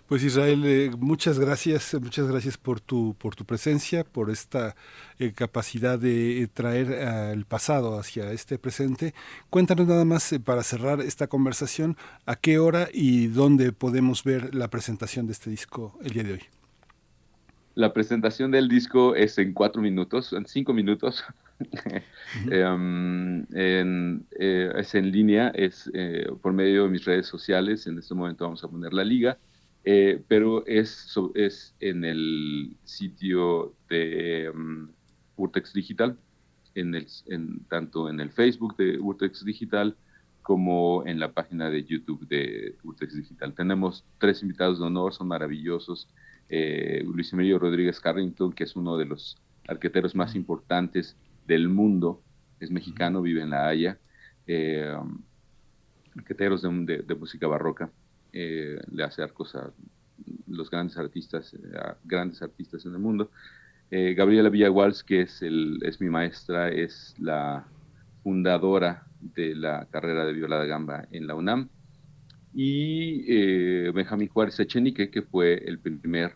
Pues 0.07 0.25
Israel, 0.25 0.63
eh, 0.65 0.91
muchas 0.99 1.39
gracias, 1.39 1.97
muchas 2.01 2.27
gracias 2.27 2.59
por 2.59 2.81
tu, 2.81 3.15
por 3.19 3.37
tu 3.37 3.45
presencia, 3.45 4.05
por 4.05 4.31
esta 4.31 4.75
eh, 5.19 5.33
capacidad 5.33 5.99
de 5.99 6.43
eh, 6.43 6.49
traer 6.49 6.91
el 7.33 7.45
pasado 7.45 7.99
hacia 7.99 8.33
este 8.33 8.59
presente. 8.59 9.15
Cuéntanos 9.51 9.87
nada 9.87 10.05
más 10.05 10.35
para 10.45 10.63
cerrar 10.63 11.01
esta 11.01 11.29
conversación, 11.29 11.97
a 12.27 12.37
qué 12.37 12.59
hora 12.59 12.89
y 12.93 13.29
dónde 13.29 13.73
podemos 13.73 14.25
ver 14.25 14.55
la 14.55 14.69
presentación 14.69 15.27
de 15.27 15.33
este 15.33 15.51
disco 15.51 15.97
el 16.03 16.11
día 16.11 16.25
de 16.25 16.33
hoy. 16.35 16.43
La 17.77 17.93
presentación 17.93 18.51
del 18.51 18.69
disco 18.69 19.15
es 19.15 19.39
en 19.39 19.53
cuatro 19.55 19.81
minutos, 19.81 20.33
en 20.33 20.47
cinco 20.47 20.73
minutos. 20.73 21.25
Em, 22.51 23.45
es 23.51 24.95
en 24.95 25.13
línea, 25.13 25.49
es 25.55 25.91
por 26.41 26.53
medio 26.53 26.85
de 26.85 26.91
mis 26.91 27.05
redes 27.05 27.27
sociales. 27.27 27.87
En 27.87 27.99
este 27.99 28.15
momento 28.15 28.45
vamos 28.45 28.65
a 28.65 28.69
poner 28.69 28.93
la 28.95 29.05
liga 29.05 29.37
eh, 29.85 30.23
pero 30.29 30.67
es, 30.67 31.15
es 31.35 31.75
en 31.81 32.05
el 32.05 32.77
sitio 32.85 33.75
de 33.89 34.51
um, 34.55 34.89
Urtex 35.37 35.73
Digital, 35.73 36.19
en 36.75 36.95
el, 36.95 37.07
en, 37.27 37.65
tanto 37.65 38.11
en 38.11 38.21
el 38.21 38.31
Facebook 38.31 38.77
de 38.77 38.99
Urtex 38.99 39.45
Digital 39.45 39.97
como 40.43 41.07
en 41.07 41.19
la 41.19 41.33
página 41.33 41.71
de 41.71 41.85
YouTube 41.85 42.27
de 42.29 42.77
Urtex 42.85 43.17
Digital. 43.17 43.55
Tenemos 43.55 44.05
tres 44.19 44.43
invitados 44.43 44.79
de 44.79 44.87
honor, 44.87 45.15
son 45.15 45.29
maravillosos. 45.29 46.09
Eh, 46.49 47.03
Luis 47.07 47.33
Emilio 47.33 47.59
Rodríguez 47.59 48.01
Carrington, 48.01 48.53
que 48.53 48.65
es 48.65 48.77
uno 48.77 48.97
de 48.97 49.07
los 49.07 49.39
arqueteros 49.67 50.15
más 50.15 50.35
importantes 50.35 51.17
del 51.47 51.69
mundo, 51.69 52.23
es 52.59 52.71
mexicano, 52.71 53.23
vive 53.23 53.43
en 53.43 53.51
La 53.51 53.69
Haya, 53.69 53.99
eh, 54.47 54.93
um, 55.01 55.23
arqueteros 56.17 56.63
de 56.63 57.15
música 57.19 57.47
barroca 57.47 57.91
eh, 58.33 58.79
le 58.91 59.03
hace 59.03 59.23
arcos 59.23 59.55
a 59.55 59.73
los 60.47 60.71
grandes 60.71 60.97
artistas, 60.97 61.55
eh, 61.55 61.59
grandes 62.05 62.43
artistas 62.43 62.85
en 62.85 62.93
el 62.93 62.99
mundo. 62.99 63.31
Eh, 63.91 64.15
Gabriela 64.15 64.49
Villawals, 64.49 65.03
que 65.03 65.23
es, 65.23 65.43
el, 65.43 65.81
es 65.83 66.01
mi 66.01 66.09
maestra, 66.09 66.69
es 66.69 67.15
la 67.19 67.67
fundadora 68.23 69.07
de 69.21 69.55
la 69.55 69.87
carrera 69.91 70.25
de 70.25 70.33
viola 70.33 70.61
de 70.61 70.69
gamba 70.69 71.07
en 71.11 71.27
la 71.27 71.35
UNAM. 71.35 71.69
Y 72.53 73.91
Benjamín 73.93 74.29
Juárez 74.29 74.59
Echenique, 74.59 75.09
que 75.09 75.23
fue 75.23 75.55
el 75.55 75.79
primer, 75.79 76.35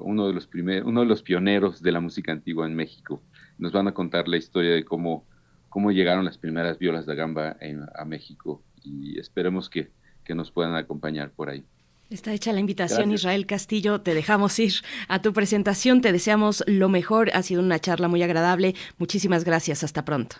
uno, 0.00 0.28
de 0.28 0.32
los 0.32 0.46
primer, 0.46 0.84
uno 0.84 1.00
de 1.00 1.06
los 1.06 1.24
pioneros 1.24 1.82
de 1.82 1.90
la 1.90 1.98
música 1.98 2.30
antigua 2.30 2.66
en 2.66 2.76
México. 2.76 3.20
Nos 3.58 3.72
van 3.72 3.88
a 3.88 3.94
contar 3.94 4.28
la 4.28 4.36
historia 4.36 4.70
de 4.70 4.84
cómo, 4.84 5.26
cómo 5.68 5.90
llegaron 5.90 6.24
las 6.24 6.38
primeras 6.38 6.78
violas 6.78 7.04
de 7.04 7.16
gamba 7.16 7.56
a 7.96 8.04
México 8.04 8.62
y 8.84 9.18
esperemos 9.18 9.68
que, 9.68 9.90
nos 10.34 10.50
puedan 10.50 10.74
acompañar 10.76 11.30
por 11.30 11.50
ahí. 11.50 11.62
Está 12.08 12.32
hecha 12.32 12.54
la 12.54 12.60
invitación, 12.60 13.12
Israel 13.12 13.44
Castillo. 13.44 14.00
Te 14.00 14.14
dejamos 14.14 14.58
ir 14.58 14.72
a 15.08 15.20
tu 15.20 15.34
presentación. 15.34 16.00
Te 16.00 16.10
deseamos 16.10 16.64
lo 16.66 16.88
mejor. 16.88 17.30
Ha 17.34 17.42
sido 17.42 17.60
una 17.60 17.78
charla 17.78 18.08
muy 18.08 18.22
agradable. 18.22 18.74
Muchísimas 18.96 19.44
gracias. 19.44 19.84
Hasta 19.84 20.06
pronto. 20.06 20.36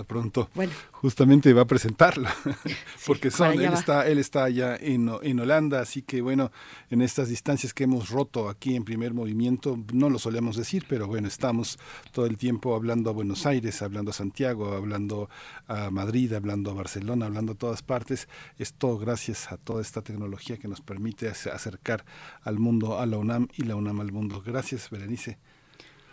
Hasta 0.00 0.04
pronto. 0.04 0.48
Bueno. 0.54 0.72
Justamente 0.92 1.52
va 1.52 1.62
a 1.62 1.66
presentarla, 1.66 2.34
porque 3.06 3.30
son, 3.30 3.52
él 3.52 3.72
está, 3.72 4.06
él 4.06 4.18
está 4.18 4.44
allá 4.44 4.76
en, 4.76 5.10
en 5.22 5.40
Holanda, 5.40 5.80
así 5.80 6.02
que 6.02 6.20
bueno, 6.20 6.52
en 6.90 7.00
estas 7.00 7.28
distancias 7.28 7.72
que 7.72 7.84
hemos 7.84 8.10
roto 8.10 8.48
aquí 8.48 8.76
en 8.76 8.84
primer 8.84 9.14
movimiento, 9.14 9.78
no 9.94 10.10
lo 10.10 10.18
solemos 10.18 10.56
decir, 10.56 10.84
pero 10.88 11.06
bueno, 11.06 11.28
estamos 11.28 11.78
todo 12.12 12.26
el 12.26 12.36
tiempo 12.36 12.74
hablando 12.74 13.08
a 13.10 13.12
Buenos 13.12 13.46
Aires, 13.46 13.80
hablando 13.82 14.10
a 14.10 14.14
Santiago, 14.14 14.74
hablando 14.74 15.30
a 15.68 15.90
Madrid, 15.90 16.32
hablando 16.34 16.70
a 16.70 16.74
Barcelona, 16.74 17.26
hablando 17.26 17.52
a 17.52 17.56
todas 17.56 17.82
partes. 17.82 18.28
Es 18.58 18.74
todo 18.74 18.98
gracias 18.98 19.50
a 19.52 19.56
toda 19.56 19.80
esta 19.80 20.02
tecnología 20.02 20.58
que 20.58 20.68
nos 20.68 20.80
permite 20.80 21.28
acercar 21.28 22.04
al 22.42 22.58
mundo 22.58 22.98
a 22.98 23.06
la 23.06 23.16
UNAM 23.16 23.48
y 23.56 23.64
la 23.64 23.76
UNAM 23.76 24.00
al 24.00 24.12
mundo. 24.12 24.42
Gracias, 24.44 24.90
Berenice. 24.90 25.38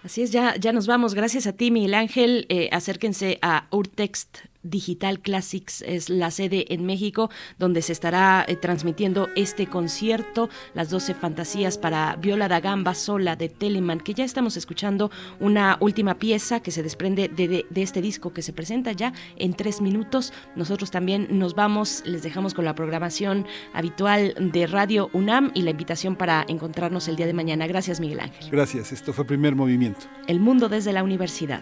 Así 0.03 0.22
es, 0.22 0.32
ya, 0.32 0.56
ya 0.56 0.72
nos 0.72 0.88
vamos. 0.88 1.14
Gracias 1.14 1.48
a 1.48 1.53
ti, 1.53 1.72
Miguel 1.72 1.93
Ángel. 1.93 2.45
Eh, 2.50 2.69
acérquense 2.72 3.40
a 3.42 3.67
Urtext 3.72 4.40
Digital 4.69 5.19
Classics 5.19 5.81
es 5.81 6.09
la 6.09 6.31
sede 6.31 6.73
en 6.73 6.85
México 6.85 7.29
donde 7.57 7.81
se 7.81 7.93
estará 7.93 8.45
eh, 8.47 8.55
transmitiendo 8.55 9.29
este 9.35 9.67
concierto, 9.67 10.49
las 10.73 10.89
12 10.89 11.13
fantasías 11.13 11.77
para 11.77 12.15
viola 12.15 12.47
da 12.47 12.59
gamba 12.59 12.93
sola 12.93 13.35
de 13.35 13.49
Telemann, 13.49 13.99
que 13.99 14.13
ya 14.13 14.23
estamos 14.23 14.57
escuchando 14.57 15.11
una 15.39 15.77
última 15.79 16.15
pieza 16.15 16.59
que 16.59 16.71
se 16.71 16.83
desprende 16.83 17.27
de, 17.27 17.65
este 17.75 18.01
disco 18.01 18.33
que 18.33 18.41
se 18.41 18.53
presenta 18.53 18.91
ya 18.91 19.13
en 19.37 19.53
tres 19.53 19.81
minutos. 19.81 20.33
Nosotros 20.55 20.91
también 20.91 21.27
nos 21.29 21.55
vamos, 21.55 22.03
les 22.05 22.23
dejamos 22.23 22.53
con 22.53 22.65
la 22.65 22.75
programación 22.75 23.45
habitual 23.73 24.33
de 24.39 24.67
Radio 24.67 25.09
UNAM 25.13 25.51
y 25.53 25.61
la 25.61 25.71
invitación 25.71 26.15
para 26.15 26.45
encontrarnos 26.47 27.07
el 27.07 27.15
día 27.15 27.27
de 27.27 27.33
mañana. 27.33 27.67
Gracias, 27.67 27.99
Miguel 27.99 28.19
Ángel. 28.19 28.49
Gracias, 28.51 28.91
esto 28.91 29.13
fue 29.13 29.25
primer 29.25 29.55
movimiento. 29.55 30.07
El 30.27 30.39
mundo 30.39 30.69
desde 30.69 30.93
la 30.93 31.03
universidad. 31.03 31.61